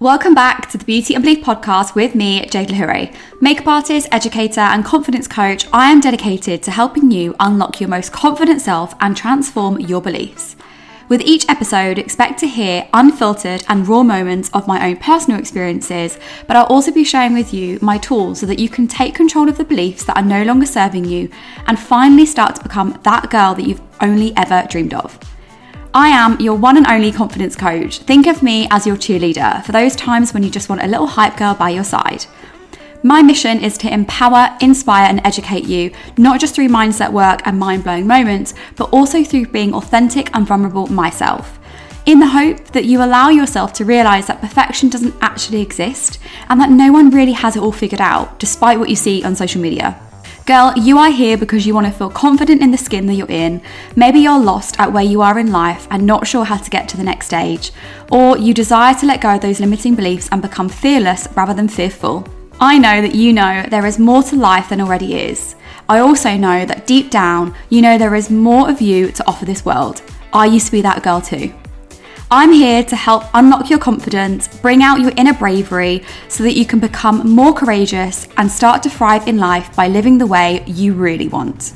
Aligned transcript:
Welcome 0.00 0.32
back 0.32 0.70
to 0.70 0.78
the 0.78 0.84
Beauty 0.84 1.14
and 1.16 1.24
Belief 1.24 1.44
podcast 1.44 1.96
with 1.96 2.14
me, 2.14 2.46
Jade 2.46 2.68
Lehuray. 2.68 3.12
Makeup 3.40 3.66
artist, 3.66 4.06
educator, 4.12 4.60
and 4.60 4.84
confidence 4.84 5.26
coach, 5.26 5.66
I 5.72 5.90
am 5.90 5.98
dedicated 5.98 6.62
to 6.62 6.70
helping 6.70 7.10
you 7.10 7.34
unlock 7.40 7.80
your 7.80 7.88
most 7.88 8.12
confident 8.12 8.60
self 8.60 8.94
and 9.00 9.16
transform 9.16 9.80
your 9.80 10.00
beliefs. 10.00 10.54
With 11.08 11.22
each 11.22 11.48
episode, 11.48 11.98
expect 11.98 12.38
to 12.38 12.46
hear 12.46 12.88
unfiltered 12.94 13.64
and 13.68 13.88
raw 13.88 14.04
moments 14.04 14.50
of 14.50 14.68
my 14.68 14.88
own 14.88 14.98
personal 14.98 15.40
experiences, 15.40 16.16
but 16.46 16.54
I'll 16.54 16.66
also 16.66 16.92
be 16.92 17.02
sharing 17.02 17.34
with 17.34 17.52
you 17.52 17.80
my 17.82 17.98
tools 17.98 18.38
so 18.38 18.46
that 18.46 18.60
you 18.60 18.68
can 18.68 18.86
take 18.86 19.16
control 19.16 19.48
of 19.48 19.58
the 19.58 19.64
beliefs 19.64 20.04
that 20.04 20.16
are 20.16 20.22
no 20.22 20.44
longer 20.44 20.66
serving 20.66 21.06
you 21.06 21.28
and 21.66 21.76
finally 21.76 22.24
start 22.24 22.54
to 22.54 22.62
become 22.62 23.00
that 23.02 23.30
girl 23.30 23.52
that 23.56 23.66
you've 23.66 23.82
only 24.00 24.32
ever 24.36 24.64
dreamed 24.70 24.94
of. 24.94 25.18
I 25.98 26.10
am 26.10 26.40
your 26.40 26.54
one 26.54 26.76
and 26.76 26.86
only 26.86 27.10
confidence 27.10 27.56
coach. 27.56 27.98
Think 27.98 28.28
of 28.28 28.40
me 28.40 28.68
as 28.70 28.86
your 28.86 28.94
cheerleader 28.94 29.64
for 29.64 29.72
those 29.72 29.96
times 29.96 30.32
when 30.32 30.44
you 30.44 30.48
just 30.48 30.68
want 30.68 30.80
a 30.80 30.86
little 30.86 31.08
hype 31.08 31.36
girl 31.36 31.54
by 31.54 31.70
your 31.70 31.82
side. 31.82 32.24
My 33.02 33.20
mission 33.20 33.58
is 33.58 33.76
to 33.78 33.92
empower, 33.92 34.56
inspire, 34.60 35.08
and 35.08 35.20
educate 35.26 35.64
you, 35.64 35.90
not 36.16 36.38
just 36.38 36.54
through 36.54 36.68
mindset 36.68 37.10
work 37.10 37.40
and 37.44 37.58
mind 37.58 37.82
blowing 37.82 38.06
moments, 38.06 38.54
but 38.76 38.90
also 38.90 39.24
through 39.24 39.46
being 39.46 39.74
authentic 39.74 40.30
and 40.36 40.46
vulnerable 40.46 40.86
myself. 40.86 41.58
In 42.06 42.20
the 42.20 42.28
hope 42.28 42.66
that 42.66 42.84
you 42.84 43.02
allow 43.02 43.30
yourself 43.30 43.72
to 43.72 43.84
realize 43.84 44.28
that 44.28 44.40
perfection 44.40 44.90
doesn't 44.90 45.16
actually 45.20 45.62
exist 45.62 46.20
and 46.48 46.60
that 46.60 46.70
no 46.70 46.92
one 46.92 47.10
really 47.10 47.32
has 47.32 47.56
it 47.56 47.60
all 47.60 47.72
figured 47.72 48.00
out, 48.00 48.38
despite 48.38 48.78
what 48.78 48.88
you 48.88 48.94
see 48.94 49.24
on 49.24 49.34
social 49.34 49.60
media. 49.60 50.00
Girl, 50.48 50.72
you 50.78 50.96
are 50.96 51.10
here 51.10 51.36
because 51.36 51.66
you 51.66 51.74
want 51.74 51.88
to 51.88 51.92
feel 51.92 52.08
confident 52.08 52.62
in 52.62 52.70
the 52.70 52.78
skin 52.78 53.04
that 53.04 53.16
you're 53.16 53.30
in. 53.30 53.60
Maybe 53.96 54.20
you're 54.20 54.38
lost 54.38 54.80
at 54.80 54.90
where 54.90 55.04
you 55.04 55.20
are 55.20 55.38
in 55.38 55.52
life 55.52 55.86
and 55.90 56.06
not 56.06 56.26
sure 56.26 56.46
how 56.46 56.56
to 56.56 56.70
get 56.70 56.88
to 56.88 56.96
the 56.96 57.04
next 57.04 57.26
stage. 57.26 57.70
Or 58.10 58.38
you 58.38 58.54
desire 58.54 58.94
to 58.94 59.04
let 59.04 59.20
go 59.20 59.34
of 59.34 59.42
those 59.42 59.60
limiting 59.60 59.94
beliefs 59.94 60.26
and 60.32 60.40
become 60.40 60.70
fearless 60.70 61.28
rather 61.36 61.52
than 61.52 61.68
fearful. 61.68 62.26
I 62.60 62.78
know 62.78 63.02
that 63.02 63.14
you 63.14 63.34
know 63.34 63.66
there 63.68 63.84
is 63.84 63.98
more 63.98 64.22
to 64.22 64.36
life 64.36 64.70
than 64.70 64.80
already 64.80 65.16
is. 65.16 65.54
I 65.86 65.98
also 65.98 66.34
know 66.38 66.64
that 66.64 66.86
deep 66.86 67.10
down, 67.10 67.54
you 67.68 67.82
know 67.82 67.98
there 67.98 68.14
is 68.14 68.30
more 68.30 68.70
of 68.70 68.80
you 68.80 69.12
to 69.12 69.26
offer 69.26 69.44
this 69.44 69.66
world. 69.66 70.00
I 70.32 70.46
used 70.46 70.64
to 70.64 70.72
be 70.72 70.80
that 70.80 71.02
girl 71.02 71.20
too. 71.20 71.52
I'm 72.30 72.52
here 72.52 72.84
to 72.84 72.94
help 72.94 73.24
unlock 73.32 73.70
your 73.70 73.78
confidence, 73.78 74.48
bring 74.58 74.82
out 74.82 75.00
your 75.00 75.12
inner 75.16 75.32
bravery 75.32 76.04
so 76.28 76.42
that 76.42 76.58
you 76.58 76.66
can 76.66 76.78
become 76.78 77.26
more 77.26 77.54
courageous 77.54 78.28
and 78.36 78.52
start 78.52 78.82
to 78.82 78.90
thrive 78.90 79.26
in 79.26 79.38
life 79.38 79.74
by 79.74 79.88
living 79.88 80.18
the 80.18 80.26
way 80.26 80.62
you 80.66 80.92
really 80.92 81.28
want. 81.28 81.72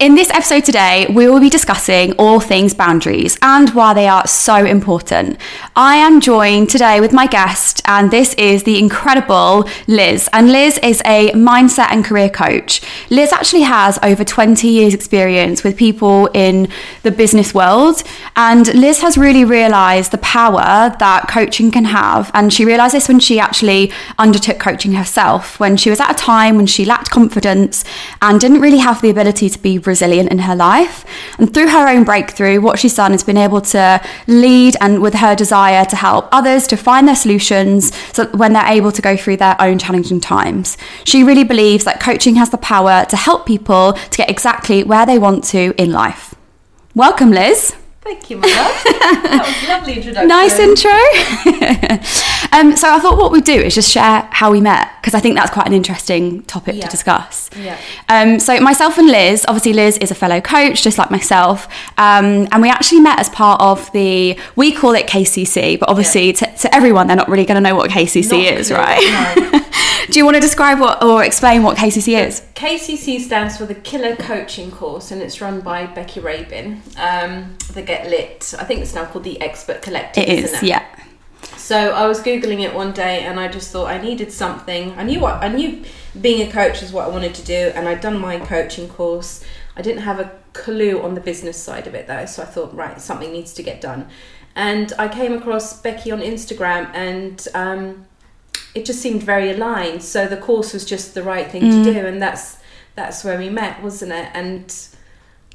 In 0.00 0.14
this 0.14 0.30
episode 0.30 0.64
today, 0.64 1.06
we 1.10 1.28
will 1.28 1.40
be 1.40 1.50
discussing 1.50 2.12
all 2.12 2.40
things 2.40 2.72
boundaries 2.72 3.36
and 3.42 3.68
why 3.74 3.92
they 3.92 4.08
are 4.08 4.26
so 4.26 4.64
important. 4.64 5.38
I 5.76 5.96
am 5.96 6.22
joined 6.22 6.70
today 6.70 7.02
with 7.02 7.12
my 7.12 7.26
guest, 7.26 7.82
and 7.84 8.10
this 8.10 8.32
is 8.36 8.62
the 8.62 8.78
incredible 8.78 9.68
Liz. 9.88 10.26
And 10.32 10.50
Liz 10.50 10.78
is 10.78 11.02
a 11.04 11.32
mindset 11.32 11.88
and 11.90 12.02
career 12.02 12.30
coach. 12.30 12.80
Liz 13.10 13.30
actually 13.30 13.60
has 13.60 13.98
over 14.02 14.24
20 14.24 14.66
years' 14.66 14.94
experience 14.94 15.62
with 15.62 15.76
people 15.76 16.28
in 16.28 16.68
the 17.02 17.10
business 17.10 17.52
world, 17.52 18.02
and 18.36 18.72
Liz 18.74 19.02
has 19.02 19.18
really 19.18 19.44
realized 19.44 20.12
the 20.12 20.18
power 20.18 20.96
that 20.98 21.26
coaching 21.28 21.70
can 21.70 21.84
have. 21.84 22.30
And 22.32 22.54
she 22.54 22.64
realized 22.64 22.94
this 22.94 23.06
when 23.06 23.20
she 23.20 23.38
actually 23.38 23.92
undertook 24.18 24.58
coaching 24.58 24.92
herself, 24.92 25.60
when 25.60 25.76
she 25.76 25.90
was 25.90 26.00
at 26.00 26.10
a 26.10 26.14
time 26.14 26.56
when 26.56 26.66
she 26.66 26.86
lacked 26.86 27.10
confidence 27.10 27.84
and 28.22 28.40
didn't 28.40 28.62
really 28.62 28.78
have 28.78 29.02
the 29.02 29.10
ability 29.10 29.50
to 29.50 29.58
be 29.58 29.76
resilient 29.90 30.30
in 30.30 30.38
her 30.48 30.56
life. 30.56 31.04
And 31.38 31.52
through 31.52 31.68
her 31.68 31.86
own 31.88 32.04
breakthrough, 32.04 32.60
what 32.60 32.78
she's 32.78 32.94
done 32.94 33.12
is 33.12 33.22
been 33.24 33.44
able 33.48 33.60
to 33.76 34.00
lead 34.26 34.76
and 34.80 35.02
with 35.02 35.14
her 35.14 35.34
desire 35.34 35.84
to 35.84 35.96
help 35.96 36.28
others 36.32 36.66
to 36.68 36.76
find 36.76 37.06
their 37.06 37.20
solutions 37.24 37.94
so 38.16 38.26
when 38.40 38.52
they're 38.52 38.74
able 38.78 38.92
to 38.92 39.02
go 39.02 39.16
through 39.16 39.38
their 39.38 39.56
own 39.60 39.78
challenging 39.78 40.20
times. 40.20 40.78
She 41.04 41.24
really 41.24 41.44
believes 41.44 41.84
that 41.84 42.00
coaching 42.00 42.36
has 42.36 42.50
the 42.50 42.58
power 42.74 43.04
to 43.06 43.16
help 43.16 43.46
people 43.46 43.92
to 44.12 44.16
get 44.16 44.30
exactly 44.30 44.84
where 44.84 45.06
they 45.06 45.18
want 45.18 45.44
to 45.54 45.74
in 45.76 45.90
life. 45.92 46.34
Welcome, 46.94 47.30
Liz. 47.30 47.79
Thank 48.02 48.30
you, 48.30 48.38
my 48.38 48.46
love. 48.48 48.82
that 48.84 49.44
was 49.46 49.68
a 49.68 49.72
lovely 49.72 49.94
introduction. 49.96 50.28
Nice 50.28 50.58
intro. 50.58 50.90
um, 52.58 52.74
so 52.74 52.88
I 52.88 52.98
thought 52.98 53.18
what 53.18 53.30
we'd 53.30 53.44
do 53.44 53.52
is 53.52 53.74
just 53.74 53.90
share 53.90 54.26
how 54.30 54.50
we 54.50 54.58
met 54.60 54.90
because 55.00 55.12
I 55.14 55.20
think 55.20 55.36
that's 55.36 55.50
quite 55.50 55.66
an 55.66 55.74
interesting 55.74 56.42
topic 56.44 56.76
Yeah. 56.76 56.84
to 56.86 56.90
discuss. 56.90 57.50
Yeah. 57.54 57.78
Um, 58.08 58.40
so 58.40 58.58
myself 58.60 58.96
and 58.96 59.06
Liz, 59.06 59.44
obviously 59.48 59.74
Liz 59.74 59.98
is 59.98 60.10
a 60.10 60.14
fellow 60.14 60.40
coach, 60.40 60.82
just 60.82 60.96
like 60.96 61.10
myself, 61.10 61.66
um, 61.98 62.48
and 62.52 62.62
we 62.62 62.70
actually 62.70 63.00
met 63.00 63.20
as 63.20 63.28
part 63.28 63.60
of 63.60 63.92
the 63.92 64.38
we 64.56 64.72
call 64.72 64.94
it 64.94 65.06
KCC, 65.06 65.78
but 65.78 65.90
obviously 65.90 66.32
to, 66.32 66.46
to 66.56 66.74
everyone 66.74 67.06
they're 67.06 67.16
not 67.16 67.28
really 67.28 67.44
going 67.44 67.62
to 67.62 67.68
know 67.68 67.76
what 67.76 67.90
KCC 67.90 68.30
Not 68.30 68.58
is, 68.60 68.68
clear, 68.68 68.78
right? 68.78 69.40
no. 69.52 69.60
do 70.10 70.18
you 70.18 70.24
want 70.24 70.36
to 70.36 70.40
describe 70.40 70.80
what 70.80 71.04
or 71.04 71.22
explain 71.22 71.62
what 71.62 71.76
KCC 71.76 72.18
is? 72.26 72.40
KCC 72.54 73.20
stands 73.20 73.56
for 73.56 73.64
the 73.66 73.74
Killer 73.74 74.16
Coaching 74.16 74.70
Course, 74.70 75.10
and 75.10 75.20
it's 75.22 75.40
run 75.40 75.60
by 75.60 75.86
Becky 75.86 76.20
Rabin. 76.20 76.82
Um, 76.96 77.56
the 77.72 77.82
Get 77.90 78.08
Lit. 78.10 78.54
I 78.58 78.64
think 78.64 78.80
it's 78.80 78.94
now 78.94 79.04
called 79.06 79.24
the 79.24 79.40
Expert 79.40 79.82
Collective. 79.82 80.24
It 80.24 80.44
isn't 80.44 80.64
it? 80.64 80.68
yeah. 80.68 80.86
So 81.56 81.76
I 81.92 82.06
was 82.06 82.20
googling 82.20 82.60
it 82.60 82.74
one 82.74 82.92
day, 82.92 83.20
and 83.24 83.38
I 83.38 83.48
just 83.48 83.70
thought 83.70 83.86
I 83.86 83.98
needed 84.00 84.30
something. 84.32 84.92
I 84.98 85.02
knew 85.02 85.20
what 85.20 85.34
I 85.42 85.48
knew. 85.48 85.82
Being 86.20 86.46
a 86.48 86.50
coach 86.50 86.82
is 86.82 86.92
what 86.92 87.04
I 87.04 87.08
wanted 87.08 87.34
to 87.34 87.44
do, 87.44 87.72
and 87.74 87.88
I'd 87.88 88.00
done 88.00 88.18
my 88.18 88.38
coaching 88.38 88.88
course. 88.88 89.44
I 89.76 89.82
didn't 89.82 90.02
have 90.02 90.18
a 90.20 90.30
clue 90.52 91.00
on 91.02 91.14
the 91.14 91.20
business 91.20 91.56
side 91.56 91.86
of 91.86 91.94
it 91.94 92.06
though, 92.08 92.26
so 92.26 92.42
I 92.42 92.46
thought, 92.46 92.74
right, 92.74 93.00
something 93.00 93.30
needs 93.32 93.52
to 93.54 93.62
get 93.62 93.80
done. 93.80 94.08
And 94.56 94.92
I 94.98 95.06
came 95.08 95.32
across 95.32 95.80
Becky 95.80 96.10
on 96.10 96.20
Instagram, 96.20 96.90
and 96.94 97.46
um, 97.54 98.06
it 98.74 98.84
just 98.84 99.00
seemed 99.00 99.22
very 99.22 99.50
aligned. 99.52 100.02
So 100.02 100.26
the 100.26 100.36
course 100.36 100.72
was 100.72 100.84
just 100.84 101.14
the 101.14 101.22
right 101.22 101.48
thing 101.50 101.62
Mm. 101.62 101.84
to 101.84 101.92
do, 101.92 102.06
and 102.06 102.20
that's 102.20 102.58
that's 102.96 103.22
where 103.24 103.38
we 103.38 103.48
met, 103.48 103.82
wasn't 103.82 104.12
it? 104.12 104.28
And 104.34 104.74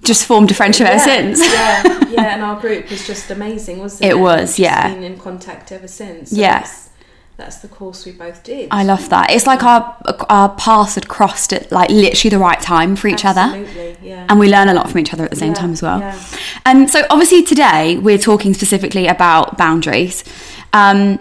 Just 0.03 0.25
formed 0.25 0.51
a 0.51 0.53
friendship 0.53 0.87
ever 0.87 0.99
since. 0.99 1.39
yeah, 1.39 1.83
yeah, 2.09 2.33
and 2.35 2.43
our 2.43 2.59
group 2.59 2.89
was 2.91 3.05
just 3.07 3.31
amazing, 3.31 3.79
wasn't 3.79 4.03
it? 4.05 4.11
It 4.11 4.19
was, 4.19 4.57
We've 4.57 4.65
yeah. 4.65 4.93
Been 4.93 5.03
in 5.03 5.17
contact 5.17 5.71
ever 5.71 5.87
since. 5.87 6.31
Yeah. 6.31 6.59
that's, 6.59 6.89
that's 7.37 7.57
the 7.59 7.67
course 7.67 8.05
we 8.05 8.11
both 8.11 8.43
did. 8.43 8.67
I 8.71 8.83
love 8.83 9.09
that. 9.09 9.31
It's 9.31 9.47
like 9.47 9.63
our 9.63 9.97
our 10.29 10.49
paths 10.55 10.95
had 10.95 11.07
crossed 11.07 11.51
at 11.53 11.71
like 11.71 11.89
literally 11.89 12.29
the 12.29 12.39
right 12.39 12.61
time 12.61 12.95
for 12.95 13.07
each 13.07 13.25
other. 13.25 13.41
Absolutely, 13.41 13.97
yeah. 14.01 14.27
and 14.29 14.39
we 14.39 14.47
learn 14.47 14.69
a 14.69 14.73
lot 14.73 14.89
from 14.89 14.99
each 14.99 15.11
other 15.13 15.23
at 15.25 15.31
the 15.31 15.35
same 15.37 15.49
Yeah, 15.53 15.55
time 15.55 15.71
as 15.71 15.81
well. 15.81 15.99
yeah. 15.99 16.21
Um, 16.65 16.87
so 16.87 17.01
obviously 17.09 17.41
today 17.43 17.97
we're 17.97 18.17
talking 18.19 18.53
specifically 18.53 19.07
about 19.07 19.57
boundaries. 19.57 20.23
Um, 20.71 21.19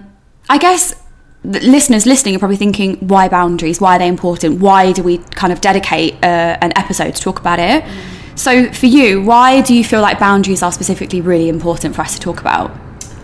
I 0.50 0.58
guess 0.58 0.94
the 1.42 1.60
listeners 1.60 2.06
listening 2.06 2.36
are 2.36 2.38
probably 2.38 2.56
thinking, 2.58 2.96
why 3.08 3.28
boundaries? 3.28 3.80
Why 3.80 3.96
are 3.96 3.98
they 3.98 4.08
important? 4.08 4.60
Why 4.60 4.92
do 4.92 5.02
we 5.02 5.18
kind 5.18 5.52
of 5.52 5.60
dedicate 5.60 6.14
uh, 6.22 6.58
an 6.60 6.72
episode 6.76 7.14
to 7.16 7.20
talk 7.22 7.40
about 7.40 7.58
it? 7.58 7.82
Mm. 7.82 8.10
So 8.36 8.72
for 8.72 8.86
you, 8.86 9.22
why 9.22 9.60
do 9.60 9.74
you 9.74 9.84
feel 9.84 10.00
like 10.00 10.18
boundaries 10.18 10.62
are 10.62 10.72
specifically 10.72 11.20
really 11.20 11.48
important 11.48 11.94
for 11.94 12.02
us 12.02 12.14
to 12.14 12.20
talk 12.20 12.40
about? 12.40 12.76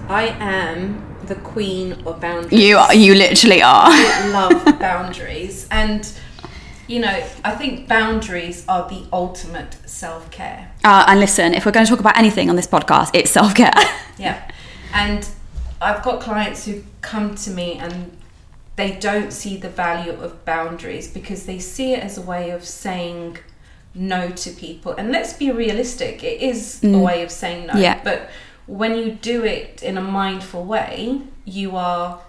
I 0.08 0.28
am 0.38 1.04
the 1.26 1.34
queen 1.36 1.92
of 2.06 2.20
boundaries. 2.20 2.52
You 2.60 2.78
are, 2.78 2.94
you 2.94 3.14
literally 3.14 3.62
are. 3.62 3.86
I 3.88 4.28
love 4.32 4.78
boundaries, 4.78 5.66
and 5.70 6.10
you 6.86 6.98
know, 6.98 7.24
I 7.44 7.54
think 7.54 7.86
boundaries 7.88 8.64
are 8.68 8.88
the 8.88 9.04
ultimate 9.12 9.76
self 9.86 10.30
care. 10.30 10.72
Uh, 10.84 11.04
and 11.06 11.20
listen, 11.20 11.54
if 11.54 11.64
we're 11.64 11.72
going 11.72 11.86
to 11.86 11.90
talk 11.90 12.00
about 12.00 12.16
anything 12.16 12.50
on 12.50 12.56
this 12.56 12.66
podcast, 12.66 13.10
it's 13.14 13.30
self 13.30 13.54
care. 13.54 13.72
Yeah. 14.18 14.50
And 14.92 15.26
I've 15.80 16.02
got 16.02 16.20
clients 16.20 16.66
who 16.66 16.84
come 17.00 17.34
to 17.36 17.50
me 17.50 17.78
and 17.78 18.14
they 18.76 18.98
don't 18.98 19.32
see 19.32 19.56
the 19.56 19.70
value 19.70 20.12
of 20.12 20.44
boundaries 20.44 21.10
because 21.10 21.46
they 21.46 21.58
see 21.58 21.94
it 21.94 22.00
as 22.00 22.18
a 22.18 22.20
way 22.20 22.50
of 22.50 22.62
saying 22.62 23.38
no 23.94 24.30
to 24.30 24.50
people. 24.50 24.92
And 24.92 25.10
let's 25.10 25.32
be 25.32 25.50
realistic, 25.50 26.22
it 26.22 26.40
is 26.40 26.82
a 26.82 26.86
mm. 26.86 27.04
way 27.04 27.22
of 27.22 27.30
saying 27.30 27.66
no. 27.66 27.74
Yeah. 27.74 28.00
But 28.02 28.30
when 28.66 28.96
you 28.96 29.12
do 29.12 29.44
it 29.44 29.82
in 29.82 29.98
a 29.98 30.02
mindful 30.02 30.64
way, 30.64 31.22
you 31.44 31.76
are 31.76 32.20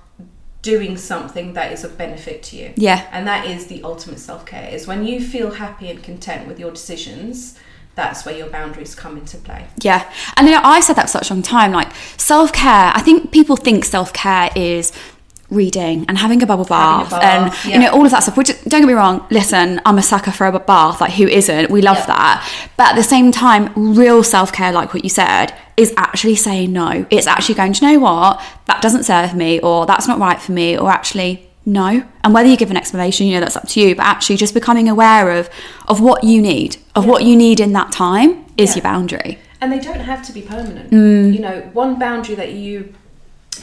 doing 0.61 0.95
something 0.95 1.53
that 1.53 1.71
is 1.71 1.83
of 1.83 1.97
benefit 1.97 2.43
to 2.43 2.55
you. 2.55 2.73
Yeah. 2.75 3.07
And 3.11 3.27
that 3.27 3.45
is 3.45 3.67
the 3.67 3.83
ultimate 3.83 4.19
self 4.19 4.45
care 4.45 4.69
is 4.69 4.87
when 4.87 5.05
you 5.05 5.21
feel 5.21 5.51
happy 5.51 5.89
and 5.89 6.01
content 6.03 6.47
with 6.47 6.59
your 6.59 6.71
decisions, 6.71 7.57
that's 7.95 8.25
where 8.25 8.35
your 8.35 8.49
boundaries 8.49 8.95
come 8.95 9.17
into 9.17 9.37
play. 9.37 9.67
Yeah. 9.81 10.11
And 10.37 10.47
you 10.47 10.53
know, 10.53 10.61
I've 10.63 10.83
said 10.83 10.95
that 10.95 11.03
for 11.03 11.09
such 11.09 11.29
a 11.29 11.33
long 11.33 11.43
time. 11.43 11.71
Like 11.71 11.93
self 12.17 12.53
care, 12.53 12.91
I 12.93 13.01
think 13.01 13.31
people 13.31 13.55
think 13.55 13.85
self 13.85 14.13
care 14.13 14.49
is 14.55 14.91
reading 15.51 16.05
and 16.07 16.17
having 16.17 16.41
a 16.41 16.45
bubble 16.45 16.65
a 16.65 16.67
bath, 16.67 17.09
bath, 17.11 17.21
and 17.65 17.71
you 17.73 17.77
know 17.79 17.91
all 17.91 18.05
of 18.05 18.11
that 18.11 18.23
stuff 18.23 18.37
which 18.37 18.47
don't 18.63 18.81
get 18.81 18.87
me 18.87 18.93
wrong 18.93 19.25
listen 19.29 19.81
i'm 19.85 19.97
a 19.97 20.01
sucker 20.01 20.31
for 20.31 20.47
a 20.47 20.59
bath 20.59 21.01
like 21.01 21.11
who 21.11 21.27
isn't 21.27 21.69
we 21.69 21.81
love 21.81 21.97
Yeah. 21.97 22.05
that 22.07 22.49
but 22.77 22.91
at 22.91 22.95
the 22.95 23.03
same 23.03 23.31
time 23.31 23.69
real 23.75 24.23
self-care 24.23 24.71
like 24.71 24.93
what 24.93 25.03
you 25.03 25.09
said 25.09 25.53
is 25.75 25.93
actually 25.97 26.35
saying 26.35 26.71
no 26.71 27.05
it's 27.09 27.27
actually 27.27 27.55
going 27.55 27.73
to 27.73 27.85
know 27.85 27.99
what 27.99 28.41
that 28.65 28.81
doesn't 28.81 29.03
serve 29.03 29.35
me 29.35 29.59
or 29.59 29.85
that's 29.85 30.07
not 30.07 30.17
right 30.19 30.41
for 30.41 30.53
me 30.53 30.77
or 30.77 30.89
actually 30.89 31.49
no 31.65 32.03
and 32.23 32.33
whether 32.33 32.47
you 32.49 32.55
give 32.57 32.71
an 32.71 32.77
explanation 32.77 33.27
you 33.27 33.33
know 33.33 33.41
that's 33.41 33.57
up 33.57 33.67
to 33.67 33.81
you 33.81 33.93
but 33.95 34.05
actually 34.05 34.37
just 34.37 34.53
becoming 34.53 34.87
aware 34.87 35.31
of 35.37 35.49
of 35.89 35.99
what 36.01 36.23
you 36.23 36.41
need 36.41 36.77
of 36.95 37.05
what 37.05 37.23
you 37.23 37.35
need 37.35 37.59
in 37.59 37.73
that 37.73 37.91
time 37.91 38.45
is 38.57 38.69
Yeah. 38.71 38.75
your 38.77 38.83
boundary 38.83 39.37
and 39.59 39.71
they 39.71 39.79
don't 39.79 39.99
have 39.99 40.25
to 40.25 40.33
be 40.33 40.41
permanent. 40.41 40.89
Mm. 40.89 41.33
You 41.35 41.39
know, 41.39 41.61
one 41.73 41.99
boundary 41.99 42.33
that 42.33 42.53
you 42.53 42.95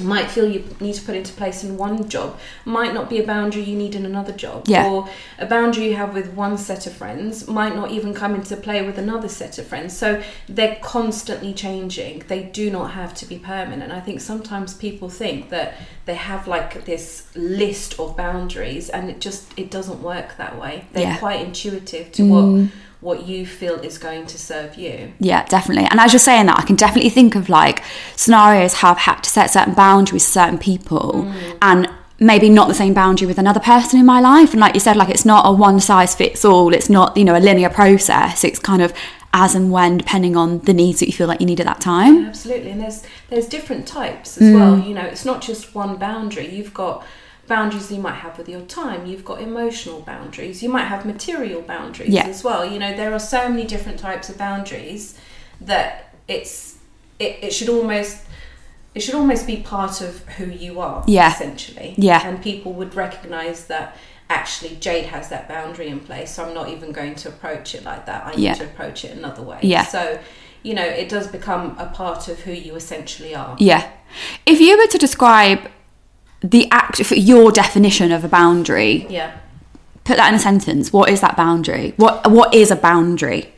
might 0.00 0.30
feel 0.30 0.46
you 0.48 0.62
need 0.80 0.94
to 0.94 1.02
put 1.02 1.16
into 1.16 1.32
place 1.32 1.64
in 1.64 1.76
one 1.76 2.08
job 2.08 2.38
might 2.64 2.94
not 2.94 3.10
be 3.10 3.18
a 3.18 3.26
boundary 3.26 3.62
you 3.62 3.76
need 3.76 3.94
in 3.96 4.06
another 4.06 4.32
job 4.32 4.62
Yeah. 4.68 4.86
or 4.86 5.08
a 5.38 5.46
boundary 5.46 5.86
you 5.86 5.96
have 5.96 6.14
with 6.14 6.34
one 6.34 6.56
set 6.58 6.86
of 6.86 6.92
friends 6.92 7.48
might 7.48 7.74
not 7.74 7.90
even 7.90 8.14
come 8.14 8.34
into 8.34 8.56
play 8.56 8.82
with 8.82 8.96
another 8.98 9.28
set 9.28 9.58
of 9.58 9.66
friends. 9.66 9.96
So 9.96 10.22
they're 10.48 10.76
constantly 10.82 11.52
changing. 11.52 12.22
They 12.28 12.44
do 12.44 12.70
not 12.70 12.92
have 12.92 13.12
to 13.14 13.26
be 13.26 13.38
permanent. 13.38 13.90
I 13.90 14.00
think 14.00 14.20
sometimes 14.20 14.74
people 14.74 15.08
think 15.08 15.50
that 15.50 15.74
they 16.04 16.14
have 16.14 16.46
like 16.46 16.84
this 16.84 17.26
list 17.34 17.98
of 17.98 18.16
boundaries 18.16 18.88
and 18.90 19.10
it 19.10 19.20
just 19.20 19.46
it 19.56 19.70
doesn't 19.70 20.00
work 20.02 20.36
that 20.36 20.60
way. 20.60 20.84
They're 20.92 21.02
Yeah. 21.02 21.16
quite 21.16 21.40
intuitive 21.44 22.12
to 22.12 22.22
what 22.24 22.44
mm. 22.44 22.68
What 23.00 23.26
you 23.26 23.46
feel 23.46 23.76
is 23.76 23.96
going 23.96 24.26
to 24.26 24.38
serve 24.38 24.74
you 24.74 25.12
Yeah, 25.20 25.44
definitely. 25.46 25.86
And 25.90 26.00
as 26.00 26.12
you're 26.12 26.18
saying 26.18 26.46
that, 26.46 26.58
I 26.58 26.62
can 26.62 26.76
definitely 26.76 27.10
think 27.10 27.36
of 27.36 27.48
like 27.48 27.84
scenarios 28.16 28.74
how 28.74 28.90
I've 28.90 28.98
had 28.98 29.22
to 29.22 29.30
set 29.30 29.50
certain 29.50 29.74
boundaries 29.74 30.12
with 30.12 30.22
certain 30.22 30.58
people 30.58 31.12
mm. 31.12 31.58
and 31.62 31.88
maybe 32.20 32.50
not 32.50 32.66
the 32.66 32.74
same 32.74 32.94
boundary 32.94 33.26
with 33.26 33.38
another 33.38 33.60
person 33.60 34.00
in 34.00 34.06
my 34.06 34.20
life. 34.20 34.50
And 34.50 34.60
like 34.60 34.74
you 34.74 34.80
said, 34.80 34.96
like 34.96 35.08
it's 35.08 35.24
not 35.24 35.46
a 35.46 35.52
one 35.52 35.78
size 35.80 36.14
fits 36.14 36.44
all, 36.44 36.74
it's 36.74 36.90
not, 36.90 37.16
you 37.16 37.24
know, 37.24 37.36
a 37.36 37.38
linear 37.38 37.70
process. 37.70 38.42
It's 38.42 38.58
kind 38.58 38.82
of 38.82 38.92
as 39.32 39.54
and 39.54 39.70
when 39.70 39.98
depending 39.98 40.36
on 40.36 40.58
the 40.60 40.72
needs 40.72 41.00
that 41.00 41.06
you 41.06 41.12
feel 41.12 41.28
like 41.28 41.40
you 41.40 41.46
need 41.46 41.60
at 41.60 41.66
that 41.66 41.80
time. 41.80 42.26
Absolutely, 42.26 42.70
and 42.70 42.80
there's 42.80 43.04
there's 43.28 43.46
different 43.46 43.86
types 43.86 44.38
as 44.38 44.52
well. 44.54 44.76
Mm. 44.76 44.88
You 44.88 44.94
know, 44.94 45.02
it's 45.02 45.24
not 45.24 45.42
just 45.42 45.74
one 45.74 45.96
boundary. 45.96 46.48
You've 46.48 46.74
got 46.74 47.04
boundaries 47.48 47.90
you 47.90 48.00
might 48.00 48.14
have 48.16 48.38
with 48.38 48.48
your 48.48 48.60
time. 48.62 49.06
You've 49.06 49.24
got 49.24 49.40
emotional 49.40 50.00
boundaries. 50.02 50.62
You 50.62 50.68
might 50.68 50.84
have 50.84 51.04
material 51.06 51.62
boundaries 51.62 52.10
Yeah. 52.10 52.26
as 52.26 52.44
well. 52.44 52.64
You 52.64 52.78
know, 52.78 52.94
there 52.96 53.12
are 53.12 53.18
so 53.18 53.48
many 53.48 53.64
different 53.66 53.98
types 53.98 54.28
of 54.28 54.38
boundaries 54.38 55.18
that 55.60 56.14
it's 56.28 56.76
it, 57.18 57.38
it 57.42 57.52
should 57.52 57.68
almost 57.68 58.18
it 58.94 59.00
should 59.00 59.14
almost 59.14 59.46
be 59.46 59.56
part 59.58 60.00
of 60.00 60.24
who 60.36 60.46
you 60.46 60.80
are. 60.80 61.04
Yeah. 61.06 61.32
essentially. 61.32 61.94
Yeah. 61.96 62.26
and 62.26 62.42
people 62.42 62.72
would 62.74 62.94
recognise 62.94 63.66
that. 63.66 63.96
Actually, 64.30 64.76
Jade 64.76 65.06
has 65.06 65.30
that 65.30 65.48
boundary 65.48 65.88
in 65.88 66.00
place, 66.00 66.34
so 66.34 66.44
I'm 66.44 66.52
not 66.52 66.68
even 66.68 66.92
going 66.92 67.14
to 67.14 67.30
approach 67.30 67.74
it 67.74 67.82
like 67.82 68.04
that. 68.04 68.26
I 68.26 68.34
need 68.36 68.54
to 68.56 68.64
approach 68.64 69.02
it 69.02 69.16
another 69.16 69.40
way. 69.40 69.58
Yeah. 69.62 69.84
So, 69.86 70.18
you 70.62 70.74
know, 70.74 70.84
it 70.84 71.08
does 71.08 71.28
become 71.28 71.74
a 71.78 71.86
part 71.86 72.28
of 72.28 72.40
who 72.40 72.52
you 72.52 72.74
essentially 72.74 73.34
are. 73.34 73.56
Yeah. 73.58 73.90
If 74.44 74.60
you 74.60 74.76
were 74.76 74.86
to 74.88 74.98
describe 74.98 75.70
the 76.42 76.68
act, 76.70 77.04
for 77.04 77.14
your 77.14 77.50
definition 77.52 78.12
of 78.12 78.24
a 78.24 78.28
boundary, 78.28 79.06
Yeah. 79.08 79.32
put 80.04 80.16
that 80.16 80.28
in 80.28 80.34
a 80.34 80.38
sentence. 80.38 80.92
What 80.92 81.08
is 81.10 81.20
that 81.20 81.36
boundary? 81.36 81.94
What 81.96 82.30
What 82.30 82.54
is 82.54 82.70
a 82.70 82.76
boundary? 82.76 83.52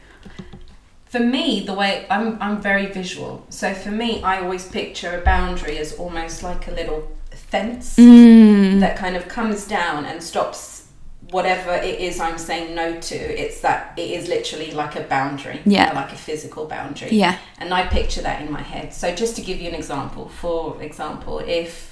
For 1.07 1.19
me, 1.21 1.65
the 1.67 1.75
way 1.75 2.07
I'm, 2.09 2.39
I'm 2.41 2.61
very 2.63 2.87
visual. 2.87 3.45
So 3.51 3.75
for 3.75 3.91
me, 3.91 4.23
I 4.23 4.41
always 4.41 4.67
picture 4.69 5.19
a 5.19 5.21
boundary 5.25 5.77
as 5.79 5.93
almost 5.95 6.43
like 6.45 6.69
a 6.69 6.71
little 6.71 7.11
fence 7.33 7.97
Mm. 7.97 8.79
that 8.81 8.97
kind 8.97 9.17
of 9.17 9.27
comes 9.27 9.67
down 9.67 10.05
and 10.05 10.23
stops 10.23 10.85
whatever 11.33 11.73
it 11.75 11.99
is 12.01 12.21
I'm 12.21 12.39
saying 12.39 12.75
no 12.77 13.01
to. 13.01 13.17
It's 13.17 13.61
that 13.61 13.93
it 13.97 14.11
is 14.11 14.29
literally 14.29 14.71
like 14.73 14.95
a 14.97 15.01
boundary, 15.03 15.61
Yeah. 15.65 15.93
like 15.95 16.13
a 16.13 16.17
physical 16.17 16.67
boundary. 16.67 17.09
Yeah. 17.11 17.37
And 17.59 17.75
I 17.75 17.87
picture 17.87 18.23
that 18.23 18.41
in 18.43 18.51
my 18.53 18.63
head. 18.63 18.95
So 18.95 19.13
just 19.15 19.35
to 19.37 19.43
give 19.43 19.61
you 19.61 19.69
an 19.69 19.75
example, 19.75 20.29
for 20.29 20.81
example, 20.81 21.41
if 21.41 21.90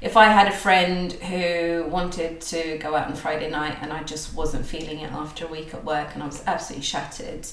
if 0.00 0.16
I 0.16 0.26
had 0.26 0.48
a 0.48 0.52
friend 0.52 1.12
who 1.12 1.86
wanted 1.88 2.40
to 2.42 2.78
go 2.78 2.94
out 2.94 3.08
on 3.08 3.14
Friday 3.14 3.50
night 3.50 3.78
and 3.82 3.92
I 3.92 4.02
just 4.02 4.34
wasn't 4.34 4.64
feeling 4.64 5.00
it 5.00 5.12
after 5.12 5.46
a 5.46 5.48
week 5.48 5.74
at 5.74 5.84
work 5.84 6.14
and 6.14 6.22
I 6.22 6.26
was 6.26 6.42
absolutely 6.46 6.84
shattered, 6.84 7.46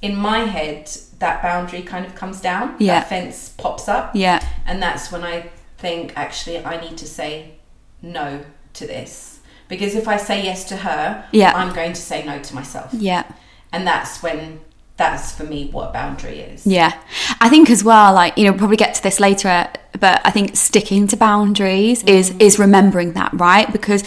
in 0.00 0.16
my 0.16 0.40
head 0.40 0.90
that 1.18 1.42
boundary 1.42 1.82
kind 1.82 2.06
of 2.06 2.14
comes 2.14 2.40
down. 2.40 2.76
Yeah. 2.78 3.00
That 3.00 3.08
fence 3.08 3.50
pops 3.50 3.88
up. 3.88 4.16
Yeah. 4.16 4.42
And 4.66 4.82
that's 4.82 5.12
when 5.12 5.22
I 5.24 5.50
think 5.78 6.14
actually 6.16 6.64
I 6.64 6.80
need 6.80 6.96
to 6.98 7.06
say 7.06 7.52
no 8.00 8.44
to 8.74 8.86
this. 8.86 9.40
Because 9.68 9.94
if 9.94 10.08
I 10.08 10.16
say 10.16 10.42
yes 10.42 10.64
to 10.70 10.78
her, 10.78 11.28
Yeah. 11.32 11.52
I'm 11.54 11.74
going 11.74 11.92
to 11.92 12.00
say 12.00 12.24
no 12.24 12.40
to 12.40 12.54
myself. 12.54 12.92
Yeah. 12.94 13.24
And 13.72 13.86
that's 13.86 14.22
when 14.22 14.60
that's 15.00 15.32
for 15.32 15.44
me 15.44 15.68
what 15.70 15.88
a 15.88 15.92
boundary 15.92 16.40
is. 16.40 16.66
Yeah. 16.66 16.92
I 17.40 17.48
think 17.48 17.70
as 17.70 17.82
well, 17.82 18.12
like, 18.12 18.36
you 18.36 18.44
know, 18.44 18.52
probably 18.52 18.76
get 18.76 18.94
to 18.96 19.02
this 19.02 19.18
later, 19.18 19.66
but 19.98 20.20
I 20.24 20.30
think 20.30 20.56
sticking 20.56 21.06
to 21.08 21.16
boundaries 21.16 22.04
is 22.04 22.30
mm. 22.30 22.40
is 22.40 22.58
remembering 22.58 23.14
that, 23.14 23.32
right? 23.32 23.72
Because 23.72 24.04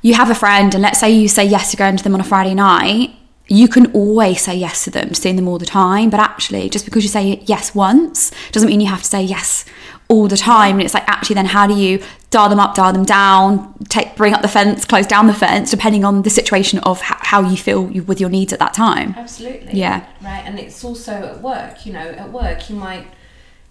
you 0.00 0.14
have 0.14 0.30
a 0.30 0.34
friend 0.34 0.74
and 0.74 0.82
let's 0.82 0.98
say 0.98 1.10
you 1.10 1.28
say 1.28 1.44
yes 1.44 1.70
to 1.72 1.76
going 1.76 1.96
to 1.98 2.02
them 2.02 2.14
on 2.14 2.20
a 2.20 2.24
Friday 2.24 2.54
night, 2.54 3.10
you 3.48 3.68
can 3.68 3.92
always 3.92 4.40
say 4.40 4.54
yes 4.56 4.84
to 4.84 4.90
them, 4.90 5.12
seeing 5.12 5.36
them 5.36 5.46
all 5.46 5.58
the 5.58 5.66
time. 5.66 6.08
But 6.08 6.20
actually, 6.20 6.70
just 6.70 6.86
because 6.86 7.04
you 7.04 7.10
say 7.10 7.42
yes 7.44 7.74
once 7.74 8.32
doesn't 8.52 8.68
mean 8.68 8.80
you 8.80 8.88
have 8.88 9.02
to 9.02 9.08
say 9.08 9.22
yes 9.22 9.66
all 10.08 10.28
the 10.28 10.36
time. 10.36 10.76
And 10.76 10.82
it's 10.82 10.94
like 10.94 11.08
actually 11.08 11.34
then 11.34 11.46
how 11.46 11.66
do 11.66 11.74
you 11.74 12.02
dial 12.30 12.48
them 12.48 12.60
up, 12.60 12.74
dial 12.74 12.92
them 12.92 13.04
down, 13.04 13.74
take 13.88 14.16
bring 14.16 14.34
up 14.34 14.42
the 14.42 14.48
fence, 14.48 14.84
close 14.84 15.06
down 15.06 15.26
the 15.26 15.34
fence, 15.34 15.70
depending 15.70 16.04
on 16.04 16.22
the 16.22 16.30
situation 16.30 16.78
of 16.80 16.98
h- 17.00 17.16
how 17.20 17.40
you 17.40 17.56
feel 17.56 17.90
you, 17.90 18.02
with 18.02 18.20
your 18.20 18.30
needs 18.30 18.52
at 18.52 18.58
that 18.58 18.74
time. 18.74 19.14
Absolutely. 19.16 19.78
Yeah. 19.78 20.06
Right. 20.22 20.42
And 20.44 20.58
it's 20.58 20.84
also 20.84 21.12
at 21.12 21.40
work, 21.40 21.86
you 21.86 21.92
know, 21.92 22.08
at 22.08 22.30
work 22.30 22.68
you 22.70 22.76
might 22.76 23.06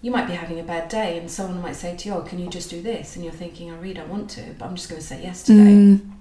you 0.02 0.10
might 0.10 0.26
be 0.26 0.34
having 0.34 0.60
a 0.60 0.62
bad 0.62 0.88
day 0.88 1.18
and 1.18 1.30
someone 1.30 1.60
might 1.60 1.74
say 1.74 1.96
to 1.96 2.08
you, 2.08 2.14
Oh, 2.14 2.20
can 2.20 2.38
you 2.38 2.48
just 2.48 2.70
do 2.70 2.82
this? 2.82 3.16
And 3.16 3.24
you're 3.24 3.34
thinking, 3.34 3.70
I 3.70 3.76
really 3.76 3.94
don't 3.94 4.08
want 4.08 4.30
to, 4.30 4.42
but 4.58 4.66
I'm 4.66 4.76
just 4.76 4.88
gonna 4.88 5.00
say 5.00 5.22
yes 5.22 5.42
today. 5.42 5.70
Mm. 5.70 6.12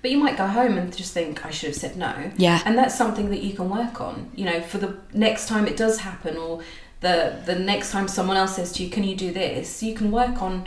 But 0.00 0.12
you 0.12 0.18
might 0.18 0.36
go 0.36 0.46
home 0.46 0.78
and 0.78 0.96
just 0.96 1.12
think, 1.12 1.44
I 1.44 1.50
should 1.50 1.68
have 1.68 1.76
said 1.76 1.96
no. 1.96 2.30
Yeah. 2.36 2.62
And 2.64 2.78
that's 2.78 2.96
something 2.96 3.30
that 3.30 3.42
you 3.42 3.54
can 3.54 3.68
work 3.68 4.00
on, 4.00 4.30
you 4.34 4.44
know, 4.44 4.60
for 4.60 4.78
the 4.78 4.96
next 5.12 5.48
time 5.48 5.66
it 5.66 5.76
does 5.76 6.00
happen 6.00 6.36
or 6.36 6.60
the 7.00 7.40
the 7.44 7.54
next 7.54 7.90
time 7.90 8.08
someone 8.08 8.36
else 8.36 8.56
says 8.56 8.72
to 8.72 8.82
you, 8.82 8.90
Can 8.90 9.04
you 9.04 9.16
do 9.16 9.32
this? 9.32 9.82
You 9.82 9.94
can 9.94 10.10
work 10.10 10.42
on 10.42 10.66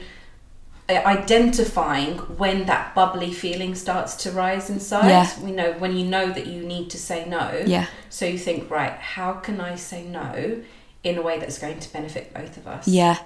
uh, 0.90 1.02
identifying 1.06 2.18
when 2.38 2.66
that 2.66 2.94
bubbly 2.94 3.32
feeling 3.32 3.76
starts 3.76 4.16
to 4.24 4.32
rise 4.32 4.70
inside. 4.70 5.08
Yeah. 5.08 5.40
We 5.40 5.52
know 5.52 5.74
when 5.74 5.96
you 5.96 6.06
know 6.06 6.32
that 6.32 6.48
you 6.48 6.64
need 6.64 6.90
to 6.90 6.98
say 6.98 7.28
no. 7.28 7.64
Yeah. 7.66 7.88
So 8.10 8.26
you 8.26 8.38
think, 8.38 8.70
right, 8.70 8.94
how 8.94 9.34
can 9.34 9.62
I 9.62 9.76
say 9.76 10.04
no 10.04 10.62
in 11.04 11.18
a 11.18 11.22
way 11.22 11.40
that's 11.40 11.58
going 11.58 11.80
to 11.80 11.94
benefit 11.94 12.34
both 12.34 12.58
of 12.58 12.68
us? 12.68 12.88
Yeah. 12.88 13.18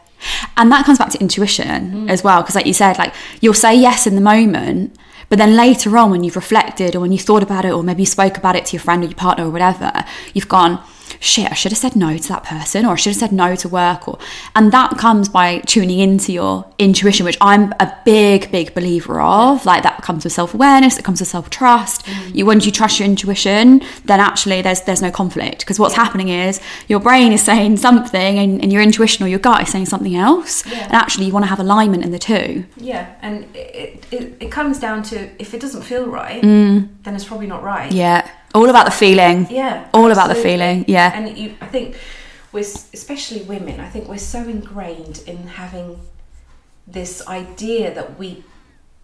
And 0.58 0.72
that 0.72 0.86
comes 0.86 0.98
back 0.98 1.10
to 1.12 1.20
intuition 1.20 2.10
as 2.10 2.24
well. 2.24 2.42
Because, 2.42 2.56
like 2.56 2.68
you 2.68 2.74
said, 2.74 2.98
like 2.98 3.14
you'll 3.42 3.54
say 3.54 3.76
yes 3.76 4.06
in 4.06 4.16
the 4.16 4.22
moment, 4.22 4.96
but 5.30 5.40
then 5.40 5.56
later 5.56 5.98
on, 5.98 6.12
when 6.12 6.24
you've 6.24 6.36
reflected 6.36 6.96
or 6.96 7.00
when 7.00 7.12
you 7.12 7.18
thought 7.18 7.44
about 7.44 7.66
it, 7.66 7.72
or 7.72 7.84
maybe 7.84 8.04
you 8.04 8.08
spoke 8.08 8.38
about 8.38 8.56
it 8.56 8.66
to 8.68 8.74
your 8.74 8.82
friend 8.82 9.04
or 9.04 9.08
your 9.08 9.16
partner 9.16 9.46
or 9.46 9.50
whatever, 9.50 10.06
you've 10.34 10.48
gone, 10.48 10.84
shit, 11.20 11.52
I 11.52 11.56
should 11.56 11.72
have 11.72 11.80
said 11.80 11.96
no 11.96 12.18
to 12.18 12.28
that 12.30 12.44
person 12.44 12.86
or 12.86 12.94
I 12.94 12.96
should 12.96 13.12
have 13.12 13.20
said 13.20 13.32
no 13.32 13.56
to 13.56 13.70
work. 13.70 14.08
Or, 14.08 14.18
and 14.56 14.72
that 14.72 14.98
comes 14.98 15.30
by 15.30 15.60
tuning 15.60 16.00
into 16.00 16.32
your 16.32 16.66
intuition, 16.80 17.26
which 17.26 17.38
I'm 17.42 17.74
a 17.80 17.96
big, 18.06 18.52
big 18.52 18.74
believer 18.74 19.22
of. 19.22 19.66
Like 19.66 19.84
that 19.84 20.02
comes 20.02 20.24
with 20.24 20.34
self 20.34 20.54
awareness, 20.54 20.98
it 20.98 21.06
comes 21.06 21.20
with 21.20 21.30
self 21.30 21.50
trust. 21.50 22.08
You, 22.34 22.46
once 22.46 22.66
you 22.66 22.72
trust 22.72 23.00
your 23.00 23.08
intuition, 23.08 23.82
then 24.06 24.20
actually 24.20 24.62
there's, 24.62 24.82
there's 24.82 25.02
no 25.02 25.12
conflict. 25.12 25.60
Because 25.60 25.80
what's 25.80 25.96
happening 25.96 26.30
is 26.30 26.60
your 26.88 27.00
brain 27.00 27.32
is 27.32 27.42
saying 27.42 27.78
something 27.78 28.40
and, 28.40 28.62
and 28.62 28.72
your 28.72 28.82
intuition 28.82 29.26
or 29.26 29.28
your 29.28 29.40
gut 29.40 29.62
is 29.64 29.70
saying 29.70 29.86
something 29.86 30.16
else. 30.16 30.66
Yeah. 30.66 30.86
And 30.86 30.94
actually, 30.94 31.26
you 31.26 31.34
want 31.34 31.44
to 31.44 31.50
have 31.50 31.60
alignment 31.60 32.04
in 32.04 32.12
the 32.12 32.20
two. 32.20 32.66
Yeah, 32.78 33.14
and 33.22 33.46
it, 33.56 34.06
it, 34.12 34.38
it 34.40 34.52
comes 34.52 34.80
down 34.80 35.04
to 35.04 35.30
if 35.42 35.54
it 35.54 35.62
doesn't 35.62 35.84
feel 35.84 36.08
right, 36.08 36.42
then 36.42 37.16
it's 37.16 37.26
probably 37.26 37.48
not 37.48 37.64
right. 37.64 37.92
Mm. 37.92 37.96
Yeah. 37.96 38.32
All 38.56 38.70
about 38.70 38.86
the 38.86 38.92
feeling. 39.06 39.48
Yeah, 39.50 39.88
All 39.94 40.12
about 40.12 40.30
the 40.30 40.36
feeling. 40.48 40.86
Yeah. 40.88 41.12
And 41.14 41.38
you, 41.38 41.54
I 41.62 41.66
think, 41.68 41.98
we're 42.54 42.62
especially 42.62 43.42
women. 43.42 43.80
I 43.82 43.90
think 43.90 44.08
we're 44.08 44.18
so 44.36 44.40
ingrained 44.56 45.18
in 45.28 45.40
having 45.62 46.00
this 46.88 47.14
idea 47.28 47.94
that 47.94 48.18
we 48.18 48.44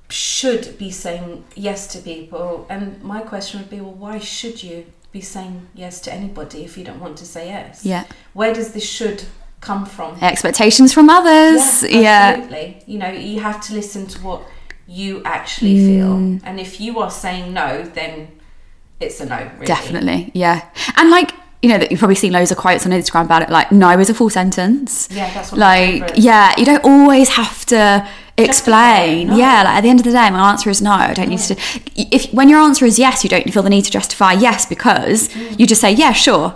should 0.09 0.77
be 0.77 0.89
saying 0.91 1.43
yes 1.55 1.87
to 1.93 1.99
people. 1.99 2.65
And 2.69 3.01
my 3.03 3.21
question 3.21 3.59
would 3.59 3.69
be, 3.69 3.81
well, 3.81 3.93
why 3.93 4.19
should 4.19 4.63
you 4.63 4.85
be 5.11 5.21
saying 5.21 5.67
yes 5.75 5.99
to 6.01 6.13
anybody 6.13 6.63
if 6.63 6.77
you 6.77 6.83
don't 6.85 6.99
want 7.01 7.17
to 7.17 7.25
say 7.25 7.47
yes? 7.47 7.85
Yeah. 7.85 8.05
Where 8.33 8.53
does 8.53 8.71
this 8.71 8.87
should 8.89 9.23
come 9.59 9.85
from? 9.85 10.17
Expectations 10.21 10.93
from 10.93 11.09
others. 11.09 11.83
Yeah. 11.83 12.35
absolutely. 12.37 12.83
You 12.87 12.99
know, 12.99 13.11
you 13.11 13.39
have 13.41 13.59
to 13.67 13.73
listen 13.73 14.07
to 14.07 14.19
what 14.21 14.41
you 14.87 15.21
actually 15.25 15.75
Mm. 15.75 15.85
feel. 15.87 16.39
And 16.47 16.59
if 16.59 16.79
you 16.79 16.99
are 16.99 17.11
saying 17.11 17.53
no, 17.53 17.83
then 17.83 18.27
it's 19.01 19.19
a 19.19 19.25
no, 19.25 19.37
really. 19.55 19.65
Definitely. 19.65 20.31
Yeah. 20.33 20.67
And 20.97 21.09
like, 21.09 21.31
you 21.61 21.69
know, 21.69 21.77
that 21.77 21.91
you've 21.91 21.99
probably 21.99 22.15
seen 22.15 22.31
loads 22.33 22.51
of 22.51 22.57
quotes 22.57 22.85
on 22.85 22.91
Instagram 22.91 23.25
about 23.25 23.41
it, 23.43 23.49
like, 23.49 23.71
no 23.71 23.91
is 23.99 24.09
a 24.09 24.13
full 24.13 24.29
sentence. 24.29 25.07
Yeah, 25.11 25.31
that's 25.33 25.51
my 25.51 25.57
like 25.57 26.11
yeah 26.15 26.53
you 26.57 26.65
don't 26.65 26.83
always 26.83 27.29
have 27.29 27.65
to 27.67 28.07
explain 28.37 29.27
no. 29.27 29.35
yeah 29.37 29.61
like 29.63 29.75
at 29.75 29.81
the 29.81 29.89
end 29.89 29.99
of 29.99 30.05
the 30.05 30.11
day 30.11 30.29
my 30.31 30.49
answer 30.49 30.69
is 30.69 30.81
no 30.81 30.91
i 30.91 31.13
don't 31.13 31.27
need 31.29 31.37
to 31.39 31.55
if 31.95 32.33
when 32.33 32.49
your 32.49 32.59
answer 32.59 32.85
is 32.85 32.97
yes 32.97 33.23
you 33.23 33.29
don't 33.29 33.47
feel 33.53 33.61
the 33.61 33.69
need 33.69 33.83
to 33.83 33.91
justify 33.91 34.31
yes 34.31 34.65
because 34.65 35.27
Mm. 35.29 35.59
you 35.59 35.67
just 35.67 35.81
say 35.81 35.91
yeah 35.91 36.13
sure 36.13 36.55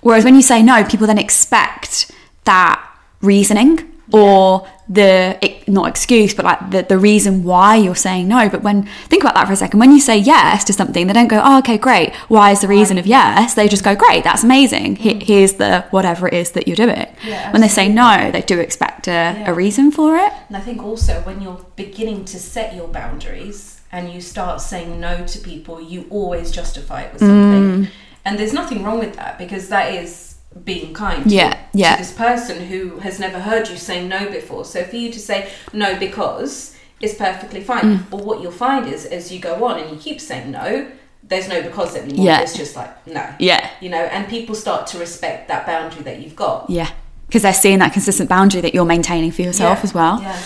whereas 0.00 0.24
when 0.24 0.34
you 0.36 0.42
say 0.42 0.62
no 0.62 0.84
people 0.84 1.06
then 1.06 1.18
expect 1.18 2.10
that 2.44 2.80
reasoning 3.20 3.80
or 4.12 4.66
the 4.88 5.36
not 5.66 5.88
excuse 5.88 6.32
but 6.32 6.44
like 6.44 6.70
the, 6.70 6.82
the 6.82 6.96
reason 6.98 7.42
why 7.42 7.74
you're 7.76 7.94
saying 7.96 8.28
no. 8.28 8.48
But 8.48 8.62
when 8.62 8.84
think 9.08 9.22
about 9.24 9.34
that 9.34 9.46
for 9.46 9.52
a 9.52 9.56
second. 9.56 9.80
When 9.80 9.90
you 9.90 10.00
say 10.00 10.16
yes 10.16 10.62
to 10.64 10.72
something 10.72 11.06
they 11.08 11.12
don't 11.12 11.26
go 11.28 11.40
oh 11.44 11.58
okay 11.58 11.76
great. 11.76 12.14
Why 12.28 12.52
is 12.52 12.60
the 12.60 12.68
reason 12.68 12.96
of 12.98 13.06
yes? 13.06 13.54
They 13.54 13.66
just 13.68 13.82
go 13.82 13.96
great 13.96 14.22
that's 14.22 14.44
amazing. 14.44 14.96
He- 14.96 15.18
here's 15.24 15.54
the 15.54 15.84
whatever 15.90 16.28
it 16.28 16.34
is 16.34 16.52
that 16.52 16.68
you're 16.68 16.76
doing. 16.76 16.88
Mm. 16.96 17.14
Yeah, 17.24 17.52
when 17.52 17.62
they 17.62 17.68
say 17.68 17.88
no 17.88 18.30
they 18.30 18.42
do 18.42 18.60
expect 18.60 19.08
a, 19.08 19.10
Yeah. 19.10 19.50
a 19.50 19.54
reason 19.54 19.90
for 19.90 20.16
it. 20.16 20.32
And 20.48 20.56
I 20.56 20.60
think 20.60 20.82
also 20.82 21.20
when 21.22 21.40
you're 21.40 21.60
beginning 21.74 22.24
to 22.26 22.38
set 22.38 22.74
your 22.74 22.86
boundaries 22.88 23.80
and 23.90 24.12
you 24.12 24.20
start 24.20 24.60
saying 24.60 25.00
no 25.00 25.24
to 25.26 25.38
people, 25.40 25.80
you 25.80 26.06
always 26.10 26.50
justify 26.52 27.02
it 27.02 27.12
with 27.12 27.22
Mm. 27.22 27.26
something. 27.26 27.88
And 28.24 28.38
there's 28.38 28.52
nothing 28.52 28.84
wrong 28.84 28.98
with 29.00 29.16
that 29.16 29.36
because 29.38 29.68
that 29.68 29.92
is 29.94 30.35
being 30.64 30.94
kind 30.94 31.24
to- 31.24 31.30
Yeah, 31.34 31.58
yeah. 31.72 31.96
to 31.96 32.02
this 32.02 32.12
person 32.12 32.66
who 32.66 32.98
has 33.00 33.18
never 33.20 33.38
heard 33.40 33.68
you 33.68 33.76
say 33.76 34.06
no 34.06 34.30
before. 34.30 34.64
So 34.64 34.84
for 34.84 34.96
you 34.96 35.12
to 35.12 35.18
say 35.20 35.50
no 35.72 35.98
because 35.98 36.76
is 37.00 37.14
perfectly 37.14 37.60
fine. 37.62 37.84
Mm. 37.98 38.10
But 38.10 38.24
what 38.24 38.40
you'll 38.40 38.52
find 38.52 38.86
is 38.92 39.04
as 39.06 39.30
you 39.30 39.38
go 39.38 39.64
on 39.66 39.78
and 39.80 39.90
you 39.90 39.96
keep 39.98 40.20
saying 40.20 40.50
no, 40.50 40.88
there's 41.22 41.48
no 41.48 41.60
because 41.62 41.94
anymore. 41.96 42.24
Yeah. 42.26 42.40
It's 42.40 42.56
just 42.56 42.74
like 42.76 43.06
no. 43.06 43.24
yeah 43.38 43.68
You 43.80 43.90
know, 43.90 43.98
and 44.04 44.26
people 44.28 44.54
start 44.54 44.86
to 44.88 44.98
respect 44.98 45.48
that 45.48 45.66
boundary 45.66 46.02
that 46.04 46.20
you've 46.22 46.36
got. 46.36 46.70
yeah 46.70 46.90
because 47.26 47.42
they're 47.42 47.52
seeing 47.52 47.80
that 47.80 47.92
consistent 47.92 48.28
boundary 48.28 48.60
that 48.60 48.72
you're 48.72 48.84
maintaining 48.84 49.32
for 49.32 49.42
yourself 49.42 49.78
Yeah, 49.78 49.82
as 49.82 49.92
well 49.92 50.22
Yeah. 50.22 50.40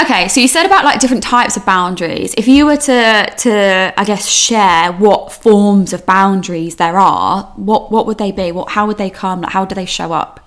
Okay, 0.00 0.28
so 0.28 0.40
you 0.40 0.48
said 0.48 0.66
about 0.66 0.84
like 0.84 1.00
different 1.00 1.22
types 1.22 1.56
of 1.56 1.64
boundaries. 1.64 2.34
If 2.36 2.46
you 2.48 2.66
were 2.66 2.76
to 2.76 3.34
to 3.38 3.94
I 3.96 4.04
guess 4.04 4.26
share 4.28 4.92
what 4.92 5.32
forms 5.32 5.92
of 5.92 6.04
boundaries 6.04 6.76
there 6.76 6.98
are, 6.98 7.44
what 7.56 7.90
what 7.90 8.06
would 8.06 8.18
they 8.18 8.30
be? 8.30 8.52
What 8.52 8.70
how 8.70 8.86
would 8.86 8.98
they 8.98 9.10
come? 9.10 9.40
Like 9.40 9.52
how 9.52 9.64
do 9.64 9.74
they 9.74 9.86
show 9.86 10.12
up? 10.12 10.40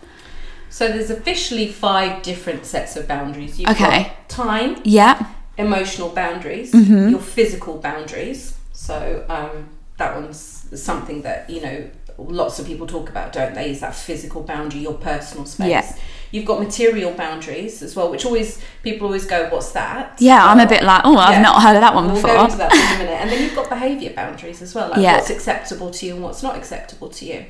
So 0.70 0.88
there's 0.88 1.10
officially 1.10 1.68
five 1.68 2.22
different 2.22 2.66
sets 2.66 2.96
of 2.96 3.08
boundaries. 3.08 3.60
You've 3.60 3.72
Okay. 3.72 4.04
got 4.04 4.30
time, 4.30 4.78
Yeah. 4.84 5.26
emotional 5.58 6.10
boundaries, 6.10 6.72
Mm-hmm. 6.72 7.10
your 7.10 7.20
physical 7.20 7.80
boundaries. 7.80 8.56
So 8.72 9.26
um, 9.30 9.70
that 9.98 10.16
one's 10.16 10.68
something 10.82 11.24
that 11.24 11.50
you 11.50 11.62
know 11.62 11.90
lots 12.20 12.60
of 12.60 12.68
people 12.68 12.86
talk 12.86 13.10
about, 13.10 13.34
don't 13.34 13.56
they? 13.56 13.72
Is 13.72 13.80
that 13.80 13.96
physical 13.96 14.44
boundary, 14.44 14.82
your 14.82 14.94
personal 14.94 15.46
space. 15.46 15.70
Yeah. 15.70 15.96
You've 16.32 16.46
got 16.46 16.60
material 16.60 17.12
boundaries 17.14 17.82
as 17.82 17.96
well, 17.96 18.12
which 18.12 18.26
always 18.26 18.62
people 18.84 19.08
always 19.08 19.26
go, 19.26 19.48
"What's 19.50 19.72
that?" 19.72 20.16
Yeah, 20.20 20.46
I'm 20.46 20.60
a 20.60 20.68
bit 20.68 20.84
like, 20.84 21.02
oh, 21.04 21.18
I've 21.18 21.32
Yeah. 21.32 21.42
not 21.42 21.62
heard 21.62 21.76
of 21.76 21.82
that 21.82 21.96
one 21.96 22.06
We'll 22.06 22.16
before. 22.16 22.36
go 22.36 22.46
into 22.46 22.58
that 22.58 22.74
in 22.74 22.80
a 22.96 23.04
minute. 23.04 23.22
And 23.22 23.30
then 23.32 23.42
you've 23.42 23.56
got 23.56 23.68
behaviour 23.70 24.12
boundaries 24.12 24.62
as 24.62 24.76
well, 24.76 24.90
like 24.90 25.00
Yeah. 25.00 25.16
what's 25.16 25.30
acceptable 25.30 25.90
to 25.92 26.06
you 26.06 26.14
and 26.16 26.24
what's 26.24 26.44
not 26.44 26.56
acceptable 26.56 27.10
to 27.10 27.26
you. 27.26 27.46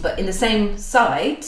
But 0.00 0.18
in 0.18 0.26
the 0.26 0.32
same 0.32 0.78
side, 0.78 1.44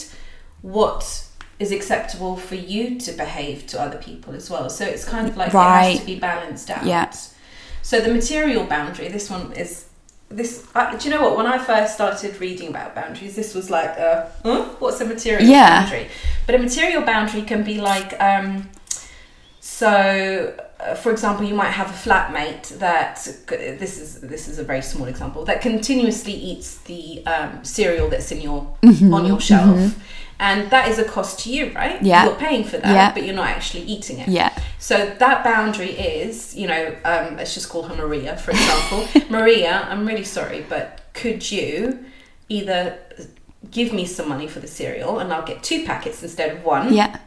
what 0.62 1.22
is 1.58 1.70
acceptable 1.72 2.36
for 2.36 2.54
you 2.56 2.98
to 3.00 3.12
behave 3.12 3.66
to 3.68 3.80
other 3.80 3.96
people 3.98 4.34
as 4.34 4.50
well. 4.50 4.68
So 4.70 4.84
it's 4.84 5.04
kind 5.04 5.28
of 5.28 5.36
like 5.36 5.48
it 5.48 5.54
Right. 5.54 5.90
has 5.92 6.00
to 6.00 6.06
be 6.06 6.16
balanced 6.16 6.70
out. 6.70 6.84
Yeah. 6.84 7.10
So 7.82 8.00
the 8.00 8.12
material 8.12 8.64
boundary, 8.64 9.08
this 9.08 9.28
one 9.30 9.52
is 9.52 9.83
this. 10.36 10.66
Uh, 10.74 10.96
do 10.96 11.08
you 11.08 11.14
know 11.14 11.22
what? 11.22 11.36
When 11.36 11.46
I 11.46 11.58
first 11.58 11.94
started 11.94 12.40
reading 12.40 12.68
about 12.68 12.94
boundaries, 12.94 13.34
this 13.36 13.54
was 13.54 13.70
like, 13.70 13.90
uh, 13.98 14.26
huh? 14.42 14.64
what's 14.78 15.00
a 15.00 15.04
material 15.04 15.46
Yeah. 15.48 15.82
boundary? 15.82 16.08
But 16.46 16.54
a 16.54 16.58
material 16.58 17.02
boundary 17.02 17.42
can 17.42 17.62
be 17.62 17.80
like, 17.80 18.10
um, 18.20 18.68
so 19.60 20.54
uh, 20.80 20.94
for 20.94 21.10
example, 21.12 21.46
you 21.46 21.54
might 21.54 21.70
have 21.70 21.88
a 21.88 21.92
flatmate 21.92 22.78
that 22.78 23.16
this 23.46 23.98
is 24.00 24.20
this 24.20 24.48
is 24.48 24.58
a 24.58 24.64
very 24.64 24.82
small 24.82 25.06
example 25.06 25.44
that 25.46 25.60
continuously 25.62 26.32
eats 26.32 26.78
the 26.78 27.24
um, 27.26 27.64
cereal 27.64 28.08
that's 28.10 28.30
in 28.32 28.40
your 28.40 28.76
Mm-hmm, 28.82 29.14
on 29.14 29.24
your 29.26 29.40
shelf. 29.40 29.94
And 30.40 30.70
that 30.70 30.88
is 30.88 30.98
a 30.98 31.04
cost 31.04 31.40
to 31.40 31.52
you, 31.52 31.72
right? 31.74 32.02
Yeah. 32.02 32.24
You're 32.24 32.34
paying 32.34 32.64
for 32.64 32.76
that, 32.78 32.92
Yeah. 32.92 33.12
but 33.12 33.24
you're 33.24 33.34
not 33.34 33.48
actually 33.48 33.84
eating 33.84 34.18
it. 34.18 34.28
Yeah. 34.28 34.52
So 34.78 35.14
that 35.18 35.44
boundary 35.44 35.90
is, 35.90 36.54
you 36.56 36.66
know, 36.66 36.94
um, 37.04 37.36
let's 37.36 37.54
just 37.54 37.68
call 37.68 37.84
her 37.84 37.94
Maria, 37.94 38.36
for 38.36 38.50
example. 38.50 39.06
Maria, 39.30 39.86
I'm 39.88 40.06
really 40.06 40.24
sorry, 40.24 40.64
but 40.68 41.00
could 41.14 41.50
you 41.50 42.04
either 42.48 42.98
give 43.70 43.92
me 43.92 44.04
some 44.06 44.28
money 44.28 44.46
for 44.48 44.60
the 44.60 44.66
cereal 44.66 45.20
and 45.20 45.32
I'll 45.32 45.46
get 45.46 45.62
two 45.62 45.84
packets 45.84 46.22
instead 46.22 46.56
of 46.56 46.64
one? 46.64 46.92
Yeah. 46.92 47.18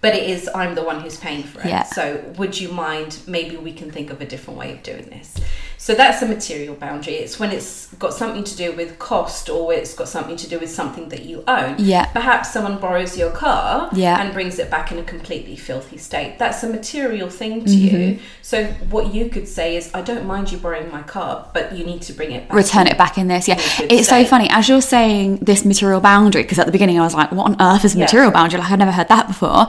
But 0.00 0.14
it 0.14 0.30
is 0.30 0.48
I'm 0.54 0.74
the 0.76 0.84
one 0.84 1.00
who's 1.00 1.18
paying 1.18 1.42
for 1.42 1.60
it. 1.60 1.66
Yeah. 1.66 1.82
So 1.82 2.22
would 2.38 2.60
you 2.60 2.68
mind? 2.68 3.18
Maybe 3.26 3.56
we 3.56 3.72
can 3.72 3.90
think 3.90 4.10
of 4.10 4.20
a 4.20 4.26
different 4.26 4.58
way 4.58 4.72
of 4.72 4.82
doing 4.84 5.06
this. 5.10 5.34
So 5.78 5.94
that's 5.94 6.20
a 6.22 6.26
material 6.26 6.74
boundary. 6.74 7.14
It's 7.14 7.38
when 7.38 7.52
it's 7.52 7.86
got 7.94 8.12
something 8.14 8.42
to 8.44 8.56
do 8.56 8.72
with 8.72 8.98
cost 8.98 9.48
or 9.48 9.72
it's 9.72 9.94
got 9.94 10.08
something 10.08 10.36
to 10.36 10.48
do 10.48 10.58
with 10.58 10.70
something 10.70 11.08
that 11.10 11.24
you 11.24 11.44
own. 11.46 11.76
Yeah. 11.78 12.06
Perhaps 12.06 12.52
someone 12.52 12.78
borrows 12.78 13.16
your 13.16 13.30
car 13.30 13.88
Yeah. 13.92 14.20
and 14.20 14.32
brings 14.32 14.58
it 14.58 14.70
back 14.70 14.90
in 14.90 14.98
a 14.98 15.02
completely 15.04 15.54
filthy 15.54 15.98
state. 15.98 16.38
That's 16.38 16.62
a 16.64 16.68
material 16.68 17.28
thing 17.30 17.64
to 17.64 17.70
Mm-hmm. 17.70 17.96
you. 17.96 18.18
So 18.42 18.64
what 18.90 19.12
you 19.14 19.28
could 19.28 19.46
say 19.46 19.76
is, 19.76 19.90
I 19.94 20.00
don't 20.02 20.26
mind 20.26 20.50
you 20.50 20.58
borrowing 20.58 20.90
my 20.90 21.02
car, 21.02 21.48
but 21.52 21.72
you 21.76 21.84
need 21.84 22.02
to 22.02 22.12
bring 22.12 22.32
it 22.32 22.48
back. 22.48 22.56
Return 22.56 22.86
it 22.86 22.96
back 22.98 23.18
in 23.18 23.28
this. 23.28 23.46
Yeah. 23.46 23.56
It's 23.80 24.08
so 24.08 24.24
funny. 24.24 24.48
As 24.50 24.68
you're 24.68 24.80
saying 24.80 25.36
this 25.38 25.64
material 25.64 26.00
boundary, 26.00 26.42
because 26.42 26.58
at 26.58 26.66
the 26.66 26.72
beginning 26.72 26.98
I 26.98 27.02
was 27.04 27.14
like, 27.14 27.30
what 27.32 27.44
on 27.50 27.56
earth 27.60 27.84
is 27.84 27.94
a 27.94 27.98
Yeah. 27.98 28.04
material 28.06 28.30
boundary? 28.32 28.58
Like 28.60 28.70
I've 28.72 28.78
never 28.78 28.92
heard 28.92 29.08
that 29.08 29.28
before. 29.28 29.66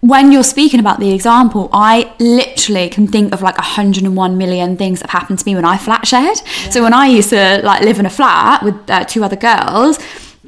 When 0.00 0.30
you're 0.30 0.44
speaking 0.44 0.78
about 0.78 1.00
the 1.00 1.12
example, 1.12 1.68
I 1.72 2.14
literally 2.20 2.88
can 2.88 3.08
think 3.08 3.32
of 3.32 3.42
like 3.42 3.58
101 3.58 4.38
million 4.38 4.76
things 4.76 5.00
that 5.00 5.10
have 5.10 5.22
happened 5.22 5.40
to 5.40 5.44
me 5.44 5.56
when 5.56 5.64
I 5.64 5.76
flat 5.76 6.06
shared. 6.06 6.36
So 6.70 6.84
when 6.84 6.94
I 6.94 7.08
used 7.08 7.30
to 7.30 7.60
like 7.64 7.82
live 7.82 7.98
in 7.98 8.06
a 8.06 8.10
flat 8.10 8.62
with 8.62 8.88
uh, 8.88 9.04
two 9.04 9.24
other 9.24 9.34
girls, 9.34 9.98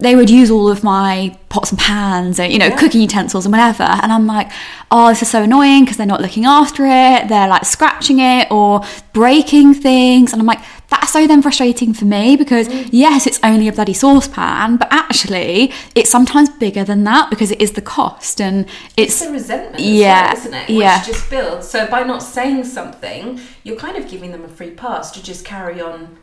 they 0.01 0.17
would 0.17 0.31
use 0.31 0.51
all 0.51 0.69
of 0.69 0.83
my 0.83 1.37
pots 1.49 1.71
and 1.71 1.79
pans 1.79 2.39
and 2.39 2.53
you 2.53 2.59
know 2.59 2.75
cooking 2.77 3.01
utensils 3.01 3.45
and 3.45 3.53
whatever 3.53 3.83
and 3.83 4.13
i'm 4.13 4.27
like 4.27 4.51
oh 4.91 5.09
this 5.09 5.23
is 5.23 5.31
so 5.31 5.43
annoying 5.43 5.85
because 5.85 5.97
they're 5.97 6.07
not 6.07 6.21
looking 6.21 6.45
after 6.45 6.85
it 6.85 7.29
they're 7.29 7.49
like 7.49 7.65
scratching 7.65 8.19
it 8.19 8.51
or 8.51 8.81
breaking 9.13 9.75
things 9.75 10.33
and 10.33 10.41
i'm 10.41 10.47
like 10.47 10.61
that's 10.89 11.13
so 11.13 11.27
then 11.27 11.41
frustrating 11.43 11.93
for 11.93 12.05
me 12.05 12.37
because 12.37 12.69
mm. 12.69 12.89
yes 12.93 13.27
it's 13.27 13.39
only 13.43 13.69
a 13.69 13.73
bloody 13.73 13.95
saucepan 13.95 14.77
but 14.77 14.89
actually 14.93 15.73
it's 15.95 16.11
sometimes 16.11 16.49
bigger 16.51 16.85
than 16.85 17.05
that 17.05 17.31
because 17.31 17.51
it 17.51 17.61
is 17.61 17.73
the 17.73 17.83
cost 17.83 18.41
and 18.41 18.67
it's 18.97 19.21
It's 19.21 19.27
the 19.27 19.33
resentment, 19.33 19.81
Yeah, 19.81 20.27
yeah, 20.27 20.33
isn't 20.33 20.55
it? 20.55 20.69
Which 20.69 20.79
yeah. 20.79 21.05
just 21.05 21.31
builds. 21.31 21.69
So 21.69 21.87
by 21.87 22.03
not 22.03 22.23
saying 22.23 22.65
something, 22.65 23.41
you're 23.63 23.77
kind 23.77 23.97
of 23.97 24.09
giving 24.09 24.33
them 24.33 24.45
a 24.45 24.49
free 24.49 24.71
pass 24.71 25.11
to 25.13 25.23
just 25.23 25.45
carry 25.45 25.81
on 25.81 26.19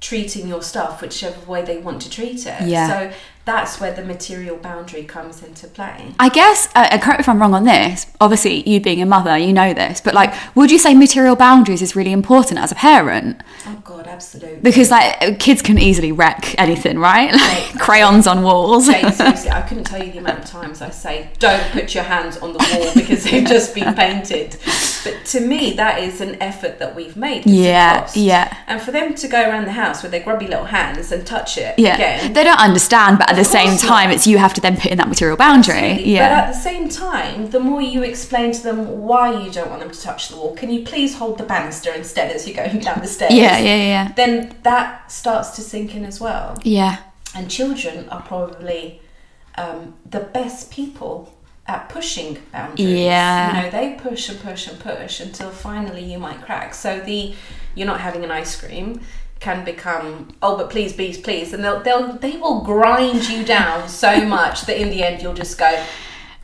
treating 0.00 0.48
your 0.48 0.62
stuff 0.62 1.02
whichever 1.02 1.40
way 1.50 1.62
they 1.62 1.78
want 1.78 2.00
to 2.02 2.10
treat 2.10 2.46
it. 2.46 2.62
Yeah. 2.62 2.88
So 2.88 3.16
that's 3.44 3.80
where 3.80 3.92
the 3.92 4.04
material 4.04 4.56
boundary 4.56 5.02
comes 5.04 5.42
into 5.42 5.66
play. 5.66 6.14
I 6.20 6.28
guess, 6.28 6.68
uh, 6.74 6.88
correct 6.98 7.18
me 7.20 7.22
if 7.22 7.28
I'm 7.28 7.40
wrong 7.40 7.54
on 7.54 7.64
this. 7.64 8.06
Obviously, 8.20 8.68
you 8.68 8.80
being 8.80 9.00
a 9.02 9.06
mother, 9.06 9.36
you 9.36 9.52
know 9.52 9.72
this, 9.74 10.00
but 10.00 10.14
like, 10.14 10.32
would 10.54 10.70
you 10.70 10.78
say 10.78 10.94
material 10.94 11.36
boundaries 11.36 11.82
is 11.82 11.96
really 11.96 12.12
important 12.12 12.60
as 12.60 12.70
a 12.70 12.74
parent? 12.74 13.40
Oh 13.66 13.80
God, 13.84 14.06
absolutely. 14.06 14.60
Because 14.60 14.90
like 14.90 15.38
kids 15.40 15.62
can 15.62 15.78
easily 15.78 16.12
wreck 16.12 16.54
anything, 16.58 16.98
right? 16.98 17.32
Like 17.50 17.78
crayons 17.80 18.26
on 18.26 18.42
walls. 18.42 18.86
Jane, 18.86 19.10
seriously, 19.12 19.50
I 19.50 19.62
couldn't 19.62 19.84
tell 19.84 20.02
you 20.04 20.12
the 20.12 20.18
amount 20.18 20.40
of 20.40 20.44
times 20.44 20.82
I 20.82 20.90
say, 20.90 21.30
don't 21.38 21.62
put 21.72 21.94
your 21.94 22.04
hands 22.04 22.36
on 22.36 22.52
the 22.52 22.58
wall 22.58 22.92
because 22.94 23.24
they've 23.24 23.46
just 23.46 23.74
been 23.74 23.94
painted. 24.04 24.56
But 25.02 25.24
to 25.26 25.40
me, 25.40 25.72
that 25.72 25.98
is 26.02 26.20
an 26.20 26.40
effort 26.42 26.78
that 26.78 26.94
we've 26.94 27.16
made. 27.16 27.46
Yeah, 27.46 28.08
yeah. 28.14 28.56
And 28.66 28.80
for 28.82 28.92
them 28.92 29.14
to 29.14 29.26
go 29.28 29.40
around 29.48 29.64
the 29.64 29.72
house 29.72 30.02
with 30.02 30.12
their 30.12 30.22
grubby 30.22 30.46
little 30.46 30.66
hands 30.66 31.10
and 31.10 31.26
touch 31.26 31.56
it 31.58 31.78
Yeah, 31.78 31.94
again. 31.94 32.32
they 32.34 32.44
don't 32.44 32.60
understand, 32.60 33.18
but 33.18 33.29
at 33.30 33.36
the 33.36 33.44
same 33.44 33.76
time, 33.78 34.08
not. 34.08 34.14
it's 34.16 34.26
you 34.26 34.38
have 34.38 34.54
to 34.54 34.60
then 34.60 34.76
put 34.76 34.86
in 34.92 34.98
that 34.98 35.08
material 35.08 35.36
boundary. 35.36 35.74
Absolutely. 35.74 36.14
But 36.14 36.22
at 36.32 36.52
the 36.52 36.58
same 36.58 36.88
time, 36.88 37.50
the 37.50 37.60
more 37.60 37.80
you 37.80 38.02
explain 38.02 38.52
to 38.52 38.62
them 38.62 39.00
why 39.02 39.42
you 39.42 39.50
don't 39.50 39.70
want 39.70 39.80
them 39.80 39.90
to 39.90 40.00
touch 40.00 40.28
the 40.28 40.36
wall, 40.36 40.54
can 40.54 40.70
you 40.70 40.84
please 40.84 41.14
hold 41.16 41.38
the 41.38 41.44
banister 41.44 41.92
instead 41.92 42.30
as 42.32 42.46
you're 42.46 42.56
going 42.56 42.78
down 42.80 43.00
the 43.00 43.06
stairs? 43.06 43.32
yeah, 43.32 43.58
yeah, 43.58 43.76
yeah, 43.76 44.12
Then 44.12 44.56
that 44.62 45.10
starts 45.10 45.50
to 45.56 45.60
sink 45.62 45.94
in 45.94 46.04
as 46.04 46.20
well. 46.20 46.58
yeah. 46.62 46.98
And 47.32 47.48
children 47.48 48.08
are 48.08 48.22
probably 48.22 49.00
um, 49.56 49.94
the 50.04 50.18
best 50.20 50.72
people 50.72 51.32
at 51.66 51.88
pushing 51.88 52.38
boundaries. 52.50 52.88
Yeah. 52.98 53.56
You 53.56 53.62
know, 53.62 53.70
they 53.70 53.94
push 54.00 54.28
and 54.28 54.40
push 54.40 54.66
and 54.66 54.80
push 54.80 55.20
until 55.20 55.50
finally 55.50 56.02
you 56.02 56.18
might 56.18 56.42
crack. 56.42 56.74
So 56.74 56.98
the 56.98 57.34
you're 57.76 57.86
not 57.86 58.00
having 58.00 58.24
an 58.24 58.32
ice 58.32 58.60
cream 58.60 59.00
can 59.40 59.64
become 59.64 60.28
oh 60.42 60.56
but 60.56 60.68
please 60.70 60.92
please 60.92 61.16
please 61.18 61.52
and 61.54 61.64
they'll 61.64 61.80
they'll 61.82 62.12
they 62.18 62.36
will 62.36 62.60
grind 62.62 63.26
you 63.28 63.42
down 63.44 63.88
so 63.88 64.20
much 64.38 64.62
that 64.66 64.80
in 64.80 64.90
the 64.90 65.02
end 65.02 65.22
you'll 65.22 65.34
just 65.34 65.58
go 65.58 65.70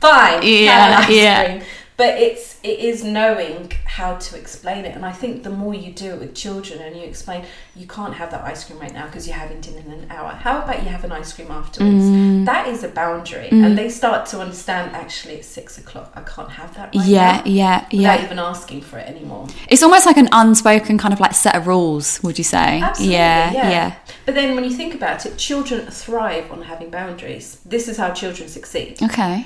fine 0.01 0.41
Yeah, 0.43 1.07
yeah. 1.09 1.63
but 1.95 2.17
it's 2.19 2.59
it 2.63 2.79
is 2.79 3.03
knowing 3.03 3.71
how 3.85 4.15
to 4.15 4.37
explain 4.37 4.85
it 4.85 4.95
and 4.95 5.05
i 5.05 5.11
think 5.11 5.43
the 5.43 5.49
more 5.49 5.73
you 5.73 5.91
do 5.91 6.13
it 6.13 6.19
with 6.19 6.33
children 6.35 6.79
and 6.81 6.95
you 6.95 7.03
explain 7.03 7.45
you 7.75 7.87
can't 7.87 8.13
have 8.15 8.29
that 8.31 8.43
ice 8.43 8.63
cream 8.65 8.79
right 8.79 8.93
now 8.93 9.05
because 9.05 9.27
you're 9.27 9.37
having 9.45 9.61
dinner 9.61 9.79
in 9.85 9.91
an 9.91 10.11
hour 10.11 10.29
how 10.31 10.61
about 10.63 10.81
you 10.83 10.89
have 10.89 11.03
an 11.03 11.11
ice 11.11 11.31
cream 11.33 11.49
afterwards 11.51 12.03
Mm. 12.03 12.26
That 12.47 12.67
is 12.67 12.83
a 12.83 12.87
boundary 13.01 13.49
and 13.49 13.63
mm. 13.73 13.75
they 13.75 13.89
start 13.89 14.21
to 14.31 14.39
understand 14.45 14.85
actually 14.95 15.35
it's 15.39 15.47
six 15.59 15.77
o'clock 15.77 16.11
i 16.15 16.21
can't 16.33 16.51
have 16.59 16.73
that 16.77 16.87
right 16.95 17.05
Yeah, 17.05 17.37
now 17.37 17.43
yeah, 17.45 17.79
without 17.91 18.19
yeah. 18.19 18.25
even 18.25 18.39
asking 18.39 18.81
for 18.81 18.97
it 19.01 19.07
anymore 19.13 19.47
It's 19.67 19.83
almost 19.83 20.05
like 20.09 20.17
an 20.17 20.29
unspoken 20.31 20.97
kind 20.97 21.13
of 21.13 21.19
like 21.19 21.33
set 21.45 21.55
of 21.55 21.67
rules, 21.67 22.21
would 22.23 22.37
you 22.37 22.43
say? 22.55 22.81
Absolutely, 22.81 23.13
yeah, 23.13 23.51
yeah. 23.51 23.69
yeah. 23.77 23.95
but 24.25 24.33
then 24.35 24.55
when 24.55 24.63
you 24.63 24.71
think 24.81 24.93
about 24.99 25.25
it 25.27 25.37
children 25.37 25.79
thrive 26.03 26.51
on 26.51 26.61
having 26.63 26.89
boundaries 26.89 27.45
this 27.73 27.87
is 27.87 27.95
how 27.97 28.09
children 28.21 28.47
succeed 28.49 28.97
Okay. 29.09 29.45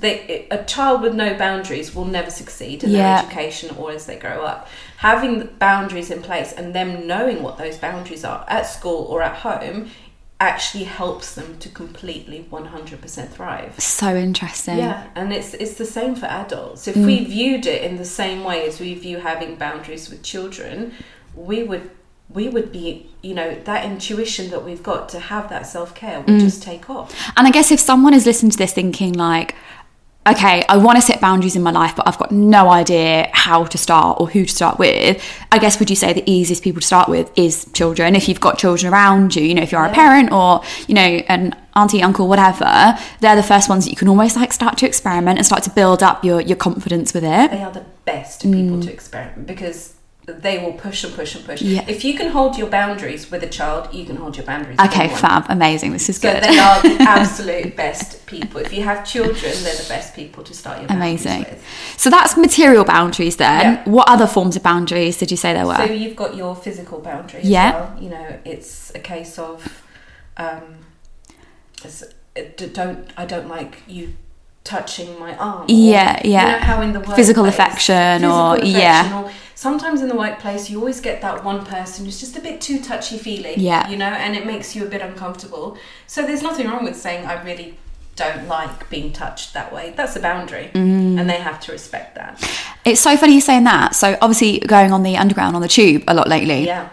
they, 0.00 0.46
a 0.50 0.64
child 0.64 1.02
with 1.02 1.14
no 1.14 1.28
boundaries 1.44 1.94
will 1.94 2.04
never 2.18 2.30
succeed 2.30 2.84
in 2.84 2.90
Yeah. 2.90 2.98
their 3.02 3.24
education 3.26 3.76
or 3.78 3.90
as 3.92 4.06
they 4.06 4.16
grow 4.16 4.38
up. 4.44 4.68
Having 4.98 5.34
boundaries 5.58 6.10
in 6.10 6.20
place 6.22 6.52
and 6.52 6.74
them 6.74 7.06
knowing 7.06 7.42
what 7.42 7.56
those 7.58 7.76
boundaries 7.78 8.24
are 8.24 8.44
at 8.48 8.66
school 8.66 9.04
or 9.10 9.22
at 9.22 9.36
home 9.36 9.90
actually 10.44 10.84
helps 10.84 11.34
them 11.34 11.58
to 11.58 11.68
completely 11.68 12.46
100% 12.50 13.28
thrive. 13.30 13.80
So 13.80 14.14
interesting. 14.14 14.78
Yeah, 14.78 15.08
and 15.14 15.32
it's 15.32 15.54
it's 15.54 15.74
the 15.74 15.86
same 15.86 16.14
for 16.14 16.26
adults. 16.26 16.86
If 16.86 16.96
mm. 16.96 17.06
we 17.06 17.24
viewed 17.24 17.66
it 17.66 17.82
in 17.82 17.96
the 17.96 18.04
same 18.04 18.44
way 18.44 18.66
as 18.68 18.80
we 18.80 18.94
view 18.94 19.18
having 19.18 19.56
boundaries 19.56 20.08
with 20.10 20.22
children, 20.22 20.92
we 21.34 21.62
would 21.62 21.90
we 22.30 22.48
would 22.48 22.72
be, 22.72 23.10
you 23.22 23.34
know, 23.34 23.54
that 23.64 23.84
intuition 23.84 24.50
that 24.50 24.64
we've 24.64 24.82
got 24.82 25.08
to 25.10 25.20
have 25.20 25.48
that 25.50 25.66
self-care 25.66 26.20
would 26.20 26.26
mm. 26.26 26.40
just 26.40 26.62
take 26.62 26.88
off. 26.88 27.14
And 27.36 27.46
I 27.46 27.50
guess 27.50 27.70
if 27.70 27.78
someone 27.78 28.14
is 28.14 28.26
listening 28.26 28.50
to 28.50 28.58
this 28.58 28.72
thinking 28.72 29.12
like, 29.12 29.54
okay, 30.26 30.64
I 30.68 30.78
want 30.78 30.96
to 30.96 31.02
set 31.02 31.20
boundaries 31.20 31.54
in 31.54 31.62
my 31.62 31.70
life, 31.70 31.94
but 31.94 32.08
I've 32.08 32.18
got 32.18 32.32
no 32.32 32.70
idea 32.70 33.28
how 33.32 33.64
to 33.64 33.76
start 33.76 34.20
or 34.20 34.28
who 34.28 34.46
to 34.46 34.52
start 34.52 34.78
with, 34.78 35.22
I 35.52 35.58
guess 35.58 35.78
would 35.78 35.90
you 35.90 35.96
say 35.96 36.12
the 36.12 36.28
easiest 36.30 36.62
people 36.62 36.80
to 36.80 36.86
start 36.86 37.08
with 37.08 37.30
is 37.36 37.66
children? 37.74 38.16
If 38.16 38.28
you've 38.28 38.40
got 38.40 38.58
children 38.58 38.92
around 38.92 39.36
you, 39.36 39.44
you 39.44 39.54
know, 39.54 39.62
if 39.62 39.70
you're 39.70 39.84
a 39.84 39.92
parent 39.92 40.32
or, 40.32 40.62
you 40.86 40.94
know, 40.94 41.02
an 41.02 41.54
auntie, 41.76 42.02
uncle, 42.02 42.26
whatever, 42.26 42.98
they're 43.20 43.36
the 43.36 43.42
first 43.42 43.68
ones 43.68 43.84
that 43.84 43.90
you 43.90 43.96
can 43.96 44.08
almost 44.08 44.36
like 44.36 44.52
start 44.52 44.78
to 44.78 44.86
experiment 44.86 45.38
and 45.38 45.46
start 45.46 45.62
to 45.64 45.70
build 45.70 46.02
up 46.02 46.24
your, 46.24 46.40
your 46.40 46.56
confidence 46.56 47.12
with 47.12 47.24
it. 47.24 47.50
They 47.50 47.62
are 47.62 47.72
the 47.72 47.84
best 48.04 48.42
people 48.42 48.78
mm. 48.78 48.84
to 48.84 48.92
experiment 48.92 49.46
because 49.46 49.93
they 50.26 50.58
will 50.58 50.72
push 50.72 51.04
and 51.04 51.12
push 51.14 51.34
and 51.34 51.44
push. 51.44 51.60
Yeah. 51.60 51.84
If 51.86 52.04
you 52.04 52.16
can 52.16 52.28
hold 52.30 52.56
your 52.56 52.68
boundaries 52.68 53.30
with 53.30 53.42
a 53.42 53.48
child, 53.48 53.92
you 53.92 54.04
can 54.06 54.16
hold 54.16 54.36
your 54.36 54.46
boundaries 54.46 54.78
Okay, 54.80 55.08
fab, 55.08 55.44
amazing. 55.50 55.92
This 55.92 56.08
is 56.08 56.16
So 56.18 56.32
good. 56.32 56.42
they 56.42 56.58
are 56.58 56.80
the 56.82 56.96
absolute 57.00 57.76
best 57.76 58.24
people. 58.26 58.60
If 58.60 58.72
you 58.72 58.82
have 58.84 59.06
children, 59.06 59.52
they're 59.62 59.76
the 59.76 59.86
best 59.88 60.14
people 60.14 60.42
to 60.44 60.54
start 60.54 60.80
your 60.80 60.90
Amazing. 60.90 61.40
with. 61.40 61.62
So 61.98 62.08
that's 62.08 62.36
material 62.36 62.84
boundaries 62.84 63.36
then. 63.36 63.60
Yeah. 63.60 63.84
What 63.90 64.08
other 64.08 64.26
forms 64.26 64.56
of 64.56 64.62
boundaries 64.62 65.18
did 65.18 65.30
you 65.30 65.36
say 65.36 65.52
there 65.52 65.66
were? 65.66 65.76
So 65.76 65.84
you've 65.84 66.16
got 66.16 66.34
your 66.34 66.56
physical 66.56 67.00
boundaries. 67.00 67.44
Yeah. 67.48 67.68
As 67.68 67.74
well. 67.74 68.02
You 68.02 68.10
know, 68.10 68.38
it's 68.44 68.94
a 68.94 69.00
case 69.00 69.38
of, 69.38 69.82
um, 70.38 70.78
don't 72.72 73.10
I 73.16 73.26
don't 73.26 73.48
like 73.48 73.82
you 73.86 74.14
touching 74.64 75.18
my 75.18 75.36
arm. 75.36 75.62
or, 75.62 75.66
Yeah, 75.68 76.20
yeah. 76.24 76.46
You 76.46 76.52
know 76.52 76.58
how 76.64 76.80
in 76.82 76.92
the 76.92 76.98
workplace, 77.00 77.16
Physical 77.16 77.44
affection 77.46 78.24
or- 78.24 78.56
physical 78.56 78.80
yeah. 78.80 79.22
or 79.24 79.30
sometimes 79.54 80.00
in 80.02 80.08
the 80.08 80.16
workplace 80.16 80.68
you 80.70 80.78
always 80.78 81.00
get 81.00 81.20
that 81.22 81.44
one 81.44 81.64
person 81.64 82.04
who's 82.04 82.18
just 82.18 82.36
a 82.36 82.40
bit 82.40 82.60
too 82.60 82.80
touchy 82.82 83.18
feely. 83.18 83.54
Yeah. 83.56 83.88
You 83.88 83.96
know, 83.96 84.06
and 84.06 84.34
it 84.34 84.46
makes 84.46 84.74
you 84.74 84.84
a 84.84 84.88
bit 84.88 85.02
uncomfortable. 85.02 85.76
So 86.06 86.22
there's 86.22 86.42
nothing 86.42 86.66
wrong 86.68 86.84
with 86.84 86.96
saying 86.96 87.26
I 87.26 87.42
really 87.42 87.76
don't 88.16 88.46
like 88.46 88.88
being 88.90 89.12
touched 89.12 89.54
that 89.54 89.72
way. 89.72 89.92
That's 89.96 90.14
a 90.16 90.20
boundary, 90.20 90.70
Mm. 90.72 91.18
and 91.18 91.28
they 91.28 91.38
have 91.38 91.58
to 91.62 91.72
respect 91.72 92.14
that. 92.14 92.40
It's 92.84 93.00
so 93.00 93.16
funny 93.16 93.34
you 93.34 93.40
saying 93.40 93.64
that. 93.64 93.94
So 93.96 94.16
obviously 94.22 94.60
going 94.60 94.92
on 94.92 95.02
the 95.02 95.16
underground 95.16 95.56
on 95.56 95.62
the 95.62 95.68
tube 95.68 96.04
a 96.06 96.14
lot 96.14 96.28
lately. 96.28 96.64
Yeah. 96.64 96.88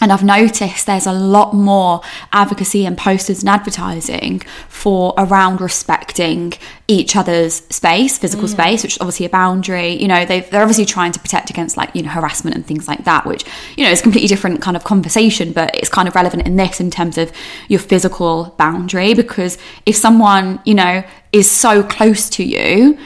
And 0.00 0.12
I've 0.12 0.24
noticed 0.24 0.86
there's 0.86 1.06
a 1.06 1.12
lot 1.12 1.54
more 1.54 2.00
advocacy 2.32 2.86
and 2.86 2.96
posters 2.96 3.40
and 3.40 3.48
advertising 3.48 4.40
for 4.68 5.14
around 5.18 5.60
respecting 5.60 6.54
each 6.88 7.14
other's 7.14 7.54
space, 7.68 8.18
physical 8.18 8.46
mm. 8.46 8.52
space, 8.52 8.82
which 8.82 8.94
is 8.94 9.00
obviously 9.00 9.26
a 9.26 9.30
boundary. 9.30 9.92
You 9.92 10.08
know, 10.08 10.24
they've, 10.24 10.48
they're 10.50 10.62
obviously 10.62 10.86
trying 10.86 11.12
to 11.12 11.20
protect 11.20 11.50
against 11.50 11.76
like, 11.76 11.94
you 11.94 12.02
know, 12.02 12.08
harassment 12.08 12.56
and 12.56 12.66
things 12.66 12.88
like 12.88 13.04
that, 13.04 13.26
which, 13.26 13.44
you 13.76 13.84
know, 13.84 13.90
is 13.90 14.00
a 14.00 14.02
completely 14.02 14.28
different 14.28 14.60
kind 14.62 14.76
of 14.76 14.84
conversation, 14.84 15.52
but 15.52 15.74
it's 15.74 15.88
kind 15.88 16.08
of 16.08 16.14
relevant 16.14 16.46
in 16.46 16.56
this 16.56 16.80
in 16.80 16.90
terms 16.90 17.18
of 17.18 17.30
your 17.68 17.80
physical 17.80 18.54
boundary. 18.58 19.14
Because 19.14 19.58
if 19.86 19.96
someone, 19.96 20.60
you 20.64 20.74
know, 20.74 21.04
is 21.32 21.50
so 21.50 21.82
close 21.82 22.28
to 22.30 22.42
you, 22.42 22.98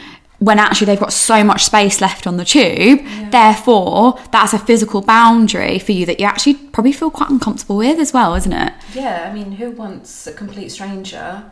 when 0.45 0.59
actually 0.59 0.85
they've 0.87 1.01
got 1.01 1.13
so 1.13 1.43
much 1.43 1.65
space 1.65 2.01
left 2.01 2.27
on 2.27 2.37
the 2.37 2.45
tube. 2.45 3.01
Therefore, 3.31 4.19
that's 4.31 4.53
a 4.53 4.59
physical 4.59 5.01
boundary 5.01 5.79
for 5.79 5.93
you 5.93 6.05
that 6.07 6.21
you 6.21 6.27
actually 6.27 6.55
probably 6.55 6.93
feel 6.93 7.11
quite 7.11 7.31
uncomfortable 7.31 7.77
with 7.77 7.99
as 7.99 8.13
well, 8.13 8.35
isn't 8.35 8.53
it? 8.53 8.73
Yeah, 8.95 9.29
I 9.29 9.33
mean, 9.33 9.53
who 9.53 9.71
wants 9.71 10.27
a 10.27 10.33
complete 10.33 10.71
stranger, 10.71 11.51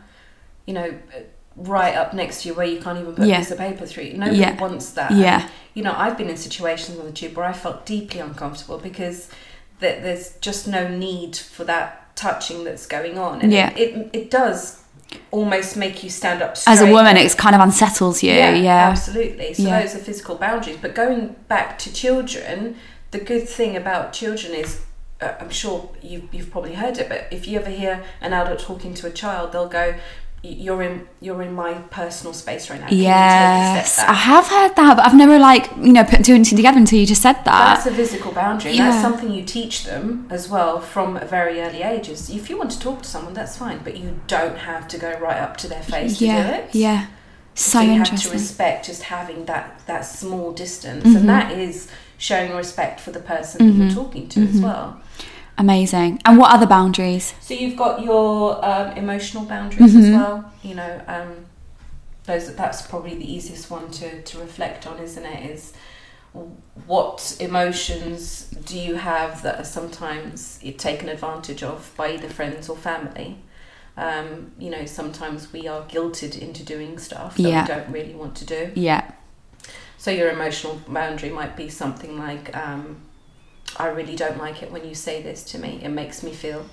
you 0.66 0.74
know, 0.74 0.94
right 1.56 1.94
up 1.94 2.12
next 2.14 2.42
to 2.42 2.48
you 2.48 2.54
where 2.54 2.66
you 2.66 2.80
can't 2.80 2.98
even 2.98 3.14
put 3.14 3.26
Yeah. 3.26 3.36
a 3.36 3.38
piece 3.38 3.50
of 3.50 3.58
paper 3.58 3.86
through? 3.86 4.12
Nobody 4.14 4.38
Yeah. 4.38 4.60
wants 4.60 4.90
that. 4.90 5.10
Yeah. 5.12 5.48
You 5.74 5.82
know, 5.82 5.94
I've 5.96 6.16
been 6.18 6.28
in 6.28 6.36
situations 6.36 6.98
on 6.98 7.06
the 7.06 7.12
tube 7.12 7.36
where 7.36 7.46
I 7.46 7.52
felt 7.52 7.86
deeply 7.86 8.20
uncomfortable 8.20 8.78
because 8.78 9.28
th- 9.80 10.02
there's 10.02 10.32
just 10.40 10.66
no 10.68 10.86
need 10.88 11.36
for 11.36 11.64
that 11.64 12.14
touching 12.16 12.64
that's 12.64 12.86
going 12.86 13.18
on. 13.18 13.40
And 13.42 13.52
Yeah. 13.52 13.70
it, 13.74 13.96
it, 13.96 14.10
it 14.12 14.30
does 14.30 14.81
almost 15.30 15.76
make 15.76 16.02
you 16.04 16.10
stand 16.10 16.42
up 16.42 16.56
As 16.66 16.80
a 16.80 16.86
woman, 16.90 17.16
it 17.16 17.36
kind 17.36 17.54
of 17.54 17.60
unsettles 17.60 18.22
you. 18.22 18.32
Yeah. 18.32 18.88
absolutely. 18.90 19.54
So 19.54 19.62
Yeah. 19.64 19.80
those 19.82 19.94
are 19.94 19.98
physical 19.98 20.36
boundaries. 20.36 20.78
But 20.80 20.94
going 20.94 21.36
back 21.48 21.78
to 21.80 21.92
children, 21.92 22.76
the 23.10 23.18
good 23.18 23.48
thing 23.48 23.76
about 23.76 24.12
children 24.12 24.54
is, 24.54 24.80
uh, 25.20 25.32
I'm 25.40 25.50
sure 25.50 25.90
you, 26.02 26.28
you've 26.32 26.50
probably 26.50 26.74
heard 26.74 26.98
it, 26.98 27.08
but 27.08 27.26
if 27.30 27.46
you 27.46 27.58
ever 27.58 27.70
hear 27.70 28.02
an 28.20 28.32
adult 28.32 28.60
talking 28.60 28.94
to 28.94 29.06
a 29.06 29.10
child, 29.10 29.52
they'll 29.52 29.68
go, 29.68 29.88
"Y- 29.90 29.96
"You're 30.42 30.82
in, 30.82 31.06
you're 31.20 31.40
in 31.42 31.54
my 31.54 31.74
personal 31.90 32.32
space 32.34 32.68
right 32.68 32.80
now. 32.80 32.88
Can 32.88 32.96
you 32.98 33.04
take 33.04 33.10
a 33.12 33.14
Yes, 33.14 33.98
I 34.00 34.12
have 34.12 34.48
heard 34.48 34.74
that, 34.74 34.96
but 34.96 35.06
I've 35.06 35.14
never 35.14 35.38
like 35.38 35.70
you 35.76 35.92
know 35.92 36.02
put 36.02 36.24
two 36.24 36.34
and 36.34 36.44
two 36.44 36.56
together 36.56 36.78
until 36.78 36.98
you 36.98 37.06
just 37.06 37.22
said 37.22 37.34
that. 37.44 37.44
That's 37.74 37.86
a 37.86 37.92
physical 37.92 38.32
boundary. 38.32 38.72
Yeah. 38.72 38.90
That's 38.90 39.02
something 39.02 39.30
you 39.32 39.44
teach 39.44 39.84
them 39.84 40.26
as 40.30 40.48
well 40.48 40.80
from 40.80 41.16
a 41.16 41.24
very 41.24 41.60
early 41.60 41.82
ages. 41.82 42.28
If 42.28 42.50
you 42.50 42.58
want 42.58 42.72
to 42.72 42.80
talk 42.80 43.02
to 43.02 43.08
someone, 43.08 43.34
that's 43.34 43.56
fine, 43.56 43.80
but 43.84 43.96
you 43.96 44.18
don't 44.26 44.58
have 44.58 44.88
to 44.88 44.98
go 44.98 45.16
right 45.20 45.38
up 45.38 45.56
to 45.58 45.68
their 45.68 45.82
face 45.82 46.14
to 46.14 46.18
do 46.18 46.26
Yeah, 46.26 46.48
it. 46.56 46.74
yeah. 46.74 47.06
So, 47.54 47.78
so 47.78 47.80
you 47.82 47.98
have 47.98 48.20
to 48.22 48.30
respect 48.30 48.86
just 48.86 49.02
having 49.04 49.44
that 49.44 49.80
that 49.86 50.00
small 50.06 50.52
distance 50.52 51.04
Mhm. 51.04 51.16
and 51.16 51.28
that 51.28 51.52
is 51.52 51.86
showing 52.18 52.54
respect 52.56 52.98
for 52.98 53.10
the 53.12 53.20
person 53.20 53.58
that 53.66 53.72
Mhm. 53.74 53.78
you're 53.78 53.94
talking 54.04 54.28
to 54.28 54.40
as 54.42 54.56
Mhm. 54.56 54.62
well 54.62 54.96
Amazing. 55.58 56.20
And 56.24 56.38
what 56.38 56.50
other 56.52 56.66
boundaries? 56.66 57.34
so 57.40 57.54
you've 57.54 57.76
got 57.76 58.02
your 58.02 58.64
um, 58.64 58.96
emotional 58.96 59.44
boundaries 59.44 59.94
as 59.94 60.06
Mhm. 60.06 60.12
well 60.12 60.52
you 60.62 60.74
know 60.74 61.00
um, 61.06 61.30
those 62.24 62.54
that's 62.54 62.82
probably 62.82 63.14
the 63.16 63.30
easiest 63.32 63.70
one 63.70 63.90
to, 63.90 64.22
to 64.22 64.38
reflect 64.38 64.86
on 64.86 64.98
isn't 64.98 65.24
it 65.24 65.50
is 65.50 65.72
what 66.86 67.36
emotions 67.40 68.46
do 68.64 68.78
you 68.78 68.94
have 68.94 69.42
that 69.42 69.60
are 69.60 69.64
sometimes 69.64 70.58
taken 70.78 71.08
advantage 71.10 71.62
of 71.62 71.92
by 71.96 72.12
either 72.14 72.28
friends 72.28 72.68
or 72.70 72.76
family 72.76 73.36
um, 73.98 74.52
you 74.58 74.70
know 74.70 74.86
sometimes 74.86 75.52
we 75.52 75.68
are 75.68 75.82
guilted 75.82 76.38
into 76.38 76.62
doing 76.64 76.98
stuff 76.98 77.36
that 77.36 77.42
Yeah. 77.42 77.62
we 77.62 77.68
don't 77.68 77.90
really 77.92 78.14
want 78.14 78.34
to 78.36 78.44
do 78.46 78.72
Yeah. 78.74 79.02
So 79.98 80.10
your 80.10 80.30
emotional 80.30 80.80
boundary 80.88 81.30
might 81.30 81.54
be 81.56 81.68
something 81.68 82.18
like, 82.18 82.56
um, 82.56 82.96
I 83.76 83.86
really 83.88 84.16
don't 84.16 84.38
like 84.38 84.62
it 84.62 84.70
when 84.70 84.86
you 84.86 84.94
say 84.94 85.22
this 85.22 85.42
to 85.52 85.58
me. 85.58 85.80
It 85.82 85.88
makes 85.88 86.22
me 86.22 86.32
feel. 86.32 86.66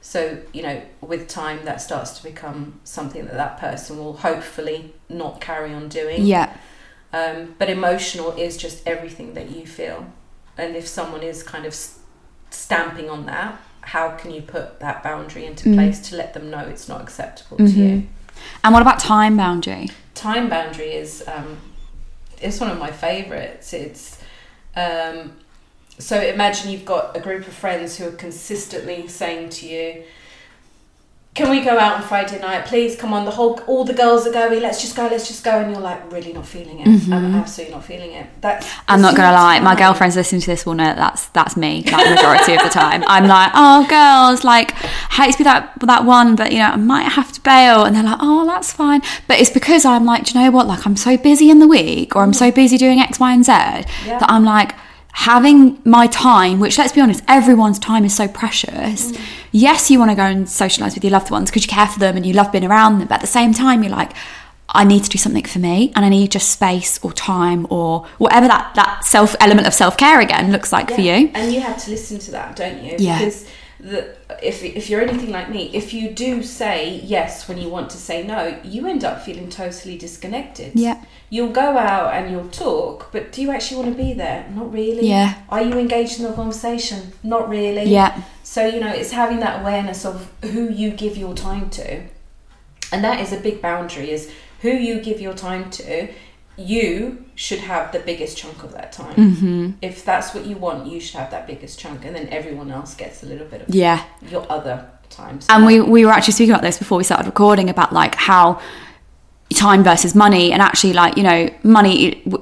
So 0.00 0.38
you 0.52 0.62
know, 0.62 0.82
with 1.00 1.28
time, 1.28 1.64
that 1.64 1.80
starts 1.80 2.12
to 2.18 2.22
become 2.24 2.80
something 2.84 3.24
that 3.26 3.34
that 3.34 3.58
person 3.58 3.98
will 3.98 4.14
hopefully 4.14 4.94
not 5.08 5.40
carry 5.40 5.72
on 5.72 5.88
doing. 5.88 6.24
Yeah. 6.26 6.56
Um, 7.12 7.54
but 7.58 7.68
emotional 7.68 8.32
is 8.32 8.56
just 8.56 8.86
everything 8.86 9.34
that 9.34 9.50
you 9.50 9.66
feel, 9.66 10.06
and 10.58 10.74
if 10.76 10.88
someone 10.88 11.22
is 11.22 11.42
kind 11.42 11.66
of 11.66 11.74
stamping 12.50 13.10
on 13.10 13.26
that, 13.26 13.60
how 13.82 14.10
can 14.16 14.30
you 14.30 14.42
put 14.42 14.80
that 14.80 15.02
boundary 15.02 15.44
into 15.44 15.68
Mm. 15.68 15.74
place 15.74 16.00
to 16.08 16.16
let 16.16 16.34
them 16.34 16.50
know 16.50 16.60
it's 16.60 16.88
not 16.88 17.00
acceptable 17.02 17.58
to 17.58 17.62
Mhm. 17.64 17.76
you? 17.76 18.08
And 18.64 18.72
what 18.72 18.82
about 18.82 18.98
time 18.98 19.36
boundary? 19.36 19.90
time 20.14 20.48
boundary 20.48 20.92
is 20.94 21.22
um, 21.26 21.58
it's 22.40 22.60
one 22.60 22.70
of 22.70 22.78
my 22.78 22.90
favorites. 22.90 23.72
It's 23.72 24.18
um, 24.76 25.32
so 25.98 26.20
imagine 26.20 26.70
you've 26.70 26.84
got 26.84 27.16
a 27.16 27.20
group 27.20 27.46
of 27.46 27.52
friends 27.54 27.96
who 27.98 28.06
are 28.08 28.12
consistently 28.12 29.06
saying 29.08 29.50
to 29.50 29.66
you, 29.68 30.02
"Can 31.34 31.48
we 31.48 31.60
go 31.60 31.78
out 31.78 31.94
on 31.96 32.02
Friday 32.02 32.38
night? 32.40 32.66
Please 32.66 32.94
come 32.96 33.12
on. 33.14 33.24
The 33.24 33.30
whole 33.30 33.58
all 33.66 33.84
the 33.84 33.94
girls 33.94 34.26
are 34.26 34.32
going. 34.32 34.60
Let's 34.60 34.80
just 34.82 34.94
go. 34.96 35.04
Let's 35.10 35.26
just 35.28 35.42
go." 35.44 35.60
And 35.60 35.70
you're 35.70 35.80
like, 35.80 36.12
really 36.12 36.32
not 36.32 36.44
feeling 36.46 36.80
it. 36.80 36.86
I'm 36.88 36.98
Mhm. 37.00 37.40
absolutely 37.40 37.74
not 37.74 37.84
feeling 37.84 38.12
it. 38.12 38.26
That's 38.42 38.66
I'm 38.88 39.00
not 39.00 39.14
gonna 39.16 39.32
lie, 39.32 39.58
my 39.60 39.74
girlfriends 39.74 40.14
listening 40.16 40.40
to 40.42 40.46
this 40.48 40.66
will 40.66 40.74
know 40.74 40.92
that's 40.94 41.26
that's 41.28 41.56
me. 41.56 41.84
Like 41.90 42.10
majority 42.10 42.54
of 42.54 42.62
the 42.62 42.68
time, 42.68 43.02
I'm 43.06 43.26
like, 43.28 43.50
oh, 43.54 43.86
girls, 43.88 44.44
like, 44.44 44.72
hate 45.12 45.32
to 45.32 45.38
be 45.38 45.44
that 45.44 45.72
that 45.80 46.04
one, 46.04 46.36
but 46.36 46.52
you 46.52 46.58
know, 46.58 46.66
I 46.72 46.76
might 46.76 47.08
have 47.18 47.32
to 47.32 47.40
bail, 47.40 47.84
and 47.84 47.94
they're 47.96 48.02
like, 48.02 48.18
oh, 48.20 48.44
that's 48.44 48.72
fine. 48.72 49.00
But 49.28 49.38
it's 49.40 49.50
because 49.50 49.84
I'm 49.86 50.04
like, 50.04 50.24
do 50.24 50.36
you 50.38 50.44
know 50.44 50.50
what? 50.50 50.66
Like, 50.66 50.84
I'm 50.84 50.96
so 50.96 51.16
busy 51.16 51.48
in 51.48 51.60
the 51.60 51.68
week, 51.68 52.14
or 52.16 52.22
I'm 52.24 52.34
so 52.34 52.50
busy 52.50 52.76
doing 52.76 53.00
X, 53.00 53.18
Y, 53.20 53.32
and 53.32 53.44
Z 53.44 53.52
Yeah. 53.52 54.18
that 54.18 54.26
I'm 54.28 54.44
like 54.44 54.74
having 55.12 55.80
my 55.84 56.06
time. 56.08 56.60
Which, 56.60 56.78
let's 56.78 56.92
be 56.92 57.00
honest, 57.00 57.22
everyone's 57.28 57.78
time 57.78 58.04
is 58.04 58.14
so 58.14 58.28
precious. 58.28 59.12
Mm. 59.12 59.20
Yes, 59.52 59.90
you 59.90 59.98
want 59.98 60.10
to 60.10 60.14
go 60.16 60.22
and 60.24 60.48
socialize 60.48 60.94
with 60.94 61.04
your 61.04 61.12
loved 61.12 61.30
ones 61.30 61.50
because 61.50 61.64
you 61.64 61.68
care 61.68 61.86
for 61.86 61.98
them 61.98 62.16
and 62.16 62.26
you 62.26 62.32
love 62.32 62.50
being 62.50 62.64
around 62.64 62.98
them, 62.98 63.08
but 63.08 63.16
at 63.16 63.20
the 63.20 63.26
same 63.26 63.52
time, 63.52 63.82
you're 63.82 63.92
like. 63.92 64.12
I 64.74 64.84
need 64.84 65.04
to 65.04 65.10
do 65.10 65.18
something 65.18 65.44
for 65.44 65.58
me 65.58 65.92
and 65.94 66.02
I 66.02 66.08
need 66.08 66.30
just 66.30 66.50
space 66.50 66.98
or 67.04 67.12
time 67.12 67.66
or 67.68 68.06
whatever 68.16 68.48
that, 68.48 68.74
that 68.74 69.04
self 69.04 69.36
element 69.38 69.66
of 69.66 69.74
self 69.74 69.98
care 69.98 70.18
again 70.18 70.50
looks 70.50 70.72
like 70.72 70.90
for 70.90 71.02
you. 71.02 71.30
And 71.34 71.52
you 71.52 71.60
have 71.60 71.76
to 71.84 71.90
listen 71.90 72.18
to 72.20 72.30
that, 72.30 72.56
don't 72.56 72.82
you? 72.82 72.96
Yeah. 72.98 73.18
Because 73.18 73.46
that 73.82 74.16
if 74.42 74.62
if 74.62 74.88
you're 74.88 75.02
anything 75.02 75.30
like 75.30 75.50
me, 75.50 75.70
if 75.74 75.92
you 75.92 76.10
do 76.10 76.42
say 76.42 77.00
yes 77.04 77.48
when 77.48 77.58
you 77.58 77.68
want 77.68 77.90
to 77.90 77.96
say 77.96 78.24
no, 78.24 78.58
you 78.62 78.86
end 78.86 79.04
up 79.04 79.22
feeling 79.22 79.50
totally 79.50 79.98
disconnected. 79.98 80.72
Yeah. 80.74 81.04
You'll 81.30 81.52
go 81.52 81.78
out 81.78 82.12
and 82.14 82.30
you'll 82.30 82.50
talk, 82.50 83.10
but 83.10 83.32
do 83.32 83.42
you 83.42 83.50
actually 83.50 83.82
want 83.82 83.96
to 83.96 84.02
be 84.02 84.12
there? 84.12 84.48
Not 84.54 84.72
really. 84.72 85.08
Yeah. 85.08 85.42
Are 85.48 85.62
you 85.62 85.78
engaged 85.78 86.20
in 86.20 86.26
the 86.26 86.32
conversation? 86.34 87.12
Not 87.22 87.48
really. 87.48 87.84
Yeah. 87.84 88.22
So, 88.42 88.66
you 88.66 88.80
know, 88.80 88.92
it's 88.92 89.12
having 89.12 89.40
that 89.40 89.62
awareness 89.62 90.04
of 90.04 90.30
who 90.42 90.68
you 90.68 90.90
give 90.90 91.16
your 91.16 91.34
time 91.34 91.70
to. 91.70 92.02
And 92.92 93.02
that 93.02 93.20
is 93.20 93.32
a 93.32 93.40
big 93.40 93.62
boundary 93.62 94.10
is 94.10 94.30
who 94.60 94.70
you 94.70 95.00
give 95.00 95.20
your 95.20 95.34
time 95.34 95.70
to. 95.70 96.08
You 96.56 97.24
should 97.34 97.60
have 97.60 97.92
the 97.92 98.00
biggest 98.00 98.36
chunk 98.36 98.62
of 98.62 98.72
that 98.72 98.92
time. 98.92 99.14
Mm-hmm. 99.16 99.70
If 99.80 100.04
that's 100.04 100.34
what 100.34 100.44
you 100.46 100.56
want, 100.56 100.86
you 100.86 101.00
should 101.00 101.16
have 101.18 101.30
that 101.30 101.46
biggest 101.46 101.78
chunk 101.78 102.04
and 102.04 102.14
then 102.14 102.28
everyone 102.28 102.70
else 102.70 102.94
gets 102.94 103.22
a 103.22 103.26
little 103.26 103.46
bit 103.46 103.62
of 103.62 103.74
Yeah. 103.74 104.04
your 104.30 104.44
other 104.50 104.90
time. 105.08 105.40
So 105.40 105.52
And 105.54 105.64
we, 105.66 105.80
we 105.80 106.04
were 106.04 106.12
actually 106.12 106.34
speaking 106.34 106.52
about 106.52 106.62
this 106.62 106.78
before 106.78 106.98
we 106.98 107.04
started 107.04 107.26
recording 107.26 107.70
about 107.70 107.92
like 107.92 108.14
how 108.14 108.60
time 109.66 109.82
versus 109.92 110.12
money 110.26 110.46
and 110.52 110.60
actually 110.68 110.92
like 111.02 111.12
you 111.18 111.22
know 111.28 111.40
money 111.78 111.96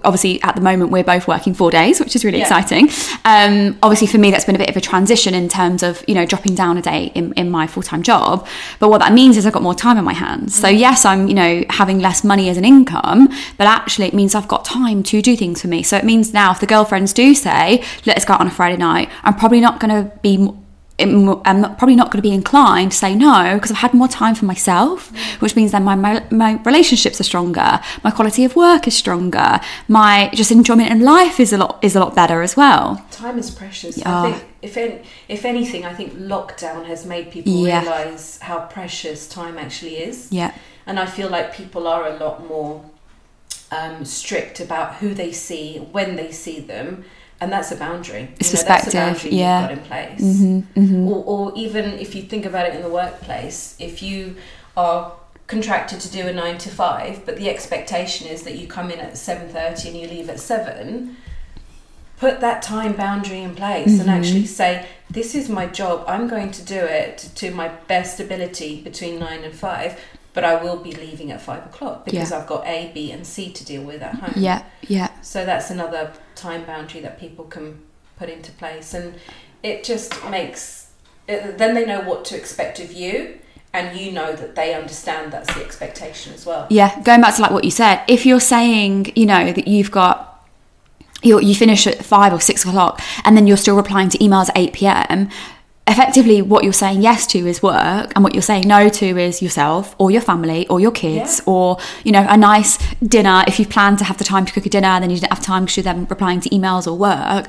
obviously 0.09 0.35
at 0.49 0.55
the 0.59 0.65
moment 0.69 0.87
we're 0.95 1.05
both 1.15 1.27
working 1.35 1.53
four 1.61 1.71
days 1.81 1.95
which 2.03 2.15
is 2.17 2.25
really 2.27 2.39
Yeah. 2.39 2.45
exciting. 2.49 2.85
Um 3.33 3.55
obviously 3.83 4.09
for 4.13 4.19
me 4.25 4.29
that's 4.33 4.47
been 4.49 4.59
a 4.61 4.63
bit 4.65 4.71
of 4.75 4.77
a 4.83 4.85
transition 4.93 5.33
in 5.41 5.47
terms 5.49 5.81
of 5.89 5.93
you 6.09 6.15
know 6.19 6.25
dropping 6.33 6.55
down 6.63 6.75
a 6.83 6.83
day 6.93 7.03
in, 7.19 7.25
in 7.43 7.47
my 7.59 7.65
full-time 7.67 8.03
job. 8.03 8.47
But 8.81 8.89
what 8.93 8.99
that 9.05 9.13
means 9.21 9.37
is 9.37 9.43
i've 9.47 9.53
got 9.59 9.63
more 9.71 9.75
time 9.87 9.97
in 9.99 10.05
my 10.13 10.17
hands. 10.27 10.49
So 10.63 10.69
yes 10.69 11.05
i'm 11.11 11.23
you 11.31 11.35
know 11.41 11.53
having 11.81 11.99
less 12.09 12.25
money 12.33 12.47
as 12.53 12.57
an 12.63 12.65
income 12.75 13.21
but 13.59 13.67
actually 13.67 14.07
it 14.11 14.15
means 14.21 14.35
i've 14.35 14.49
got 14.57 14.65
time 14.65 15.03
to 15.11 15.17
do 15.29 15.33
things 15.43 15.61
for 15.63 15.69
me. 15.75 15.83
So 15.91 15.95
it 16.03 16.05
means 16.13 16.33
now 16.33 16.49
if 16.55 16.61
the 16.65 16.71
girlfriends 16.75 17.13
do 17.13 17.27
say 17.35 17.83
let's 18.07 18.25
go 18.25 18.33
out 18.35 18.41
on 18.41 18.47
a 18.47 18.51
friday 18.59 18.77
night 18.91 19.09
i'm 19.25 19.35
probably 19.43 19.61
not 19.61 19.75
going 19.81 19.95
to 19.99 20.03
be 20.29 20.35
m- 21.01 21.29
I'm 21.29 21.43
I'm 21.45 21.61
not, 21.61 21.79
probably 21.79 21.97
not 21.97 22.11
going 22.11 22.23
to 22.23 22.29
be 22.29 22.35
inclined 22.35 22.93
to 22.93 22.97
say 22.97 23.15
no 23.15 23.55
because 23.55 23.71
I've 23.71 23.79
had 23.79 23.95
more 23.95 24.09
time 24.09 24.35
for 24.35 24.45
myself, 24.47 25.11
which 25.41 25.55
means 25.57 25.73
then 25.73 25.85
my, 25.85 25.95
my 25.95 26.23
my 26.31 26.61
relationships 26.65 27.21
are 27.21 27.25
stronger, 27.25 27.81
my 28.05 28.11
quality 28.11 28.45
of 28.45 28.57
work 28.57 28.87
is 28.89 28.97
stronger, 28.97 29.61
my 29.89 30.31
just 30.35 30.51
enjoyment 30.51 30.91
in 30.91 31.01
life 31.01 31.41
is 31.41 31.53
a 31.53 31.59
lot 31.59 31.79
is 31.83 31.97
a 31.97 32.01
lot 32.01 32.15
better 32.15 32.43
as 32.43 32.57
well. 32.57 33.05
time 33.11 33.39
is 33.39 33.51
precious. 33.51 33.99
Yeah. 33.99 34.23
I 34.23 34.33
think 34.33 34.45
if 34.63 34.77
if 35.29 35.45
anything, 35.45 35.85
I 35.85 35.95
think 35.95 36.13
lockdown 36.15 36.87
has 36.87 37.05
made 37.07 37.31
people 37.31 37.53
Yeah. 37.53 37.81
realize 37.81 38.39
how 38.43 38.59
precious 38.67 39.27
time 39.29 39.57
actually 39.59 39.97
is. 39.97 40.29
Yeah, 40.31 40.53
And 40.87 40.99
I 40.99 41.07
feel 41.07 41.29
like 41.31 41.55
people 41.57 41.87
are 41.89 42.07
a 42.07 42.17
lot 42.25 42.47
more 42.49 42.83
um, 43.73 44.05
strict 44.05 44.61
about 44.61 44.95
who 45.01 45.15
they 45.15 45.33
see, 45.33 45.79
when 45.93 46.17
they 46.17 46.33
see 46.33 46.59
them, 46.61 47.05
and 47.41 47.51
that's 47.53 47.71
a 47.73 47.77
boundary. 47.77 48.29
It's 48.39 48.53
You 48.53 48.59
know, 48.59 48.65
that's 48.65 48.83
a 48.83 48.91
perspective, 48.91 48.93
boundary 49.23 49.31
yeah. 49.39 49.61
you've 49.61 49.69
got 49.69 49.79
in 49.79 49.85
place. 49.85 50.21
Mm-hmm, 50.77 51.09
Or, 51.09 51.25
or 51.25 51.53
even 51.57 51.85
if 51.99 52.15
you 52.15 52.23
think 52.23 52.45
about 52.45 52.67
it 52.67 52.75
in 52.75 52.83
the 52.83 52.89
workplace, 52.89 53.77
if 53.79 54.03
you 54.03 54.37
are 54.77 55.13
contracted 55.47 55.99
to 56.01 56.11
do 56.11 56.27
a 56.29 56.33
nine 56.33 56.59
to 56.59 56.69
five, 56.69 57.25
but 57.27 57.37
the 57.37 57.49
expectation 57.49 58.29
is 58.29 58.43
that 58.43 58.57
you 58.57 58.67
come 58.69 58.91
in 58.91 59.01
at 59.01 59.17
seven 59.19 59.49
thirty 59.49 59.89
and 59.89 59.97
you 59.99 60.07
leave 60.07 60.29
at 60.29 60.39
seven. 60.39 61.17
Put 62.19 62.41
that 62.41 62.61
time 62.63 62.93
boundary 62.93 63.41
in 63.41 63.55
place 63.55 63.99
and 63.99 64.09
Mhm. 64.09 64.19
actually 64.19 64.47
say, 64.47 64.85
"This 65.11 65.35
is 65.35 65.49
my 65.49 65.67
job. 65.67 66.05
I'm 66.07 66.29
going 66.29 66.51
to 66.51 66.63
do 66.63 66.79
it 66.79 67.31
to 67.37 67.51
my 67.51 67.69
best 67.89 68.21
ability 68.21 68.83
between 68.83 69.19
nine 69.19 69.43
and 69.43 69.55
five, 69.55 69.99
but 70.35 70.45
I 70.45 70.55
will 70.63 70.77
be 70.77 70.93
leaving 70.93 71.33
at 71.33 71.41
five 71.41 71.65
o'clock 71.65 72.05
because 72.05 72.31
I've 72.31 72.47
got 72.47 72.67
A, 72.67 72.91
B, 72.95 73.11
and 73.11 73.27
C 73.27 73.51
to 73.51 73.65
deal 73.65 73.83
with 73.83 74.03
at 74.03 74.17
home." 74.17 74.35
yeah, 74.37 74.63
yeah, 74.87 75.09
So 75.23 75.47
that's 75.47 75.71
another 75.71 76.13
time 76.41 76.65
boundary 76.65 77.01
that 77.03 77.19
people 77.19 77.45
can 77.45 77.81
put 78.19 78.29
into 78.29 78.53
place, 78.53 78.95
and 78.95 79.15
it 79.63 79.85
just 79.85 80.13
makes 80.31 80.93
it, 81.29 81.59
then 81.59 81.75
they 81.75 81.85
know 81.85 82.01
what 82.01 82.25
to 82.27 82.37
expect 82.37 82.81
of 82.81 82.93
you, 82.93 83.39
and 83.73 83.99
you 83.99 84.11
know 84.13 84.35
that 84.35 84.55
they 84.55 84.75
understand 84.75 85.33
that's 85.33 85.53
the 85.55 85.65
expectation 85.65 86.33
as 86.35 86.45
well. 86.47 86.67
yeah. 86.71 87.01
Going 87.03 87.21
back 87.21 87.37
to 87.37 87.43
like 87.43 87.51
what 87.51 87.65
you 87.65 87.71
said, 87.71 88.03
if 88.09 88.27
you're 88.27 88.41
saying 88.41 89.13
you 89.15 89.27
know 89.27 89.53
that 89.53 89.69
you've 89.69 89.91
got 89.91 90.27
you 91.23 91.39
you 91.41 91.55
finish 91.55 91.87
at 91.87 92.05
five 92.05 92.33
or 92.33 92.41
six 92.41 92.65
o'clock 92.65 93.01
and 93.25 93.37
then 93.37 93.47
you're 93.47 93.57
still 93.57 93.77
replying 93.77 94.09
to 94.09 94.19
emails 94.19 94.49
at 94.49 94.57
eight 94.57 94.73
pm. 94.73 95.29
Effectively, 95.87 96.41
what 96.41 96.63
you're 96.63 96.73
saying 96.73 97.03
yes 97.03 97.27
to 97.29 97.39
is 97.49 97.63
work, 97.65 98.13
and 98.15 98.23
what 98.23 98.33
you're 98.35 98.43
saying 98.43 98.69
no 98.69 98.89
to 98.89 99.19
is 99.19 99.43
yourself 99.43 99.97
or 99.99 100.11
your 100.13 100.21
family 100.21 100.67
or 100.69 100.79
your 100.79 100.93
kids 100.93 101.41
Yeah. 101.45 101.53
or 101.53 101.79
you 102.05 102.13
know 102.13 102.25
a 102.29 102.37
nice 102.37 102.79
dinner. 103.03 103.43
If 103.49 103.59
you 103.59 103.67
plan 103.67 103.97
to 103.97 104.05
have 104.05 104.17
the 104.19 104.25
time 104.25 104.45
to 104.47 104.53
cook 104.53 104.67
a 104.67 104.69
dinner, 104.69 105.01
then 105.01 105.11
you 105.11 105.17
didn't 105.17 105.33
have 105.33 105.43
time 105.43 105.65
because 105.65 105.79
you're 105.79 105.85
then 105.85 106.07
replying 106.07 106.41
to 106.43 106.49
emails 106.51 106.87
or 106.87 106.97
work. 106.97 107.49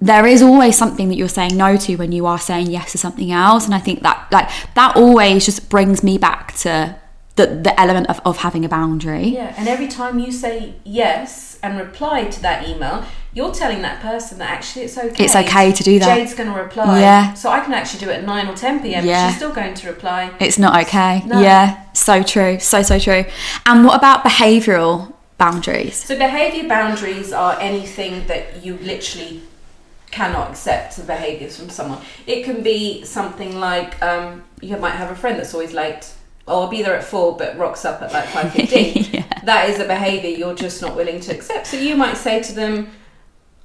There 0.00 0.26
is 0.26 0.42
always 0.42 0.76
something 0.78 1.08
that 1.08 1.16
you're 1.16 1.28
saying 1.28 1.56
no 1.56 1.76
to 1.76 1.96
when 1.96 2.10
you 2.12 2.24
are 2.26 2.38
saying 2.38 2.70
yes 2.70 2.92
to 2.92 2.98
something 2.98 3.30
else, 3.32 3.66
and 3.66 3.74
I 3.74 3.80
think 3.80 4.00
that 4.02 4.28
like 4.30 4.48
that 4.74 4.96
always 4.96 5.44
just 5.44 5.68
brings 5.68 6.02
me 6.02 6.16
back 6.16 6.54
to 6.58 6.96
the 7.36 7.46
the 7.46 7.78
element 7.80 8.08
of, 8.08 8.20
of 8.24 8.38
having 8.38 8.64
a 8.64 8.68
boundary. 8.68 9.28
Yeah, 9.28 9.54
and 9.56 9.68
every 9.68 9.88
time 9.88 10.18
you 10.18 10.30
say 10.30 10.74
yes 10.84 11.58
and 11.62 11.78
reply 11.78 12.24
to 12.24 12.42
that 12.42 12.68
email, 12.68 13.04
you're 13.32 13.52
telling 13.52 13.82
that 13.82 14.00
person 14.00 14.38
that 14.38 14.50
actually 14.50 14.84
it's 14.84 14.96
okay. 14.96 15.24
It's 15.24 15.34
okay 15.34 15.72
to 15.72 15.82
do 15.82 15.98
that. 15.98 16.16
Jade's 16.16 16.34
going 16.34 16.52
to 16.52 16.58
reply. 16.58 17.00
Yeah. 17.00 17.34
So 17.34 17.50
I 17.50 17.60
can 17.60 17.72
actually 17.72 18.00
do 18.04 18.10
it 18.10 18.18
at 18.18 18.24
nine 18.24 18.46
or 18.48 18.54
ten 18.54 18.80
p.m. 18.80 19.04
Yeah. 19.04 19.28
She's 19.28 19.36
still 19.36 19.52
going 19.52 19.74
to 19.74 19.88
reply. 19.88 20.32
It's 20.40 20.58
not 20.58 20.80
okay. 20.86 21.22
No. 21.26 21.40
Yeah, 21.40 21.92
so 21.92 22.22
true, 22.22 22.60
so 22.60 22.82
so 22.82 22.98
true. 22.98 23.24
And 23.66 23.84
what 23.84 23.96
about 23.96 24.22
behavioural 24.24 25.12
boundaries? 25.36 25.96
So 25.96 26.16
behavior 26.16 26.68
boundaries 26.68 27.32
are 27.32 27.58
anything 27.60 28.26
that 28.28 28.64
you 28.64 28.78
literally 28.78 29.42
cannot 30.12 30.50
accept 30.50 30.96
the 30.96 31.02
behaviors 31.02 31.58
from 31.58 31.68
someone. 31.68 32.00
It 32.24 32.44
can 32.44 32.62
be 32.62 33.04
something 33.04 33.58
like 33.58 34.00
um, 34.00 34.44
you 34.60 34.76
might 34.76 34.92
have 34.92 35.10
a 35.10 35.16
friend 35.16 35.36
that's 35.36 35.52
always 35.52 35.72
late. 35.72 36.12
Oh, 36.46 36.62
I'll 36.62 36.68
be 36.68 36.82
there 36.82 36.94
at 36.94 37.04
four, 37.04 37.36
but 37.36 37.56
rocks 37.56 37.84
up 37.84 38.02
at 38.02 38.12
like 38.12 38.26
five 38.26 38.52
fifteen. 38.52 39.06
Yeah. 39.14 39.24
That 39.44 39.70
is 39.70 39.78
a 39.78 39.84
behaviour 39.84 40.30
you're 40.30 40.54
just 40.54 40.82
not 40.82 40.96
willing 40.96 41.20
to 41.20 41.34
accept. 41.34 41.66
So 41.66 41.76
you 41.76 41.96
might 41.96 42.16
say 42.16 42.42
to 42.42 42.52
them, 42.52 42.88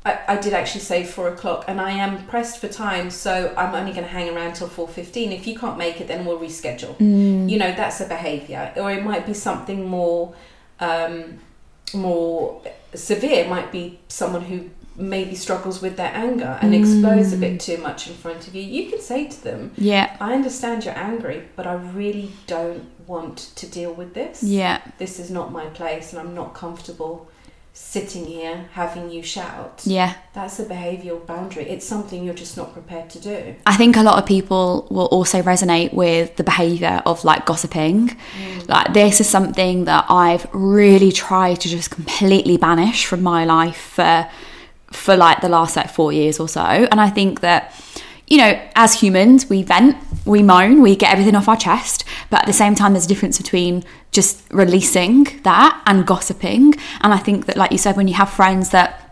I, 0.05 0.19
I 0.27 0.37
did 0.37 0.53
actually 0.53 0.81
say 0.81 1.03
four 1.03 1.27
o'clock, 1.29 1.65
and 1.67 1.81
I 1.81 1.91
am 1.91 2.25
pressed 2.27 2.59
for 2.59 2.67
time, 2.67 3.09
so 3.09 3.53
I'm 3.57 3.73
only 3.75 3.91
going 3.91 4.03
to 4.05 4.09
hang 4.09 4.33
around 4.33 4.53
till 4.53 4.67
four 4.67 4.87
fifteen. 4.87 5.31
If 5.31 5.47
you 5.47 5.57
can't 5.57 5.77
make 5.77 5.99
it, 5.99 6.07
then 6.07 6.25
we'll 6.25 6.39
reschedule. 6.39 6.95
Mm. 6.97 7.49
You 7.49 7.57
know, 7.57 7.71
that's 7.73 7.99
a 7.99 8.07
behaviour, 8.07 8.73
or 8.77 8.91
it 8.91 9.03
might 9.03 9.25
be 9.25 9.33
something 9.33 9.87
more, 9.87 10.33
um, 10.79 11.39
more 11.93 12.61
severe. 12.93 13.43
It 13.45 13.49
might 13.49 13.71
be 13.71 13.99
someone 14.07 14.43
who 14.43 14.69
maybe 14.99 15.33
struggles 15.35 15.81
with 15.81 15.95
their 15.97 16.12
anger 16.13 16.59
and 16.62 16.75
explodes 16.75 17.31
a 17.33 17.38
Mm. 17.38 17.39
bit 17.39 17.59
too 17.59 17.77
much 17.77 18.07
in 18.07 18.13
front 18.13 18.47
of 18.47 18.53
you. 18.55 18.62
You 18.62 18.89
can 18.91 18.99
say 19.01 19.27
to 19.27 19.43
them, 19.43 19.71
Yeah, 19.77 20.15
"I 20.19 20.33
understand 20.33 20.83
you're 20.85 20.97
angry, 20.97 21.43
but 21.55 21.65
I 21.65 21.73
really 21.73 22.31
don't 22.47 22.83
want 23.07 23.38
to 23.55 23.65
deal 23.65 23.93
with 23.93 24.13
this." 24.13 24.43
yeah, 24.43 24.79
this 24.97 25.19
is 25.19 25.29
not 25.31 25.51
my 25.51 25.65
place 25.67 26.12
and 26.12 26.19
I'm 26.21 26.35
not 26.35 26.53
comfortable 26.53 27.27
sitting 27.71 28.25
here 28.25 28.65
having 28.73 29.09
you 29.09 29.21
shout. 29.23 29.81
yeah. 29.85 30.13
That's 30.33 30.59
a 30.59 30.65
behavioural 30.65 31.25
boundary. 31.25 31.63
It's 31.69 31.88
something 31.88 32.25
you're 32.25 32.33
just 32.45 32.57
not 32.57 32.73
prepared 32.73 33.09
to 33.12 33.19
do. 33.19 33.55
I 33.65 33.75
think 33.77 33.95
a 33.95 34.03
lot 34.03 34.17
of 34.19 34.25
people 34.25 34.85
will 34.89 35.05
also 35.05 35.41
resonate 35.41 35.93
with 35.93 36.35
the 36.35 36.43
behaviour 36.43 37.01
of 37.05 37.23
like 37.23 37.45
gossiping. 37.45 38.17
Like 38.67 38.93
this 38.93 39.21
is 39.21 39.29
something 39.29 39.85
that 39.85 40.05
I've 40.09 40.45
really 40.51 41.12
tried 41.13 41.62
to 41.62 41.69
just 41.69 41.89
completely 41.89 42.57
banish 42.57 43.05
from 43.05 43.21
my 43.23 43.45
life 43.45 43.77
for 43.95 44.27
for 44.91 45.15
like 45.15 45.41
the 45.41 45.49
last 45.49 45.75
like 45.75 45.89
four 45.89 46.12
years 46.12 46.39
or 46.39 46.47
so. 46.47 46.62
And 46.62 46.99
I 46.99 47.10
think 47.10 47.41
that 47.41 47.73
you 48.30 48.38
know, 48.38 48.62
as 48.75 48.93
humans, 48.93 49.49
we 49.49 49.63
vent, 49.63 49.97
we 50.23 50.43
moan, 50.43 50.84
we 50.84 50.95
get 50.95 51.12
everything 51.12 51.36
off 51.36 51.49
our 51.49 51.58
chest. 51.58 52.06
But 52.30 52.41
at 52.41 52.45
the 52.45 52.54
same 52.54 52.75
time, 52.75 52.93
there's 52.93 53.06
a 53.06 53.08
difference 53.08 53.39
between 53.39 53.84
just 54.12 54.43
releasing 54.52 55.23
that 55.41 55.82
and 55.88 56.06
gossiping. 56.06 56.75
And 57.02 57.12
I 57.12 57.17
think 57.17 57.47
that, 57.47 57.58
like 57.58 57.71
you 57.71 57.80
said, 57.80 57.97
when 57.97 58.08
you 58.08 58.13
have 58.13 58.30
friends 58.30 58.69
that 58.69 59.06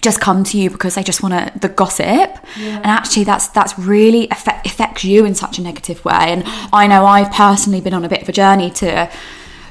just 0.00 0.20
come 0.20 0.44
to 0.44 0.58
you 0.58 0.70
because 0.70 0.94
they 0.96 1.02
just 1.02 1.22
want 1.22 1.34
to 1.34 1.58
the 1.58 1.68
gossip 1.68 2.36
and 2.56 2.84
actually 2.84 3.22
that's 3.22 3.46
that's 3.48 3.78
really 3.78 4.28
affect, 4.30 4.66
affects 4.66 5.04
you 5.04 5.24
in 5.24 5.36
such 5.36 5.56
a 5.56 5.62
negative 5.62 6.04
way 6.04 6.12
and 6.18 6.42
i 6.72 6.84
know 6.84 7.06
i've 7.06 7.30
personally 7.30 7.80
been 7.80 7.94
on 7.94 8.04
a 8.04 8.08
bit 8.08 8.20
of 8.20 8.28
a 8.28 8.32
journey 8.32 8.70
to 8.70 9.08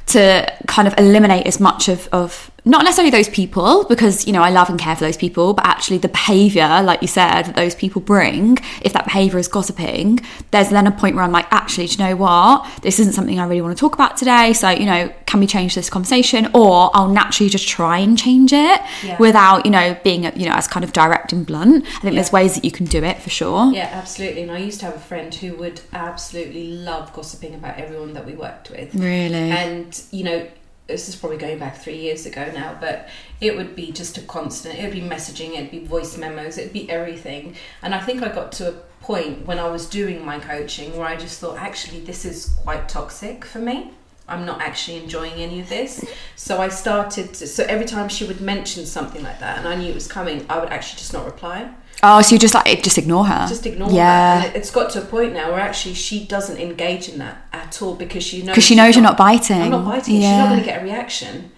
to 0.06 0.54
kind 0.66 0.88
of 0.88 0.94
eliminate 0.98 1.46
as 1.46 1.60
much 1.60 1.90
of, 1.90 2.08
of 2.14 2.50
not 2.66 2.84
necessarily 2.84 3.12
those 3.12 3.28
people 3.30 3.84
because 3.86 4.26
you 4.26 4.32
know 4.34 4.42
I 4.42 4.50
love 4.50 4.70
and 4.70 4.80
care 4.80 4.96
for 4.96 5.04
those 5.04 5.18
people, 5.18 5.54
but 5.54 5.66
actually 5.66 5.98
the 5.98 6.08
behaviour, 6.08 6.82
like 6.82 7.02
you 7.02 7.08
said, 7.08 7.44
that 7.44 7.56
those 7.56 7.76
people 7.76 8.02
bring. 8.02 8.58
If 8.82 8.94
that 8.94 9.04
behaviour 9.06 9.38
is 9.40 9.48
gossiping, 9.48 10.20
there's 10.52 10.70
then 10.70 10.88
a 10.88 10.92
point 10.92 11.16
where 11.16 11.24
I'm 11.24 11.32
like, 11.32 11.48
actually, 11.52 11.88
do 11.88 11.94
you 12.02 12.10
know 12.10 12.16
what? 12.16 12.66
This 12.82 13.00
isn't 13.00 13.14
something 13.14 13.40
I 13.40 13.46
really 13.46 13.62
want 13.62 13.76
to 13.76 13.80
talk 13.80 13.94
about 13.94 14.18
today. 14.18 14.54
So 14.54 14.70
you 14.70 14.86
know, 14.86 15.14
can 15.26 15.40
we 15.40 15.48
change 15.48 15.76
this 15.76 15.90
conversation? 15.90 16.50
Or 16.54 16.90
I'll 16.94 17.10
naturally 17.10 17.50
just 17.50 17.68
try 17.68 17.98
and 17.98 18.18
change 18.18 18.54
it 18.54 18.82
Yeah. 19.04 19.18
without 19.20 19.66
you 19.66 19.72
know 19.72 19.98
being 20.04 20.24
you 20.40 20.48
know 20.48 20.54
as 20.56 20.68
kind 20.68 20.84
of 20.84 20.94
direct 20.94 21.34
and 21.34 21.46
blunt. 21.46 21.86
I 21.86 22.00
think 22.00 22.16
there's 22.16 22.32
ways 22.32 22.56
that 22.56 22.64
you 22.64 22.72
can 22.72 22.86
do 22.86 23.04
it 23.04 23.22
for 23.22 23.30
sure. 23.30 23.72
Yeah, 23.74 23.90
absolutely. 23.92 24.44
And 24.44 24.52
I 24.52 24.60
used 24.60 24.80
to 24.80 24.86
have 24.86 24.96
a 24.96 25.00
friend 25.00 25.34
who 25.36 25.56
would 25.56 25.82
absolutely 25.92 26.68
love 26.72 27.12
gossiping 27.14 27.56
about 27.56 27.78
everyone 27.78 28.14
that 28.14 28.26
we 28.26 28.34
worked 28.34 28.70
with. 28.70 28.94
Really. 28.96 29.34
And, 29.52 30.02
you 30.12 30.24
know, 30.24 30.48
this 30.88 31.08
is 31.08 31.16
probably 31.16 31.38
going 31.38 31.60
back 31.60 31.78
three 31.78 31.98
years 31.98 32.26
ago 32.26 32.52
now, 32.54 32.78
but 32.80 33.08
it 33.40 33.56
would 33.56 33.76
be 33.76 33.92
just 33.92 34.18
a 34.18 34.22
constant. 34.22 34.78
It 34.78 34.84
would 34.84 34.94
be 34.94 35.02
messaging, 35.02 35.54
it'd 35.56 35.72
be 35.72 35.86
voice 35.86 36.18
memos, 36.18 36.58
it'd 36.58 36.74
be 36.74 36.90
everything. 36.90 37.56
And 37.82 37.96
I 37.96 38.00
think 38.00 38.22
I 38.22 38.30
got 38.30 38.52
to 38.54 38.70
a 38.70 38.74
point 39.02 39.46
when 39.46 39.60
I 39.60 39.70
was 39.70 39.86
doing 39.86 40.26
my 40.26 40.40
coaching 40.40 40.98
where 40.98 41.08
I 41.08 41.16
just 41.16 41.40
thought, 41.40 41.58
actually, 41.58 42.02
this 42.02 42.26
is 42.26 42.48
quite 42.64 42.90
toxic 42.90 43.46
for 43.46 43.60
me. 43.60 43.92
I'm 44.28 44.46
not 44.46 44.62
actually 44.62 44.98
enjoying 44.98 45.34
any 45.34 45.60
of 45.60 45.70
this. 45.70 46.04
So 46.36 46.62
I 46.62 46.70
started 46.70 47.34
to, 47.36 47.48
so 47.48 47.64
every 47.66 47.86
time 47.86 48.10
she 48.10 48.26
would 48.26 48.42
mention 48.42 48.86
something 48.86 49.22
like 49.22 49.40
that 49.40 49.58
and 49.58 49.68
I 49.68 49.76
knew 49.76 49.90
it 49.90 49.96
was 49.96 50.08
coming, 50.08 50.46
I 50.50 50.60
would 50.60 50.70
actually 50.70 51.00
just 51.00 51.14
not 51.14 51.26
reply. 51.26 51.74
Oh, 52.06 52.22
so 52.22 52.36
you 52.36 52.40
just 52.40 52.54
like 52.54 52.84
just 52.84 52.98
ignore 52.98 53.26
her. 53.26 53.48
Just 53.48 53.66
ignore 53.66 53.90
Yeah. 53.90 54.44
And 54.44 54.46
it- 54.48 54.58
it's 54.58 54.70
got 54.72 54.92
to 54.92 55.02
a 55.02 55.06
point 55.06 55.34
now 55.34 55.52
where 55.52 55.62
actually 55.62 55.96
she 55.96 56.26
doesn't 56.26 56.58
engage 56.60 57.08
in 57.10 57.18
that 57.20 57.38
at 57.54 57.82
all 57.82 57.96
because 57.96 58.24
she 58.24 58.40
knows 58.40 58.48
Because 58.50 58.64
she 58.66 58.76
knows 58.76 58.96
you're 58.96 59.04
not 59.04 59.18
biting. 59.18 59.62
I'm 59.62 59.72
not 59.72 59.86
biting. 59.86 60.16
She's 60.16 60.24
not 60.30 60.50
going 60.50 60.60
to 60.60 60.66
get 60.66 60.82
a 60.82 60.84
reaction. 60.84 61.52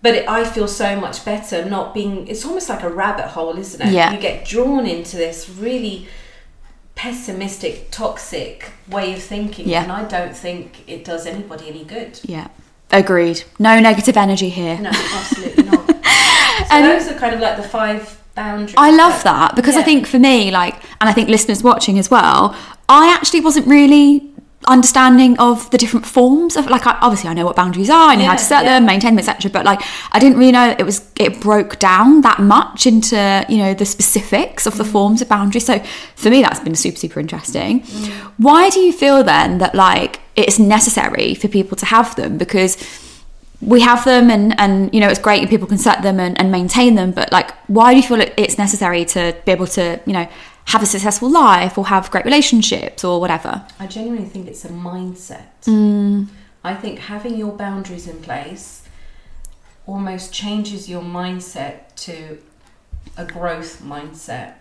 But 0.00 0.14
it, 0.14 0.28
I 0.28 0.44
feel 0.44 0.68
so 0.68 1.00
much 1.00 1.24
better 1.24 1.64
not 1.64 1.92
being. 1.94 2.28
It's 2.28 2.44
almost 2.44 2.68
like 2.68 2.82
a 2.82 2.90
rabbit 2.90 3.28
hole, 3.28 3.56
isn't 3.58 3.80
it? 3.88 3.92
Yeah. 3.92 4.12
You 4.12 4.20
get 4.20 4.44
drawn 4.46 4.86
into 4.86 5.16
this 5.16 5.48
really 5.50 6.06
pessimistic, 6.94 7.90
toxic 7.90 8.70
way 8.88 9.12
of 9.14 9.22
thinking, 9.22 9.68
Yeah. 9.68 9.82
and 9.82 9.90
I 9.92 10.04
don't 10.04 10.36
think 10.36 10.84
it 10.86 11.04
does 11.04 11.26
anybody 11.26 11.68
any 11.68 11.84
good. 11.84 12.20
Yeah. 12.22 12.48
Agreed. 12.92 13.42
No 13.58 13.80
negative 13.80 14.16
energy 14.16 14.50
here. 14.50 14.78
No, 14.78 14.90
absolutely 14.92 15.64
not. 15.64 15.86
So 15.88 15.94
And- 16.70 16.84
those 16.84 17.08
are 17.08 17.18
kind 17.18 17.34
of 17.34 17.40
like 17.40 17.56
the 17.56 17.62
five 17.64 18.20
boundaries. 18.34 18.74
I 18.76 18.90
love 18.90 19.22
that 19.24 19.54
because 19.56 19.76
I 19.76 19.82
think 19.82 20.06
for 20.06 20.18
me, 20.18 20.50
like, 20.50 20.74
and 21.00 21.08
I 21.08 21.12
think 21.12 21.28
listeners 21.28 21.62
watching 21.62 21.98
as 21.98 22.10
well, 22.10 22.54
I 22.88 23.12
actually 23.12 23.40
wasn't 23.40 23.66
really 23.66 24.30
understanding 24.66 25.38
of 25.38 25.70
the 25.72 25.76
different 25.76 26.06
forms 26.06 26.56
of 26.56 26.66
like 26.70 26.86
I, 26.86 26.96
obviously 27.02 27.28
I 27.28 27.34
know 27.34 27.44
what 27.44 27.54
boundaries 27.54 27.90
are 27.90 28.08
I 28.08 28.14
know 28.14 28.24
how 28.24 28.34
to 28.34 28.42
set 28.42 28.64
yeah. 28.64 28.78
them 28.78 28.86
maintain 28.86 29.14
them 29.14 29.18
etc 29.18 29.50
but 29.50 29.66
like 29.66 29.82
I 30.12 30.18
didn't 30.18 30.38
really 30.38 30.52
know 30.52 30.74
it 30.78 30.84
was 30.84 31.06
it 31.16 31.38
broke 31.38 31.78
down 31.78 32.22
that 32.22 32.38
much 32.38 32.86
into 32.86 33.44
you 33.50 33.58
know 33.58 33.74
the 33.74 33.84
specifics 33.84 34.64
Mm. 34.64 34.68
of 34.68 34.78
the 34.78 34.84
forms 34.86 35.20
of 35.20 35.28
boundaries 35.28 35.66
so 35.66 35.80
for 36.16 36.30
me 36.30 36.40
that's 36.40 36.60
been 36.60 36.74
super 36.74 36.96
super 36.96 37.20
interesting 37.20 37.80
Mm. 37.82 38.10
why 38.38 38.70
do 38.70 38.80
you 38.80 38.90
feel 38.92 39.22
then 39.22 39.58
that 39.58 39.74
like 39.74 40.20
it's 40.34 40.58
necessary 40.58 41.34
for 41.34 41.46
people 41.48 41.76
to 41.76 41.84
have 41.84 42.16
them 42.16 42.38
because 42.38 42.78
we 43.60 43.80
have 43.80 44.04
them 44.04 44.30
and 44.30 44.58
and 44.60 44.92
you 44.94 45.00
know 45.00 45.08
it's 45.08 45.18
great 45.18 45.40
and 45.40 45.48
people 45.48 45.66
can 45.66 45.78
set 45.78 46.02
them 46.02 46.18
and, 46.20 46.38
and 46.38 46.50
maintain 46.50 46.94
them 46.96 47.10
but 47.12 47.30
like 47.32 47.50
why 47.68 47.92
do 47.92 47.96
you 47.96 48.02
feel 48.02 48.20
it's 48.36 48.58
necessary 48.58 49.04
to 49.04 49.34
be 49.46 49.52
able 49.52 49.66
to 49.66 50.00
you 50.06 50.12
know 50.12 50.28
have 50.66 50.82
a 50.82 50.86
successful 50.86 51.30
life 51.30 51.76
or 51.78 51.86
have 51.86 52.10
great 52.10 52.24
relationships 52.24 53.04
or 53.04 53.20
whatever 53.20 53.64
I 53.78 53.86
genuinely 53.86 54.28
think 54.28 54.48
it's 54.48 54.64
a 54.64 54.68
mindset. 54.68 55.46
Mm. 55.64 56.28
I 56.62 56.74
think 56.74 56.98
having 56.98 57.36
your 57.36 57.52
boundaries 57.52 58.08
in 58.08 58.20
place 58.22 58.82
almost 59.86 60.32
changes 60.32 60.88
your 60.88 61.02
mindset 61.02 61.94
to 61.96 62.38
a 63.16 63.24
growth 63.24 63.82
mindset. 63.82 64.54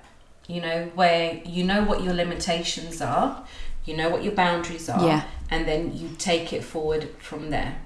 You 0.48 0.60
know, 0.60 0.92
where 0.94 1.42
you 1.46 1.64
know 1.64 1.84
what 1.86 2.04
your 2.04 2.14
limitations 2.14 3.02
are, 3.02 3.46
you 3.86 3.96
know 3.96 4.10
what 4.10 4.24
your 4.26 4.34
boundaries 4.34 4.90
are, 4.90 5.02
Yeah. 5.06 5.24
and 5.50 5.66
then 5.66 5.96
you 5.96 6.10
take 6.18 6.52
it 6.52 6.66
forward 6.66 7.08
from 7.20 7.50
there. 7.50 7.78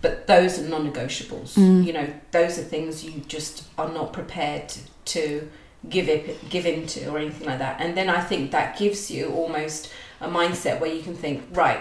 But 0.00 0.26
those 0.26 0.58
are 0.58 0.68
non 0.68 0.90
negotiables. 0.90 1.54
Mm. 1.54 1.84
You 1.84 1.92
know, 1.92 2.08
those 2.30 2.58
are 2.58 2.62
things 2.62 3.04
you 3.04 3.22
just 3.26 3.64
are 3.76 3.88
not 3.88 4.12
prepared 4.12 4.72
to 5.06 5.48
give 5.88 6.08
it 6.08 6.48
give 6.48 6.66
into 6.66 7.10
or 7.10 7.18
anything 7.18 7.46
like 7.46 7.58
that. 7.58 7.80
And 7.80 7.96
then 7.96 8.08
I 8.08 8.20
think 8.20 8.50
that 8.52 8.78
gives 8.78 9.10
you 9.10 9.30
almost 9.30 9.92
a 10.20 10.28
mindset 10.28 10.80
where 10.80 10.92
you 10.92 11.02
can 11.02 11.14
think, 11.14 11.44
right, 11.52 11.80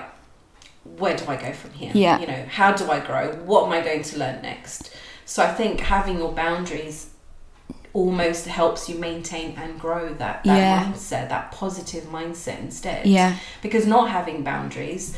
where 0.84 1.15
do 1.15 1.25
I 1.27 1.36
go 1.36 1.51
from 1.53 1.71
here? 1.71 1.91
Yeah. 1.93 2.19
You 2.19 2.27
know, 2.27 2.45
how 2.49 2.71
do 2.71 2.89
I 2.89 2.99
grow? 2.99 3.34
What 3.43 3.65
am 3.65 3.71
I 3.71 3.82
going 3.82 4.03
to 4.03 4.19
learn 4.19 4.41
next? 4.41 4.91
So 5.25 5.43
I 5.43 5.53
think 5.53 5.80
having 5.82 6.17
your 6.17 6.32
boundaries 6.32 7.10
almost 7.93 8.45
helps 8.45 8.88
you 8.88 8.95
maintain 8.95 9.56
and 9.58 9.80
grow 9.80 10.10
that, 10.13 10.43
that 10.43 10.45
Yeah. 10.45 10.86
mindset, 10.86 11.30
that 11.30 11.51
positive 11.51 12.03
mindset 12.06 12.60
instead. 12.60 13.06
yeah 13.08 13.36
Because 13.62 13.86
not 13.88 14.10
having 14.10 14.43
boundaries, 14.43 15.17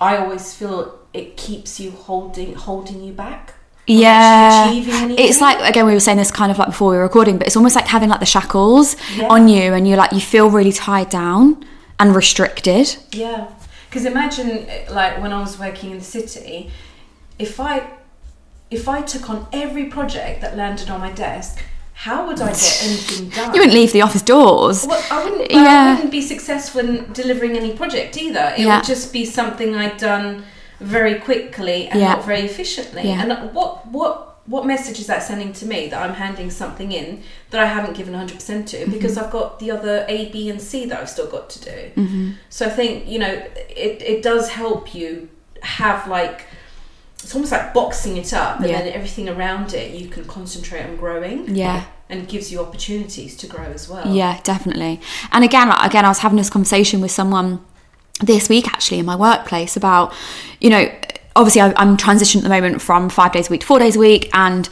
I 0.00 0.16
always 0.16 0.52
feel 0.52 0.97
it 1.14 1.36
keeps 1.36 1.80
you 1.80 1.90
holding 1.90 2.54
holding 2.54 3.02
you 3.02 3.12
back. 3.12 3.54
yeah 3.86 4.64
actually 4.64 4.80
achieving 4.80 4.94
anything. 5.02 5.26
it's 5.26 5.40
like 5.40 5.58
again 5.68 5.86
we 5.86 5.92
were 5.92 6.00
saying 6.00 6.18
this 6.18 6.30
kind 6.30 6.50
of 6.52 6.58
like 6.58 6.68
before 6.68 6.90
we 6.90 6.96
were 6.96 7.02
recording 7.02 7.38
but 7.38 7.46
it's 7.46 7.56
almost 7.56 7.74
like 7.74 7.86
having 7.86 8.08
like 8.08 8.20
the 8.20 8.26
shackles 8.26 8.96
Yeah. 9.16 9.28
on 9.28 9.48
you 9.48 9.72
and 9.74 9.88
you're 9.88 9.96
like 9.96 10.12
you 10.12 10.20
feel 10.20 10.50
really 10.50 10.72
tied 10.72 11.08
down 11.08 11.64
and 11.98 12.14
restricted 12.14 12.96
Yeah, 13.12 13.48
because 13.88 14.04
imagine 14.04 14.66
like 14.90 15.20
when 15.22 15.32
I 15.32 15.40
was 15.40 15.58
working 15.58 15.90
in 15.92 15.98
the 15.98 16.04
city, 16.04 16.70
if 17.38 17.58
I 17.58 17.90
if 18.70 18.86
I 18.86 19.00
took 19.00 19.30
on 19.30 19.46
every 19.52 19.86
project 19.86 20.42
that 20.42 20.56
landed 20.56 20.90
on 20.90 21.00
my 21.00 21.10
desk, 21.10 21.64
how 21.94 22.26
would 22.26 22.40
I 22.40 22.50
get 22.52 22.80
anything 22.86 23.30
done? 23.30 23.54
you 23.54 23.60
wouldn't 23.60 23.72
leave 23.80 23.92
the 23.92 24.02
office 24.02 24.22
doors 24.22 24.84
Well, 24.86 25.02
I 25.10 25.24
wouldn't. 25.24 25.50
Yeah. 25.50 25.86
I 25.88 25.94
wouldn't 25.94 26.12
be 26.12 26.20
successful 26.20 26.80
in 26.82 27.12
delivering 27.14 27.56
any 27.56 27.72
project 27.74 28.16
either. 28.18 28.52
It 28.58 28.64
Yeah. 28.66 28.76
would 28.76 28.84
just 28.86 29.12
be 29.12 29.24
something 29.24 29.74
I'd 29.74 29.96
done 29.96 30.44
very 30.80 31.16
quickly 31.16 31.88
and 31.88 32.00
Yeah. 32.00 32.14
not 32.14 32.24
very 32.24 32.40
efficiently. 32.42 33.02
Yeah. 33.08 33.22
And 33.22 33.54
what 33.54 33.86
what 33.88 34.24
what 34.46 34.64
message 34.64 34.98
is 34.98 35.06
that 35.08 35.22
sending 35.22 35.52
to 35.52 35.66
me 35.66 35.88
that 35.88 36.00
I'm 36.02 36.14
handing 36.14 36.50
something 36.50 36.90
in 36.92 37.22
that 37.50 37.60
I 37.60 37.66
haven't 37.66 37.94
given 37.94 38.14
100% 38.14 38.66
to 38.68 38.76
Mm-hmm. 38.78 38.90
because 38.92 39.18
I've 39.18 39.30
got 39.30 39.58
the 39.58 39.70
other 39.70 40.06
A, 40.08 40.30
B, 40.30 40.48
and 40.48 40.58
C 40.60 40.86
that 40.86 40.98
I've 41.00 41.10
still 41.10 41.26
got 41.26 41.50
to 41.50 41.58
do. 41.60 41.78
Mm-hmm. 42.02 42.30
So 42.48 42.64
I 42.66 42.70
think 42.70 43.06
you 43.08 43.18
know 43.18 43.32
it 43.86 44.02
it 44.12 44.22
does 44.22 44.48
help 44.50 44.94
you 44.94 45.28
have 45.62 46.06
like. 46.08 46.46
It's 47.22 47.34
almost 47.34 47.50
like 47.52 47.74
boxing 47.74 48.16
it 48.16 48.32
up, 48.32 48.60
and 48.60 48.70
Yeah. 48.70 48.80
then 48.82 48.92
everything 48.92 49.28
around 49.28 49.74
it 49.74 49.92
you 50.00 50.08
can 50.08 50.24
concentrate 50.24 50.84
on 50.84 50.96
growing. 50.96 51.54
yeah 51.54 51.84
and 52.10 52.26
gives 52.26 52.50
you 52.50 52.58
opportunities 52.58 53.36
to 53.36 53.46
grow 53.46 53.66
as 53.66 53.86
well. 53.86 54.08
Yeah, 54.14 54.40
definitely. 54.42 54.98
And 55.30 55.44
again, 55.44 55.68
again, 55.70 56.06
I 56.06 56.08
was 56.08 56.20
having 56.20 56.38
this 56.38 56.48
conversation 56.48 57.02
with 57.02 57.10
someone 57.10 57.60
this 58.20 58.48
week 58.48 58.66
actually 58.68 58.98
in 58.98 59.06
my 59.06 59.16
workplace 59.16 59.76
about, 59.76 60.12
you 60.60 60.70
know, 60.70 60.90
obviously 61.36 61.60
I- 61.60 61.74
I'm 61.76 61.96
transitioning 61.96 62.38
at 62.38 62.42
the 62.44 62.48
moment 62.48 62.82
from 62.82 63.08
five 63.08 63.32
days 63.32 63.48
a 63.48 63.50
week 63.50 63.60
to 63.60 63.66
four 63.66 63.78
days 63.78 63.96
a 63.96 63.98
week, 63.98 64.28
and 64.34 64.68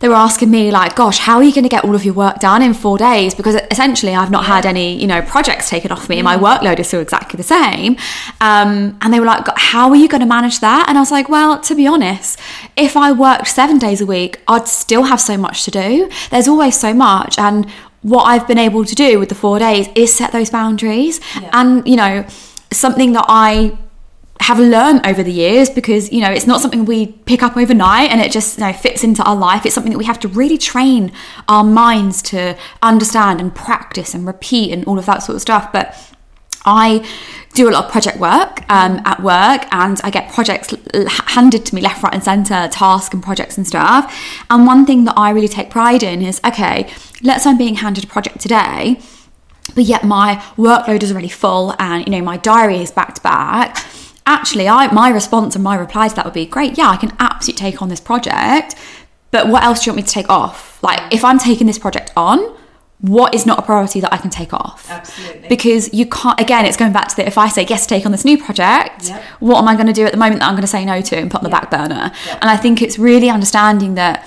they 0.00 0.08
were 0.10 0.14
asking 0.14 0.50
me 0.50 0.70
like, 0.70 0.94
"Gosh, 0.94 1.18
how 1.20 1.36
are 1.38 1.42
you 1.42 1.52
going 1.54 1.62
to 1.64 1.70
get 1.70 1.82
all 1.82 1.94
of 1.94 2.04
your 2.04 2.12
work 2.12 2.38
done 2.38 2.60
in 2.60 2.74
four 2.74 2.98
days?" 2.98 3.34
Because 3.34 3.56
essentially, 3.70 4.14
I've 4.14 4.30
not 4.30 4.44
had 4.44 4.66
any, 4.66 4.94
you 5.00 5.06
know, 5.06 5.22
projects 5.22 5.70
taken 5.70 5.90
off 5.90 6.08
me, 6.10 6.18
and 6.18 6.24
my 6.24 6.36
workload 6.36 6.78
is 6.78 6.86
still 6.88 7.00
exactly 7.00 7.36
the 7.38 7.42
same. 7.42 7.96
Um, 8.42 8.96
and 9.00 9.12
they 9.12 9.20
were 9.20 9.26
like, 9.26 9.46
"How 9.56 9.88
are 9.88 9.96
you 9.96 10.06
going 10.06 10.20
to 10.20 10.26
manage 10.26 10.60
that?" 10.60 10.84
And 10.88 10.98
I 10.98 11.00
was 11.00 11.10
like, 11.10 11.30
"Well, 11.30 11.58
to 11.60 11.74
be 11.74 11.86
honest, 11.86 12.38
if 12.76 12.94
I 12.96 13.10
worked 13.12 13.48
seven 13.48 13.78
days 13.78 14.02
a 14.02 14.06
week, 14.06 14.40
I'd 14.48 14.68
still 14.68 15.04
have 15.04 15.20
so 15.20 15.38
much 15.38 15.64
to 15.64 15.70
do. 15.70 16.10
There's 16.30 16.46
always 16.48 16.76
so 16.78 16.92
much, 16.92 17.38
and 17.38 17.66
what 18.02 18.24
I've 18.24 18.46
been 18.46 18.58
able 18.58 18.84
to 18.84 18.94
do 18.94 19.18
with 19.18 19.30
the 19.30 19.34
four 19.34 19.58
days 19.58 19.88
is 19.94 20.14
set 20.14 20.30
those 20.30 20.50
boundaries, 20.50 21.20
Yeah. 21.40 21.48
and 21.54 21.86
you 21.88 21.96
know, 21.96 22.24
something 22.78 23.12
that 23.12 23.24
I 23.28 23.76
have 24.40 24.58
learned 24.58 25.06
over 25.06 25.22
the 25.22 25.32
years 25.32 25.70
because 25.70 26.12
you 26.12 26.20
know 26.20 26.30
it's 26.30 26.46
not 26.46 26.60
something 26.60 26.84
we 26.84 27.06
pick 27.06 27.42
up 27.42 27.56
overnight 27.56 28.10
and 28.10 28.20
it 28.20 28.30
just 28.30 28.58
you 28.58 28.64
know 28.64 28.72
fits 28.72 29.02
into 29.02 29.22
our 29.24 29.34
life 29.34 29.64
it's 29.64 29.74
something 29.74 29.92
that 29.92 29.98
we 29.98 30.04
have 30.04 30.20
to 30.20 30.28
really 30.28 30.58
train 30.58 31.10
our 31.48 31.64
minds 31.64 32.20
to 32.20 32.56
understand 32.82 33.40
and 33.40 33.54
practice 33.54 34.12
and 34.12 34.26
repeat 34.26 34.72
and 34.72 34.84
all 34.84 34.98
of 34.98 35.06
that 35.06 35.22
sort 35.22 35.34
of 35.36 35.40
stuff 35.40 35.72
but 35.72 35.96
I 36.66 37.08
do 37.54 37.68
a 37.68 37.70
lot 37.70 37.84
of 37.86 37.92
project 37.92 38.18
work 38.18 38.68
um, 38.68 39.00
at 39.04 39.22
work 39.22 39.66
and 39.70 40.00
I 40.02 40.10
get 40.10 40.32
projects 40.32 40.74
handed 41.28 41.64
to 41.66 41.74
me 41.74 41.80
left, 41.80 42.02
right, 42.02 42.12
and 42.12 42.22
centre, 42.22 42.68
tasks 42.68 43.14
and 43.14 43.22
projects 43.22 43.56
and 43.56 43.64
stuff. 43.66 44.12
And 44.50 44.66
one 44.66 44.84
thing 44.84 45.04
that 45.04 45.14
I 45.16 45.30
really 45.30 45.48
take 45.48 45.70
pride 45.70 46.02
in 46.02 46.22
is 46.22 46.40
okay, 46.44 46.92
let's 47.22 47.44
say 47.44 47.50
I'm 47.50 47.56
being 47.56 47.76
handed 47.76 48.02
a 48.02 48.06
project 48.08 48.40
today, 48.40 48.98
but 49.74 49.84
yet 49.84 50.04
my 50.04 50.36
workload 50.56 51.02
is 51.02 51.12
already 51.12 51.28
full 51.28 51.74
and 51.78 52.04
you 52.06 52.10
know 52.12 52.22
my 52.22 52.36
diary 52.36 52.78
is 52.82 52.90
back 52.90 53.14
to 53.14 53.20
back. 53.22 53.84
Actually, 54.26 54.68
I 54.68 54.92
my 54.92 55.08
response 55.10 55.54
and 55.54 55.62
my 55.62 55.76
reply 55.76 56.08
to 56.08 56.14
that 56.16 56.24
would 56.24 56.34
be 56.34 56.46
great. 56.46 56.76
Yeah, 56.78 56.88
I 56.88 56.96
can 56.96 57.12
absolutely 57.20 57.58
take 57.60 57.82
on 57.82 57.88
this 57.88 58.00
project, 58.00 58.74
but 59.30 59.48
what 59.48 59.62
else 59.62 59.84
do 59.84 59.90
you 59.90 59.92
want 59.92 59.96
me 59.98 60.02
to 60.08 60.12
take 60.12 60.28
off? 60.28 60.82
Like, 60.82 61.00
if 61.12 61.24
I'm 61.24 61.38
taking 61.38 61.66
this 61.66 61.78
project 61.78 62.12
on, 62.16 62.54
what 63.00 63.34
is 63.34 63.44
not 63.44 63.58
a 63.58 63.62
priority 63.62 64.00
that 64.00 64.12
I 64.12 64.16
can 64.16 64.30
take 64.30 64.52
off? 64.54 64.90
Absolutely. 64.90 65.48
Because 65.48 65.92
you 65.92 66.06
can't, 66.06 66.40
again, 66.40 66.64
it's 66.64 66.76
going 66.78 66.92
back 66.92 67.08
to 67.08 67.16
that 67.16 67.26
if 67.28 67.36
I 67.36 67.48
say 67.48 67.66
yes, 67.68 67.86
take 67.86 68.06
on 68.06 68.12
this 68.12 68.24
new 68.24 68.42
project, 68.42 69.08
Yep. 69.08 69.22
what 69.40 69.58
am 69.58 69.68
I 69.68 69.74
going 69.74 69.86
to 69.86 69.92
do 69.92 70.06
at 70.06 70.12
the 70.12 70.18
moment 70.18 70.40
that 70.40 70.46
I'm 70.48 70.54
going 70.54 70.62
to 70.62 70.66
say 70.68 70.84
no 70.84 71.00
to 71.02 71.16
and 71.18 71.30
put 71.30 71.38
on 71.38 71.44
the 71.44 71.50
back 71.50 71.70
burner? 71.70 72.10
Yep. 72.26 72.38
And 72.40 72.50
I 72.50 72.56
think 72.56 72.80
it's 72.82 72.98
really 72.98 73.28
understanding 73.28 73.94
that 73.96 74.26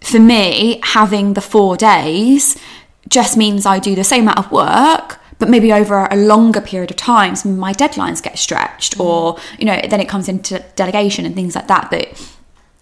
for 0.00 0.20
me, 0.20 0.78
having 0.84 1.34
the 1.34 1.40
four 1.40 1.76
days 1.76 2.56
just 3.08 3.36
means 3.36 3.66
I 3.66 3.78
do 3.78 3.94
the 3.94 4.04
same 4.04 4.22
amount 4.22 4.38
of 4.38 4.52
work, 4.52 5.18
but 5.38 5.48
maybe 5.48 5.72
over 5.72 6.06
a 6.10 6.16
longer 6.16 6.60
period 6.60 6.90
of 6.90 6.96
time, 6.96 7.36
so 7.36 7.48
my 7.48 7.72
deadlines 7.72 8.22
get 8.22 8.38
stretched, 8.38 8.98
mm. 8.98 9.04
or 9.04 9.38
you 9.58 9.64
know, 9.64 9.80
then 9.88 10.00
it 10.00 10.08
comes 10.08 10.28
into 10.28 10.64
delegation 10.76 11.24
and 11.24 11.34
things 11.34 11.54
like 11.54 11.68
that. 11.68 11.90
But 11.90 12.08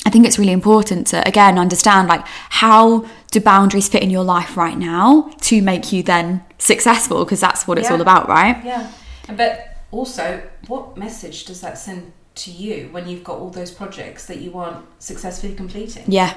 I 0.06 0.10
think 0.10 0.26
it's 0.26 0.38
really 0.38 0.52
important 0.52 1.08
to 1.08 1.26
again 1.26 1.58
understand 1.58 2.08
like 2.08 2.24
how 2.26 3.04
do 3.30 3.40
boundaries 3.40 3.88
fit 3.88 4.02
in 4.02 4.10
your 4.10 4.24
life 4.24 4.56
right 4.56 4.78
now 4.78 5.30
to 5.42 5.60
make 5.60 5.92
you 5.92 6.02
then 6.02 6.44
successful 6.58 7.24
because 7.24 7.40
that's 7.40 7.66
what 7.66 7.78
it's 7.78 7.88
Yeah. 7.88 7.94
all 7.94 8.00
about, 8.00 8.28
right? 8.28 8.64
Yeah, 8.64 8.90
but 9.28 9.76
also, 9.90 10.42
what 10.66 10.96
message 10.96 11.44
does 11.44 11.60
that 11.60 11.78
send 11.78 12.12
to 12.36 12.50
you 12.50 12.88
when 12.92 13.08
you've 13.08 13.24
got 13.24 13.38
all 13.38 13.50
those 13.50 13.70
projects 13.70 14.26
that 14.26 14.38
you 14.38 14.56
aren't 14.58 14.84
successfully 14.98 15.54
completing? 15.54 16.04
Yeah. 16.06 16.34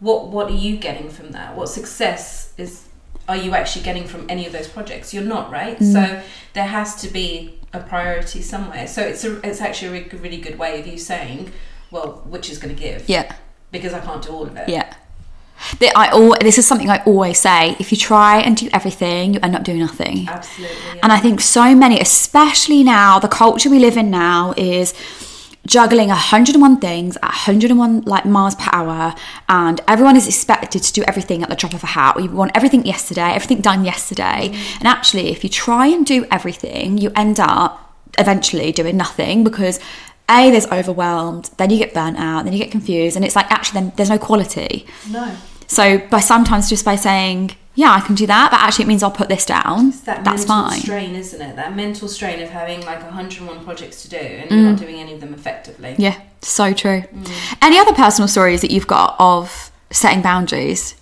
What 0.00 0.28
What 0.28 0.50
are 0.50 0.56
you 0.56 0.76
getting 0.76 1.10
from 1.10 1.30
that? 1.32 1.56
What 1.56 1.68
success 1.68 2.52
is 2.56 2.84
are 3.28 3.36
you 3.36 3.54
actually 3.54 3.84
getting 3.84 4.06
from 4.06 4.26
any 4.28 4.46
of 4.46 4.52
those 4.52 4.68
projects? 4.68 5.14
You're 5.14 5.24
not, 5.24 5.50
right? 5.50 5.78
Mm. 5.78 5.92
So 5.92 6.22
there 6.52 6.66
has 6.66 6.94
to 6.96 7.08
be 7.08 7.58
a 7.72 7.80
priority 7.80 8.42
somewhere. 8.42 8.86
So 8.86 9.02
it's 9.02 9.24
a 9.24 9.40
it's 9.46 9.60
actually 9.60 9.88
a 9.88 10.18
really, 10.18 10.38
good 10.38 10.58
way 10.58 10.80
of 10.80 10.86
you 10.86 10.98
saying, 10.98 11.52
well, 11.90 12.22
which 12.26 12.50
is 12.50 12.58
going 12.58 12.74
to 12.74 12.80
give? 12.80 13.08
Yeah. 13.08 13.34
Because 13.70 13.92
I 13.92 14.00
can't 14.00 14.22
do 14.22 14.30
all 14.30 14.44
of 14.44 14.56
it. 14.56 14.68
Yeah. 14.68 14.94
The- 15.78 15.96
I 15.96 16.06
al- 16.08 16.36
this 16.40 16.58
is 16.58 16.66
something 16.66 16.90
I 16.90 17.02
always 17.04 17.38
say. 17.38 17.76
If 17.78 17.92
you 17.92 17.98
try 17.98 18.40
and 18.40 18.56
do 18.56 18.68
everything, 18.72 19.34
you 19.34 19.40
end 19.42 19.56
up 19.56 19.64
doing 19.64 19.78
nothing. 19.78 20.28
Absolutely. 20.28 20.76
yeah. 20.94 21.00
And 21.02 21.12
I 21.12 21.18
think 21.18 21.40
so 21.40 21.74
many, 21.74 22.00
especially 22.00 22.82
now, 22.82 23.18
the 23.18 23.28
culture 23.28 23.70
we 23.70 23.78
live 23.78 23.96
in 23.96 24.10
now 24.10 24.54
is 24.56 24.94
juggling 25.66 26.08
101 26.08 26.78
things 26.78 27.16
at 27.16 27.22
101 27.22 28.02
like 28.02 28.26
miles 28.26 28.54
per 28.54 28.68
hour 28.72 29.14
and 29.48 29.80
everyone 29.88 30.16
is 30.16 30.26
expected 30.26 30.82
to 30.82 30.92
do 30.92 31.02
everything 31.04 31.42
at 31.42 31.48
the 31.48 31.56
drop 31.56 31.72
of 31.72 31.82
a 31.82 31.86
hat. 31.86 32.16
We 32.16 32.28
want 32.28 32.52
everything 32.54 32.84
yesterday 32.84 33.32
everything 33.32 33.60
done 33.60 33.84
yesterday. 33.84 34.50
Mm. 34.50 34.76
And 34.78 34.88
actually 34.88 35.30
if 35.30 35.42
you 35.42 35.50
try 35.50 35.86
and 35.86 36.04
do 36.04 36.26
everything 36.30 36.98
you 36.98 37.10
end 37.16 37.40
up 37.40 37.96
eventually 38.18 38.72
doing 38.72 38.96
nothing 38.96 39.42
because 39.42 39.80
a 40.30 40.50
there's 40.50 40.66
overwhelmed 40.70 41.50
then 41.56 41.70
you 41.70 41.78
get 41.78 41.94
burnt 41.94 42.18
out 42.18 42.44
then 42.44 42.52
you 42.52 42.58
get 42.58 42.70
confused 42.70 43.16
and 43.16 43.24
it's 43.24 43.36
like 43.36 43.50
actually 43.50 43.80
then 43.80 43.92
there's 43.96 44.10
no 44.10 44.18
quality. 44.18 44.86
No. 45.10 45.34
so 45.66 45.98
by 46.08 46.20
sometimes 46.20 46.68
just 46.68 46.84
by 46.84 46.96
saying 46.96 47.56
yeah 47.74 47.92
i 47.92 48.00
can 48.00 48.14
do 48.14 48.26
that 48.26 48.50
but 48.50 48.60
actually 48.60 48.84
it 48.84 48.88
means 48.88 49.02
i'll 49.02 49.10
put 49.10 49.28
this 49.28 49.44
down 49.44 49.90
that 50.04 50.24
that's 50.24 50.46
mental 50.46 50.68
fine 50.70 50.80
strain, 50.80 51.14
isn't 51.14 51.40
it? 51.42 51.56
That 51.56 51.74
mental 51.74 52.08
strain 52.08 52.40
of 52.42 52.50
having 52.50 52.80
like 52.84 53.02
101 53.02 53.64
projects 53.64 54.02
to 54.02 54.08
do 54.10 54.16
and 54.16 54.50
you're 54.50 54.70
not 54.70 54.78
doing 54.78 54.96
any 55.00 55.14
of 55.14 55.20
them 55.20 55.34
effectively. 55.34 55.90
Mm. 55.90 55.98
Yeah, 55.98 56.20
so 56.40 56.72
true. 56.72 57.02
Any 57.62 57.78
other 57.78 57.92
personal 57.94 58.28
stories 58.28 58.60
that 58.60 58.70
you've 58.70 58.86
got 58.86 59.16
of 59.18 59.70
setting 59.90 60.22
boundaries? 60.22 60.94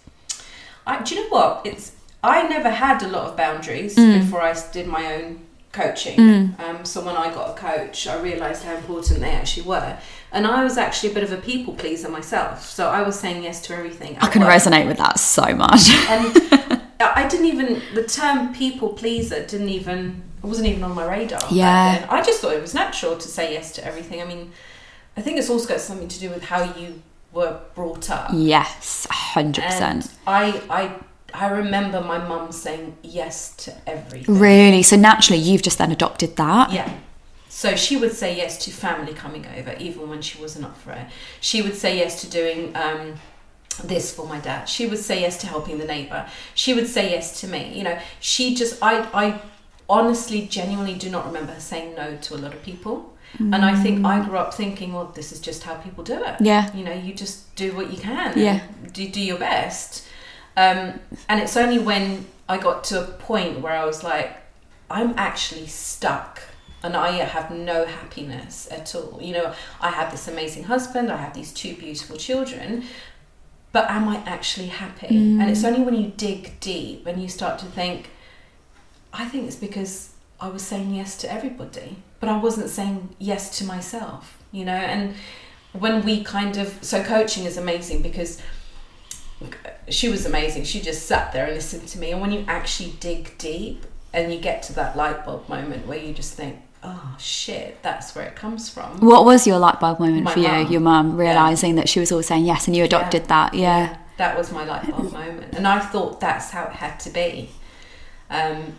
I, 0.87 1.03
do 1.03 1.15
you 1.15 1.23
know 1.23 1.29
what? 1.29 1.63
It's 1.65 1.93
I 2.25 2.47
never 2.49 2.71
had 2.71 3.03
a 3.03 3.09
lot 3.09 3.29
of 3.29 3.37
boundaries 3.37 3.97
Mm. 3.97 4.21
before 4.21 4.41
I 4.43 4.55
did 4.73 4.87
my 4.87 5.15
own 5.15 5.41
coaching. 5.73 6.55
Um, 6.59 6.85
so 6.85 7.01
when 7.05 7.17
I 7.17 7.33
got 7.35 7.51
a 7.51 7.55
coach, 7.55 8.07
I 8.07 8.17
realised 8.21 8.63
how 8.65 8.77
important 8.77 9.21
they 9.21 9.31
actually 9.31 9.67
were, 9.67 9.97
and 10.33 10.47
I 10.47 10.65
was 10.65 10.79
actually 10.79 11.11
a 11.11 11.15
bit 11.15 11.23
of 11.25 11.33
a 11.33 11.37
people 11.37 11.75
pleaser 11.75 12.09
myself. 12.09 12.65
So 12.65 12.89
I 12.89 13.03
was 13.03 13.19
saying 13.19 13.43
yes 13.43 13.61
to 13.67 13.77
everything. 13.77 14.17
I 14.21 14.29
can 14.29 14.43
work. 14.43 14.51
resonate 14.51 14.87
with 14.87 14.97
that 14.99 15.19
so 15.19 15.55
much. 15.55 15.91
And 16.09 16.81
I 17.01 17.29
didn't 17.29 17.47
even 17.47 17.83
the 17.95 18.05
term 18.05 18.55
people 18.55 18.91
pleaser 18.91 19.45
didn't 19.47 19.69
even 19.69 20.23
it 20.43 20.47
wasn't 20.47 20.69
even 20.69 20.83
on 20.83 20.95
my 20.95 21.09
radar. 21.09 21.41
Yeah. 21.51 22.01
then. 22.01 22.09
I 22.09 22.23
just 22.23 22.41
thought 22.41 22.53
it 22.53 22.61
was 22.61 22.75
natural 22.75 23.17
to 23.17 23.29
say 23.29 23.53
yes 23.53 23.73
to 23.73 23.85
everything. 23.85 24.21
I 24.21 24.25
mean, 24.25 24.53
I 25.17 25.21
think 25.21 25.39
it's 25.39 25.49
also 25.49 25.69
got 25.69 25.81
something 25.81 26.09
to 26.09 26.19
do 26.19 26.31
with 26.31 26.45
how 26.45 26.75
you 26.75 27.03
were 27.33 27.61
brought 27.75 28.11
up. 28.11 28.31
yes, 28.33 29.07
100%. 29.11 29.59
And 29.81 30.11
I, 30.27 30.63
I, 30.69 30.95
I 31.33 31.49
remember 31.51 32.01
my 32.01 32.19
mum 32.19 32.53
saying 32.53 32.97
yes 33.03 33.55
to 33.57 33.75
everything. 33.89 34.39
Really? 34.39 34.83
So 34.83 34.97
naturally, 34.97 35.41
you've 35.41 35.63
just 35.63 35.79
then 35.79 35.93
adopted 35.93 36.37
that? 36.37 36.73
Yeah. 36.73 36.93
So 37.55 37.77
she 37.77 37.99
would 37.99 38.15
say 38.15 38.35
yes 38.35 38.57
to 38.65 38.71
family 38.71 39.13
coming 39.13 39.47
over, 39.59 39.77
even 39.79 40.09
when 40.09 40.23
she 40.23 40.41
wasn't 40.41 40.65
up 40.65 40.77
for 40.79 40.93
it. 40.93 41.07
She 41.43 41.61
would 41.61 41.77
say 41.77 41.99
yes 41.99 42.23
to 42.23 42.31
doing 42.31 42.75
um, 42.75 43.13
this 43.85 44.13
for 44.13 44.27
my 44.27 44.41
dad. 44.41 44.65
She 44.71 44.87
would 44.87 44.99
say 44.99 45.21
yes 45.21 45.37
to 45.43 45.47
helping 45.47 45.77
the 45.77 45.85
neighbour. 45.85 46.27
She 46.55 46.73
would 46.73 46.87
say 46.87 47.11
yes 47.11 47.43
to 47.43 47.47
me. 47.47 47.77
You 47.77 47.85
know, 47.85 47.99
she 48.21 48.55
just, 48.55 48.83
I, 48.83 49.03
I 49.13 49.39
honestly, 49.87 50.47
genuinely 50.47 50.95
do 50.95 51.11
not 51.11 51.27
remember 51.27 51.53
her 51.53 51.61
saying 51.61 51.95
no 51.95 52.17
to 52.17 52.35
a 52.35 52.39
lot 52.39 52.55
of 52.55 52.63
people. 52.63 53.15
And 53.39 53.57
I 53.57 53.75
think 53.83 54.05
I 54.05 54.25
grew 54.25 54.39
up 54.39 54.55
thinking, 54.55 54.95
well, 54.95 55.13
this 55.15 55.31
is 55.31 55.39
just 55.39 55.63
how 55.63 55.75
people 55.75 56.03
do 56.05 56.25
it. 56.25 56.37
Yeah. 56.41 56.75
You 56.75 56.85
know, 56.85 56.95
you 56.95 57.13
just 57.13 57.55
do 57.55 57.77
what 57.77 57.91
you 57.93 57.99
can. 57.99 58.39
Yeah. 58.39 58.61
Do, 58.93 59.07
do 59.09 59.21
your 59.21 59.39
best. 59.39 60.07
Um, 60.57 61.01
and 61.29 61.41
it's 61.41 61.57
only 61.57 61.79
when 61.79 62.27
I 62.49 62.57
got 62.57 62.85
to 62.85 63.03
a 63.03 63.07
point 63.07 63.61
where 63.61 63.75
I 63.75 63.85
was 63.85 64.03
like, 64.03 64.37
I'm 64.91 65.15
actually 65.19 65.67
stuck 65.67 66.43
and 66.83 66.97
I 66.97 67.11
have 67.13 67.51
no 67.51 67.85
happiness 67.87 68.69
at 68.71 68.95
all. 68.95 69.19
You 69.23 69.35
know, 69.35 69.55
I 69.81 69.91
have 69.91 70.11
this 70.11 70.29
amazing 70.29 70.65
husband, 70.65 71.11
I 71.11 71.17
have 71.17 71.35
these 71.35 71.53
two 71.53 71.75
beautiful 71.75 72.17
children, 72.17 72.85
but 73.73 73.89
am 73.91 74.09
I 74.09 74.17
actually 74.27 74.67
happy? 74.67 75.07
And 75.07 75.43
it's 75.51 75.63
mm. 75.63 75.69
only 75.69 75.83
when 75.83 75.95
you 75.95 76.13
dig 76.17 76.59
deep 76.61 77.07
and 77.07 77.23
you 77.23 77.29
start 77.29 77.59
to 77.61 77.67
think, 77.67 78.11
I 79.13 79.25
think 79.27 79.47
it's 79.47 79.57
because 79.57 80.11
I 80.41 80.49
was 80.49 80.63
saying 80.63 80.95
yes 80.95 81.17
to 81.19 81.33
everybody, 81.33 81.97
but 82.21 82.29
I 82.29 82.39
wasn't 82.39 82.69
saying 82.69 83.15
yes 83.19 83.59
to 83.59 83.65
myself, 83.65 84.43
you 84.51 84.65
know, 84.65 84.73
and 84.73 85.15
when 85.73 86.05
we 86.05 86.23
kind 86.23 86.59
of 86.59 86.79
so 86.83 87.03
coaching 87.03 87.45
is 87.45 87.57
amazing 87.57 88.03
because 88.03 88.43
she 89.89 90.09
was 90.09 90.27
amazing. 90.27 90.65
She 90.65 90.81
just 90.81 91.07
sat 91.07 91.33
there 91.33 91.47
and 91.47 91.55
listened 91.55 91.89
to 91.89 91.99
me. 91.99 92.13
And 92.13 92.21
when 92.21 92.33
you 92.33 92.45
actually 92.47 92.93
dig 93.01 93.37
deep 93.39 93.85
and 94.13 94.33
you 94.33 94.39
get 94.41 94.63
to 94.65 94.73
that 94.75 94.97
light 94.97 95.25
bulb 95.25 95.49
moment 95.49 95.87
where 95.87 95.99
you 95.99 96.13
just 96.13 96.35
think, 96.35 96.59
oh 96.83 97.17
shit, 97.19 97.83
that's 97.83 98.15
where 98.15 98.27
it 98.27 98.37
comes 98.37 98.69
from. 98.69 99.01
What 99.01 99.25
was 99.25 99.47
your 99.47 99.59
light 99.59 99.81
bulb 99.81 100.01
moment 100.01 100.25
My 100.25 100.33
for 100.33 100.41
you? 100.41 100.69
Your 100.69 100.81
mum 100.81 101.17
realizing 101.17 101.77
that 101.77 101.89
she 101.89 102.01
was 102.01 102.11
always 102.11 102.27
saying 102.27 102.45
yes 102.45 102.67
and 102.67 102.77
you 102.77 102.85
adopted 102.85 103.27
that? 103.27 103.55
Yeah. 103.55 103.97
That 104.19 104.37
was 104.37 104.53
my 104.53 104.65
light 104.65 104.91
bulb 104.91 105.13
moment. 105.13 105.55
And 105.55 105.67
I 105.67 105.81
thought 105.81 106.21
that's 106.21 106.51
how 106.51 106.65
it 106.65 106.73
had 106.73 106.99
to 107.01 107.11
be. 107.11 107.51
Um, 108.31 108.75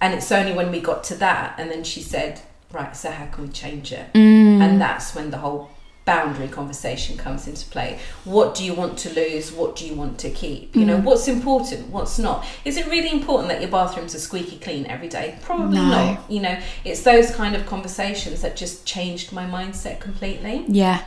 and 0.00 0.14
it's 0.14 0.30
only 0.30 0.52
when 0.52 0.70
we 0.70 0.80
got 0.80 1.04
to 1.04 1.14
that 1.16 1.58
and 1.58 1.70
then 1.70 1.84
she 1.84 2.00
said, 2.02 2.40
right, 2.72 2.94
so 2.96 3.10
how 3.10 3.26
can 3.26 3.44
we 3.44 3.50
change 3.50 3.92
it? 3.92 4.12
Mm. 4.12 4.60
And 4.60 4.80
that's 4.80 5.14
when 5.14 5.30
the 5.30 5.38
whole 5.38 5.70
boundary 6.12 6.48
conversation 6.48 7.12
comes 7.18 7.46
into 7.50 7.64
play. 7.74 7.90
What 8.24 8.54
do 8.56 8.64
you 8.64 8.74
want 8.82 8.96
to 9.04 9.08
lose? 9.20 9.46
What 9.60 9.70
do 9.76 9.82
you 9.88 9.94
want 10.02 10.14
to 10.24 10.30
keep? 10.42 10.74
You 10.74 10.82
Mm. 10.84 10.86
know, 10.90 10.96
what's 11.08 11.26
important? 11.28 11.80
What's 11.96 12.18
not? 12.18 12.38
Is 12.64 12.74
it 12.80 12.86
really 12.94 13.10
important 13.18 13.46
that 13.52 13.60
your 13.60 13.70
bathrooms 13.78 14.14
are 14.14 14.18
squeaky 14.28 14.58
clean 14.66 14.86
every 14.94 15.08
day? 15.18 15.26
Probably 15.42 15.78
No. 15.78 15.86
not. 15.96 16.18
You 16.34 16.40
know, 16.46 16.56
it's 16.88 17.02
those 17.02 17.28
kind 17.40 17.54
of 17.58 17.62
conversations 17.74 18.40
that 18.44 18.52
just 18.64 18.86
changed 18.94 19.28
my 19.38 19.44
mindset 19.56 19.96
completely. 20.00 20.56
Yeah. 20.66 20.98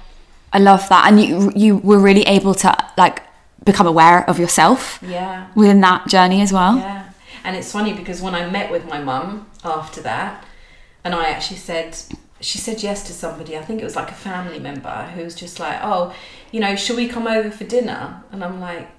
I 0.53 0.59
love 0.59 0.83
that. 0.89 1.03
And 1.07 1.13
you 1.23 1.51
you 1.65 1.71
were 1.89 2.01
really 2.09 2.25
able 2.37 2.53
to 2.63 2.69
like 3.03 3.17
become 3.71 3.87
aware 3.93 4.19
of 4.31 4.35
yourself 4.43 4.99
Yeah. 5.17 5.37
within 5.55 5.79
that 5.81 6.01
journey 6.13 6.39
as 6.47 6.51
well. 6.57 6.73
Yeah. 6.77 7.03
And 7.45 7.55
it's 7.57 7.71
funny 7.77 7.93
because 8.01 8.21
when 8.25 8.35
I 8.39 8.41
met 8.57 8.67
with 8.75 8.85
my 8.93 8.99
mum 9.11 9.29
after 9.77 9.99
that, 10.11 10.31
and 11.03 11.11
I 11.21 11.23
actually 11.33 11.61
said, 11.69 11.89
she 12.41 12.57
said 12.57 12.83
yes 12.83 13.03
to 13.07 13.13
somebody, 13.13 13.57
I 13.57 13.61
think 13.61 13.81
it 13.81 13.83
was 13.85 13.95
like 13.95 14.09
a 14.11 14.15
family 14.15 14.59
member 14.59 15.11
who 15.15 15.23
was 15.23 15.35
just 15.35 15.59
like, 15.59 15.79
oh, 15.81 16.13
you 16.51 16.59
know, 16.59 16.75
should 16.75 16.97
we 16.97 17.07
come 17.07 17.27
over 17.27 17.51
for 17.51 17.63
dinner? 17.63 18.23
And 18.31 18.43
I'm 18.43 18.59
like, 18.59 18.89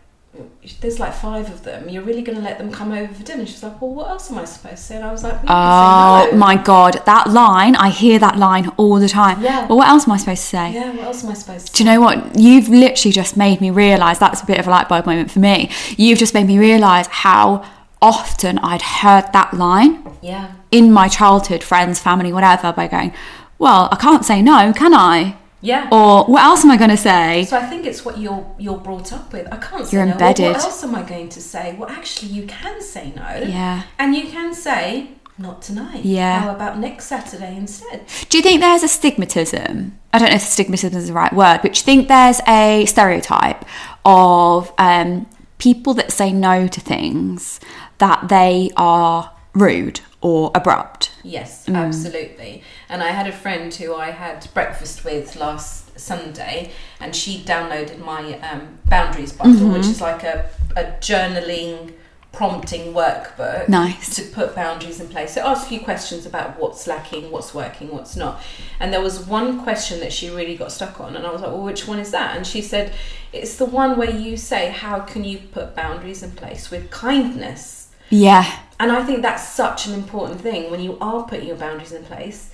there's 0.80 0.98
like 0.98 1.12
five 1.12 1.50
of 1.50 1.62
them. 1.62 1.88
You're 1.90 2.02
really 2.02 2.22
going 2.22 2.38
to 2.38 2.42
let 2.44 2.56
them 2.56 2.72
come 2.72 2.90
over 2.90 3.12
for 3.12 3.22
dinner? 3.22 3.44
She's 3.44 3.62
like, 3.62 3.82
well, 3.82 3.90
what 3.92 4.08
else 4.08 4.30
am 4.30 4.38
I 4.38 4.46
supposed 4.46 4.76
to 4.76 4.82
say? 4.82 4.96
And 4.96 5.04
I 5.04 5.12
was 5.12 5.22
like, 5.22 5.34
Oh 5.46 6.28
no. 6.32 6.38
my 6.38 6.56
god, 6.56 7.02
that 7.04 7.28
line, 7.30 7.76
I 7.76 7.90
hear 7.90 8.18
that 8.18 8.38
line 8.38 8.68
all 8.78 8.98
the 8.98 9.08
time. 9.10 9.42
Yeah. 9.42 9.66
Well, 9.66 9.76
what 9.76 9.88
else 9.88 10.06
am 10.06 10.12
I 10.12 10.16
supposed 10.16 10.40
to 10.42 10.46
say? 10.48 10.72
Yeah, 10.72 10.90
what 10.92 11.04
else 11.04 11.22
am 11.22 11.30
I 11.30 11.34
supposed 11.34 11.66
to 11.66 11.72
Do 11.74 11.84
you 11.84 11.90
know 11.90 12.00
what? 12.00 12.38
You've 12.38 12.68
literally 12.70 13.12
just 13.12 13.36
made 13.36 13.60
me 13.60 13.70
realise 13.70 14.16
that's 14.18 14.40
a 14.40 14.46
bit 14.46 14.58
of 14.58 14.66
a 14.66 14.70
light 14.70 14.88
bulb 14.88 15.04
moment 15.04 15.30
for 15.30 15.40
me. 15.40 15.70
You've 15.98 16.18
just 16.18 16.32
made 16.32 16.46
me 16.46 16.58
realise 16.58 17.08
how 17.08 17.62
often 18.02 18.58
I'd 18.58 18.82
heard 18.82 19.32
that 19.32 19.54
line 19.54 20.04
Yeah. 20.20 20.52
in 20.70 20.92
my 20.92 21.08
childhood, 21.08 21.62
friends, 21.62 21.98
family, 22.00 22.32
whatever, 22.32 22.72
by 22.72 22.88
going, 22.88 23.12
Well, 23.58 23.88
I 23.92 23.96
can't 23.96 24.24
say 24.24 24.42
no, 24.42 24.72
can 24.72 24.92
I? 24.92 25.36
Yeah. 25.64 25.88
Or 25.92 26.24
what 26.24 26.42
else 26.42 26.64
am 26.64 26.72
I 26.72 26.76
going 26.76 26.90
to 26.90 26.96
say? 26.96 27.44
So 27.44 27.56
I 27.56 27.62
think 27.66 27.86
it's 27.86 28.04
what 28.04 28.18
you're 28.18 28.44
you're 28.58 28.78
brought 28.78 29.12
up 29.12 29.32
with. 29.32 29.46
I 29.52 29.58
can't 29.58 29.90
You're 29.92 30.04
no. 30.04 30.12
embedded. 30.12 30.46
What, 30.46 30.56
what 30.56 30.64
else 30.64 30.82
am 30.82 30.94
I 30.96 31.02
going 31.04 31.28
to 31.28 31.40
say? 31.40 31.76
Well, 31.78 31.88
actually, 31.88 32.32
you 32.32 32.46
can 32.48 32.82
say 32.82 33.12
no. 33.14 33.28
Yeah. 33.46 33.84
And 34.00 34.12
you 34.16 34.24
can 34.28 34.52
say 34.54 35.10
not 35.38 35.62
tonight. 35.62 36.04
Yeah. 36.04 36.40
How 36.40 36.50
about 36.54 36.78
next 36.80 37.04
Saturday 37.06 37.56
instead? 37.56 38.04
Do 38.28 38.36
you 38.38 38.42
think 38.42 38.60
there's 38.60 38.82
a 38.82 38.86
stigmatism? 38.88 39.92
I 40.12 40.18
don't 40.18 40.30
know 40.30 40.34
if 40.34 40.42
stigmatism 40.42 40.96
is 40.96 41.06
the 41.06 41.12
right 41.14 41.32
word, 41.32 41.60
but 41.62 41.74
do 41.74 41.78
you 41.78 41.84
think 41.84 42.08
there's 42.08 42.40
a 42.48 42.84
stereotype 42.86 43.64
of 44.04 44.72
um, 44.78 45.28
people 45.58 45.94
that 45.94 46.10
say 46.10 46.32
no 46.32 46.66
to 46.66 46.80
things 46.80 47.60
that 48.04 48.28
they 48.28 48.70
are 48.76 49.30
rude 49.54 50.00
or 50.20 50.50
abrupt? 50.60 51.12
Yes, 51.22 51.66
Mm. 51.66 51.76
absolutely. 51.76 52.62
And 52.88 52.98
I 53.02 53.10
had 53.18 53.26
a 53.28 53.32
friend 53.44 53.72
who 53.80 53.94
I 53.94 54.10
had 54.10 54.38
breakfast 54.54 55.04
with 55.04 55.36
last 55.36 55.98
Sunday, 56.10 56.72
and 57.00 57.14
she 57.14 57.32
downloaded 57.52 57.98
my 58.12 58.22
um, 58.50 58.62
boundaries 58.94 59.32
bundle, 59.32 59.66
Mm-hmm. 59.66 59.72
which 59.74 59.86
is 59.94 60.00
like 60.00 60.22
a, 60.24 60.36
a 60.76 60.84
journaling 61.08 61.92
prompting 62.32 62.92
workbook 62.94 63.68
Nice. 63.68 64.16
to 64.16 64.22
put 64.22 64.54
boundaries 64.54 64.98
in 65.00 65.08
place. 65.08 65.34
So 65.34 65.42
ask 65.46 65.70
you 65.70 65.80
questions 65.80 66.24
about 66.24 66.58
what's 66.58 66.86
lacking, 66.86 67.30
what's 67.30 67.52
working, 67.54 67.88
what's 67.94 68.16
not. 68.16 68.40
And 68.80 68.90
there 68.92 69.02
was 69.02 69.20
one 69.38 69.62
question 69.62 70.00
that 70.00 70.12
she 70.14 70.30
really 70.30 70.56
got 70.56 70.72
stuck 70.72 70.98
on, 70.98 71.14
and 71.14 71.26
I 71.26 71.30
was 71.30 71.42
like, 71.42 71.50
"Well, 71.52 71.62
which 71.70 71.86
one 71.86 71.98
is 72.00 72.10
that?" 72.12 72.34
And 72.36 72.44
she 72.46 72.62
said, 72.62 72.86
"It's 73.32 73.56
the 73.56 73.66
one 73.80 73.96
where 73.98 74.10
you 74.10 74.36
say, 74.36 74.70
how 74.70 75.00
can 75.00 75.22
you 75.24 75.38
put 75.56 75.76
boundaries 75.76 76.22
in 76.22 76.32
place 76.32 76.70
with 76.72 76.90
kindness?" 76.90 77.88
Yeah. 78.10 78.44
And 78.80 78.90
I 78.92 79.04
think 79.04 79.22
that's 79.22 79.48
such 79.48 79.86
an 79.86 79.94
important 79.94 80.40
thing 80.40 80.70
when 80.70 80.80
you 80.80 80.98
are 81.00 81.22
putting 81.24 81.46
your 81.46 81.56
boundaries 81.56 81.92
in 81.92 82.04
place. 82.04 82.48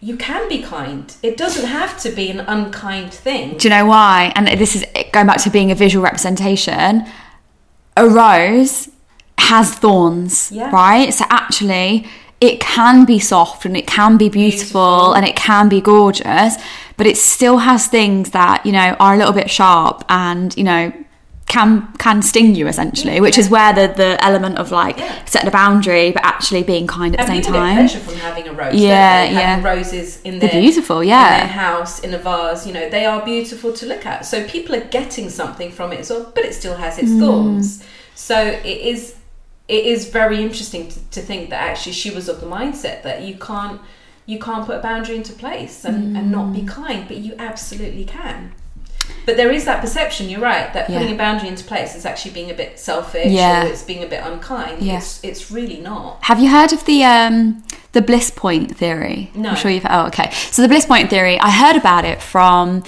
you 0.00 0.16
can 0.16 0.48
be 0.48 0.62
kind. 0.62 1.12
It 1.24 1.36
doesn't 1.36 1.66
have 1.66 1.98
to 2.02 2.10
be 2.10 2.30
an 2.30 2.38
unkind 2.38 3.12
thing. 3.12 3.56
Do 3.58 3.66
you 3.66 3.74
know 3.74 3.84
why? 3.86 4.32
And 4.36 4.46
this 4.46 4.76
is 4.76 4.86
going 5.10 5.26
back 5.26 5.38
to 5.42 5.50
being 5.50 5.72
a 5.72 5.74
visual 5.74 6.04
representation. 6.04 7.04
A 7.96 8.08
rose 8.08 8.88
has 9.38 9.74
thorns, 9.74 10.52
Yeah. 10.52 10.70
right? 10.70 11.12
So 11.12 11.24
actually, 11.30 12.06
it 12.40 12.60
can 12.60 13.04
be 13.06 13.18
soft 13.18 13.64
and 13.64 13.76
it 13.76 13.88
can 13.88 14.16
be 14.16 14.28
beautiful, 14.28 14.80
Beautiful. 14.98 15.14
and 15.14 15.26
it 15.26 15.34
can 15.34 15.68
be 15.68 15.80
gorgeous, 15.80 16.54
but 16.96 17.08
it 17.08 17.16
still 17.16 17.58
has 17.58 17.88
things 17.88 18.30
that 18.30 18.64
you 18.64 18.70
know 18.70 18.94
are 19.00 19.14
a 19.14 19.16
little 19.18 19.32
bit 19.32 19.50
sharp 19.50 20.04
and 20.08 20.56
you 20.56 20.62
know 20.62 20.92
can 21.48 21.88
can 21.98 22.20
sting 22.22 22.54
you 22.54 22.68
essentially, 22.68 23.20
which 23.20 23.38
is 23.38 23.48
where 23.48 23.72
the 23.72 23.86
the 23.96 24.22
element 24.24 24.58
of 24.58 24.70
like 24.70 24.98
Yeah. 24.98 25.24
setting 25.24 25.48
a 25.48 25.50
boundary 25.50 26.12
but 26.12 26.24
actually 26.24 26.62
being 26.62 26.86
kind 26.86 27.14
at 27.18 27.20
the 27.26 27.32
same 27.32 27.42
time. 27.42 27.76
pleasure 27.76 27.98
from 28.00 28.16
having 28.16 28.46
a 28.48 28.52
rose. 28.52 28.74
Yeah, 28.74 29.24
don't 29.26 29.34
they? 29.34 29.40
Having 29.40 29.64
yeah. 29.64 29.70
roses 29.74 30.20
in 30.22 30.38
They're 30.38 30.50
their 30.50 30.60
beautiful, 30.60 31.00
in 31.00 31.08
yeah. 31.08 31.38
their 31.38 31.46
house 31.48 32.00
in 32.00 32.12
a 32.14 32.18
vase. 32.18 32.66
You 32.66 32.72
know, 32.74 32.88
they 32.90 33.06
are 33.06 33.24
beautiful 33.24 33.72
to 33.72 33.86
look 33.86 34.04
at. 34.06 34.26
So 34.26 34.46
people 34.46 34.74
are 34.76 34.84
getting 34.98 35.30
something 35.30 35.70
from 35.72 35.92
it 35.92 36.00
as 36.00 36.10
well, 36.10 36.30
but 36.34 36.44
it 36.44 36.54
still 36.54 36.76
has 36.76 36.98
its 36.98 37.10
Mm. 37.10 37.20
thorns. 37.20 37.82
So 38.14 38.36
it 38.40 38.80
is 38.92 39.14
it 39.68 39.84
is 39.84 40.08
very 40.08 40.40
interesting 40.42 40.88
to, 40.88 40.98
to 41.10 41.20
think 41.20 41.50
that 41.50 41.60
actually 41.70 41.92
she 41.92 42.10
was 42.10 42.28
of 42.28 42.40
the 42.40 42.46
mindset 42.46 43.02
that 43.02 43.22
you 43.22 43.34
can't 43.38 43.80
you 44.26 44.38
can't 44.38 44.66
put 44.66 44.76
a 44.76 44.82
boundary 44.82 45.16
into 45.16 45.32
place 45.32 45.86
and, 45.86 46.14
and 46.16 46.30
not 46.30 46.46
Mm. 46.48 46.54
be 46.54 46.62
kind, 46.66 47.08
but 47.08 47.16
you 47.16 47.32
absolutely 47.38 48.04
can. 48.04 48.52
But 49.26 49.36
there 49.36 49.50
is 49.52 49.64
that 49.66 49.80
perception, 49.82 50.28
you're 50.30 50.40
right, 50.40 50.72
that 50.72 50.86
putting 50.86 51.12
a 51.12 51.16
boundary 51.16 51.48
into 51.48 51.62
place 51.64 51.94
is 51.94 52.06
actually 52.06 52.30
being 52.32 52.50
a 52.50 52.54
bit 52.54 52.78
selfish 52.78 53.30
Yeah. 53.30 53.64
or 53.64 53.68
it's 53.68 53.82
being 53.82 54.02
a 54.02 54.06
bit 54.06 54.22
unkind. 54.24 54.82
Yeah. 54.82 54.96
It's 54.98 55.22
it's 55.22 55.50
really 55.50 55.80
not. 55.80 56.18
Have 56.24 56.40
you 56.40 56.48
heard 56.50 56.72
of 56.72 56.84
the 56.86 57.04
um 57.04 57.62
the 57.92 58.00
bliss 58.02 58.30
point 58.30 58.76
theory? 58.76 59.30
No. 59.34 59.50
I'm 59.50 59.56
sure 59.56 59.70
you've 59.70 59.86
oh 59.88 60.06
okay. 60.06 60.30
So 60.32 60.62
the 60.62 60.68
bliss 60.68 60.86
point 60.86 61.10
theory, 61.10 61.38
I 61.38 61.50
heard 61.50 61.76
about 61.76 62.04
it 62.06 62.22
from 62.22 62.82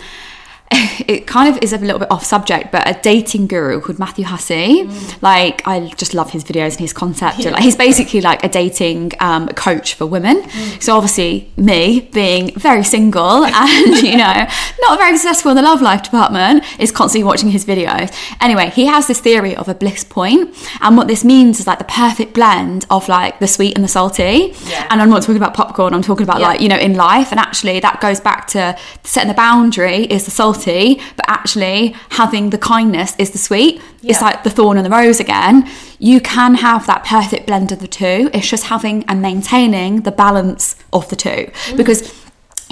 it 1.08 1.26
kind 1.26 1.54
of 1.54 1.60
is 1.62 1.72
a 1.72 1.78
little 1.78 1.98
bit 1.98 2.10
off 2.10 2.24
subject, 2.24 2.70
but 2.70 2.88
a 2.88 2.98
dating 3.02 3.48
guru 3.48 3.80
called 3.80 3.98
Matthew 3.98 4.24
Hussey. 4.24 4.84
Like 5.20 5.66
I 5.66 5.88
just 5.96 6.14
love 6.14 6.30
his 6.30 6.44
videos 6.44 6.72
and 6.72 6.80
his 6.80 6.92
concept. 6.92 7.38
Yeah. 7.40 7.50
Like 7.50 7.62
he's 7.62 7.76
basically 7.76 8.20
like 8.20 8.44
a 8.44 8.48
dating 8.48 9.12
um, 9.20 9.48
coach 9.48 9.94
for 9.94 10.06
women. 10.06 10.42
Mm. 10.42 10.82
So 10.82 10.94
obviously 10.94 11.50
me 11.56 12.08
being 12.12 12.52
very 12.54 12.84
single 12.84 13.44
and 13.44 13.96
you 14.02 14.16
know 14.16 14.46
not 14.82 14.98
very 14.98 15.16
successful 15.16 15.50
in 15.50 15.56
the 15.56 15.62
love 15.62 15.82
life 15.82 16.02
department 16.02 16.64
is 16.80 16.92
constantly 16.92 17.24
watching 17.24 17.50
his 17.50 17.64
videos. 17.64 18.12
Anyway, 18.40 18.70
he 18.70 18.86
has 18.86 19.08
this 19.08 19.20
theory 19.20 19.56
of 19.56 19.68
a 19.68 19.74
bliss 19.74 20.04
point, 20.04 20.54
and 20.80 20.96
what 20.96 21.08
this 21.08 21.24
means 21.24 21.58
is 21.58 21.66
like 21.66 21.78
the 21.78 21.84
perfect 21.84 22.32
blend 22.34 22.86
of 22.90 23.08
like 23.08 23.40
the 23.40 23.48
sweet 23.48 23.74
and 23.74 23.82
the 23.84 23.88
salty. 23.88 24.54
Yeah. 24.66 24.86
And 24.90 25.02
I'm 25.02 25.10
not 25.10 25.22
talking 25.22 25.36
about 25.36 25.54
popcorn. 25.54 25.94
I'm 25.94 26.02
talking 26.02 26.22
about 26.24 26.38
Yeah. 26.38 26.48
like 26.48 26.60
you 26.60 26.68
know 26.68 26.78
in 26.78 26.94
life, 26.94 27.32
and 27.32 27.40
actually 27.40 27.80
that 27.80 28.00
goes 28.00 28.20
back 28.20 28.46
to 28.48 28.76
setting 29.02 29.28
the 29.28 29.34
boundary 29.34 30.04
is 30.04 30.24
the 30.26 30.30
salty, 30.30 30.59
but 30.66 31.24
actually 31.28 31.94
having 32.10 32.50
the 32.50 32.58
kindness 32.58 33.14
is 33.18 33.30
the 33.30 33.38
sweet. 33.38 33.80
It's 34.02 34.22
like 34.22 34.42
the 34.44 34.50
thorn 34.50 34.76
and 34.76 34.86
the 34.86 34.90
rose 34.90 35.20
again. 35.20 35.68
You 35.98 36.20
can 36.20 36.54
have 36.56 36.86
that 36.86 37.04
perfect 37.04 37.46
blend 37.46 37.72
of 37.72 37.80
the 37.80 37.88
two. 37.88 38.30
It's 38.32 38.48
just 38.48 38.64
having 38.64 39.04
and 39.04 39.20
maintaining 39.20 40.02
the 40.02 40.12
balance 40.12 40.76
of 40.92 41.08
the 41.08 41.16
two 41.16 41.50
because. 41.76 42.14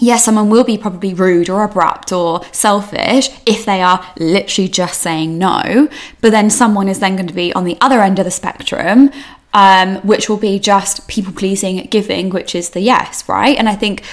Yes, 0.01 0.25
someone 0.25 0.49
will 0.49 0.63
be 0.63 0.79
probably 0.79 1.13
rude 1.13 1.51
or 1.51 1.65
abrupt 1.65 2.13
or 2.13 2.45
selfish 2.53 3.31
if 3.47 3.65
they 3.65 3.83
are 3.83 4.07
literally 4.17 4.69
just 4.69 5.01
saying 5.01 5.37
no. 5.39 5.89
But 6.21 6.31
then 6.31 6.51
someone 6.51 6.89
is 6.89 7.01
then 7.01 7.17
going 7.17 7.27
to 7.27 7.35
be 7.35 7.53
on 7.53 7.65
the 7.65 7.77
other 7.81 8.01
end 8.01 8.21
of 8.21 8.25
the 8.25 8.31
spectrum, 8.31 9.11
um, 9.55 9.97
which 10.07 10.29
will 10.29 10.37
be 10.37 10.61
just 10.61 11.09
people 11.09 11.33
pleasing, 11.33 11.85
giving, 11.87 12.31
which 12.31 12.55
is 12.55 12.71
the 12.71 12.81
yes, 12.81 13.29
right? 13.29 13.59
And 13.59 13.69
I 13.69 13.75
think 13.75 14.05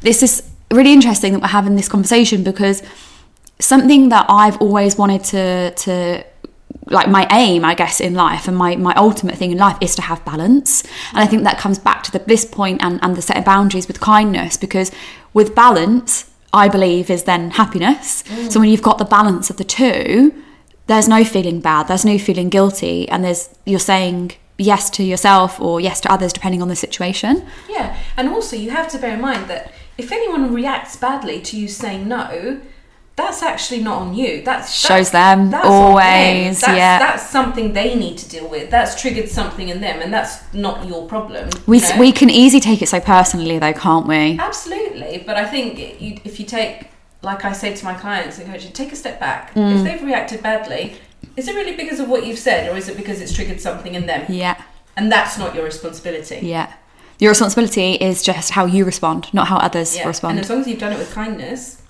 this 0.00 0.22
is 0.22 0.42
really 0.72 0.92
interesting 0.92 1.32
that 1.32 1.42
we're 1.42 1.48
having 1.48 1.76
this 1.76 1.88
conversation 1.88 2.42
because 2.42 2.82
something 3.58 4.10
that 4.10 4.26
I've 4.28 4.60
always 4.60 4.96
wanted 4.96 5.24
to 5.24 5.72
to 5.74 6.24
like 6.88 7.08
my 7.08 7.26
aim 7.32 7.64
I 7.64 7.74
guess 7.74 8.00
in 8.00 8.14
life 8.14 8.46
and 8.46 8.56
my 8.56 8.76
my 8.76 8.94
ultimate 8.94 9.36
thing 9.36 9.52
in 9.52 9.58
life 9.58 9.76
is 9.80 9.94
to 9.96 10.02
have 10.02 10.24
balance. 10.24 10.82
And 11.10 11.18
I 11.18 11.26
think 11.26 11.44
that 11.44 11.58
comes 11.58 11.78
back 11.78 12.02
to 12.04 12.12
the 12.12 12.20
bliss 12.20 12.44
point 12.44 12.82
and 12.82 12.98
and 13.02 13.16
the 13.16 13.22
set 13.22 13.36
of 13.36 13.44
boundaries 13.44 13.88
with 13.88 14.00
kindness 14.00 14.56
because 14.56 14.90
with 15.32 15.54
balance 15.54 16.30
I 16.52 16.68
believe 16.68 17.10
is 17.10 17.24
then 17.24 17.50
happiness. 17.50 18.22
Mm. 18.24 18.52
So 18.52 18.60
when 18.60 18.68
you've 18.68 18.82
got 18.82 18.98
the 18.98 19.04
balance 19.04 19.50
of 19.50 19.56
the 19.56 19.64
two 19.64 20.42
there's 20.86 21.08
no 21.08 21.24
feeling 21.24 21.60
bad 21.60 21.88
there's 21.88 22.04
no 22.04 22.18
feeling 22.18 22.48
guilty. 22.50 23.08
And 23.08 23.24
there's 23.24 23.48
you're 23.64 23.80
saying 23.80 24.32
yes 24.58 24.88
to 24.88 25.02
yourself 25.02 25.60
or 25.60 25.80
yes 25.80 26.00
to 26.00 26.12
others 26.12 26.32
depending 26.32 26.62
on 26.62 26.68
the 26.68 26.76
situation. 26.76 27.46
Yeah, 27.68 27.98
and 28.16 28.28
also 28.28 28.54
you 28.56 28.70
have 28.70 28.88
to 28.90 28.98
bear 28.98 29.14
in 29.14 29.20
mind 29.20 29.48
that 29.48 29.72
if 29.98 30.12
anyone 30.12 30.52
reacts 30.52 30.96
badly 30.96 31.40
to 31.40 31.58
you 31.58 31.68
saying 31.68 32.06
no, 32.06 32.60
that's 33.16 33.42
actually 33.42 33.82
not 33.82 33.98
on 34.02 34.14
you. 34.14 34.42
That's 34.42 34.74
Shows 34.74 35.10
that's- 35.10 35.38
them, 35.38 35.50
that's 35.50 35.66
always, 35.66 36.60
That's, 36.60 36.76
yeah. 36.76 36.98
that's 36.98 37.28
something 37.28 37.72
they 37.72 37.94
need 37.94 38.18
to 38.18 38.28
deal 38.28 38.46
with. 38.48 38.70
That's 38.70 39.00
triggered 39.00 39.30
something 39.30 39.70
in 39.70 39.80
them, 39.80 40.02
and 40.02 40.12
that's 40.12 40.42
not 40.52 40.86
your 40.86 41.06
problem. 41.08 41.48
we 41.66 41.78
you 41.80 41.88
know? 41.88 41.98
we 41.98 42.12
can 42.12 42.28
easily 42.28 42.60
take 42.60 42.82
it 42.82 42.88
so 42.88 43.00
personally 43.00 43.58
though 43.58 43.72
can't 43.72 44.06
we 44.06 44.38
Absolutely, 44.38 45.24
but 45.26 45.36
I 45.36 45.46
think 45.46 46.00
you, 46.00 46.20
if 46.24 46.38
you 46.38 46.44
take, 46.44 46.90
like 47.22 47.44
I 47.46 47.52
say 47.52 47.74
to 47.74 47.84
my 47.84 47.94
clients 47.94 48.38
and 48.38 48.46
coaches, 48.46 48.70
take 48.72 48.92
a 48.92 48.96
step 48.96 49.18
back. 49.18 49.54
Mm. 49.54 49.76
If 49.78 49.84
they've 49.84 50.02
reacted 50.06 50.42
badly, 50.42 50.96
is 51.36 51.48
it 51.48 51.54
really 51.54 51.74
because 51.74 51.98
of 52.00 52.08
what 52.10 52.26
you've 52.26 52.38
said, 52.38 52.70
or 52.70 52.76
is 52.76 52.88
it 52.90 52.98
because 52.98 53.22
it's 53.22 53.32
triggered 53.32 53.60
something 53.62 53.94
in 53.94 54.04
them? 54.06 54.26
yeah 54.28 54.60
And 54.94 55.10
that's 55.10 55.38
not 55.38 55.54
your 55.54 55.64
responsibility. 55.64 56.40
Yeah. 56.42 56.70
Your 57.18 57.30
responsibility 57.30 57.94
is 57.94 58.22
just 58.22 58.50
how 58.50 58.66
you 58.66 58.84
respond, 58.84 59.32
not 59.32 59.48
how 59.48 59.56
others 59.56 59.96
Yeah. 59.96 60.06
respond. 60.06 60.32
And 60.36 60.40
as 60.44 60.50
long 60.50 60.60
as 60.60 60.66
you've 60.68 60.78
done 60.78 60.92
it 60.92 60.98
with 60.98 61.14
kindness, 61.14 61.80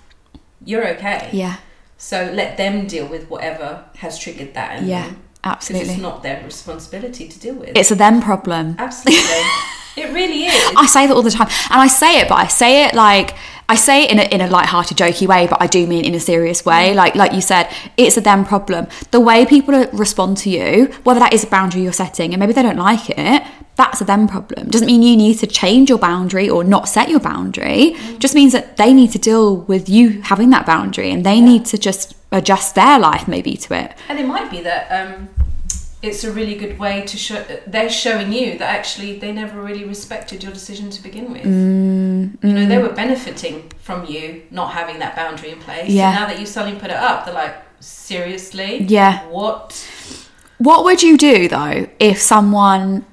you're 0.67 0.87
okay. 0.95 1.29
yeah. 1.31 1.57
So 1.97 2.29
let 2.33 2.57
them 2.57 2.85
deal 2.85 3.07
with 3.07 3.29
whatever 3.29 3.85
has 3.95 4.19
triggered 4.19 4.53
that. 4.53 4.83
Yeah. 4.83 5.07
them, 5.07 5.15
Absolutely. 5.43 5.93
it's 5.93 6.01
not 6.01 6.21
their 6.21 6.43
responsibility 6.43 7.27
to 7.27 7.39
deal 7.39 7.55
with. 7.55 7.71
It's 7.75 7.89
a 7.89 7.95
them 7.95 8.21
problem. 8.21 8.75
Absolutely. 8.77 9.23
it 10.01 10.13
really 10.13 10.45
is. 10.45 10.73
I 10.77 10.85
say 10.85 11.07
that 11.07 11.13
all 11.13 11.23
the 11.23 11.31
time, 11.31 11.47
and 11.71 11.81
I 11.81 11.87
say 11.87 12.19
it, 12.21 12.29
but 12.29 12.35
I 12.35 12.47
say 12.47 12.85
it 12.85 12.93
like 12.93 13.35
I 13.69 13.75
say 13.75 14.03
it 14.03 14.11
in 14.11 14.19
a 14.19 14.23
in 14.23 14.41
a 14.41 14.47
light-hearted, 14.47 14.97
jokey 14.97 15.27
way, 15.27 15.47
but 15.47 15.61
I 15.61 15.67
do 15.67 15.85
mean 15.87 16.05
in 16.05 16.13
a 16.13 16.19
serious 16.19 16.63
way. 16.65 16.93
Like 16.93 17.15
like 17.15 17.33
you 17.33 17.41
said, 17.41 17.69
it's 17.97 18.15
a 18.15 18.21
them 18.21 18.45
problem. 18.45 18.87
The 19.11 19.19
way 19.19 19.45
people 19.45 19.73
respond 19.87 20.37
to 20.37 20.49
you, 20.49 20.87
whether 21.03 21.19
that 21.19 21.33
is 21.33 21.43
a 21.43 21.47
boundary 21.47 21.81
you're 21.81 21.93
setting, 21.93 22.33
and 22.33 22.39
maybe 22.39 22.53
they 22.53 22.63
don't 22.63 22.77
like 22.77 23.09
it, 23.09 23.43
that's 23.75 23.99
a 23.99 24.05
them 24.05 24.27
problem. 24.27 24.69
Doesn't 24.69 24.87
mean 24.87 25.01
you 25.01 25.17
need 25.17 25.39
to 25.39 25.47
change 25.47 25.89
your 25.89 25.99
boundary 25.99 26.49
or 26.49 26.63
not 26.63 26.87
set 26.87 27.09
your 27.09 27.19
boundary. 27.19 27.95
Just 28.19 28.35
means 28.35 28.53
that 28.53 28.77
they 28.77 28.93
need 28.93 29.11
to 29.11 29.19
deal 29.19 29.57
with 29.57 29.89
you 29.89 30.21
having 30.21 30.49
that 30.51 30.65
boundary, 30.65 31.11
and 31.11 31.25
they 31.25 31.41
need 31.41 31.65
to 31.67 31.77
just 31.77 32.15
adjust 32.31 32.75
their 32.75 32.99
life 32.99 33.27
maybe 33.27 33.55
to 33.55 33.73
it. 33.73 33.95
And 34.09 34.19
it 34.19 34.27
might 34.27 34.51
be 34.51 34.61
that 34.61 34.89
um, 34.91 35.29
it's 36.01 36.23
a 36.23 36.31
really 36.31 36.55
good 36.55 36.77
way 36.77 37.01
to 37.01 37.17
show. 37.17 37.43
They're 37.65 37.89
showing 37.89 38.31
you 38.31 38.57
that 38.59 38.69
actually 38.69 39.17
they 39.19 39.31
never 39.31 39.61
really 39.61 39.83
respected 39.83 40.43
your 40.43 40.53
decision 40.53 40.89
to 40.91 41.01
begin 41.01 41.31
with. 41.31 41.43
Mm, 41.43 42.43
You 42.43 42.53
know, 42.53 42.65
they 42.67 42.77
were 42.77 42.89
benefiting 42.93 43.71
from 43.81 44.05
you 44.05 44.43
not 44.51 44.73
having 44.73 44.99
that 44.99 45.15
boundary 45.15 45.51
in 45.51 45.59
place. 45.59 45.89
Yeah. 45.89 46.09
And 46.09 46.19
now 46.19 46.27
that 46.27 46.39
you 46.39 46.45
suddenly 46.45 46.79
put 46.79 46.91
it 46.91 46.97
up, 46.97 47.25
they're 47.25 47.33
like, 47.33 47.55
seriously? 47.79 48.83
Yeah. 48.83 49.27
What? 49.29 49.87
What 50.59 50.83
would 50.83 51.03
you 51.03 51.17
do 51.17 51.47
though 51.47 51.87
if 51.99 52.19
someone 52.19 53.05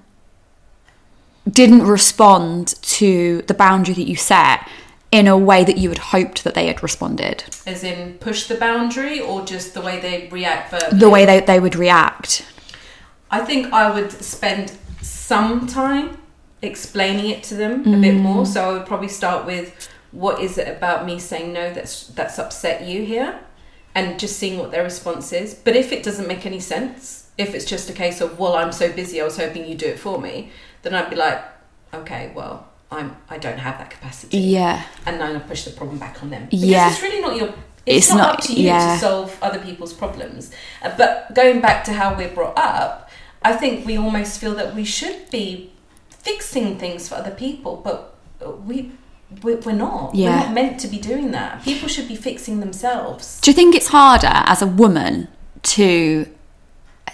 didn't 1.48 1.82
respond 1.82 2.74
to 2.82 3.42
the 3.42 3.54
boundary 3.54 3.94
that 3.94 4.08
you 4.08 4.16
set 4.16 4.66
in 5.10 5.26
a 5.28 5.36
way 5.36 5.62
that 5.62 5.76
you 5.76 5.90
had 5.90 5.98
hoped 5.98 6.44
that 6.44 6.54
they 6.54 6.66
had 6.66 6.82
responded? 6.82 7.44
As 7.66 7.84
in, 7.84 8.14
push 8.14 8.46
the 8.46 8.56
boundary, 8.56 9.20
or 9.20 9.44
just 9.44 9.74
the 9.74 9.80
way 9.80 10.00
they 10.00 10.28
react 10.30 10.70
verbally? 10.70 10.98
The 10.98 11.10
way 11.10 11.24
they, 11.26 11.40
they 11.40 11.60
would 11.60 11.76
react. 11.76 12.46
I 13.30 13.40
think 13.44 13.72
I 13.72 13.90
would 13.90 14.12
spend 14.12 14.72
some 15.02 15.66
time 15.66 16.18
explaining 16.62 17.30
it 17.30 17.42
to 17.44 17.54
them 17.54 17.80
a 17.94 17.98
bit 18.00 18.14
more. 18.14 18.46
So 18.46 18.70
I 18.70 18.72
would 18.72 18.86
probably 18.86 19.08
start 19.08 19.44
with 19.46 19.88
what 20.12 20.40
is 20.40 20.56
it 20.58 20.68
about 20.68 21.04
me 21.04 21.18
saying 21.18 21.52
no 21.52 21.74
that's 21.74 22.06
that's 22.08 22.38
upset 22.38 22.84
you 22.84 23.04
here 23.04 23.40
and 23.96 24.18
just 24.18 24.36
seeing 24.38 24.58
what 24.58 24.70
their 24.70 24.82
response 24.84 25.32
is. 25.32 25.54
But 25.54 25.76
if 25.76 25.92
it 25.92 26.02
doesn't 26.02 26.28
make 26.28 26.46
any 26.46 26.60
sense, 26.60 27.30
if 27.36 27.54
it's 27.54 27.64
just 27.64 27.90
a 27.90 27.92
case 27.92 28.20
of 28.20 28.38
well 28.38 28.54
I'm 28.54 28.72
so 28.72 28.92
busy 28.92 29.20
I 29.20 29.24
was 29.24 29.36
hoping 29.36 29.66
you 29.66 29.74
do 29.74 29.86
it 29.86 29.98
for 29.98 30.20
me, 30.20 30.50
then 30.82 30.94
I'd 30.94 31.10
be 31.10 31.16
like 31.16 31.42
okay, 31.92 32.32
well 32.34 32.68
I'm 32.90 33.16
I 33.28 33.38
don't 33.38 33.58
have 33.58 33.78
that 33.78 33.90
capacity. 33.90 34.38
Yeah. 34.38 34.84
And 35.04 35.20
then 35.20 35.36
I 35.36 35.38
push 35.40 35.64
the 35.64 35.72
problem 35.72 35.98
back 35.98 36.22
on 36.22 36.30
them. 36.30 36.44
Because 36.46 36.64
Yeah. 36.64 36.90
it's 36.90 37.02
really 37.02 37.20
not 37.20 37.36
your 37.36 37.48
it's, 37.86 38.06
It's 38.06 38.08
not, 38.10 38.16
not- 38.16 38.34
up 38.38 38.40
to 38.44 38.52
you 38.54 38.68
yeah. 38.68 38.94
to 38.94 39.00
solve 39.00 39.36
other 39.42 39.58
people's 39.58 39.92
problems. 39.92 40.50
Uh, 40.82 40.92
But 40.96 41.34
going 41.34 41.60
back 41.60 41.84
to 41.84 41.92
how 41.92 42.16
we're 42.16 42.30
brought 42.32 42.56
up, 42.56 43.03
I 43.44 43.52
think 43.52 43.86
we 43.86 43.96
almost 43.98 44.40
feel 44.40 44.54
that 44.54 44.74
we 44.74 44.84
should 44.84 45.30
be 45.30 45.72
fixing 46.08 46.78
things 46.78 47.08
for 47.08 47.16
other 47.16 47.30
people, 47.30 47.80
but 47.84 48.16
we 48.66 48.92
we- 49.42 49.56
we're 49.56 49.72
not. 49.72 50.14
Yeah. 50.14 50.30
We're 50.30 50.44
not 50.46 50.52
meant 50.54 50.80
to 50.80 50.88
be 50.88 50.98
doing 50.98 51.32
that. 51.32 51.62
People 51.64 51.88
should 51.88 52.08
be 52.08 52.14
fixing 52.14 52.60
themselves. 52.60 53.40
Do 53.40 53.50
you 53.50 53.54
think 53.54 53.74
it's 53.74 53.88
harder 53.88 54.30
as 54.52 54.62
a 54.62 54.66
woman 54.66 55.28
to 55.74 56.26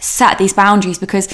set 0.01 0.37
these 0.39 0.53
boundaries? 0.53 0.99
Because, 0.99 1.29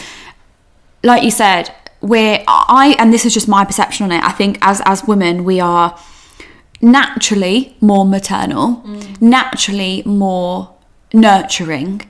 like 1.03 1.23
you 1.23 1.31
said, 1.31 1.75
we're 2.01 2.45
I 2.47 2.95
and 2.99 3.13
this 3.13 3.25
is 3.25 3.35
just 3.35 3.49
my 3.49 3.65
perception 3.65 4.05
on 4.05 4.13
it. 4.13 4.23
I 4.23 4.33
think 4.33 4.59
as 4.61 4.81
as 4.85 5.05
women 5.05 5.45
we 5.45 5.61
are 5.61 5.99
naturally 6.81 7.77
more 7.81 8.05
maternal, 8.05 8.83
mm. 8.87 9.21
naturally 9.21 10.03
more 10.05 10.75
nurturing. 11.13 12.03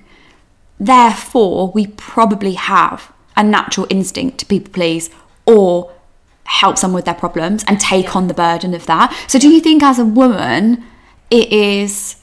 Therefore, 0.79 1.71
we 1.73 1.89
probably 1.89 2.55
have 2.55 3.13
a 3.37 3.43
natural 3.43 3.87
instinct 3.91 4.39
to 4.39 4.47
people 4.47 4.73
please 4.73 5.11
or 5.47 5.93
help 6.45 6.79
someone 6.79 6.97
with 6.97 7.05
their 7.05 7.15
problems 7.15 7.65
and 7.67 7.81
take 7.81 8.15
on 8.15 8.29
the 8.29 8.35
burden 8.35 8.75
of 8.75 8.87
that. 8.87 9.15
So, 9.27 9.39
do 9.39 9.49
you 9.49 9.61
think 9.61 9.83
as 9.83 9.99
a 9.99 10.05
woman, 10.05 10.85
it 11.31 11.53
is 11.53 12.17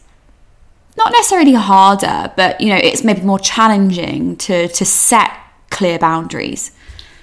not 0.97 1.11
necessarily 1.11 1.53
harder, 1.53 2.31
but 2.35 2.59
you 2.61 2.69
know, 2.69 2.77
it's 2.77 3.03
maybe 3.03 3.21
more 3.21 3.39
challenging 3.39 4.35
to 4.37 4.67
to 4.67 4.85
set 4.85 5.31
clear 5.69 5.97
boundaries? 5.99 6.71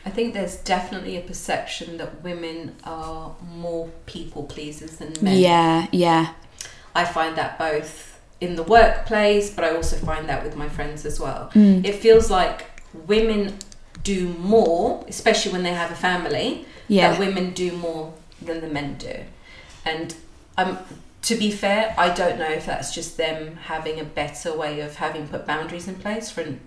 I 0.04 0.10
think 0.10 0.34
there's 0.34 0.56
definitely 0.56 1.16
a 1.16 1.20
perception 1.20 1.98
that 1.98 2.22
women 2.22 2.74
are 2.84 3.36
more 3.54 3.90
people 4.06 4.44
pleasers 4.44 4.96
than 4.96 5.12
men. 5.20 5.38
Yeah, 5.38 5.86
yeah, 5.92 6.34
I 6.94 7.04
find 7.04 7.36
that 7.36 7.58
both 7.58 8.09
in 8.40 8.56
the 8.56 8.62
workplace, 8.62 9.50
but 9.50 9.64
I 9.64 9.74
also 9.74 9.96
find 9.96 10.28
that 10.28 10.42
with 10.44 10.56
my 10.56 10.68
friends 10.68 11.04
as 11.04 11.20
well. 11.20 11.50
Mm. 11.54 11.84
It 11.84 11.96
feels 11.96 12.30
like 12.30 12.66
women 13.06 13.54
do 14.02 14.28
more, 14.38 15.04
especially 15.08 15.52
when 15.52 15.62
they 15.62 15.72
have 15.74 15.90
a 15.90 15.94
family, 15.94 16.64
Yeah. 16.88 17.10
that 17.10 17.18
women 17.20 17.50
do 17.52 17.72
more 17.72 18.14
than 18.40 18.60
the 18.62 18.66
men 18.68 18.94
do. 18.98 19.14
And 19.84 20.14
um, 20.56 20.78
to 21.22 21.34
be 21.36 21.50
fair, 21.50 21.94
I 21.98 22.08
don't 22.14 22.38
know 22.38 22.48
if 22.50 22.64
that's 22.64 22.94
just 22.94 23.16
them 23.18 23.56
having 23.64 24.00
a 24.00 24.04
better 24.04 24.56
way 24.56 24.80
of 24.80 24.96
having 24.96 25.28
put 25.28 25.46
boundaries 25.46 25.86
in 25.88 25.96
place 25.96 26.30
from 26.30 26.60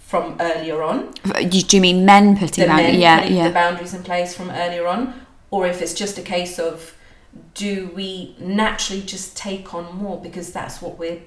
from 0.00 0.36
earlier 0.40 0.82
on. 0.82 1.12
Do 1.50 1.76
you 1.76 1.82
mean 1.82 2.06
men 2.06 2.34
putting 2.38 2.62
The 2.62 2.68
boundaries? 2.68 2.92
men 2.92 3.00
Yeah, 3.00 3.20
putting 3.20 3.36
yeah. 3.36 3.48
the 3.48 3.52
boundaries 3.54 3.92
in 3.92 4.02
place 4.02 4.34
from 4.34 4.48
earlier 4.48 4.86
on, 4.86 5.12
or 5.50 5.66
if 5.66 5.82
it's 5.82 5.92
just 5.92 6.16
a 6.16 6.22
case 6.22 6.58
of 6.58 6.94
do 7.54 7.90
we 7.94 8.34
naturally 8.38 9.02
just 9.02 9.36
take 9.36 9.74
on 9.74 9.96
more 9.96 10.20
because 10.20 10.52
that's 10.52 10.80
what 10.82 10.98
we're 10.98 11.20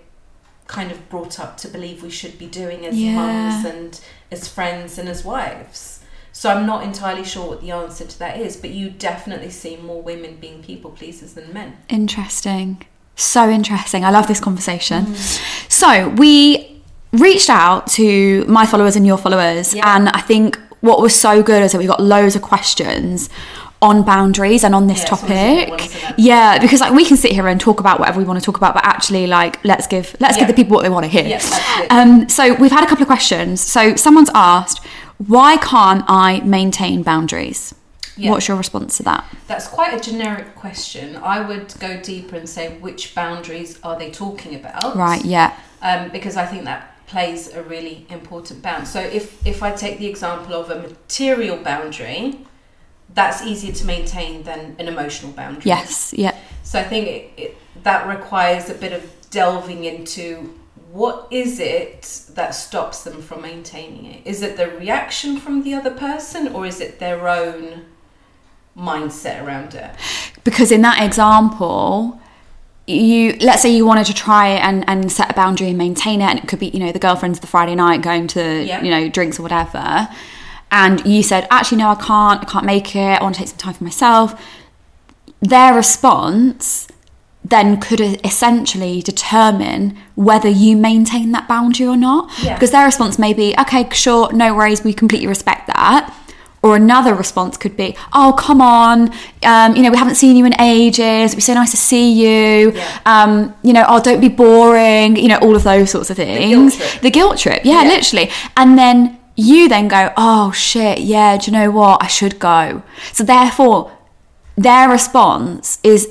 kind 0.67 0.91
of 0.91 1.09
brought 1.09 1.39
up 1.39 1.57
to 1.57 1.67
believe 1.67 2.01
we 2.01 2.09
should 2.09 2.37
be 2.39 2.45
doing 2.47 2.85
as 2.85 2.95
Yeah. 2.95 3.15
mums 3.15 3.65
and 3.65 3.99
as 4.31 4.47
friends 4.47 4.97
and 4.97 5.09
as 5.09 5.23
wives. 5.25 5.99
So 6.33 6.49
I'm 6.49 6.65
not 6.65 6.83
entirely 6.83 7.25
sure 7.25 7.45
what 7.49 7.61
the 7.61 7.71
answer 7.71 8.05
to 8.05 8.19
that 8.19 8.39
is, 8.39 8.55
but 8.55 8.69
you 8.69 8.89
definitely 8.89 9.49
see 9.49 9.75
more 9.75 10.01
women 10.01 10.37
being 10.39 10.63
people 10.63 10.91
pleasers 10.91 11.33
than 11.33 11.51
men. 11.51 11.77
Interesting. 11.89 12.81
So 13.15 13.49
interesting. 13.49 14.05
I 14.05 14.11
love 14.11 14.27
this 14.27 14.39
conversation. 14.39 15.07
Mm. 15.07 15.41
So, 15.69 16.09
we 16.09 16.81
reached 17.11 17.49
out 17.49 17.87
to 17.87 18.45
my 18.45 18.65
followers 18.65 18.95
and 18.95 19.05
your 19.05 19.17
followers, 19.17 19.73
Yeah. 19.73 19.95
and 19.95 20.07
I 20.09 20.21
think 20.21 20.57
what 20.79 21.01
was 21.01 21.13
so 21.13 21.43
good 21.43 21.61
is 21.61 21.73
that 21.73 21.77
we 21.79 21.85
got 21.85 22.01
loads 22.01 22.35
of 22.37 22.41
questions 22.41 23.29
on 23.81 24.03
boundaries 24.03 24.63
and 24.63 24.75
on 24.75 24.87
this 24.87 24.99
Yeah, 24.99 25.03
it's 25.03 25.11
always 25.23 25.31
a 25.31 25.35
good 25.35 25.59
topic. 25.65 25.69
one, 25.69 25.79
isn't 25.79 26.09
it? 26.11 26.19
Yeah, 26.19 26.59
because 26.59 26.81
like 26.81 26.93
we 26.93 27.05
can 27.05 27.17
sit 27.17 27.31
here 27.31 27.47
and 27.47 27.59
talk 27.59 27.79
about 27.79 27.99
whatever 27.99 28.19
we 28.19 28.25
want 28.25 28.39
to 28.39 28.45
talk 28.45 28.57
about, 28.57 28.73
but 28.75 28.85
actually, 28.85 29.25
like, 29.27 29.63
let's 29.65 29.87
give 29.87 30.15
let's 30.19 30.35
Yeah. 30.37 30.45
give 30.45 30.55
the 30.55 30.63
people 30.63 30.75
what 30.75 30.83
they 30.83 30.89
want 30.89 31.03
to 31.03 31.09
hear. 31.09 31.25
Yeah. 31.25 31.87
Um, 31.89 32.29
so 32.29 32.53
we've 32.55 32.71
had 32.71 32.83
a 32.83 32.87
couple 32.87 33.01
of 33.03 33.07
questions. 33.07 33.59
So 33.61 33.95
someone's 33.95 34.29
asked, 34.35 34.85
why 35.17 35.57
can't 35.57 36.03
I 36.07 36.41
maintain 36.41 37.01
boundaries? 37.03 37.73
Yeah. 38.17 38.29
What's 38.31 38.47
your 38.47 38.57
response 38.57 38.97
to 38.97 39.03
that? 39.03 39.23
That's 39.47 39.67
quite 39.67 39.93
a 39.93 39.99
generic 39.99 40.53
question. 40.55 41.15
I 41.23 41.39
would 41.41 41.73
go 41.79 41.97
deeper 42.01 42.35
and 42.35 42.47
say 42.47 42.77
which 42.77 43.15
boundaries 43.15 43.79
are 43.83 43.97
they 43.97 44.11
talking 44.11 44.53
about? 44.53 44.95
Right. 44.95 45.23
Yeah. 45.25 45.53
um, 45.81 46.09
because 46.09 46.37
I 46.37 46.45
think 46.45 46.65
that 46.65 46.87
plays 47.07 47.51
a 47.53 47.63
really 47.63 48.05
important 48.09 48.61
bound. 48.61 48.87
So 48.87 48.99
if 48.99 49.43
if 49.45 49.63
I 49.63 49.71
take 49.71 49.97
the 49.97 50.05
example 50.05 50.53
of 50.53 50.69
a 50.69 50.75
material 50.87 51.57
boundary, 51.57 52.37
that's 53.13 53.43
easier 53.43 53.73
to 53.73 53.85
maintain 53.85 54.43
than 54.43 54.75
an 54.79 54.87
emotional 54.87 55.31
boundary. 55.33 55.63
Yes. 55.65 56.13
Yeah. 56.17 56.35
So 56.63 56.79
I 56.79 56.83
think 56.83 57.07
it, 57.07 57.31
it, 57.37 57.57
that 57.83 58.07
requires 58.07 58.69
a 58.69 58.73
bit 58.73 58.93
of 58.93 59.03
delving 59.29 59.83
into 59.85 60.57
what 60.91 61.27
is 61.31 61.59
it 61.59 62.21
that 62.35 62.53
stops 62.53 63.03
them 63.03 63.21
from 63.21 63.41
maintaining 63.43 64.05
it? 64.05 64.21
Is 64.25 64.41
it 64.41 64.57
the 64.57 64.67
reaction 64.69 65.37
from 65.37 65.63
the 65.63 65.73
other 65.73 65.91
person, 65.91 66.49
or 66.49 66.65
is 66.65 66.81
it 66.81 66.99
their 66.99 67.27
own 67.29 67.85
mindset 68.77 69.43
around 69.43 69.73
it? 69.75 69.91
because 70.43 70.71
in 70.71 70.81
that 70.81 71.03
example 71.03 72.19
you 72.87 73.33
let's 73.41 73.61
say 73.61 73.69
you 73.69 73.85
wanted 73.85 74.05
to 74.05 74.13
try 74.13 74.47
and, 74.47 74.83
and 74.89 75.11
set 75.11 75.29
a 75.29 75.33
boundary 75.35 75.67
and 75.69 75.77
maintain 75.77 76.19
it 76.21 76.23
and 76.25 76.39
it 76.39 76.47
could 76.47 76.57
be 76.57 76.67
you 76.69 76.79
know 76.79 76.91
the 76.91 76.97
girlfriends 76.97 77.39
the 77.41 77.47
friday 77.47 77.75
night 77.75 78.01
going 78.01 78.25
to 78.27 78.63
Yeah. 78.63 78.81
you 78.81 78.89
know 78.89 79.07
drinks 79.09 79.37
or 79.39 79.43
whatever 79.43 80.09
and 80.71 81.05
you 81.05 81.21
said 81.21 81.45
actually 81.51 81.77
no 81.77 81.89
i 81.89 81.95
can't 81.95 82.41
i 82.41 82.45
can't 82.45 82.65
make 82.65 82.95
it 82.95 83.19
i 83.19 83.23
want 83.23 83.35
to 83.35 83.39
take 83.41 83.49
some 83.49 83.57
time 83.57 83.73
for 83.73 83.83
myself 83.83 84.39
their 85.41 85.73
response 85.73 86.87
then 87.43 87.79
could 87.81 87.99
essentially 88.23 89.01
determine 89.01 89.97
whether 90.15 90.47
you 90.47 90.77
maintain 90.77 91.31
that 91.31 91.47
boundary 91.47 91.87
or 91.87 91.97
not 91.97 92.29
Yeah. 92.43 92.53
because 92.53 92.71
their 92.71 92.85
response 92.85 93.17
may 93.17 93.33
be 93.33 93.53
okay 93.59 93.87
sure 93.91 94.31
no 94.31 94.53
worries 94.55 94.83
we 94.83 94.93
completely 94.93 95.27
respect 95.27 95.67
that 95.67 96.15
or 96.63 96.75
another 96.75 97.15
response 97.15 97.57
could 97.57 97.75
be 97.75 97.95
oh 98.13 98.35
come 98.37 98.61
on 98.61 99.11
um, 99.43 99.75
you 99.75 99.81
know 99.81 99.89
we 99.89 99.97
haven't 99.97 100.13
seen 100.15 100.35
you 100.35 100.45
in 100.45 100.53
ages 100.61 100.99
it'd 101.31 101.37
be 101.37 101.41
so 101.41 101.55
nice 101.55 101.71
to 101.71 101.77
see 101.77 102.13
you 102.13 102.71
Yeah. 102.73 102.99
um, 103.07 103.55
you 103.63 103.73
know 103.73 103.83
oh 103.87 103.99
don't 103.99 104.21
be 104.21 104.29
boring 104.29 105.15
you 105.15 105.27
know 105.27 105.37
all 105.39 105.55
of 105.55 105.63
those 105.63 105.89
sorts 105.89 106.11
of 106.11 106.17
things 106.17 106.77
trip. 106.77 107.01
the 107.01 107.09
guilt 107.09 107.39
trip 107.39 107.61
yeah, 107.65 107.81
Yeah. 107.81 107.89
literally 107.89 108.29
and 108.55 108.77
then 108.77 109.17
you 109.41 109.67
then 109.69 109.87
go 109.87 110.13
oh 110.17 110.51
shit 110.51 110.99
yeah 110.99 111.37
do 111.37 111.51
you 111.51 111.57
know 111.57 111.71
what? 111.71 112.03
I 112.03 112.07
should 112.07 112.39
go. 112.39 112.83
So 113.13 113.23
therefore 113.23 113.91
their 114.55 114.89
response 114.89 115.79
is 115.83 116.09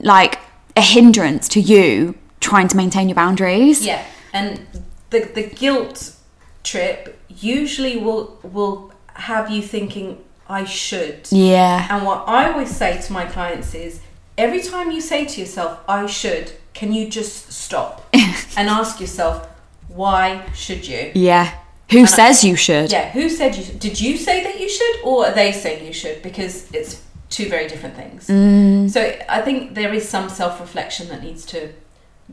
like 0.00 0.38
a 0.76 0.80
hindrance 0.82 1.48
to 1.48 1.60
you 1.60 2.14
trying 2.40 2.68
to 2.68 2.76
maintain 2.76 3.08
your 3.08 3.14
boundaries. 3.16 3.84
Yeah, 3.84 4.04
and 4.32 4.66
the 5.10 5.20
the 5.20 5.42
guilt 5.42 6.14
trip 6.62 7.18
usually 7.28 7.96
will 7.96 8.38
will 8.42 8.92
have 9.14 9.50
you 9.50 9.62
thinking 9.62 10.22
I 10.48 10.64
should. 10.64 11.28
yeah. 11.30 11.86
And 11.90 12.04
what 12.06 12.28
I 12.28 12.52
always 12.52 12.74
say 12.76 13.00
to 13.00 13.12
my 13.12 13.24
clients 13.24 13.74
is 13.74 14.00
every 14.36 14.62
time 14.62 14.90
you 14.90 15.00
say 15.00 15.24
to 15.24 15.40
yourself 15.40 15.80
I 15.88 16.06
should, 16.06 16.52
can 16.74 16.92
you 16.92 17.08
just 17.08 17.52
stop 17.52 18.06
and 18.56 18.68
ask 18.68 19.00
yourself 19.00 19.48
why 19.88 20.44
should 20.54 20.86
you? 20.86 21.12
yeah 21.14 21.48
who 21.90 22.06
says 22.06 22.42
you 22.44 22.56
should 22.56 22.90
Yeah, 22.90 23.10
who 23.10 23.28
said 23.28 23.56
you 23.56 23.62
should? 23.62 23.78
Did 23.78 24.00
you 24.00 24.16
say 24.16 24.42
that 24.42 24.58
you 24.60 24.68
should 24.68 24.96
or 25.04 25.26
are 25.26 25.34
they 25.34 25.52
saying 25.52 25.86
you 25.86 25.92
should 25.92 26.22
because 26.22 26.70
it's 26.72 27.02
two 27.30 27.48
very 27.48 27.68
different 27.68 27.96
things. 27.96 28.26
Mm. 28.28 28.90
So 28.90 29.16
I 29.28 29.42
think 29.42 29.74
there 29.74 29.92
is 29.92 30.08
some 30.08 30.28
self-reflection 30.28 31.08
that 31.08 31.22
needs 31.22 31.44
to 31.46 31.72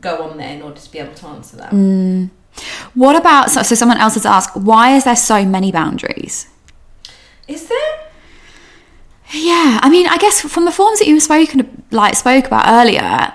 go 0.00 0.22
on 0.22 0.38
there 0.38 0.50
in 0.50 0.62
order 0.62 0.80
to 0.80 0.90
be 0.90 0.98
able 0.98 1.14
to 1.14 1.26
answer 1.26 1.56
that. 1.56 1.70
Mm. 1.72 2.30
what 2.94 3.16
about 3.16 3.50
so, 3.50 3.62
so 3.62 3.74
someone 3.74 3.98
else 3.98 4.14
has 4.14 4.24
asked 4.24 4.56
why 4.56 4.94
is 4.96 5.04
there 5.04 5.16
so 5.16 5.44
many 5.44 5.72
boundaries 5.72 6.48
Is 7.48 7.68
there? 7.68 8.00
Yeah, 9.30 9.80
I 9.82 9.90
mean, 9.90 10.06
I 10.06 10.18
guess 10.18 10.40
from 10.40 10.64
the 10.64 10.70
forms 10.70 11.00
that 11.00 11.08
you 11.08 11.18
spoken 11.18 11.82
like 11.90 12.14
spoke 12.14 12.46
about 12.46 12.68
earlier, 12.68 13.32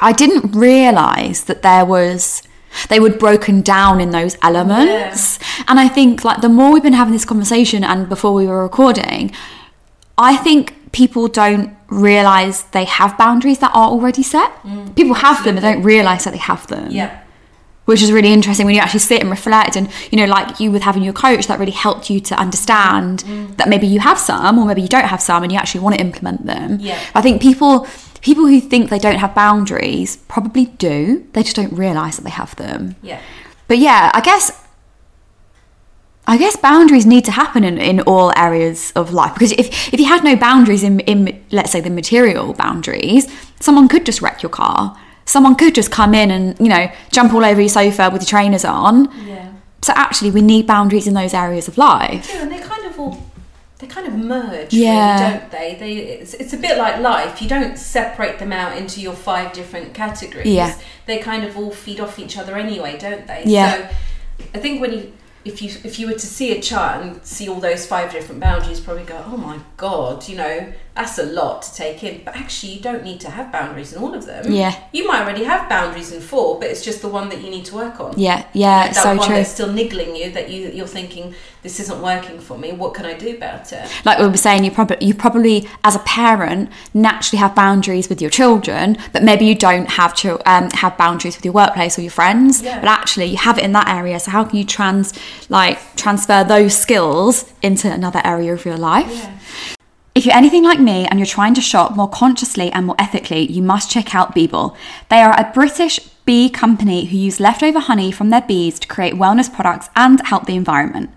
I 0.00 0.12
didn't 0.12 0.52
realise 0.52 1.42
that 1.44 1.62
there 1.62 1.84
was 1.84 2.42
they 2.88 3.00
were 3.00 3.10
broken 3.10 3.60
down 3.62 4.00
in 4.00 4.10
those 4.10 4.36
elements. 4.42 5.38
And 5.66 5.78
I 5.80 5.88
think 5.88 6.24
like 6.24 6.40
the 6.40 6.48
more 6.48 6.72
we've 6.72 6.82
been 6.82 6.92
having 6.92 7.12
this 7.12 7.24
conversation 7.24 7.82
and 7.84 8.08
before 8.08 8.32
we 8.34 8.46
were 8.46 8.62
recording, 8.62 9.32
I 10.16 10.36
think 10.36 10.74
people 10.92 11.28
don't 11.28 11.76
realise 11.88 12.62
they 12.62 12.84
have 12.84 13.16
boundaries 13.18 13.58
that 13.60 13.70
are 13.74 13.88
already 13.88 14.22
set. 14.22 14.50
Mm, 14.62 14.94
people 14.96 15.14
have 15.14 15.44
them 15.44 15.54
but 15.56 15.62
don't 15.62 15.82
realise 15.82 16.24
that 16.24 16.32
they 16.32 16.38
have 16.38 16.66
them 16.66 16.88
Yeah. 16.90 17.20
which 17.86 18.02
is 18.02 18.12
really 18.12 18.32
interesting 18.32 18.66
when 18.66 18.74
you 18.74 18.80
actually 18.82 19.00
sit 19.00 19.20
and 19.22 19.30
reflect 19.30 19.74
and 19.76 19.88
you 20.10 20.18
know 20.18 20.26
like 20.26 20.60
you 20.60 20.70
with 20.70 20.82
having 20.82 21.02
your 21.02 21.14
coach 21.14 21.46
that 21.46 21.58
really 21.58 21.72
helped 21.72 22.10
you 22.10 22.20
to 22.20 22.34
understand 22.38 23.24
mm. 23.24 23.56
that 23.56 23.68
maybe 23.68 23.86
you 23.86 24.00
have 24.00 24.18
some 24.18 24.58
or 24.58 24.66
maybe 24.66 24.82
you 24.82 24.88
don't 24.88 25.06
have 25.06 25.22
some 25.22 25.42
and 25.42 25.50
you 25.52 25.58
actually 25.58 25.80
want 25.80 25.94
to 25.96 26.00
implement 26.00 26.44
them 26.44 26.76
Yeah. 26.80 26.98
i 27.14 27.22
think 27.22 27.40
people 27.40 27.86
people 28.20 28.46
who 28.46 28.60
think 28.60 28.90
they 28.90 28.98
don't 28.98 29.18
have 29.18 29.34
boundaries 29.34 30.16
probably 30.28 30.66
do 30.66 31.26
they 31.32 31.42
just 31.42 31.56
don't 31.56 31.72
realize 31.72 32.16
that 32.16 32.22
they 32.24 32.30
have 32.30 32.54
them 32.56 32.96
Yeah. 33.02 33.20
but 33.68 33.78
yeah 33.78 34.10
i 34.14 34.20
guess 34.20 34.64
I 36.30 36.36
guess 36.36 36.56
boundaries 36.58 37.06
need 37.06 37.24
to 37.24 37.30
happen 37.30 37.64
in, 37.64 37.78
in 37.78 38.00
all 38.02 38.32
areas 38.36 38.92
of 38.94 39.14
life 39.14 39.32
because 39.32 39.52
if, 39.52 39.94
if 39.94 39.98
you 39.98 40.04
had 40.04 40.22
no 40.22 40.36
boundaries 40.36 40.82
in, 40.82 41.00
in, 41.00 41.42
let's 41.50 41.70
say, 41.72 41.80
the 41.80 41.88
material 41.88 42.52
boundaries, 42.52 43.26
someone 43.60 43.88
could 43.88 44.04
just 44.04 44.20
wreck 44.20 44.42
your 44.42 44.50
car. 44.50 44.94
Someone 45.24 45.54
could 45.54 45.74
just 45.74 45.90
come 45.90 46.14
in 46.14 46.30
and, 46.30 46.54
you 46.60 46.68
know, 46.68 46.90
jump 47.12 47.32
all 47.32 47.42
over 47.42 47.60
your 47.62 47.70
sofa 47.70 48.10
with 48.12 48.20
your 48.20 48.26
trainers 48.28 48.62
on. 48.66 49.10
Yeah. 49.26 49.54
So 49.80 49.94
actually, 49.96 50.30
we 50.30 50.42
need 50.42 50.66
boundaries 50.66 51.06
in 51.06 51.14
those 51.14 51.32
areas 51.32 51.66
of 51.66 51.78
life. 51.78 52.28
Yeah, 52.30 52.42
and 52.42 52.52
they 52.52 52.60
kind 52.60 52.84
of 52.84 53.00
all 53.00 53.30
they 53.78 53.86
kind 53.86 54.06
of 54.08 54.14
merge, 54.14 54.72
Yeah. 54.74 55.28
really, 55.30 55.38
don't 55.40 55.50
they? 55.52 55.76
They 55.78 55.92
it's, 55.96 56.34
it's 56.34 56.52
a 56.52 56.56
bit 56.56 56.78
like 56.78 57.00
life. 57.00 57.40
You 57.40 57.48
don't 57.48 57.78
separate 57.78 58.38
them 58.38 58.52
out 58.52 58.76
into 58.76 59.00
your 59.00 59.14
five 59.14 59.52
different 59.52 59.94
categories. 59.94 60.48
Yeah. 60.48 60.76
They 61.06 61.18
kind 61.18 61.44
of 61.44 61.56
all 61.56 61.70
feed 61.70 62.00
off 62.00 62.18
each 62.18 62.36
other 62.36 62.56
anyway, 62.56 62.98
don't 62.98 63.26
they? 63.26 63.44
Yeah. 63.46 63.88
So 63.88 63.94
I 64.54 64.58
think 64.58 64.80
when 64.80 64.92
you 64.92 65.12
if 65.44 65.62
you 65.62 65.70
if 65.84 65.98
you 65.98 66.08
were 66.08 66.14
to 66.14 66.26
see 66.26 66.56
a 66.58 66.60
chart 66.60 67.02
and 67.02 67.24
see 67.24 67.48
all 67.48 67.60
those 67.60 67.86
five 67.86 68.10
different 68.10 68.40
boundaries, 68.40 68.80
probably 68.80 69.04
go, 69.04 69.22
oh 69.26 69.36
my 69.36 69.58
god, 69.76 70.28
you 70.28 70.36
know, 70.36 70.72
that's 70.98 71.18
a 71.18 71.22
lot 71.24 71.62
to 71.62 71.74
take 71.74 72.02
in. 72.02 72.22
But 72.24 72.36
actually, 72.36 72.72
you 72.72 72.80
don't 72.80 73.04
need 73.04 73.20
to 73.20 73.30
have 73.30 73.52
boundaries 73.52 73.92
in 73.92 74.02
all 74.02 74.14
of 74.14 74.26
them. 74.26 74.50
Yeah. 74.50 74.74
You 74.92 75.06
might 75.06 75.22
already 75.22 75.44
have 75.44 75.68
boundaries 75.68 76.10
in 76.12 76.20
four, 76.20 76.58
but 76.58 76.68
it's 76.68 76.84
just 76.84 77.02
the 77.02 77.08
one 77.08 77.28
that 77.28 77.40
you 77.40 77.50
need 77.50 77.64
to 77.66 77.74
work 77.76 78.00
on. 78.00 78.14
Yeah, 78.16 78.44
yeah, 78.52 78.88
That 78.88 78.96
so 78.96 79.16
one 79.16 79.26
true. 79.26 79.36
that's 79.36 79.50
still 79.50 79.72
niggling 79.72 80.16
you 80.16 80.30
that 80.32 80.50
you 80.50 80.68
you're 80.70 80.88
thinking 80.88 81.34
this 81.62 81.78
isn't 81.80 82.02
working 82.02 82.40
for 82.40 82.58
me. 82.58 82.72
What 82.72 82.94
can 82.94 83.06
I 83.06 83.14
do 83.14 83.36
about 83.36 83.72
it? 83.72 83.88
like 84.04 84.18
we 84.18 84.26
were 84.26 84.36
saying, 84.36 84.64
you 84.64 84.72
probably 84.72 85.06
you 85.06 85.14
probably 85.14 85.68
as 85.84 85.94
a 85.94 86.00
parent 86.00 86.70
naturally 86.94 87.38
have 87.38 87.54
boundaries 87.54 88.08
with 88.08 88.20
your 88.20 88.30
children, 88.30 88.96
but 89.12 89.22
maybe 89.22 89.46
you 89.46 89.54
don't 89.54 89.90
have 89.90 90.12
um, 90.46 90.70
have 90.70 90.98
boundaries 90.98 91.36
with 91.36 91.44
your 91.44 91.54
workplace 91.54 91.96
or 91.96 92.02
your 92.02 92.10
friends. 92.10 92.60
Yeah. 92.60 92.80
But 92.80 92.88
actually, 92.88 93.26
you 93.26 93.36
have 93.36 93.56
it 93.58 93.64
in 93.64 93.72
that 93.72 93.88
area. 93.88 94.18
So 94.18 94.32
how 94.32 94.44
can 94.44 94.58
you 94.58 94.64
trans 94.64 95.12
like 95.48 95.78
transfer 95.94 96.42
those 96.42 96.76
skills 96.76 97.44
into 97.62 97.88
another 97.90 98.20
area 98.24 98.52
of 98.52 98.64
your 98.64 98.76
life? 98.76 99.14
Yeah. 99.14 99.34
If 100.18 100.26
you're 100.26 100.34
anything 100.34 100.64
like 100.64 100.80
me 100.80 101.06
and 101.06 101.20
you're 101.20 101.26
trying 101.26 101.54
to 101.54 101.60
shop 101.60 101.94
more 101.94 102.08
consciously 102.08 102.72
and 102.72 102.86
more 102.86 102.96
ethically, 102.98 103.48
you 103.52 103.62
must 103.62 103.88
check 103.88 104.16
out 104.16 104.34
Beeble. 104.34 104.74
They 105.10 105.20
are 105.20 105.30
a 105.30 105.52
British 105.54 106.00
bee 106.24 106.50
company 106.50 107.04
who 107.04 107.16
use 107.16 107.38
leftover 107.38 107.78
honey 107.78 108.10
from 108.10 108.30
their 108.30 108.42
bees 108.42 108.80
to 108.80 108.88
create 108.88 109.14
wellness 109.14 109.48
products 109.48 109.88
and 109.94 110.20
help 110.26 110.46
the 110.46 110.56
environment. 110.56 111.10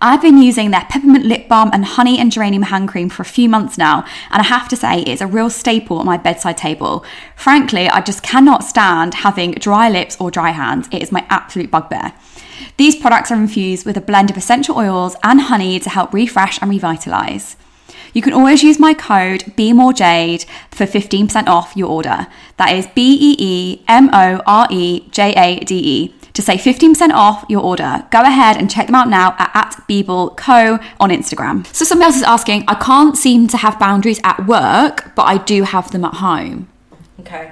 I've 0.00 0.22
been 0.22 0.38
using 0.38 0.70
their 0.70 0.86
peppermint 0.88 1.26
lip 1.26 1.48
balm 1.48 1.68
and 1.74 1.84
honey 1.84 2.18
and 2.18 2.32
geranium 2.32 2.62
hand 2.62 2.88
cream 2.88 3.10
for 3.10 3.20
a 3.20 3.26
few 3.26 3.46
months 3.46 3.76
now, 3.76 4.06
and 4.30 4.40
I 4.40 4.44
have 4.44 4.68
to 4.68 4.76
say 4.76 5.02
it's 5.02 5.20
a 5.20 5.26
real 5.26 5.50
staple 5.50 6.00
at 6.00 6.06
my 6.06 6.16
bedside 6.16 6.56
table. 6.56 7.04
Frankly, 7.36 7.90
I 7.90 8.00
just 8.00 8.22
cannot 8.22 8.64
stand 8.64 9.16
having 9.16 9.50
dry 9.52 9.90
lips 9.90 10.16
or 10.18 10.30
dry 10.30 10.52
hands. 10.52 10.88
It 10.90 11.02
is 11.02 11.12
my 11.12 11.26
absolute 11.28 11.70
bugbear. 11.70 12.14
These 12.78 12.96
products 12.96 13.30
are 13.30 13.36
infused 13.36 13.84
with 13.84 13.98
a 13.98 14.00
blend 14.00 14.30
of 14.30 14.38
essential 14.38 14.78
oils 14.78 15.14
and 15.22 15.42
honey 15.42 15.78
to 15.78 15.90
help 15.90 16.14
refresh 16.14 16.58
and 16.62 16.70
revitalize. 16.70 17.56
You 18.16 18.22
can 18.22 18.32
always 18.32 18.62
use 18.62 18.78
my 18.78 18.94
code 18.94 19.40
BEEMOREJADE 19.58 20.46
for 20.70 20.86
15% 20.86 21.48
off 21.48 21.76
your 21.76 21.90
order. 21.90 22.26
That 22.56 22.72
is 22.72 22.86
B 22.94 23.14
E 23.20 23.36
E 23.38 23.84
M 23.88 24.08
O 24.10 24.40
R 24.46 24.66
E 24.70 25.06
J 25.10 25.34
A 25.36 25.62
D 25.62 25.76
E 25.76 26.14
to 26.32 26.40
save 26.40 26.60
15% 26.60 27.10
off 27.10 27.44
your 27.50 27.60
order. 27.60 28.06
Go 28.10 28.22
ahead 28.22 28.56
and 28.56 28.70
check 28.70 28.86
them 28.86 28.94
out 28.94 29.10
now 29.10 29.36
at, 29.38 29.50
at 29.54 29.84
Beeble 29.86 30.34
Co 30.34 30.78
on 30.98 31.10
Instagram. 31.10 31.66
So 31.74 31.84
somebody 31.84 32.06
else 32.06 32.16
is 32.16 32.22
asking, 32.22 32.64
I 32.66 32.76
can't 32.76 33.18
seem 33.18 33.48
to 33.48 33.58
have 33.58 33.78
boundaries 33.78 34.20
at 34.24 34.46
work, 34.46 35.14
but 35.14 35.24
I 35.24 35.36
do 35.36 35.64
have 35.64 35.90
them 35.90 36.06
at 36.06 36.14
home. 36.14 36.70
Okay. 37.20 37.50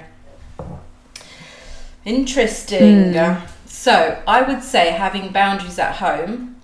Interesting. 2.05 3.13
Hmm. 3.13 3.45
So 3.67 4.19
I 4.27 4.41
would 4.41 4.63
say 4.63 4.89
having 4.89 5.31
boundaries 5.31 5.77
at 5.77 5.97
home. 5.97 6.54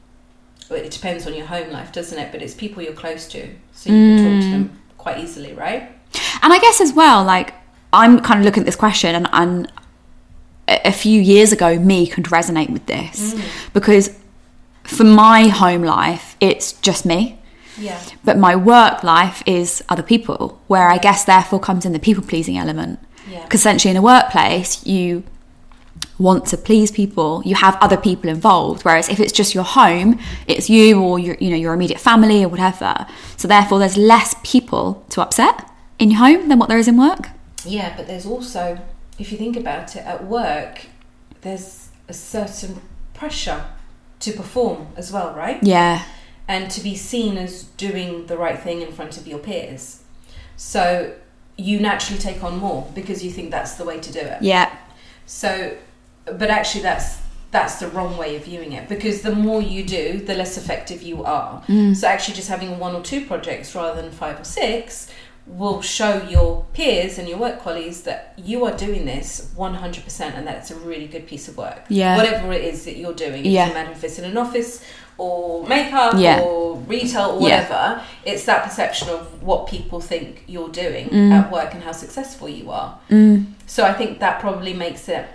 Well, 0.72 0.80
it 0.80 0.90
depends 0.90 1.28
on 1.28 1.34
your 1.34 1.48
home 1.48 1.70
life, 1.70 1.92
doesn't 1.92 2.18
it? 2.18 2.32
But 2.32 2.42
it's 2.42 2.54
people 2.54 2.82
you're 2.82 2.94
close 2.94 3.28
to, 3.28 3.54
so 3.74 3.92
you 3.92 3.96
can 3.96 4.18
talk 4.18 4.42
to 4.42 4.50
them 4.50 4.70
mm. 4.70 4.98
quite 4.98 5.20
easily, 5.20 5.52
right? 5.52 5.92
And 6.42 6.54
I 6.54 6.60
guess 6.60 6.80
as 6.80 6.94
well, 6.94 7.26
like 7.26 7.54
I'm 7.92 8.22
kind 8.22 8.40
of 8.40 8.46
looking 8.46 8.62
at 8.62 8.66
this 8.66 8.78
question, 8.78 9.14
and, 9.14 9.28
and 9.34 9.72
a 10.70 10.94
few 10.94 11.22
years 11.22 11.52
ago, 11.52 11.78
me 11.78 12.08
could 12.08 12.24
resonate 12.26 12.70
with 12.70 12.86
this 12.86 13.34
mm. 13.34 13.44
because 13.74 14.18
for 14.84 15.04
my 15.04 15.50
home 15.50 15.84
life, 15.84 16.38
it's 16.40 16.72
just 16.72 17.06
me. 17.06 17.38
Yeah. 17.78 18.02
But 18.24 18.38
my 18.38 18.56
work 18.56 19.04
life 19.04 19.44
is 19.46 19.84
other 19.90 20.04
people, 20.04 20.62
where 20.68 20.88
I 20.88 20.98
guess 21.00 21.26
therefore 21.26 21.60
comes 21.60 21.86
in 21.86 21.92
the 21.92 22.00
people 22.00 22.24
pleasing 22.24 22.58
element. 22.58 23.00
Yeah. 23.30 23.44
Because 23.44 23.60
essentially 23.60 23.92
in 23.92 23.98
a 23.98 24.02
workplace, 24.02 24.86
you 24.86 25.24
want 26.22 26.46
to 26.48 26.58
please 26.58 26.92
people, 26.92 27.42
you 27.46 27.56
have 27.56 27.78
other 27.82 27.98
people 27.98 28.30
involved. 28.30 28.84
Whereas 28.84 29.10
if 29.10 29.20
it's 29.20 29.32
just 29.32 29.54
your 29.54 29.64
home, 29.64 30.20
it's 30.48 30.70
you 30.70 31.02
or 31.02 31.20
your 31.20 31.36
you 31.40 31.50
know 31.50 31.56
your 31.56 31.74
immediate 31.74 32.00
family 32.00 32.44
or 32.44 32.50
whatever. 32.50 33.08
So 33.38 33.48
therefore, 33.48 33.80
there's 33.80 33.98
less 33.98 34.36
people 34.44 35.06
to 35.10 35.22
upset 35.22 35.70
in 36.00 36.12
your 36.12 36.20
home 36.20 36.50
than 36.50 36.60
what 36.60 36.70
there 36.70 36.78
is 36.78 36.88
in 36.88 36.98
work. 36.98 37.30
Yeah, 37.66 37.96
but 37.96 38.08
there's 38.08 38.26
also, 38.26 38.80
if 39.20 39.32
you 39.32 39.38
think 39.38 39.56
about 39.56 39.96
it, 39.96 40.06
at 40.06 40.26
work, 40.26 40.88
there's 41.42 41.90
a 42.08 42.14
certain 42.14 42.82
pressure 43.14 43.66
to 44.20 44.32
perform 44.32 44.88
as 44.96 45.12
well, 45.12 45.34
right? 45.36 45.62
Yeah, 45.64 46.04
and 46.48 46.70
to 46.72 46.82
be 46.82 46.96
seen 46.96 47.38
as 47.38 47.64
doing 47.78 48.26
the 48.28 48.38
right 48.38 48.60
thing 48.60 48.82
in 48.82 48.92
front 48.92 49.18
of 49.18 49.28
your 49.28 49.40
peers. 49.40 50.04
So 50.58 51.14
you 51.58 51.80
naturally 51.80 52.20
take 52.20 52.44
on 52.44 52.58
more 52.58 52.90
because 52.94 53.24
you 53.24 53.32
think 53.32 53.52
that's 53.52 53.76
the 53.76 53.86
way 53.86 54.00
to 54.00 54.12
do 54.12 54.20
it. 54.20 54.42
yeah, 54.42 54.76
So, 55.26 55.78
but 56.26 56.50
actually, 56.50 56.82
that's 56.84 57.20
that's 57.52 57.80
the 57.82 57.88
wrong 57.90 58.16
way 58.18 58.38
of 58.38 58.46
viewing 58.46 58.72
it 58.72 58.88
because 58.88 59.24
the 59.24 59.36
more 59.36 59.62
you 59.62 59.84
do, 59.84 60.20
the 60.20 60.34
less 60.36 60.58
effective 60.58 61.02
you 61.02 61.24
are. 61.26 61.62
So 61.94 62.08
actually, 62.08 62.36
just 62.36 62.48
having 62.48 62.80
one 62.80 62.96
or 62.96 63.02
two 63.02 63.26
projects 63.26 63.76
rather 63.76 64.02
than 64.02 64.10
five 64.12 64.40
or 64.40 64.46
six 64.46 65.12
will 65.48 65.82
show 65.82 66.22
your 66.30 66.66
peers 66.72 67.18
and 67.18 67.28
your 67.28 67.38
work 67.38 67.62
colleagues 67.62 68.04
that 68.04 68.34
you 68.38 68.64
are 68.64 68.78
doing 68.78 69.06
this 69.06 69.52
100% 69.58 70.22
and 70.38 70.48
that 70.48 70.60
it's 70.60 70.72
a 70.72 70.76
really 70.76 71.08
good 71.08 71.26
piece 71.28 71.48
of 71.50 71.58
work. 71.58 71.82
Yeah. 71.90 72.16
Whatever 72.16 72.54
it 72.54 72.64
is 72.64 72.86
that 72.86 72.96
you're 72.96 73.14
doing. 73.14 73.44
Yeah. 73.44 73.66
doesn't 73.68 73.74
matter 73.84 73.92
if 73.92 74.04
it's 74.04 74.18
in 74.20 74.24
an 74.26 74.38
office 74.38 74.82
or 75.18 75.66
makeup 75.68 76.14
Yeah. 76.16 76.42
or 76.42 76.76
retail 76.78 77.32
or 77.32 77.50
Yeah. 77.50 77.64
whatever. 77.64 78.02
It's 78.24 78.46
that 78.46 78.64
perception 78.64 79.10
of 79.10 79.42
what 79.44 79.68
people 79.68 80.00
think 80.00 80.44
you're 80.48 80.70
doing 80.70 81.10
Mm. 81.10 81.32
at 81.34 81.52
work 81.52 81.74
and 81.74 81.84
how 81.84 81.92
successful 81.92 82.48
you 82.48 82.70
are. 82.72 83.00
So 83.66 83.84
I 83.84 83.94
think 83.94 84.20
that 84.20 84.40
probably 84.40 84.74
makes 84.74 85.10
it 85.10 85.26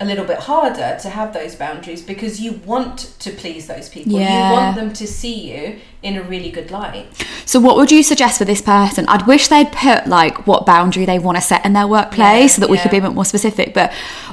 a 0.00 0.04
little 0.04 0.24
bit 0.24 0.38
harder 0.38 0.96
to 1.02 1.10
have 1.10 1.32
those 1.32 1.56
boundaries 1.56 2.02
because 2.02 2.40
you 2.40 2.52
want 2.64 3.16
to 3.18 3.30
please 3.32 3.66
those 3.66 3.88
people. 3.88 4.12
Yeah. 4.12 4.48
You 4.48 4.52
want 4.52 4.76
them 4.76 4.92
to 4.92 5.06
see 5.08 5.52
you 5.52 5.80
in 6.02 6.16
a 6.16 6.22
really 6.22 6.50
good 6.50 6.70
light. 6.70 7.06
So, 7.44 7.58
what 7.58 7.76
would 7.76 7.90
you 7.90 8.04
suggest 8.04 8.38
for 8.38 8.44
this 8.44 8.62
person? 8.62 9.06
I'd 9.08 9.26
wish 9.26 9.48
they'd 9.48 9.72
put 9.72 10.06
like 10.06 10.46
what 10.46 10.64
boundary 10.64 11.04
they 11.04 11.18
want 11.18 11.36
to 11.36 11.42
set 11.42 11.64
in 11.64 11.72
their 11.72 11.88
workplace 11.88 12.18
Yeah, 12.20 12.46
so 12.46 12.60
that 12.60 12.70
we 12.70 12.78
could 12.78 12.92
be 12.92 12.98
a 12.98 13.00
bit 13.00 13.12
more 13.12 13.24
specific. 13.24 13.74
But 13.74 13.92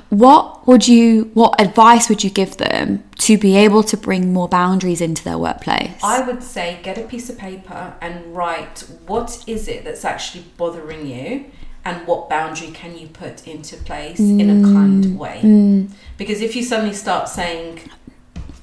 what 0.10 0.68
would 0.68 0.88
you, 0.88 1.32
what 1.34 1.60
advice 1.60 2.10
would 2.10 2.24
you 2.24 2.30
give 2.30 2.58
them 2.58 3.04
to 3.20 3.38
be 3.38 3.58
able 3.58 3.82
to 3.84 3.98
bring 3.98 4.34
more 4.34 4.48
boundaries 4.48 5.02
into 5.02 5.24
their 5.24 5.40
workplace? 5.40 6.00
I 6.04 6.22
would 6.22 6.44
say 6.44 6.80
get 6.84 7.00
a 7.00 7.04
piece 7.04 7.28
of 7.28 7.40
paper 7.40 7.96
and 8.02 8.36
write 8.36 8.84
what 9.08 9.44
is 9.48 9.68
it 9.68 9.84
that's 9.84 10.06
actually 10.06 10.46
bothering 10.58 11.08
you 11.08 11.46
and 11.86 12.06
what 12.08 12.28
boundary 12.28 12.72
can 12.72 12.98
you 12.98 13.08
put 13.08 13.48
into 13.48 13.78
place 13.78 14.20
in 14.20 14.50
a 14.50 14.64
kind 14.64 15.06
mm. 15.06 15.18
way. 15.18 15.40
Mm. 15.44 15.92
Because 16.18 16.42
if 16.42 16.56
you 16.56 16.64
suddenly 16.64 16.96
start 16.96 17.30
saying, 17.30 17.80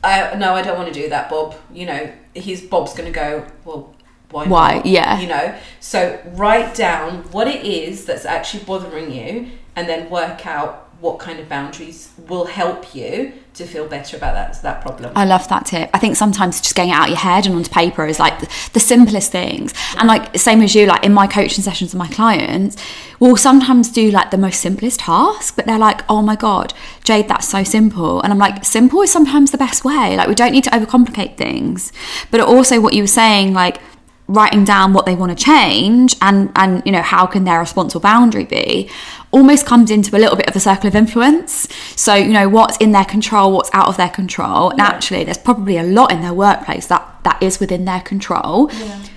I, 0.03 0.35
no, 0.35 0.55
I 0.55 0.63
don't 0.63 0.77
want 0.77 0.93
to 0.93 1.01
do 1.01 1.09
that, 1.09 1.31
Bob, 1.31 1.55
you 1.73 1.87
know, 1.87 2.13
he's 2.35 2.61
Bob's 2.61 2.95
going 2.95 3.11
to 3.11 3.15
go, 3.17 3.47
well, 3.65 3.95
why? 4.33 4.47
Why? 4.47 4.75
not?" 4.77 4.87
Yeah. 4.87 5.21
You 5.21 5.29
know, 5.29 5.55
so 5.79 6.21
write 6.33 6.75
down 6.75 7.23
what 7.31 7.47
it 7.47 7.65
is 7.65 8.05
that's 8.07 8.25
actually 8.25 8.65
bothering 8.65 9.13
you 9.13 9.53
and 9.77 9.89
then 9.89 10.11
work 10.11 10.45
out 10.45 10.91
what 11.01 11.19
kind 11.19 11.39
of 11.39 11.49
boundaries 11.49 12.13
will 12.29 12.47
help 12.47 12.95
you 12.95 13.33
to 13.55 13.67
feel 13.67 13.87
better 13.87 14.17
about 14.17 14.35
that, 14.35 14.63
that 14.63 14.81
problem. 14.81 15.13
I 15.15 15.25
love 15.25 15.47
that 15.49 15.67
tip. 15.67 15.91
I 15.93 15.99
think 15.99 16.17
sometimes 16.17 16.61
just 16.61 16.75
getting 16.75 16.91
it 16.91 16.95
out 16.95 17.05
of 17.05 17.09
your 17.11 17.19
head 17.19 17.47
and 17.47 17.55
onto 17.55 17.71
paper 17.71 18.07
is 18.07 18.19
like 18.19 18.41
the, 18.41 18.49
the 18.73 18.81
simplest 18.81 19.31
things. 19.31 19.75
And 19.99 20.09
like 20.09 20.37
same 20.39 20.63
as 20.63 20.75
you, 20.75 20.87
like 20.87 21.05
in 21.05 21.13
my 21.13 21.27
coaching 21.27 21.63
sessions 21.63 21.93
with 21.93 21.99
my 21.99 22.09
clients, 22.09 22.77
we'll 23.21 23.37
sometimes 23.37 23.91
do 23.91 24.11
like 24.11 24.31
the 24.31 24.39
most 24.39 24.61
simplest 24.61 25.01
task, 25.01 25.55
but 25.55 25.67
they're 25.67 25.79
like, 25.79 26.03
"Oh 26.09 26.23
my 26.23 26.35
god, 26.35 26.73
Jade, 27.05 27.29
that's 27.29 27.49
so 27.49 27.63
simple." 27.63 28.23
And 28.23 28.33
I'm 28.33 28.39
like, 28.39 28.65
"Simple 28.65 29.03
is 29.03 29.13
sometimes 29.13 29.51
the 29.51 29.59
best 29.59 29.85
way. 29.85 30.17
Like 30.17 30.29
we 30.29 30.35
don't 30.35 30.53
need 30.53 30.65
to 30.65 30.71
overcomplicate 30.71 31.37
things." 31.37 31.93
But 32.31 32.41
also, 32.41 32.81
what 32.81 32.95
you 32.95 33.03
were 33.03 33.07
saying, 33.07 33.53
like 33.53 33.81
writing 34.29 34.65
down 34.65 34.93
what 34.93 35.05
they 35.05 35.15
want 35.15 35.37
to 35.37 35.45
change 35.45 36.17
and 36.23 36.51
and 36.57 36.83
you 36.87 36.93
know 36.93 37.03
how 37.03 37.27
can 37.27 37.45
their 37.45 37.59
responsible 37.59 38.01
boundary 38.01 38.45
be 38.45 38.89
almost 39.31 39.67
comes 39.67 39.91
into 39.91 40.17
a 40.17 40.19
little 40.19 40.37
bit 40.37 40.49
of 40.49 40.55
a 40.55 40.61
circle 40.61 40.87
of 40.87 40.95
influence. 40.95 41.69
So 41.97 42.15
you 42.15 42.33
know 42.33 42.49
what's 42.49 42.77
in 42.79 42.93
their 42.93 43.05
control 43.05 43.53
what's 43.53 43.71
out 43.73 43.89
of 43.89 43.97
their 43.97 44.11
control. 44.11 44.71
And 44.71 44.81
actually 44.81 45.25
there's 45.25 45.39
probably 45.39 45.77
a 45.77 45.83
lot 45.83 46.13
in 46.13 46.21
their 46.21 46.35
workplace 46.35 46.87
that 46.87 47.07
that 47.25 47.43
is 47.43 47.61
within 47.61 47.85
their 47.85 48.01
control. 48.01 48.71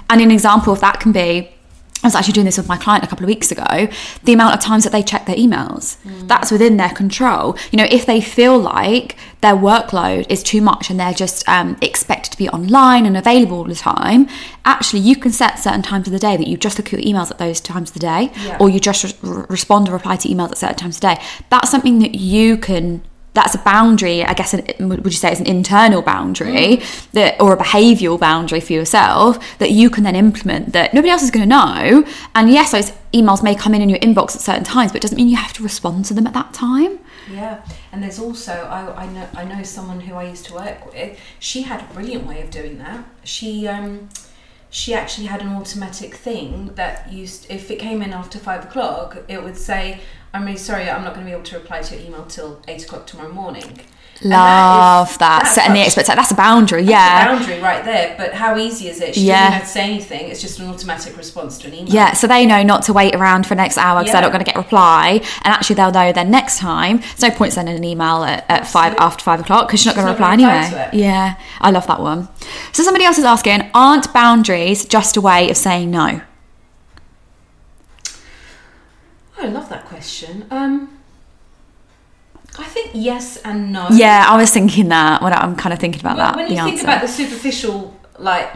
And 0.09 0.21
an 0.21 0.31
example 0.31 0.73
of 0.73 0.81
that 0.81 0.99
can 0.99 1.11
be 1.11 1.54
I 2.05 2.07
was 2.07 2.13
actually 2.13 2.33
doing 2.33 2.45
this 2.45 2.57
with 2.57 2.67
my 2.67 2.77
client 2.77 3.03
a 3.03 3.07
couple 3.07 3.23
of 3.25 3.27
weeks 3.27 3.51
ago. 3.51 3.87
The 4.25 4.33
amount 4.33 4.53
of 4.53 4.59
times 4.59 4.83
that 4.83 4.91
they 4.91 5.01
check 5.01 5.25
their 5.25 5.35
emails, 5.35 5.97
that's 6.27 6.51
within 6.51 6.77
their 6.77 6.91
control. 6.91 7.57
You 7.71 7.77
know, 7.77 7.87
if 7.89 8.05
they 8.05 8.21
feel 8.21 8.59
like 8.59 9.15
their 9.41 9.55
workload 9.55 10.27
is 10.29 10.43
too 10.43 10.61
much 10.61 10.91
and 10.91 10.99
they're 10.99 11.13
just 11.15 11.49
um, 11.49 11.77
expected 11.81 12.31
to 12.33 12.37
be 12.37 12.47
online 12.49 13.07
and 13.07 13.17
available 13.17 13.57
all 13.57 13.63
the 13.63 13.73
time, 13.73 14.27
actually, 14.65 14.99
you 14.99 15.15
can 15.15 15.31
set 15.31 15.57
certain 15.57 15.81
times 15.81 16.05
of 16.07 16.13
the 16.13 16.19
day 16.19 16.37
that 16.37 16.45
you 16.47 16.57
just 16.57 16.77
look 16.77 16.93
at 16.93 17.03
your 17.03 17.15
emails 17.15 17.31
at 17.31 17.39
those 17.39 17.59
times 17.59 17.89
of 17.89 17.95
the 17.95 17.99
day, 18.01 18.31
Yeah. 18.43 18.57
or 18.59 18.69
you 18.69 18.79
just 18.79 19.17
re- 19.23 19.43
respond 19.49 19.89
or 19.89 19.93
reply 19.93 20.15
to 20.17 20.29
emails 20.29 20.51
at 20.51 20.57
certain 20.59 20.75
times 20.75 20.97
of 20.97 21.01
the 21.01 21.15
day. 21.15 21.21
That's 21.49 21.71
something 21.71 21.97
that 21.99 22.13
you 22.13 22.55
can. 22.57 23.01
That's 23.35 23.53
a 23.53 23.59
boundary, 23.59 24.23
I 24.23 24.33
guess. 24.33 24.53
An, 24.53 24.89
would 24.89 25.05
you 25.05 25.11
say 25.11 25.31
it's 25.31 25.39
an 25.39 25.45
internal 25.45 26.01
boundary 26.01 26.81
that, 27.13 27.39
or 27.39 27.53
a 27.53 27.57
behavioural 27.57 28.19
boundary 28.19 28.61
for 28.61 28.73
yourself 28.73 29.57
that 29.59 29.71
you 29.71 29.89
can 29.89 30.03
then 30.03 30.15
implement 30.15 30.73
that 30.73 30.93
nobody 30.93 31.11
else 31.11 31.21
is 31.21 31.29
going 31.29 31.47
to 31.47 31.49
know. 31.49 32.05
And 32.33 32.49
yes, 32.49 32.71
those 32.71 32.91
emails 33.13 33.43
may 33.43 33.53
come 33.53 33.75
in 33.75 33.81
in 33.81 33.89
your 33.89 33.99
inbox 33.99 34.35
at 34.35 34.41
certain 34.41 34.63
times, 34.63 34.91
but 34.91 34.97
it 34.97 35.01
doesn't 35.01 35.17
mean 35.17 35.29
you 35.29 35.35
have 35.35 35.53
to 35.53 35.63
respond 35.63 36.05
to 36.05 36.13
them 36.13 36.25
at 36.25 36.33
that 36.33 36.53
time. 36.53 36.99
Yeah, 37.31 37.63
and 37.91 38.01
there's 38.01 38.19
also 38.19 38.53
I, 38.53 39.03
I 39.03 39.05
know 39.07 39.27
I 39.35 39.43
know 39.45 39.63
someone 39.63 39.99
who 39.99 40.15
I 40.15 40.23
used 40.23 40.45
to 40.45 40.53
work 40.53 40.91
with. 40.91 41.19
She 41.39 41.63
had 41.63 41.81
a 41.81 41.93
brilliant 41.93 42.25
way 42.25 42.41
of 42.41 42.51
doing 42.51 42.77
that. 42.79 43.03
She 43.23 43.67
um, 43.67 44.09
she 44.69 44.93
actually 44.93 45.27
had 45.27 45.41
an 45.41 45.49
automatic 45.55 46.15
thing 46.15 46.71
that 46.75 47.11
used 47.11 47.49
if 47.49 47.71
it 47.71 47.79
came 47.79 48.01
in 48.01 48.11
after 48.11 48.37
five 48.37 48.65
o'clock, 48.65 49.17
it 49.27 49.41
would 49.41 49.57
say, 49.57 50.01
"I'm 50.35 50.45
really 50.45 50.57
sorry, 50.57 50.89
I'm 50.89 51.03
not 51.03 51.13
going 51.13 51.25
to 51.25 51.29
be 51.29 51.33
able 51.33 51.43
to 51.43 51.55
reply 51.57 51.81
to 51.81 51.95
your 51.95 52.05
email 52.05 52.25
till 52.25 52.59
eight 52.67 52.83
o'clock 52.83 53.07
tomorrow 53.07 53.31
morning." 53.31 53.79
Love 54.23 55.11
is- 55.11 55.17
that. 55.17 55.45
Setting 55.47 55.73
the 55.73 55.81
expectation. 55.81 56.15
That's 56.17 56.31
a 56.31 56.35
boundary. 56.35 56.83
that's 56.83 56.89
a 56.89 56.91
Yeah. 56.91 57.35
boundary 57.35 57.59
right 57.61 57.83
there. 57.83 58.15
But 58.17 58.33
how 58.33 58.55
easy 58.55 58.87
is 58.87 59.01
it? 59.01 59.15
She 59.15 59.21
Yeah. 59.21 59.39
doesn't 59.39 59.53
have 59.53 59.63
to 59.63 59.67
say 59.69 59.81
anything. 59.83 60.29
It's 60.29 60.41
just 60.41 60.57
an 60.59 60.69
automatic 60.69 61.17
response 61.17 61.57
to 61.59 61.67
an 61.67 61.73
email. 61.73 61.93
Yeah, 61.93 62.13
so 62.13 62.25
they 62.25 62.45
know 62.45 62.63
not 62.63 62.83
to 62.83 62.93
wait 62.93 63.13
around 63.13 63.45
for 63.45 63.55
next 63.55 63.77
hour 63.77 63.99
because 63.99 64.13
they're 64.13 64.21
not 64.21 64.31
going 64.31 64.43
to 64.43 64.49
get 64.49 64.55
a 64.55 64.59
reply, 64.59 65.19
and 65.43 65.53
actually 65.53 65.75
they'll 65.75 65.91
know 65.91 66.13
then 66.13 66.31
next 66.31 66.59
time. 66.59 66.99
There's 67.17 67.23
no 67.23 67.37
point 67.37 67.51
sending 67.53 67.75
an 67.75 67.83
email 67.83 68.23
at, 68.23 68.45
at 68.47 68.65
five 68.67 68.95
after 68.99 69.21
five 69.23 69.41
o'clock 69.41 69.67
because 69.67 69.83
you're 69.83 69.93
not 69.93 69.99
She's 69.99 70.05
going 70.05 70.15
to 70.15 70.23
reply 70.23 70.33
anyway. 70.33 70.89
Yeah, 70.93 71.33
I 71.59 71.71
love 71.71 71.87
that 71.87 71.99
one. 71.99 72.29
So 72.71 72.83
somebody 72.83 73.03
else 73.03 73.17
is 73.17 73.25
asking, 73.25 73.69
aren't 73.73 74.13
boundaries 74.13 74.85
just 74.85 75.17
a 75.17 75.21
way 75.21 75.49
of 75.49 75.57
saying 75.57 75.91
no? 75.91 76.21
I 79.37 79.47
love 79.47 79.69
that 79.69 79.85
question. 79.85 80.45
Um, 80.51 80.97
I 82.57 82.63
think 82.63 82.91
yes 82.93 83.37
and 83.43 83.73
no. 83.73 83.87
Yeah, 83.91 84.25
I 84.27 84.37
was 84.37 84.49
thinking 84.51 84.87
that 84.89 85.21
when 85.21 85.33
I'm 85.33 85.55
kind 85.55 85.73
of 85.73 85.79
thinking 85.79 85.99
about 85.99 86.17
Well, 86.17 86.27
that. 86.27 86.35
when 86.37 86.49
you 86.51 86.55
think 86.57 86.73
answer. 86.73 86.85
about 86.85 87.01
the 87.01 87.07
superficial, 87.07 87.99
like 88.17 88.49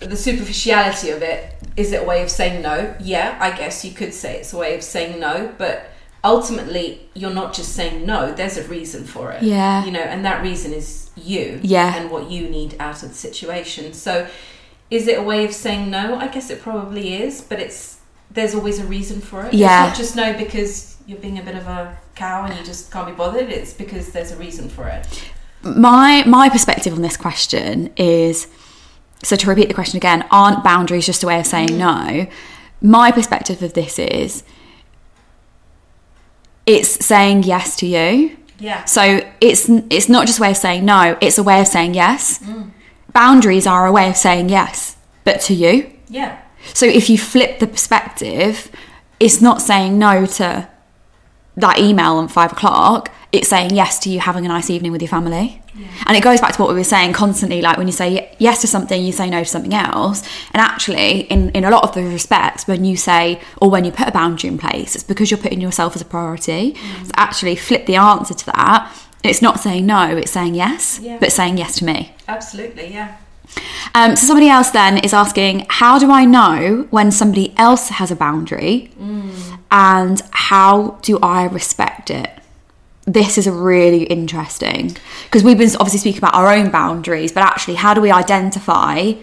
the 0.00 0.16
superficiality 0.16 1.10
of 1.10 1.22
it, 1.22 1.54
is 1.76 1.92
it 1.92 2.02
a 2.02 2.04
way 2.06 2.22
of 2.22 2.30
saying 2.30 2.62
no? 2.62 2.94
Yeah, 3.00 3.36
I 3.40 3.56
guess 3.56 3.84
you 3.84 3.92
could 3.92 4.14
say 4.14 4.36
it's 4.38 4.52
a 4.52 4.56
way 4.56 4.76
of 4.76 4.82
saying 4.84 5.18
no, 5.18 5.52
but 5.58 5.90
ultimately, 6.22 7.08
you're 7.14 7.34
not 7.34 7.52
just 7.52 7.72
saying 7.72 8.06
no. 8.06 8.32
There's 8.32 8.56
a 8.56 8.64
reason 8.68 9.04
for 9.04 9.32
it. 9.32 9.42
Yeah. 9.42 9.84
you 9.84 9.90
know, 9.90 10.00
and 10.00 10.24
that 10.24 10.42
reason 10.42 10.72
is 10.72 11.10
you. 11.16 11.58
Yeah. 11.62 11.96
and 11.96 12.10
what 12.10 12.30
you 12.30 12.48
need 12.48 12.76
out 12.78 13.02
of 13.02 13.08
the 13.08 13.14
situation. 13.14 13.92
So, 13.92 14.28
is 14.90 15.06
it 15.08 15.18
a 15.18 15.22
way 15.22 15.44
of 15.44 15.52
saying 15.52 15.90
no? 15.90 16.14
I 16.16 16.28
guess 16.28 16.48
it 16.48 16.62
probably 16.62 17.14
is, 17.14 17.40
but 17.40 17.58
it's 17.60 17.97
there's 18.30 18.54
always 18.54 18.78
a 18.78 18.84
reason 18.84 19.20
for 19.20 19.44
it. 19.44 19.54
Yeah. 19.54 19.88
it's 19.88 19.90
not 19.90 19.96
just 20.04 20.16
no 20.16 20.32
because 20.44 20.96
you're 21.06 21.18
being 21.18 21.38
a 21.38 21.42
bit 21.42 21.56
of 21.56 21.66
a 21.66 21.96
cow 22.14 22.44
and 22.44 22.58
you 22.58 22.64
just 22.64 22.90
can't 22.92 23.06
be 23.06 23.14
bothered. 23.14 23.48
It's 23.48 23.72
because 23.72 24.12
there's 24.12 24.32
a 24.32 24.36
reason 24.36 24.68
for 24.68 24.86
it. 24.88 25.06
my 25.62 26.22
my 26.26 26.48
perspective 26.48 26.92
on 26.92 27.02
this 27.02 27.16
question 27.16 27.90
is 27.96 28.46
so 29.24 29.34
to 29.34 29.48
repeat 29.48 29.66
the 29.68 29.74
question 29.74 29.96
again 29.96 30.24
aren't 30.30 30.62
boundaries 30.62 31.04
just 31.04 31.24
a 31.24 31.26
way 31.26 31.40
of 31.40 31.46
saying 31.46 31.70
mm-hmm. 31.70 32.22
no 32.22 32.26
my 32.80 33.10
perspective 33.10 33.60
of 33.62 33.72
this 33.74 33.98
is 33.98 34.44
it's 36.64 37.04
saying 37.04 37.42
yes 37.42 37.74
to 37.76 37.86
you 37.86 38.36
Yeah. 38.60 38.84
so 38.84 39.20
it's 39.40 39.68
it's 39.90 40.08
not 40.08 40.26
just 40.28 40.38
a 40.38 40.42
way 40.42 40.50
of 40.52 40.56
saying 40.56 40.84
no 40.84 41.18
it's 41.20 41.38
a 41.38 41.42
way 41.42 41.60
of 41.60 41.66
saying 41.66 41.94
yes 41.94 42.38
mm. 42.38 42.70
boundaries 43.12 43.66
are 43.66 43.86
a 43.86 43.92
way 43.92 44.08
of 44.08 44.16
saying 44.16 44.48
yes 44.48 44.96
but 45.24 45.40
to 45.42 45.54
you 45.54 45.90
Yeah. 46.08 46.38
So 46.74 46.86
if 46.86 47.08
you 47.10 47.18
flip 47.18 47.58
the 47.58 47.66
perspective, 47.66 48.70
it's 49.20 49.40
not 49.40 49.60
saying 49.60 49.98
no 49.98 50.26
to 50.26 50.68
that 51.56 51.78
email 51.78 52.14
on 52.14 52.28
five 52.28 52.52
o'clock. 52.52 53.10
It's 53.30 53.48
saying 53.48 53.74
yes 53.74 53.98
to 54.00 54.10
you 54.10 54.20
having 54.20 54.46
a 54.46 54.48
nice 54.48 54.70
evening 54.70 54.90
with 54.92 55.02
your 55.02 55.08
family. 55.08 55.60
And 56.06 56.16
it 56.16 56.22
goes 56.22 56.40
back 56.40 56.54
to 56.54 56.62
what 56.62 56.70
we 56.70 56.74
were 56.76 56.84
saying 56.84 57.12
constantly, 57.12 57.60
like 57.60 57.76
when 57.76 57.86
you 57.86 57.92
say 57.92 58.34
yes 58.38 58.62
to 58.62 58.66
something, 58.66 59.00
you 59.02 59.12
say 59.12 59.28
no 59.28 59.40
to 59.40 59.44
something 59.44 59.74
else. 59.74 60.22
And 60.52 60.60
actually, 60.60 61.20
in, 61.22 61.50
in 61.50 61.64
a 61.64 61.70
lot 61.70 61.84
of 61.84 61.94
the 61.94 62.02
respects, 62.04 62.66
when 62.66 62.84
you 62.84 62.96
say 62.96 63.40
or 63.60 63.70
when 63.70 63.84
you 63.84 63.92
put 63.92 64.08
a 64.08 64.12
boundary 64.12 64.48
in 64.48 64.58
place, 64.58 64.94
it's 64.94 65.04
because 65.04 65.30
you're 65.30 65.38
putting 65.38 65.60
yourself 65.60 65.94
as 65.94 66.02
a 66.02 66.04
priority. 66.06 66.72
Mm. 66.72 67.04
So 67.04 67.10
actually 67.16 67.54
flip 67.54 67.86
the 67.86 67.96
answer 67.96 68.34
to 68.34 68.46
that. 68.46 68.92
It's 69.22 69.42
not 69.42 69.60
saying 69.60 69.84
no, 69.86 70.16
it's 70.16 70.30
saying 70.30 70.54
yes, 70.54 71.00
Yeah. 71.02 71.18
but 71.20 71.32
saying 71.32 71.58
yes 71.58 71.76
to 71.78 71.84
me. 71.84 72.14
Absolutely, 72.26 72.92
yeah. 72.92 73.16
Um, 73.94 74.16
so 74.16 74.26
somebody 74.26 74.48
else 74.48 74.70
then 74.70 74.98
is 74.98 75.12
asking, 75.12 75.66
how 75.68 75.98
do 75.98 76.10
I 76.10 76.24
know 76.24 76.86
when 76.90 77.10
somebody 77.10 77.54
else 77.56 77.88
has 77.88 78.10
a 78.10 78.16
boundary, 78.16 78.90
and 79.70 80.22
how 80.30 80.98
do 81.02 81.18
I 81.20 81.44
respect 81.44 82.10
it? 82.10 82.30
This 83.06 83.38
is 83.38 83.48
really 83.48 84.04
interesting 84.04 84.96
because 85.24 85.42
we've 85.42 85.56
been 85.58 85.70
obviously 85.76 85.98
speaking 85.98 86.18
about 86.18 86.34
our 86.34 86.52
own 86.52 86.70
boundaries, 86.70 87.32
but 87.32 87.42
actually, 87.42 87.76
how 87.76 87.94
do 87.94 88.00
we 88.00 88.10
identify 88.10 89.14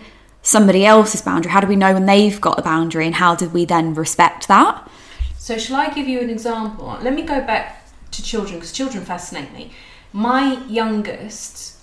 somebody 0.41 0.85
else's 0.85 1.21
boundary? 1.21 1.51
How 1.51 1.61
do 1.61 1.67
we 1.67 1.75
know 1.75 1.93
when 1.93 2.05
they've 2.05 2.39
got 2.41 2.59
a 2.59 2.61
boundary, 2.63 3.05
and 3.05 3.15
how 3.15 3.35
do 3.35 3.47
we 3.47 3.65
then 3.65 3.93
respect 3.93 4.47
that? 4.47 4.89
So, 5.37 5.57
shall 5.57 5.77
I 5.77 5.89
give 5.93 6.07
you 6.07 6.19
an 6.19 6.29
example? 6.29 6.97
Let 7.01 7.13
me 7.13 7.21
go 7.21 7.41
back 7.41 7.87
to 8.11 8.23
children 8.23 8.55
because 8.55 8.71
children 8.71 9.05
fascinate 9.05 9.53
me. 9.53 9.71
My 10.11 10.63
youngest, 10.67 11.77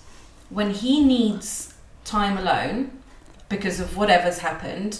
when 0.49 0.71
he 0.71 1.03
needs 1.03 1.72
time 2.05 2.37
alone 2.37 2.91
because 3.49 3.79
of 3.79 3.95
whatever's 3.97 4.39
happened, 4.39 4.99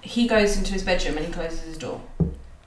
he 0.00 0.26
goes 0.28 0.56
into 0.56 0.72
his 0.72 0.82
bedroom 0.82 1.16
and 1.16 1.26
he 1.26 1.32
closes 1.32 1.62
his 1.62 1.78
door. 1.78 2.00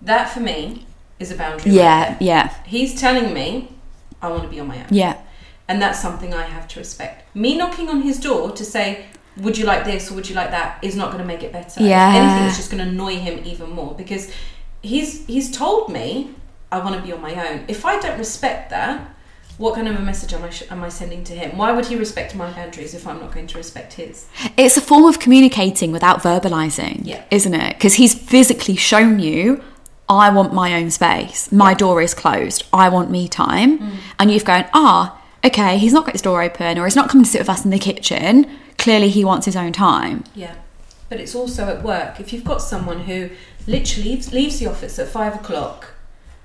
That 0.02 0.30
for 0.30 0.40
me 0.40 0.86
is 1.20 1.32
a 1.32 1.36
boundary. 1.36 1.72
Yeah, 1.72 2.10
there. 2.10 2.18
yeah, 2.22 2.64
He's 2.66 3.00
telling 3.00 3.34
me 3.34 3.76
I 4.22 4.30
want 4.30 4.44
to 4.44 4.50
be 4.50 4.60
on 4.60 4.68
my 4.68 4.80
own. 4.80 4.88
yeah, 4.90 5.22
And 5.68 5.82
that's 5.82 6.00
something 6.02 6.34
I 6.34 6.44
have 6.44 6.68
to 6.70 6.80
respect. 6.80 7.36
Me 7.36 7.58
knocking 7.58 7.90
on 7.90 8.02
his 8.02 8.20
door 8.20 8.52
to 8.52 8.66
say, 8.66 9.06
would 9.38 9.58
you 9.58 9.66
like 9.66 9.86
this 9.86 10.12
or 10.12 10.16
would 10.16 10.28
you 10.28 10.36
like 10.36 10.52
that 10.52 10.78
is 10.84 10.96
not 10.96 11.08
going 11.12 11.22
to 11.22 11.28
make 11.28 11.42
it 11.44 11.52
better. 11.54 11.82
Yeah. 11.84 12.10
If 12.10 12.16
anything, 12.22 12.48
it's 12.48 12.58
just 12.58 12.70
going 12.72 12.84
to 12.84 12.90
annoy 12.90 13.16
him 13.18 13.44
even 13.46 13.70
more 13.70 13.96
because 13.96 14.32
he's 14.82 15.26
he's 15.26 15.56
told 15.56 15.90
me 15.90 16.32
I 16.72 16.80
want 16.80 16.96
to 16.96 17.02
be 17.02 17.12
on 17.14 17.22
my 17.22 17.34
own. 17.50 17.64
If 17.68 17.86
I 17.86 18.00
don't 18.00 18.18
respect 18.18 18.70
that, 18.72 19.14
what 19.62 19.76
kind 19.76 19.88
of 19.88 19.96
a 19.96 20.00
message 20.02 20.34
am 20.34 20.44
I 20.44 20.50
sh- 20.50 20.64
am 20.72 20.84
I 20.84 20.90
sending 20.90 21.24
to 21.26 21.34
him? 21.34 21.56
Why 21.58 21.72
would 21.72 21.86
he 21.86 21.96
respect 21.96 22.36
my 22.36 22.52
boundaries 22.52 22.94
if 22.96 23.06
I'm 23.08 23.20
not 23.20 23.32
going 23.32 23.46
to 23.48 23.58
respect 23.58 23.94
his? 23.94 24.26
It's 24.58 24.76
a 24.76 24.82
form 24.82 25.06
of 25.06 25.20
communicating 25.20 25.92
without 25.92 26.24
verbalizing, 26.24 27.02
Yeah. 27.06 27.24
isn't 27.30 27.54
it? 27.54 27.76
Because 27.78 27.94
he's 27.94 28.14
physically 28.16 28.76
shown 28.76 29.20
you, 29.20 29.64
I 30.10 30.30
want 30.32 30.52
my 30.54 30.74
own 30.74 30.90
space. 30.90 31.52
My 31.52 31.74
door 31.76 32.02
is 32.02 32.14
closed. 32.16 32.64
I 32.74 32.90
want 32.90 33.12
me 33.12 33.28
time. 33.28 33.78
Mm. 33.80 33.92
And 34.20 34.32
you've 34.32 34.44
gone, 34.46 34.66
ah, 34.74 35.22
okay, 35.46 35.78
he's 35.78 35.94
not 35.94 36.06
got 36.06 36.14
his 36.14 36.22
door 36.24 36.42
open 36.42 36.80
or 36.80 36.86
he's 36.86 36.96
not 36.96 37.08
coming 37.10 37.24
to 37.24 37.30
sit 37.30 37.40
with 37.42 37.50
us 37.50 37.64
in 37.64 37.70
the 37.72 37.80
kitchen. 37.80 38.50
Clearly, 38.80 39.10
he 39.10 39.24
wants 39.24 39.46
his 39.46 39.56
own 39.56 39.72
time. 39.74 40.24
Yeah. 40.34 40.56
But 41.08 41.20
it's 41.20 41.36
also 41.36 41.68
at 41.68 41.84
work. 41.84 42.20
If 42.20 42.34
you've 42.34 42.44
got 42.44 42.62
someone 42.64 43.02
who 43.02 43.30
literally 43.68 44.10
leaves, 44.10 44.34
leaves 44.34 44.60
the 44.60 44.66
office 44.68 44.98
at 44.98 45.08
five 45.08 45.36
o'clock, 45.36 45.94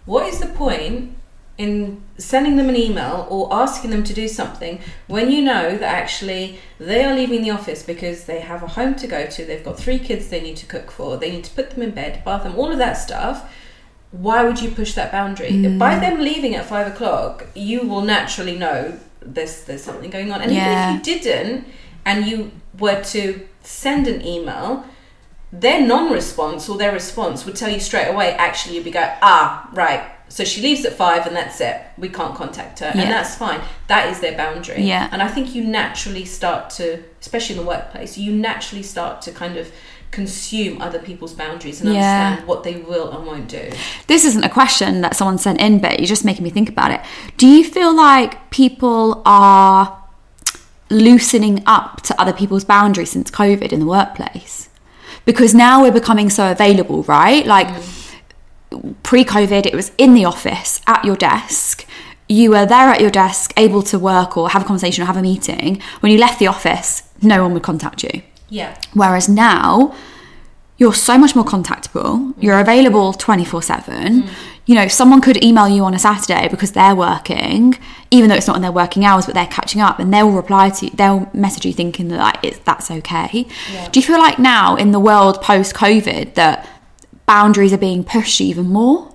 what 0.04 0.26
is 0.26 0.38
the 0.38 0.46
point 0.48 1.16
in 1.58 2.02
sending 2.18 2.56
them 2.56 2.68
an 2.68 2.76
email 2.76 3.26
or 3.30 3.48
asking 3.52 3.90
them 3.90 4.04
to 4.04 4.12
do 4.12 4.28
something 4.28 4.78
when 5.06 5.30
you 5.30 5.42
know 5.42 5.76
that 5.78 5.94
actually 5.94 6.58
they 6.78 7.02
are 7.04 7.14
leaving 7.14 7.42
the 7.42 7.50
office 7.50 7.82
because 7.82 8.24
they 8.24 8.40
have 8.40 8.62
a 8.62 8.66
home 8.66 8.94
to 8.94 9.06
go 9.06 9.26
to, 9.26 9.44
they've 9.44 9.64
got 9.64 9.78
three 9.78 9.98
kids 9.98 10.28
they 10.28 10.40
need 10.40 10.56
to 10.56 10.66
cook 10.66 10.90
for, 10.90 11.16
they 11.16 11.30
need 11.30 11.44
to 11.44 11.50
put 11.52 11.70
them 11.70 11.82
in 11.82 11.90
bed, 11.92 12.22
bath 12.24 12.42
them, 12.42 12.54
all 12.56 12.70
of 12.70 12.78
that 12.78 12.94
stuff. 12.94 13.50
Why 14.10 14.44
would 14.44 14.60
you 14.60 14.70
push 14.70 14.94
that 14.94 15.10
boundary? 15.12 15.76
By 15.78 15.98
them 15.98 16.20
leaving 16.20 16.54
at 16.54 16.64
five 16.66 16.86
o'clock, 16.86 17.46
you 17.54 17.86
will 17.86 18.02
naturally 18.02 18.56
know 18.56 18.98
there's 19.20 19.64
there's 19.64 19.82
something 19.82 20.10
going 20.10 20.30
on. 20.32 20.40
And 20.40 20.52
Yeah. 20.52 20.90
even 20.90 21.00
if 21.00 21.06
you 21.08 21.20
didn't, 21.20 21.66
and 22.04 22.26
you 22.26 22.52
were 22.78 23.02
to 23.02 23.46
send 23.62 24.06
an 24.06 24.24
email, 24.24 24.84
their 25.52 25.80
non-response 25.84 26.68
or 26.68 26.78
their 26.78 26.92
response 26.92 27.44
would 27.44 27.56
tell 27.56 27.68
you 27.70 27.80
straight 27.80 28.08
away. 28.08 28.32
Actually, 28.34 28.76
you'd 28.76 28.84
be 28.84 28.90
going, 28.90 29.10
ah, 29.22 29.68
right. 29.72 30.02
So 30.28 30.44
she 30.44 30.60
leaves 30.60 30.84
at 30.84 30.92
five, 30.92 31.26
and 31.26 31.34
that's 31.36 31.60
it. 31.60 31.80
We 31.96 32.08
can't 32.08 32.34
contact 32.34 32.80
her, 32.80 32.92
Yeah. 32.94 33.02
and 33.02 33.10
that's 33.10 33.36
fine. 33.36 33.60
That 33.86 34.08
is 34.10 34.20
their 34.20 34.36
boundary. 34.36 34.82
Yeah. 34.82 35.08
And 35.12 35.22
I 35.22 35.28
think 35.28 35.54
you 35.54 35.62
naturally 35.64 36.24
start 36.24 36.70
to, 36.70 37.02
especially 37.20 37.56
in 37.56 37.62
the 37.62 37.68
workplace, 37.68 38.18
you 38.18 38.32
naturally 38.32 38.82
start 38.82 39.22
to 39.22 39.32
kind 39.32 39.56
of 39.56 39.70
consume 40.10 40.80
other 40.80 40.98
people's 40.98 41.32
boundaries 41.32 41.80
and 41.80 41.92
Yeah. 41.92 42.00
understand 42.26 42.48
what 42.48 42.64
they 42.64 42.76
will 42.76 43.10
and 43.10 43.26
won't 43.26 43.48
do. 43.48 43.70
This 44.06 44.24
isn't 44.24 44.44
a 44.44 44.48
question 44.48 45.00
that 45.02 45.14
someone 45.16 45.38
sent 45.38 45.60
in, 45.60 45.78
but 45.78 45.98
you're 46.00 46.06
just 46.06 46.24
making 46.24 46.44
me 46.44 46.50
think 46.50 46.68
about 46.68 46.90
it. 46.90 47.00
Do 47.36 47.46
you 47.46 47.64
feel 47.64 47.94
like 47.94 48.50
people 48.50 49.22
are 49.26 49.96
loosening 50.90 51.62
up 51.66 52.02
to 52.02 52.20
other 52.20 52.32
people's 52.32 52.64
boundaries 52.64 53.10
since 53.10 53.30
COVID 53.30 53.72
in 53.72 53.80
the 53.80 53.86
workplace? 53.86 54.68
Because 55.24 55.54
now 55.54 55.82
we're 55.82 55.92
becoming 55.92 56.30
so 56.30 56.50
available, 56.50 57.02
right? 57.04 57.44
Like 57.46 57.68
mm. 57.68 57.95
Pre 59.02 59.24
COVID, 59.24 59.66
it 59.66 59.74
was 59.74 59.92
in 59.98 60.14
the 60.14 60.24
office 60.24 60.80
at 60.86 61.04
your 61.04 61.16
desk. 61.16 61.86
You 62.28 62.50
were 62.50 62.66
there 62.66 62.88
at 62.88 63.00
your 63.00 63.10
desk, 63.10 63.52
able 63.56 63.82
to 63.84 63.98
work 63.98 64.36
or 64.36 64.50
have 64.50 64.62
a 64.62 64.64
conversation 64.64 65.02
or 65.02 65.06
have 65.06 65.16
a 65.16 65.22
meeting. 65.22 65.80
When 66.00 66.10
you 66.10 66.18
left 66.18 66.38
the 66.38 66.48
office, 66.48 67.04
no 67.22 67.42
one 67.42 67.52
would 67.54 67.62
contact 67.62 68.02
you. 68.02 68.22
Yeah. 68.48 68.76
Whereas 68.94 69.28
now, 69.28 69.94
you're 70.78 70.94
so 70.94 71.16
much 71.16 71.34
more 71.34 71.44
contactable. 71.44 72.34
You're 72.38 72.60
available 72.60 73.12
24 73.12 73.62
7. 73.62 74.22
Mm. 74.22 74.30
You 74.66 74.74
know, 74.74 74.88
someone 74.88 75.20
could 75.20 75.42
email 75.44 75.68
you 75.68 75.84
on 75.84 75.94
a 75.94 75.98
Saturday 75.98 76.48
because 76.48 76.72
they're 76.72 76.94
working, 76.94 77.78
even 78.10 78.28
though 78.28 78.34
it's 78.34 78.48
not 78.48 78.56
in 78.56 78.62
their 78.62 78.72
working 78.72 79.04
hours, 79.04 79.24
but 79.24 79.34
they're 79.34 79.46
catching 79.46 79.80
up 79.80 80.00
and 80.00 80.12
they'll 80.12 80.30
reply 80.30 80.70
to 80.70 80.86
you, 80.86 80.90
they'll 80.90 81.30
message 81.32 81.64
you 81.64 81.72
thinking 81.72 82.08
that 82.08 82.18
like, 82.18 82.38
it's, 82.42 82.58
that's 82.58 82.90
okay. 82.90 83.46
Yeah. 83.72 83.88
Do 83.88 84.00
you 84.00 84.04
feel 84.04 84.18
like 84.18 84.40
now 84.40 84.74
in 84.74 84.90
the 84.90 84.98
world 84.98 85.40
post 85.40 85.74
COVID 85.74 86.34
that 86.34 86.68
boundaries 87.26 87.72
are 87.72 87.78
being 87.78 88.04
pushed 88.04 88.40
even 88.40 88.66
more? 88.68 89.12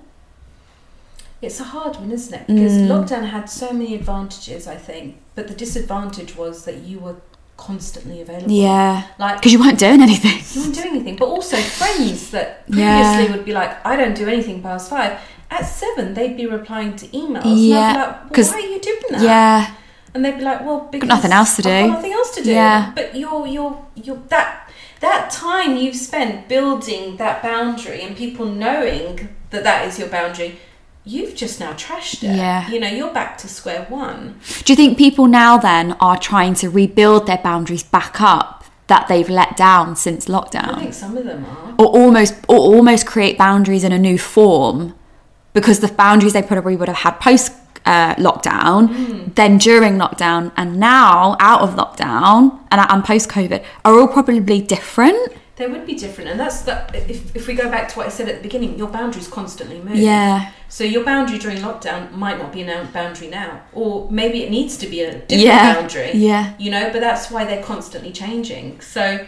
It's 1.40 1.58
a 1.58 1.64
hard 1.64 1.96
one, 1.96 2.12
isn't 2.12 2.32
it? 2.34 2.46
Because 2.46 2.72
Mm. 2.74 2.88
lockdown 2.88 3.28
had 3.30 3.50
so 3.50 3.72
many 3.72 3.94
advantages, 3.96 4.68
I 4.68 4.76
think, 4.76 5.16
but 5.34 5.48
the 5.48 5.54
disadvantage 5.54 6.36
was 6.36 6.64
that 6.66 6.78
you 6.84 7.00
were 7.00 7.16
constantly 7.56 8.20
available. 8.20 8.50
Yeah. 8.52 9.02
Like 9.18 9.36
Because 9.38 9.52
you 9.52 9.58
weren't 9.60 9.78
doing 9.78 10.00
anything. 10.02 10.38
you 10.54 10.60
weren't 10.62 10.74
doing 10.74 10.94
anything, 10.96 11.16
but 11.16 11.26
also 11.26 11.56
friends 11.56 12.30
that 12.30 12.62
Yeah. 12.68 13.02
previously 13.16 13.36
would 13.36 13.44
be 13.44 13.52
like, 13.52 13.84
I 13.84 13.96
don't 13.96 14.14
do 14.14 14.28
anything 14.28 14.62
past 14.62 14.88
five. 14.90 15.18
At 15.50 15.66
seven, 15.66 16.14
they'd 16.14 16.36
be 16.36 16.46
replying 16.46 16.94
to 16.96 17.06
emails. 17.08 17.42
Yeah, 17.44 17.88
and 17.88 17.98
like, 17.98 18.36
well, 18.36 18.46
why 18.52 18.56
are 18.58 18.60
you 18.74 18.80
doing 18.80 19.02
that? 19.10 19.22
Yeah. 19.22 19.70
And 20.14 20.24
they'd 20.24 20.38
be 20.38 20.44
like, 20.44 20.60
well, 20.64 20.88
because 20.92 21.08
nothing 21.08 21.32
else 21.32 21.56
to 21.56 21.62
do. 21.62 21.68
got 21.70 21.86
nothing 21.88 22.12
else 22.12 22.34
to 22.36 22.42
do. 22.44 22.50
Yeah. 22.52 22.92
But 22.94 23.14
you're 23.16 23.46
you're 23.46 23.76
you're 23.96 24.20
that 24.28 24.68
that 25.02 25.30
time 25.30 25.76
you've 25.76 25.96
spent 25.96 26.48
building 26.48 27.16
that 27.18 27.42
boundary 27.42 28.00
and 28.00 28.16
people 28.16 28.46
knowing 28.46 29.28
that 29.50 29.64
that 29.64 29.86
is 29.86 29.98
your 29.98 30.08
boundary, 30.08 30.58
you've 31.04 31.34
just 31.34 31.58
now 31.60 31.72
trashed 31.72 32.22
it. 32.22 32.36
Yeah. 32.36 32.70
You 32.70 32.80
know, 32.80 32.88
you're 32.88 33.12
back 33.12 33.36
to 33.38 33.48
square 33.48 33.84
one. 33.88 34.38
Do 34.64 34.72
you 34.72 34.76
think 34.76 34.96
people 34.96 35.26
now 35.26 35.58
then 35.58 35.92
are 36.00 36.16
trying 36.16 36.54
to 36.54 36.70
rebuild 36.70 37.26
their 37.26 37.38
boundaries 37.38 37.82
back 37.82 38.20
up 38.20 38.64
that 38.86 39.08
they've 39.08 39.28
let 39.28 39.56
down 39.56 39.96
since 39.96 40.26
lockdown? 40.26 40.76
I 40.76 40.80
think 40.80 40.94
some 40.94 41.16
of 41.16 41.24
them 41.24 41.44
are. 41.44 41.74
Or 41.78 41.86
almost 41.86 42.34
or 42.48 42.58
almost 42.58 43.04
create 43.04 43.36
boundaries 43.36 43.82
in 43.84 43.90
a 43.90 43.98
new 43.98 44.18
form 44.18 44.94
because 45.52 45.80
the 45.80 45.88
boundaries 45.88 46.32
they 46.32 46.42
probably 46.42 46.76
would 46.76 46.88
have 46.88 46.98
had 46.98 47.20
post 47.20 47.52
uh, 47.84 48.14
lockdown, 48.16 49.34
then 49.34 49.58
during 49.58 49.98
lockdown, 49.98 50.52
and 50.56 50.78
now 50.78 51.36
out 51.40 51.62
of 51.62 51.70
lockdown 51.74 52.58
and, 52.70 52.80
and 52.90 53.04
post 53.04 53.28
COVID 53.28 53.64
are 53.84 53.94
all 53.98 54.08
probably 54.08 54.60
different. 54.60 55.32
They 55.56 55.66
would 55.66 55.86
be 55.86 55.94
different, 55.94 56.30
and 56.30 56.40
that's 56.40 56.62
that. 56.62 56.94
If, 56.94 57.36
if 57.36 57.46
we 57.46 57.54
go 57.54 57.70
back 57.70 57.88
to 57.90 57.98
what 57.98 58.06
I 58.06 58.08
said 58.08 58.28
at 58.28 58.36
the 58.36 58.42
beginning, 58.42 58.78
your 58.78 58.88
boundaries 58.88 59.28
constantly 59.28 59.78
move. 59.80 59.96
Yeah. 59.96 60.50
So 60.68 60.82
your 60.82 61.04
boundary 61.04 61.38
during 61.38 61.58
lockdown 61.58 62.12
might 62.12 62.38
not 62.38 62.52
be 62.52 62.62
a 62.62 62.88
boundary 62.92 63.28
now, 63.28 63.60
or 63.74 64.10
maybe 64.10 64.42
it 64.42 64.50
needs 64.50 64.78
to 64.78 64.86
be 64.86 65.02
a 65.02 65.12
different 65.12 65.30
Yeah. 65.30 65.74
boundary. 65.74 66.12
Yeah. 66.14 66.54
You 66.58 66.70
know, 66.70 66.90
but 66.90 67.00
that's 67.00 67.30
why 67.30 67.44
they're 67.44 67.62
constantly 67.62 68.12
changing. 68.12 68.80
So 68.80 69.26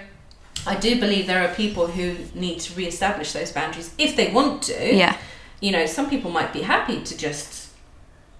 I 0.67 0.77
do 0.77 0.99
believe 0.99 1.27
there 1.27 1.45
are 1.47 1.55
people 1.55 1.89
who 1.89 2.17
need 2.35 2.59
to 2.61 2.75
re-establish 2.75 3.33
those 3.33 3.53
boundaries 3.53 3.93
if 3.99 4.17
they 4.17 4.33
want 4.33 4.63
to. 4.63 4.95
Yeah. 4.97 5.17
You 5.61 5.73
know, 5.73 5.85
some 5.85 6.09
people 6.09 6.31
might 6.31 6.53
be 6.55 6.63
happy 6.63 7.03
to 7.03 7.17
just 7.17 7.64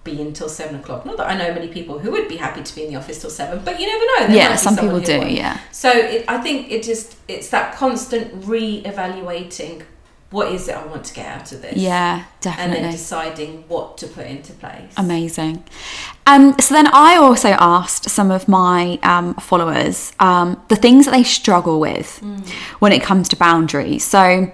be 0.05 0.21
until 0.21 0.47
seven 0.47 0.75
o'clock. 0.79 1.05
Not 1.05 1.17
that 1.17 1.27
I 1.29 1.35
know 1.37 1.53
many 1.53 1.67
people 1.67 1.99
who 1.99 2.11
would 2.11 2.29
be 2.29 2.37
happy 2.37 2.63
to 2.63 2.75
be 2.75 2.85
in 2.85 2.93
the 2.93 2.97
office 2.97 3.19
till 3.19 3.29
seven, 3.29 3.61
but 3.65 3.77
you 3.79 3.87
never 3.87 4.05
know. 4.05 4.27
There 4.33 4.37
Yeah, 4.51 4.55
some 4.55 4.77
people 4.77 5.01
do, 5.01 5.17
won't. 5.17 5.31
yeah. 5.31 5.59
So 5.73 5.89
it, 5.91 6.23
I 6.29 6.37
think 6.37 6.71
it 6.71 6.83
just 6.83 7.17
it's 7.27 7.49
that 7.49 7.75
constant 7.75 8.45
re-evaluating. 8.45 9.83
What 10.31 10.51
is 10.51 10.67
it 10.67 10.75
I 10.75 10.85
want 10.85 11.05
to 11.05 11.13
get 11.13 11.27
out 11.27 11.51
of 11.51 11.61
this? 11.61 11.77
Yeah, 11.77 12.25
definitely. 12.41 12.75
and 12.77 12.85
then 12.85 12.91
deciding 12.91 13.63
what 13.67 13.97
to 13.99 14.07
put 14.07 14.25
into 14.25 14.53
place. 14.53 14.91
Amazing. 14.97 15.63
Um, 16.27 16.55
so 16.59 16.73
then 16.73 16.87
I 16.87 17.15
also 17.15 17.49
asked 17.49 18.09
some 18.09 18.31
of 18.31 18.47
my 18.47 18.99
um, 19.03 19.35
followers 19.35 20.11
um, 20.19 20.61
the 20.67 20.75
things 20.75 21.05
that 21.05 21.11
they 21.11 21.23
struggle 21.23 21.79
with 21.79 22.17
when 22.79 22.91
it 22.91 23.01
comes 23.03 23.29
to 23.29 23.35
boundaries. 23.37 24.03
So 24.03 24.51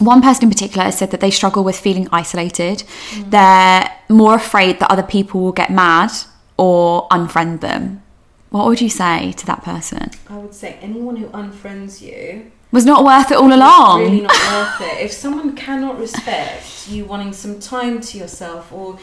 one 0.00 0.22
person 0.22 0.44
in 0.44 0.50
particular 0.50 0.84
has 0.84 0.98
said 0.98 1.10
that 1.12 1.20
they 1.20 1.30
struggle 1.30 1.62
with 1.62 1.78
feeling 1.78 2.08
isolated. 2.12 2.82
They're 3.26 3.90
more 4.08 4.34
afraid 4.34 4.80
that 4.80 4.90
other 4.90 5.02
people 5.02 5.40
will 5.40 5.52
get 5.52 5.70
mad 5.70 6.10
or 6.56 7.06
unfriend 7.08 7.60
them. 7.60 8.02
What 8.50 8.66
would 8.66 8.80
you 8.80 8.90
say 8.90 9.32
to 9.32 9.46
that 9.46 9.62
person? 9.62 10.10
I 10.28 10.36
would 10.38 10.54
say 10.54 10.78
anyone 10.80 11.16
who 11.16 11.26
unfriends 11.28 12.00
you 12.02 12.50
Was 12.72 12.84
not 12.84 13.04
worth 13.04 13.30
it 13.30 13.36
all 13.36 13.52
along. 13.52 14.00
really 14.02 14.20
not 14.22 14.32
worth 14.80 14.80
it. 14.90 15.04
If 15.04 15.12
someone 15.12 15.54
cannot 15.54 15.98
respect 15.98 16.88
you 16.88 17.04
wanting 17.04 17.32
some 17.32 17.60
time 17.60 18.00
to 18.00 18.18
yourself 18.18 18.72
or 18.72 18.98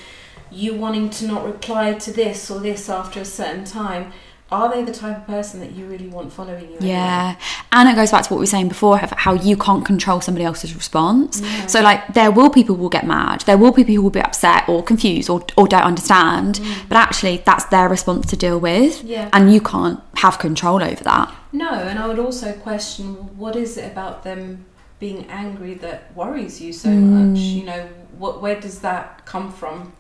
you 0.52 0.74
wanting 0.74 1.10
to 1.12 1.28
not 1.28 1.46
reply 1.46 1.94
to 1.94 2.12
this 2.12 2.50
or 2.52 2.60
this 2.60 2.90
after 2.90 3.22
a 3.22 3.26
certain 3.26 3.64
time, 3.66 4.12
are 4.52 4.74
they 4.74 4.82
the 4.84 4.94
type 4.94 5.18
of 5.18 5.28
person 5.28 5.60
that 5.60 5.72
you 5.74 5.86
really 5.86 6.08
want 6.08 6.32
following 6.32 6.62
you? 6.72 6.78
anyway? 6.78 6.88
Yeah, 6.88 7.36
and 7.74 7.90
it 7.90 7.96
goes 7.96 8.12
back 8.12 8.24
to 8.24 8.30
what 8.34 8.38
we 8.38 8.44
were 8.44 8.46
saying 8.48 8.70
before 8.70 9.00
of 9.02 9.12
how 9.12 9.34
you 9.34 9.58
can't 9.58 9.86
control 9.86 10.22
somebody 10.22 10.46
else's 10.46 10.74
response. 10.74 11.42
So, 11.68 11.82
like, 11.82 12.14
there 12.14 12.32
will 12.32 12.50
people 12.50 12.76
who 12.76 12.82
will 12.84 12.90
get 12.90 13.06
mad, 13.06 13.42
there 13.42 13.58
will 13.58 13.72
be 13.72 13.84
people 13.84 13.96
who 13.96 14.02
will 14.04 14.10
be 14.10 14.22
upset 14.22 14.68
or 14.70 14.82
confused 14.84 15.30
or, 15.30 15.46
or 15.58 15.68
don't 15.68 15.84
understand, 15.84 16.62
but 16.88 16.98
actually, 16.98 17.38
that's 17.46 17.66
their 17.66 17.90
response 17.90 18.28
to 18.28 18.38
deal 18.38 18.60
with, 18.60 19.04
Yeah. 19.04 19.30
and 19.34 19.54
you 19.54 19.60
can't 19.60 20.00
have 20.16 20.40
control 20.40 20.82
over 20.84 21.04
that. 21.04 21.34
No, 21.52 21.72
and 21.72 22.00
I 22.00 22.08
would 22.08 22.20
also 22.20 22.54
question 22.54 23.16
what 23.38 23.56
is 23.56 23.78
it 23.78 23.92
about 23.92 24.24
them 24.24 24.66
being 25.00 25.26
angry 25.30 25.74
that 25.76 26.16
worries 26.16 26.60
you 26.62 26.72
so 26.74 26.90
Mm. 26.90 27.02
much? 27.34 27.40
You 27.40 27.64
know, 27.66 27.88
what 28.18 28.42
where 28.42 28.60
does 28.60 28.80
that 28.80 29.26
come 29.26 29.52
from? 29.52 29.94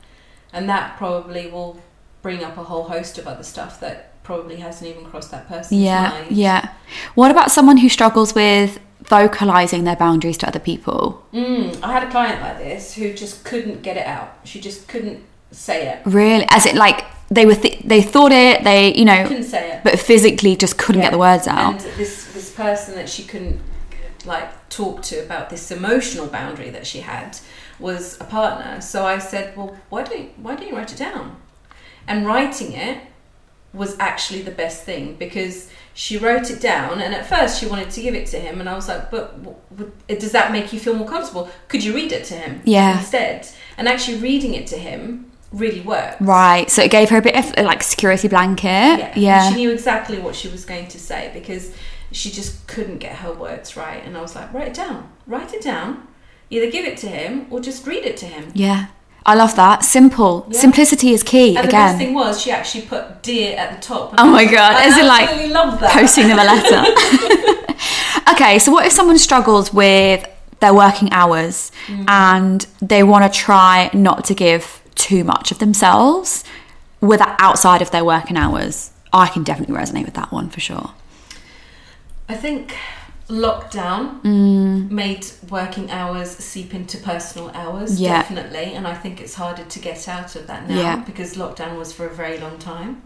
And 0.53 0.67
that 0.69 0.97
probably 0.97 1.47
will 1.51 1.79
bring 2.21 2.43
up 2.43 2.57
a 2.57 2.63
whole 2.63 2.83
host 2.85 3.17
of 3.17 3.27
other 3.27 3.43
stuff 3.43 3.79
that 3.79 4.06
probably 4.27 4.57
hasn't 4.57 4.89
even 4.89 5.05
crossed 5.05 5.31
that 5.31 5.47
person's 5.47 5.79
Yeah, 5.81 6.09
mind. 6.09 6.31
yeah. 6.35 6.69
What 7.15 7.31
about 7.31 7.49
someone 7.49 7.77
who 7.77 7.87
struggles 7.87 8.35
with 8.35 8.77
vocalizing 9.03 9.85
their 9.85 9.95
boundaries 9.95 10.37
to 10.39 10.47
other 10.47 10.59
people? 10.59 11.25
Mm, 11.33 11.79
I 11.81 11.93
had 11.93 12.03
a 12.03 12.11
client 12.11 12.41
like 12.41 12.57
this 12.57 12.93
who 12.95 13.13
just 13.13 13.45
couldn't 13.45 13.81
get 13.81 13.95
it 13.95 14.05
out. 14.05 14.29
She 14.43 14.59
just 14.59 14.87
couldn't 14.89 15.23
say 15.51 15.87
it. 15.87 15.99
Really, 16.05 16.45
as 16.49 16.65
it 16.65 16.75
like 16.75 17.05
they 17.29 17.45
were, 17.45 17.55
th- 17.55 17.81
they 17.83 18.01
thought 18.01 18.33
it, 18.33 18.63
they, 18.65 18.93
you 18.95 19.05
know, 19.05 19.25
Couldn't 19.25 19.43
say 19.43 19.71
it. 19.71 19.83
but 19.85 19.97
physically 19.97 20.55
just 20.57 20.77
couldn't 20.77 21.01
get 21.01 21.11
the 21.13 21.17
words 21.17 21.47
out. 21.47 21.71
And 21.71 21.79
this 21.97 22.13
this 22.33 22.51
person 22.51 22.95
that 22.95 23.07
she 23.07 23.23
couldn't 23.23 23.61
like 24.25 24.49
talk 24.69 25.01
to 25.03 25.15
about 25.23 25.49
this 25.49 25.71
emotional 25.71 26.27
boundary 26.27 26.69
that 26.71 26.85
she 26.85 26.99
had 26.99 27.37
was 27.79 28.19
a 28.19 28.25
partner. 28.25 28.81
So 28.81 29.05
I 29.05 29.19
said, 29.19 29.55
well, 29.55 29.77
why 29.89 30.03
don't 30.03 30.37
why 30.43 30.55
don't 30.55 30.67
you 30.67 30.75
write 30.75 30.91
it 30.91 30.99
down? 30.99 31.37
And 32.09 32.25
writing 32.25 32.73
it 32.73 32.97
was 33.73 33.97
actually 33.99 34.41
the 34.41 34.51
best 34.51 34.83
thing 34.83 35.15
because 35.15 35.69
she 35.93 36.17
wrote 36.17 36.49
it 36.49 36.59
down 36.61 37.01
and 37.01 37.13
at 37.13 37.27
first 37.27 37.59
she 37.59 37.65
wanted 37.67 37.89
to 37.91 38.01
give 38.01 38.15
it 38.15 38.25
to 38.27 38.39
him 38.39 38.59
and 38.59 38.67
I 38.69 38.75
was 38.75 38.87
like 38.87 39.11
but 39.11 39.43
w- 39.43 39.57
w- 39.75 39.91
does 40.19 40.31
that 40.31 40.51
make 40.51 40.71
you 40.73 40.79
feel 40.79 40.93
more 40.95 41.07
comfortable 41.07 41.49
could 41.67 41.83
you 41.83 41.93
read 41.93 42.11
it 42.11 42.23
to 42.25 42.33
him 42.35 42.61
Yeah. 42.65 42.97
instead 42.99 43.47
and 43.77 43.87
actually 43.87 44.17
reading 44.19 44.53
it 44.53 44.67
to 44.67 44.77
him 44.77 45.31
really 45.51 45.81
worked 45.81 46.21
Right, 46.21 46.69
so 46.69 46.81
it 46.81 46.91
gave 46.91 47.09
her 47.09 47.17
a 47.17 47.21
bit 47.21 47.35
of 47.35 47.65
like 47.65 47.83
security 47.83 48.27
blanket. 48.27 48.67
yeah. 48.99 49.13
yeah. 49.15 49.49
She 49.49 49.55
knew 49.55 49.71
exactly 49.71 50.17
what 50.19 50.35
she 50.35 50.47
was 50.49 50.65
going 50.65 50.87
to 50.89 50.99
say 50.99 51.31
because 51.33 51.73
she 52.11 52.29
just 52.31 52.67
couldn't 52.67 52.97
get 52.99 53.17
her 53.17 53.33
words 53.33 53.75
right. 53.77 54.03
And 54.05 54.17
I 54.17 54.21
was 54.21 54.33
like, 54.35 54.53
write 54.53 54.67
it 54.69 54.73
down. 54.73 55.09
Write 55.25 55.53
it 55.53 55.61
down. 55.61 56.07
Either 56.49 56.69
give 56.71 56.85
it 56.85 56.97
to 56.99 57.07
him 57.07 57.47
or 57.49 57.59
just 57.59 57.85
read 57.87 58.05
it 58.05 58.17
to 58.17 58.25
him. 58.25 58.51
Yeah. 58.55 58.87
I 59.27 59.35
love 59.35 59.55
that. 59.57 59.83
Simple. 59.83 60.47
Yeah. 60.49 60.59
Simplicity 60.59 61.11
is 61.11 61.21
key 61.21 61.57
And 61.57 61.67
the 61.67 61.71
best 61.71 61.97
thing 61.97 62.13
was 62.13 62.41
she 62.41 62.49
actually 62.49 62.85
put 62.85 63.21
dear 63.23 63.57
at 63.57 63.75
the 63.75 63.81
top. 63.85 64.15
Oh 64.17 64.31
my 64.31 64.45
God, 64.45 64.73
I 64.73 64.85
is 64.87 64.97
it 64.97 65.05
like 65.05 65.29
love 65.51 65.79
that. 65.81 65.91
Posting 65.91 66.29
them 66.29 66.39
a 66.39 66.45
letter. 66.45 66.81
okay, 68.33 68.57
so 68.57 68.71
what 68.71 68.85
if 68.85 68.93
someone 68.93 69.17
struggles 69.17 69.73
with 69.73 70.25
their 70.59 70.73
working 70.73 71.11
hours 71.11 71.71
Mm. 71.87 72.05
and 72.07 72.67
they 72.81 73.03
want 73.03 73.31
to 73.31 73.39
try 73.39 73.89
not 73.93 74.25
to 74.25 74.33
give 74.33 74.81
too 74.95 75.23
much 75.23 75.51
of 75.51 75.59
themselves 75.59 76.43
with 76.99 77.21
outside 77.39 77.81
of 77.81 77.91
their 77.91 78.03
working 78.05 78.37
hours? 78.37 78.91
I 79.13 79.27
can 79.27 79.43
definitely 79.43 79.75
resonate 79.75 80.05
with 80.05 80.15
that 80.15 80.31
one 80.31 80.49
for 80.49 80.59
sure. 80.59 80.91
I 82.29 82.35
think 82.35 82.75
lockdown 83.29 84.23
made 84.89 85.25
working 85.49 85.91
hours 85.91 86.29
seep 86.31 86.73
into 86.73 86.97
personal 86.97 87.49
hours, 87.53 87.99
Yeah. 87.99 88.21
definitely. 88.21 88.73
And 88.73 88.87
I 88.87 88.93
think 88.93 89.19
it's 89.21 89.35
harder 89.35 89.63
to 89.63 89.79
get 89.79 90.07
out 90.07 90.35
of 90.35 90.47
that 90.47 90.67
now 90.69 90.75
Yeah. 90.79 90.95
because 90.97 91.35
lockdown 91.35 91.77
was 91.77 91.91
for 91.93 92.05
a 92.05 92.13
very 92.13 92.37
long 92.37 92.57
time. 92.57 93.01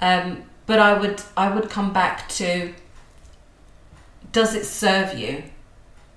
Um, 0.00 0.42
but 0.66 0.78
I 0.78 0.94
would 0.94 1.22
I 1.36 1.48
would 1.48 1.70
come 1.70 1.92
back 1.92 2.28
to 2.30 2.72
does 4.32 4.54
it 4.54 4.66
serve 4.66 5.18
you? 5.18 5.44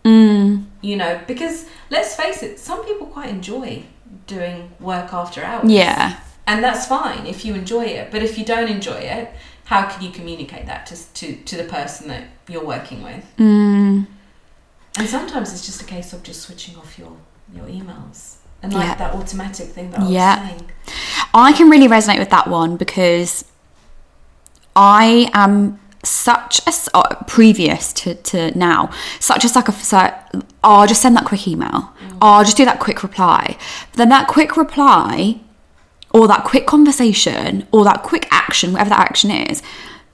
Mm, 0.04 0.66
You 0.82 0.96
know, 0.98 1.20
because 1.28 1.66
let's 1.90 2.16
face 2.16 2.42
it, 2.44 2.60
some 2.60 2.84
people 2.86 3.08
quite 3.08 3.30
enjoy 3.30 3.84
doing 4.28 4.72
work 4.80 5.14
after 5.14 5.44
hours. 5.44 5.70
yeah. 5.72 6.18
And 6.48 6.64
that's 6.64 6.88
fine 6.88 7.28
if 7.28 7.46
you 7.46 7.54
enjoy 7.54 7.86
it. 7.86 8.10
But 8.12 8.24
if 8.24 8.38
you 8.38 8.44
don't 8.44 8.70
enjoy 8.70 8.98
it, 9.18 9.32
how 9.70 9.88
can 9.88 10.04
you 10.04 10.10
communicate 10.10 10.66
that 10.66 10.88
to, 10.88 10.96
to, 11.14 11.36
to 11.44 11.56
the 11.56 11.64
person 11.64 12.08
that 12.08 12.24
you're 12.48 12.66
working 12.66 13.04
with? 13.04 13.24
Mm, 13.38 14.08
And 14.98 15.08
sometimes 15.08 15.54
it's 15.54 15.64
just 15.64 15.80
a 15.80 15.86
case 15.86 16.12
of 16.12 16.24
just 16.24 16.42
switching 16.42 16.76
off 16.76 16.98
your, 16.98 17.16
your 17.54 17.66
emails. 17.68 18.38
And 18.64 18.74
like 18.74 18.88
Yeah. 18.88 18.96
that 18.96 19.14
automatic 19.14 19.68
thing 19.68 19.92
that 19.92 20.00
I 20.00 20.10
Yeah. 20.10 20.40
was 20.42 20.50
saying. 20.50 20.72
I 21.36 21.54
can 21.54 21.70
really 21.70 21.88
resonate 21.88 22.18
with 22.18 22.32
that 22.32 22.48
one 22.48 22.78
because 22.78 23.46
I 24.76 25.30
am 25.34 25.80
such 26.04 26.62
a 26.66 26.74
uh, 26.98 27.16
previous 27.28 27.94
to, 27.94 28.16
to 28.16 28.58
now 28.58 28.90
such 29.20 29.46
a 29.46 29.50
sucker 29.50 29.72
for 29.74 29.84
so 29.84 30.12
oh, 30.34 30.42
I'll 30.64 30.88
just 30.88 31.02
send 31.02 31.16
that 31.18 31.26
quick 31.26 31.46
email 31.48 31.92
oh, 32.22 32.38
I'll 32.38 32.46
just 32.46 32.56
do 32.56 32.64
that 32.64 32.80
quick 32.80 33.04
reply 33.04 33.58
but 33.92 33.98
then 33.98 34.10
that 34.10 34.28
quick 34.30 34.56
reply 34.56 35.42
or 36.14 36.28
that 36.28 36.44
quick 36.44 36.66
conversation 36.66 37.68
or 37.72 37.84
that 37.84 38.04
quick 38.04 38.28
action 38.32 38.72
whatever 38.72 38.90
that 38.90 39.00
action 39.00 39.30
is 39.32 39.62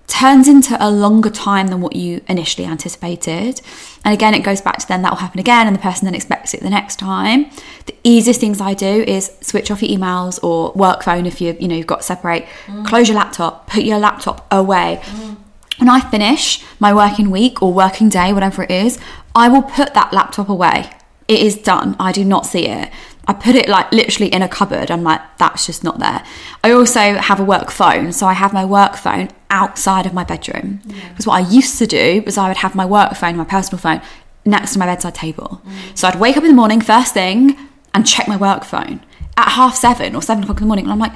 turns 0.07 0.47
into 0.47 0.77
a 0.79 0.89
longer 0.89 1.29
time 1.29 1.67
than 1.67 1.81
what 1.81 1.95
you 1.95 2.21
initially 2.27 2.65
anticipated. 2.65 3.61
And 4.03 4.13
again, 4.13 4.33
it 4.33 4.43
goes 4.43 4.61
back 4.61 4.77
to 4.79 4.87
then 4.87 5.01
that 5.01 5.11
will 5.11 5.17
happen 5.17 5.39
again, 5.39 5.67
and 5.67 5.75
the 5.75 5.79
person 5.79 6.05
then 6.05 6.15
expects 6.15 6.53
it 6.53 6.61
the 6.61 6.69
next 6.69 6.97
time. 6.97 7.49
The 7.85 7.95
easiest 8.03 8.39
things 8.39 8.61
I 8.61 8.73
do 8.73 9.03
is 9.07 9.31
switch 9.41 9.71
off 9.71 9.81
your 9.81 9.97
emails 9.97 10.41
or 10.43 10.71
work 10.73 11.03
phone 11.03 11.25
if 11.25 11.41
you 11.41 11.57
you 11.59 11.67
know 11.67 11.75
you've 11.75 11.87
got 11.87 11.97
to 11.97 12.03
separate. 12.03 12.45
Mm. 12.67 12.85
Close 12.85 13.07
your 13.07 13.17
laptop, 13.17 13.67
put 13.67 13.83
your 13.83 13.97
laptop 13.97 14.45
away. 14.51 15.01
Mm. 15.03 15.37
When 15.79 15.89
I 15.89 15.99
finish 15.99 16.63
my 16.79 16.93
working 16.93 17.31
week 17.31 17.61
or 17.61 17.73
working 17.73 18.07
day, 18.07 18.31
whatever 18.31 18.63
it 18.63 18.71
is, 18.71 18.97
I 19.33 19.49
will 19.49 19.63
put 19.63 19.93
that 19.93 20.13
laptop 20.13 20.47
away. 20.47 20.89
It 21.27 21.39
is 21.39 21.57
done. 21.57 21.95
I 21.99 22.11
do 22.11 22.23
not 22.23 22.45
see 22.45 22.67
it. 22.67 22.91
I 23.27 23.33
put 23.33 23.55
it 23.55 23.67
like 23.67 23.91
literally 23.91 24.31
in 24.31 24.41
a 24.41 24.47
cupboard. 24.47 24.91
I'm 24.91 25.03
like, 25.03 25.21
that's 25.37 25.65
just 25.65 25.83
not 25.83 25.99
there. 25.99 26.23
I 26.63 26.71
also 26.71 26.99
have 27.15 27.39
a 27.39 27.43
work 27.43 27.71
phone. 27.71 28.11
So 28.11 28.27
I 28.27 28.33
have 28.33 28.53
my 28.53 28.63
work 28.65 28.95
phone 28.95 29.29
outside 29.49 30.05
of 30.05 30.13
my 30.13 30.23
bedroom. 30.23 30.81
Because 31.09 31.25
what 31.27 31.43
I 31.43 31.49
used 31.49 31.77
to 31.79 31.87
do 31.87 32.21
was 32.25 32.37
I 32.37 32.47
would 32.47 32.57
have 32.57 32.75
my 32.75 32.85
work 32.85 33.15
phone, 33.15 33.35
my 33.37 33.43
personal 33.45 33.79
phone, 33.79 34.01
next 34.45 34.73
to 34.73 34.79
my 34.79 34.85
bedside 34.85 35.15
table. 35.15 35.61
Mm. 35.65 35.97
So 35.97 36.07
I'd 36.07 36.19
wake 36.19 36.37
up 36.37 36.43
in 36.43 36.49
the 36.49 36.55
morning, 36.55 36.81
first 36.81 37.13
thing, 37.13 37.57
and 37.93 38.05
check 38.05 38.27
my 38.27 38.37
work 38.37 38.63
phone 38.63 39.01
at 39.37 39.49
half 39.49 39.75
seven 39.75 40.15
or 40.15 40.21
seven 40.21 40.43
o'clock 40.43 40.57
in 40.59 40.63
the 40.63 40.67
morning. 40.67 40.85
And 40.85 40.91
I'm 40.93 40.99
like, 40.99 41.13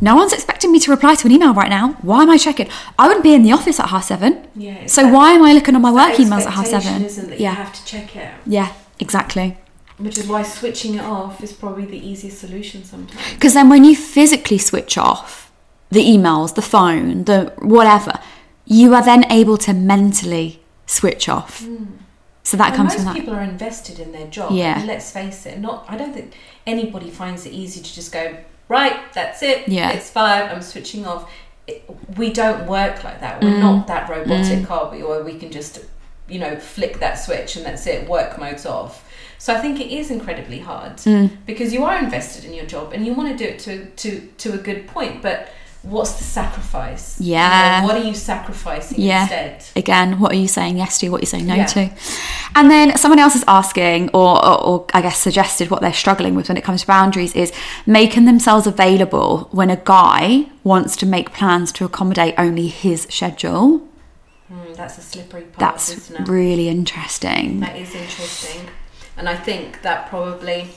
no 0.00 0.16
one's 0.16 0.32
expecting 0.32 0.72
me 0.72 0.78
to 0.80 0.90
reply 0.90 1.14
to 1.14 1.26
an 1.26 1.32
email 1.32 1.52
right 1.52 1.68
now. 1.68 1.92
Why 2.00 2.22
am 2.22 2.30
I 2.30 2.38
checking? 2.38 2.68
I 2.98 3.06
wouldn't 3.06 3.22
be 3.22 3.34
in 3.34 3.42
the 3.42 3.52
office 3.52 3.78
at 3.78 3.90
half 3.90 4.04
seven. 4.04 4.46
Yeah, 4.56 4.86
So 4.86 5.02
that- 5.02 5.12
why 5.12 5.32
am 5.32 5.42
I 5.42 5.52
looking 5.52 5.74
on 5.74 5.82
my 5.82 5.92
work 5.92 6.14
emails 6.14 6.46
at 6.46 6.54
half 6.54 6.66
seven? 6.66 7.04
Isn't 7.04 7.28
that 7.28 7.38
yeah. 7.38 7.50
You 7.50 7.56
have 7.56 7.72
to 7.74 7.84
check 7.84 8.16
it. 8.16 8.32
Yeah, 8.46 8.72
exactly. 8.98 9.58
Which 10.00 10.18
is 10.18 10.26
why 10.26 10.42
switching 10.42 10.94
it 10.94 11.02
off 11.02 11.42
is 11.42 11.52
probably 11.52 11.84
the 11.84 11.98
easiest 11.98 12.38
solution 12.38 12.84
sometimes. 12.84 13.20
Because 13.34 13.54
then 13.54 13.68
when 13.68 13.84
you 13.84 13.94
physically 13.94 14.58
switch 14.58 14.96
off 14.96 15.52
the 15.90 16.00
emails, 16.04 16.54
the 16.54 16.62
phone, 16.62 17.24
the 17.24 17.52
whatever, 17.58 18.12
you 18.64 18.94
are 18.94 19.04
then 19.04 19.30
able 19.30 19.58
to 19.58 19.72
mentally 19.72 20.62
switch 20.86 21.28
off. 21.28 21.66
So 22.42 22.56
that 22.56 22.68
And 22.68 22.76
comes 22.76 22.92
most 22.92 22.96
from 22.96 23.04
that. 23.06 23.14
people 23.14 23.34
are 23.34 23.42
invested 23.42 23.98
in 23.98 24.12
their 24.12 24.26
job. 24.26 24.52
Yeah. 24.52 24.82
Let's 24.86 25.10
face 25.12 25.46
it, 25.46 25.58
not 25.60 25.84
I 25.88 25.96
don't 25.96 26.14
think 26.14 26.34
anybody 26.66 27.10
finds 27.10 27.46
it 27.46 27.52
easy 27.52 27.80
to 27.80 27.94
just 27.94 28.10
go, 28.12 28.36
right, 28.68 29.12
that's 29.12 29.42
it. 29.42 29.68
Yeah. 29.68 29.90
It's 29.90 30.10
five, 30.10 30.50
I'm 30.50 30.62
switching 30.62 31.06
off. 31.06 31.30
It, 31.66 31.84
we 32.16 32.32
don't 32.32 32.66
work 32.66 33.04
like 33.04 33.20
that. 33.20 33.40
Mm. 33.40 33.44
We're 33.44 33.60
not 33.60 33.86
that 33.88 34.08
robotic, 34.08 34.70
are 34.70 34.90
we? 34.90 35.02
Or 35.02 35.22
we 35.22 35.38
can 35.38 35.50
just, 35.52 35.84
you 36.30 36.38
know, 36.38 36.56
flick 36.56 36.98
that 37.00 37.14
switch 37.14 37.56
and 37.56 37.64
that's 37.66 37.86
it, 37.86 38.08
work 38.08 38.38
mode's 38.38 38.66
off. 38.66 39.04
So 39.38 39.54
I 39.54 39.60
think 39.60 39.80
it 39.80 39.90
is 39.90 40.10
incredibly 40.10 40.58
hard 40.58 40.96
Mm. 40.98 41.30
because 41.46 41.72
you 41.72 41.84
are 41.84 41.98
invested 41.98 42.44
in 42.44 42.52
your 42.54 42.66
job 42.66 42.92
and 42.92 43.06
you 43.06 43.14
want 43.14 43.30
to 43.30 43.36
do 43.42 43.48
it 43.50 43.58
to, 43.60 43.86
to, 43.86 44.20
to 44.38 44.52
a 44.52 44.58
good 44.58 44.86
point, 44.86 45.22
but 45.22 45.48
what's 45.82 46.12
the 46.18 46.24
sacrifice? 46.24 47.18
You 47.18 47.32
know, 47.32 47.40
Yeah. 47.40 47.84
what 47.86 47.94
are 47.96 48.02
you 48.04 48.12
sacrificing 48.14 49.00
Yeah. 49.00 49.22
instead? 49.22 49.64
Again, 49.76 50.20
what 50.20 50.30
are 50.32 50.36
you 50.36 50.46
saying 50.46 50.76
yes 50.76 50.98
to? 50.98 51.08
What 51.08 51.18
are 51.20 51.22
you 51.22 51.26
saying 51.26 51.46
no 51.46 51.54
Yeah. 51.54 51.64
to? 51.66 51.90
And 52.54 52.70
then 52.70 52.98
someone 52.98 53.18
else 53.18 53.34
is 53.34 53.44
asking, 53.48 54.10
or, 54.12 54.44
or, 54.44 54.62
or 54.62 54.84
I 54.92 55.00
guess 55.00 55.16
suggested, 55.18 55.70
what 55.70 55.80
they're 55.80 55.94
struggling 55.94 56.34
with 56.34 56.48
when 56.48 56.58
it 56.58 56.64
comes 56.64 56.82
to 56.82 56.86
boundaries 56.86 57.32
is 57.34 57.50
making 57.86 58.26
themselves 58.26 58.66
available 58.66 59.48
when 59.52 59.70
a 59.70 59.76
guy 59.76 60.44
wants 60.64 60.96
to 60.96 61.06
make 61.06 61.32
plans 61.32 61.72
to 61.72 61.86
accommodate 61.86 62.34
only 62.36 62.66
his 62.68 63.06
schedule. 63.08 63.80
Mm, 64.80 64.82
that's 64.82 64.98
a 64.98 65.02
slippery 65.02 65.42
path, 65.42 65.58
That's 65.58 65.90
isn't 65.90 66.22
it? 66.22 66.28
really 66.28 66.68
interesting. 66.68 67.60
That 67.60 67.76
is 67.76 67.94
interesting, 67.94 68.68
and 69.16 69.28
I 69.28 69.36
think 69.36 69.82
that 69.82 70.08
probably 70.08 70.68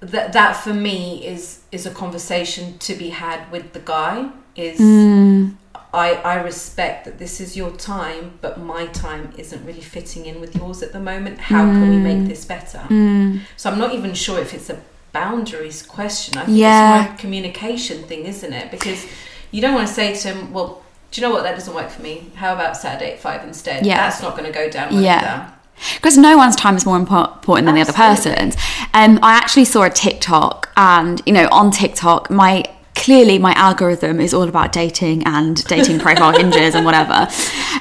that 0.00 0.32
that 0.32 0.56
for 0.56 0.72
me 0.72 1.26
is 1.26 1.60
is 1.72 1.84
a 1.86 1.90
conversation 1.90 2.78
to 2.78 2.94
be 2.94 3.10
had 3.10 3.50
with 3.52 3.72
the 3.72 3.80
guy. 3.80 4.30
Is 4.56 4.80
Mm, 4.80 5.54
I 5.94 6.14
I 6.14 6.42
respect 6.42 7.04
that 7.04 7.18
this 7.18 7.40
is 7.40 7.56
your 7.56 7.70
time, 7.72 8.38
but 8.40 8.58
my 8.58 8.86
time 8.86 9.32
isn't 9.36 9.64
really 9.64 9.80
fitting 9.82 10.26
in 10.26 10.40
with 10.40 10.56
yours 10.56 10.82
at 10.82 10.92
the 10.92 11.00
moment. 11.00 11.38
How 11.38 11.64
can 11.64 11.88
we 11.90 11.98
make 11.98 12.26
this 12.26 12.44
better? 12.44 12.78
mm, 12.88 13.40
So 13.56 13.70
I'm 13.70 13.78
not 13.78 13.94
even 13.94 14.14
sure 14.14 14.38
if 14.40 14.54
it's 14.54 14.70
a 14.70 14.78
boundaries 15.12 15.82
question. 15.82 16.38
I 16.38 16.44
think 16.46 16.58
Yeah. 16.58 17.04
it's 17.04 17.14
a 17.14 17.16
communication 17.22 18.04
thing, 18.04 18.24
isn't 18.26 18.52
it? 18.52 18.70
Because 18.70 19.04
you 19.50 19.60
don't 19.60 19.74
want 19.74 19.88
to 19.88 19.94
say 19.94 20.14
to 20.14 20.28
him, 20.28 20.52
"Well, 20.52 20.82
do 21.10 21.20
you 21.20 21.26
know 21.26 21.32
what? 21.32 21.42
That 21.42 21.54
doesn't 21.56 21.74
work 21.74 21.90
for 21.90 22.02
me. 22.02 22.30
How 22.36 22.54
about 22.54 22.76
Saturday 22.76 23.12
at 23.12 23.20
five 23.20 23.42
instead?" 23.44 23.84
Yeah. 23.86 23.96
That's 23.96 24.22
not 24.22 24.36
going 24.36 24.44
to 24.50 24.52
go 24.56 24.68
down 24.70 24.92
well 24.94 25.02
Yeah. 25.02 25.18
either. 25.18 25.52
because 25.94 26.18
no 26.18 26.36
one's 26.36 26.56
time 26.56 26.76
is 26.76 26.84
more 26.84 26.96
important 26.98 27.64
than 27.66 27.74
the 27.74 27.80
other 27.80 27.92
Absolutely. 27.96 28.44
person's. 28.50 28.62
Um, 28.92 29.18
I 29.22 29.32
actually 29.32 29.64
saw 29.64 29.82
a 29.84 29.90
TikTok, 29.90 30.68
and 30.76 31.22
you 31.26 31.32
know, 31.32 31.48
on 31.50 31.70
TikTok, 31.70 32.30
my 32.30 32.64
clearly 33.10 33.40
my 33.40 33.52
algorithm 33.54 34.20
is 34.20 34.32
all 34.32 34.48
about 34.48 34.70
dating 34.70 35.20
and 35.24 35.64
dating 35.64 35.98
profile 35.98 36.30
hinges 36.30 36.76
and 36.76 36.84
whatever. 36.86 37.26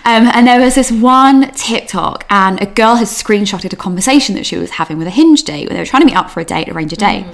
Um, 0.03 0.27
and 0.33 0.47
there 0.47 0.59
was 0.59 0.73
this 0.73 0.91
one 0.91 1.51
TikTok, 1.51 2.25
and 2.31 2.59
a 2.59 2.65
girl 2.65 2.95
has 2.95 3.11
screenshotted 3.11 3.71
a 3.71 3.75
conversation 3.75 4.33
that 4.33 4.47
she 4.47 4.57
was 4.57 4.71
having 4.71 4.97
with 4.97 5.05
a 5.05 5.11
hinge 5.11 5.43
date, 5.43 5.67
where 5.67 5.75
they 5.75 5.81
were 5.81 5.85
trying 5.85 6.01
to 6.01 6.07
meet 6.07 6.15
up 6.15 6.31
for 6.31 6.39
a 6.39 6.43
date, 6.45 6.67
arrange 6.67 6.93
a 6.93 6.95
date, 6.95 7.27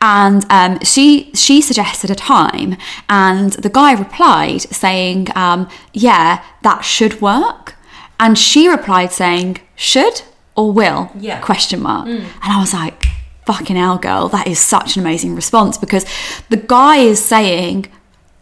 and 0.00 0.46
um, 0.50 0.78
she 0.84 1.32
she 1.34 1.60
suggested 1.60 2.10
a 2.12 2.14
time, 2.14 2.76
and 3.08 3.54
the 3.54 3.70
guy 3.70 3.90
replied 3.92 4.60
saying, 4.60 5.26
um, 5.34 5.68
"Yeah, 5.92 6.44
that 6.62 6.82
should 6.82 7.20
work." 7.20 7.74
And 8.20 8.38
she 8.38 8.68
replied 8.68 9.10
saying, 9.10 9.58
should 9.74 10.22
or 10.54 10.70
will? 10.70 11.10
Yeah. 11.18 11.40
Question 11.40 11.82
mark. 11.82 12.06
And 12.06 12.24
I 12.40 12.60
was 12.60 12.72
like, 12.72 13.06
fucking 13.46 13.76
hell, 13.76 13.98
girl, 13.98 14.28
that 14.28 14.46
is 14.46 14.60
such 14.60 14.96
an 14.96 15.02
amazing 15.02 15.34
response 15.34 15.78
because 15.78 16.04
the 16.48 16.56
guy 16.56 16.96
is 16.96 17.24
saying, 17.24 17.86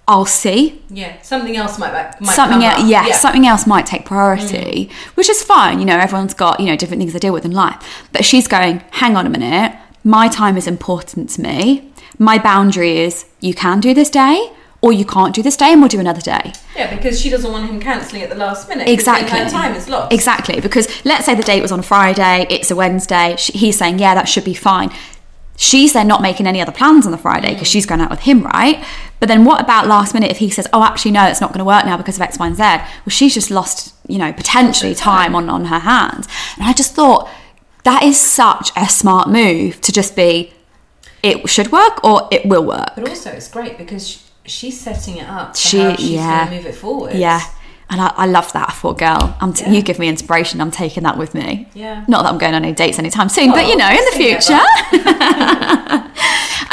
I'll 0.06 0.26
see. 0.26 0.82
Yeah, 0.90 1.20
something 1.22 1.56
else 1.56 1.78
might, 1.78 1.92
might 2.20 2.34
something 2.34 2.64
else, 2.64 2.80
yeah, 2.88 3.06
yeah. 3.06 3.16
something 3.16 3.46
else 3.46 3.66
might 3.66 3.86
take 3.86 4.04
priority, 4.04 4.86
mm. 4.86 4.92
which 5.14 5.30
is 5.30 5.42
fine. 5.42 5.78
You 5.78 5.84
know, 5.84 5.96
everyone's 5.96 6.34
got, 6.34 6.58
you 6.58 6.66
know, 6.66 6.76
different 6.76 7.00
things 7.00 7.12
to 7.12 7.20
deal 7.20 7.32
with 7.32 7.44
in 7.44 7.52
life. 7.52 8.08
But 8.12 8.24
she's 8.24 8.48
going, 8.48 8.82
hang 8.90 9.16
on 9.16 9.26
a 9.26 9.30
minute, 9.30 9.78
my 10.02 10.28
time 10.28 10.56
is 10.56 10.66
important 10.66 11.30
to 11.30 11.42
me. 11.42 11.92
My 12.18 12.38
boundary 12.38 12.98
is 12.98 13.26
you 13.40 13.54
can 13.54 13.80
do 13.80 13.94
this 13.94 14.10
day 14.10 14.52
or 14.82 14.92
you 14.92 15.04
can't 15.04 15.34
do 15.34 15.42
this 15.42 15.56
day 15.56 15.72
and 15.72 15.80
we'll 15.80 15.88
do 15.88 16.00
another 16.00 16.20
day. 16.20 16.52
Yeah, 16.74 16.94
because 16.94 17.20
she 17.20 17.28
doesn't 17.28 17.50
want 17.50 17.68
him 17.68 17.80
cancelling 17.80 18.22
at 18.22 18.30
the 18.30 18.36
last 18.36 18.68
minute. 18.68 18.88
Exactly. 18.88 19.38
Her 19.38 19.48
time 19.48 19.74
is 19.74 19.88
lost. 19.88 20.12
Exactly, 20.12 20.60
because 20.60 21.04
let's 21.04 21.26
say 21.26 21.34
the 21.34 21.42
date 21.42 21.60
was 21.60 21.72
on 21.72 21.80
a 21.80 21.82
Friday, 21.82 22.46
it's 22.48 22.70
a 22.70 22.76
Wednesday. 22.76 23.36
She, 23.38 23.52
he's 23.52 23.78
saying, 23.78 23.98
yeah, 23.98 24.14
that 24.14 24.28
should 24.28 24.44
be 24.44 24.54
fine. 24.54 24.90
She's 25.56 25.92
then 25.92 26.08
not 26.08 26.22
making 26.22 26.46
any 26.46 26.62
other 26.62 26.72
plans 26.72 27.04
on 27.04 27.12
the 27.12 27.18
Friday 27.18 27.52
because 27.52 27.68
mm. 27.68 27.72
she's 27.72 27.84
going 27.84 28.00
out 28.00 28.08
with 28.08 28.20
him, 28.20 28.42
right? 28.42 28.82
But 29.18 29.28
then 29.28 29.44
what 29.44 29.60
about 29.60 29.86
last 29.86 30.14
minute 30.14 30.30
if 30.30 30.38
he 30.38 30.48
says, 30.48 30.66
oh, 30.72 30.82
actually, 30.82 31.10
no, 31.10 31.26
it's 31.26 31.42
not 31.42 31.50
going 31.50 31.58
to 31.58 31.66
work 31.66 31.84
now 31.84 31.98
because 31.98 32.16
of 32.16 32.22
X, 32.22 32.38
Y, 32.38 32.46
and 32.46 32.56
Z? 32.56 32.62
Well, 32.62 33.10
she's 33.10 33.34
just 33.34 33.50
lost, 33.50 33.94
you 34.08 34.16
know, 34.16 34.32
potentially 34.32 34.94
time 34.94 35.34
on, 35.34 35.50
on 35.50 35.66
her 35.66 35.80
hands. 35.80 36.26
And 36.56 36.64
I 36.64 36.72
just 36.72 36.94
thought 36.94 37.28
that 37.84 38.02
is 38.02 38.18
such 38.18 38.70
a 38.74 38.88
smart 38.88 39.28
move 39.28 39.82
to 39.82 39.92
just 39.92 40.16
be, 40.16 40.54
it 41.22 41.46
should 41.50 41.70
work 41.70 42.02
or 42.02 42.26
it 42.32 42.46
will 42.46 42.64
work. 42.64 42.92
But 42.94 43.06
also, 43.10 43.30
it's 43.30 43.48
great 43.48 43.76
because 43.76 44.29
she's 44.44 44.80
setting 44.80 45.16
it 45.18 45.28
up 45.28 45.56
for 45.56 45.58
She- 45.96 46.14
yeah. 46.14 46.48
move 46.50 46.66
it 46.66 46.74
forward. 46.74 47.14
Yeah. 47.14 47.40
And 47.92 48.00
I, 48.00 48.12
I 48.16 48.26
love 48.26 48.52
that. 48.52 48.68
I 48.68 48.72
thought, 48.72 48.98
girl, 48.98 49.36
I'm 49.40 49.52
t- 49.52 49.64
Yeah. 49.64 49.72
you 49.72 49.82
give 49.82 49.98
me 49.98 50.08
inspiration. 50.08 50.60
I'm 50.60 50.70
taking 50.70 51.02
that 51.02 51.18
with 51.18 51.34
me. 51.34 51.68
Yeah. 51.74 52.04
Not 52.06 52.22
that 52.22 52.28
I'm 52.32 52.38
going 52.38 52.54
on 52.54 52.64
any 52.64 52.72
dates 52.72 52.98
anytime 53.00 53.28
soon, 53.28 53.50
but 53.50 53.66
you 53.66 53.76
know, 53.76 53.88
in 53.88 53.96
the 53.96 54.16
future. 54.16 54.60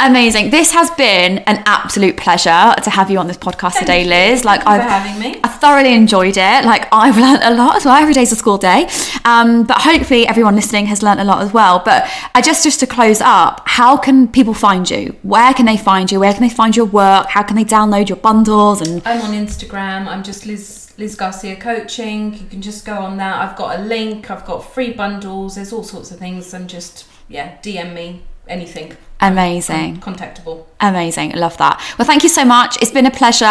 Amazing. 0.00 0.50
This 0.50 0.70
has 0.72 0.90
been 0.92 1.38
an 1.38 1.60
absolute 1.66 2.16
pleasure 2.16 2.74
to 2.82 2.90
have 2.90 3.10
you 3.10 3.18
on 3.18 3.26
this 3.26 3.36
podcast 3.36 3.72
Thank 3.72 3.86
today. 3.86 4.04
Liz. 4.04 4.44
Like 4.44 4.60
you 4.60 4.68
I've 4.68 4.82
for 4.82 4.88
having 4.88 5.20
me. 5.20 5.40
I 5.42 5.48
thoroughly 5.48 5.92
enjoyed 5.92 6.36
it. 6.36 6.64
Like 6.64 6.86
I've 6.92 7.16
learned 7.24 7.42
a 7.42 7.54
lot 7.54 7.76
as 7.76 7.84
well. 7.84 7.96
Every 7.96 8.14
day's 8.14 8.30
a 8.30 8.36
school 8.36 8.58
day. 8.58 8.88
Um, 9.24 9.64
but 9.64 9.78
hopefully 9.80 10.26
everyone 10.28 10.54
listening 10.54 10.86
has 10.86 11.02
learned 11.02 11.20
a 11.20 11.24
lot 11.24 11.42
as 11.42 11.52
well. 11.52 11.82
But 11.84 12.08
I 12.34 12.40
just 12.40 12.62
just 12.62 12.78
to 12.80 12.86
close 12.86 13.20
up, 13.20 13.62
how 13.66 13.96
can 13.96 14.28
people 14.28 14.54
find 14.54 14.88
you? 14.88 15.16
Where 15.22 15.52
can 15.52 15.66
they 15.66 15.76
find 15.76 16.12
you? 16.12 16.20
Where 16.20 16.32
can 16.32 16.42
they 16.42 16.48
find 16.48 16.76
your 16.76 16.86
work? 16.86 17.26
How 17.30 17.42
can 17.42 17.56
they 17.56 17.64
download 17.64 18.08
your 18.08 18.18
bundles 18.18 18.80
and 18.80 19.02
I'm 19.04 19.20
on 19.22 19.32
Instagram. 19.32 20.06
I'm 20.06 20.22
just 20.22 20.46
Liz 20.46 20.92
Liz 20.96 21.16
Garcia 21.16 21.56
Coaching. 21.56 22.34
You 22.34 22.46
can 22.46 22.62
just 22.62 22.84
go 22.84 22.94
on 22.94 23.16
that. 23.16 23.48
I've 23.48 23.56
got 23.56 23.80
a 23.80 23.82
link. 23.82 24.30
I've 24.30 24.44
got 24.44 24.60
free 24.60 24.92
bundles. 24.92 25.56
There's 25.56 25.72
all 25.72 25.82
sorts 25.82 26.12
of 26.12 26.20
things. 26.20 26.54
And 26.54 26.68
just 26.68 27.06
yeah, 27.28 27.58
DM 27.62 27.94
me 27.94 28.22
anything. 28.46 28.96
Amazing. 29.20 30.00
Contactable. 30.00 30.64
Amazing. 30.80 31.34
I 31.34 31.38
love 31.38 31.56
that. 31.58 31.82
Well, 31.98 32.06
thank 32.06 32.22
you 32.22 32.28
so 32.28 32.44
much. 32.44 32.80
It's 32.80 32.90
been 32.90 33.06
a 33.06 33.10
pleasure. 33.10 33.44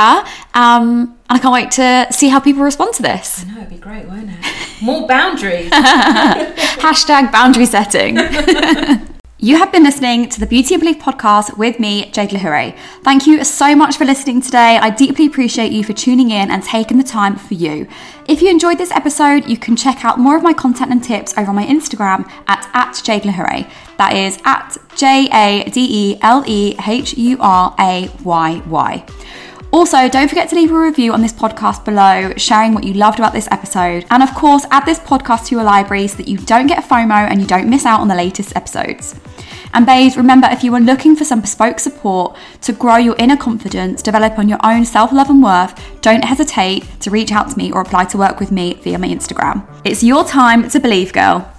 Um, 0.53 1.17
and 1.29 1.37
I 1.37 1.39
can't 1.39 1.53
wait 1.53 1.71
to 1.71 2.07
see 2.11 2.29
how 2.29 2.39
people 2.39 2.63
respond 2.63 2.93
to 2.95 3.01
this. 3.01 3.43
I 3.45 3.51
know 3.51 3.57
it'd 3.57 3.69
be 3.69 3.77
great, 3.77 4.05
won't 4.05 4.29
it? 4.29 4.81
More 4.81 5.07
boundaries. 5.07 5.69
Hashtag 5.71 7.31
boundary 7.31 7.65
setting. 7.65 8.17
You 9.39 9.57
have 9.57 9.71
been 9.71 9.83
listening 9.83 10.29
to 10.29 10.39
the 10.39 10.47
Beauty 10.47 10.73
and 10.73 10.81
Belief 10.81 10.97
podcast 10.97 11.59
with 11.59 11.79
me, 11.79 12.09
Jade 12.09 12.31
Lehuray. 12.31 12.75
Thank 13.03 13.27
you 13.27 13.43
so 13.43 13.75
much 13.75 13.95
for 13.95 14.03
listening 14.03 14.41
today. 14.41 14.79
I 14.81 14.89
deeply 14.89 15.27
appreciate 15.27 15.71
you 15.71 15.83
for 15.83 15.93
tuning 15.93 16.31
in 16.31 16.49
and 16.49 16.63
taking 16.63 16.97
the 16.97 17.03
time 17.03 17.35
for 17.35 17.53
you. 17.53 17.87
If 18.27 18.41
you 18.41 18.49
enjoyed 18.49 18.79
this 18.79 18.89
episode, 18.89 19.45
you 19.45 19.55
can 19.55 19.75
check 19.75 20.03
out 20.03 20.17
more 20.17 20.35
of 20.35 20.41
my 20.41 20.53
content 20.53 20.91
and 20.91 21.03
tips 21.03 21.37
over 21.37 21.49
on 21.49 21.55
my 21.55 21.67
Instagram 21.67 22.27
at, 22.47 22.67
at 22.73 22.99
Jade 23.03 23.21
Lehuray. 23.21 23.69
That 23.97 24.15
is 24.15 24.39
at 24.43 24.75
J 24.95 25.29
A 25.31 25.69
D 25.69 25.85
E 25.87 26.19
L 26.23 26.43
E 26.47 26.75
H 26.87 27.15
U 27.15 27.37
R 27.39 27.75
A 27.79 28.09
Y 28.23 28.63
Y. 28.65 29.05
Also, 29.71 30.07
don't 30.07 30.29
forget 30.29 30.49
to 30.49 30.55
leave 30.55 30.71
a 30.71 30.79
review 30.79 31.11
on 31.11 31.21
this 31.21 31.33
podcast 31.33 31.83
below, 31.83 32.33
sharing 32.37 32.73
what 32.73 32.83
you 32.85 32.93
loved 32.93 33.19
about 33.19 33.33
this 33.33 33.47
episode. 33.51 34.05
And 34.09 34.23
of 34.23 34.33
course, 34.33 34.65
add 34.71 34.85
this 34.85 34.99
podcast 34.99 35.47
to 35.47 35.55
your 35.55 35.63
library 35.63 36.07
so 36.07 36.17
that 36.17 36.27
you 36.27 36.37
don't 36.37 36.67
get 36.67 36.83
FOMO 36.83 37.29
and 37.29 37.41
you 37.41 37.47
don't 37.47 37.69
miss 37.69 37.85
out 37.85 37.99
on 37.99 38.07
the 38.07 38.15
latest 38.15 38.55
episodes. 38.55 39.19
And 39.73 39.85
babes, 39.85 40.15
remember 40.15 40.47
if 40.49 40.63
you 40.63 40.73
are 40.75 40.79
looking 40.79 41.15
for 41.15 41.25
some 41.25 41.41
bespoke 41.41 41.79
support 41.79 42.37
to 42.61 42.71
grow 42.71 42.95
your 42.95 43.15
inner 43.19 43.37
confidence, 43.37 44.01
develop 44.01 44.39
on 44.39 44.47
your 44.47 44.59
own 44.63 44.85
self 44.85 45.11
love 45.11 45.29
and 45.29 45.43
worth, 45.43 46.01
don't 46.01 46.23
hesitate 46.23 46.85
to 47.01 47.11
reach 47.11 47.31
out 47.31 47.49
to 47.51 47.57
me 47.57 47.71
or 47.71 47.81
apply 47.81 48.05
to 48.05 48.17
work 48.17 48.39
with 48.39 48.51
me 48.51 48.75
via 48.75 48.97
my 48.97 49.07
Instagram. 49.07 49.67
It's 49.83 50.01
your 50.01 50.23
time 50.23 50.69
to 50.69 50.79
believe, 50.79 51.11
girl. 51.11 51.53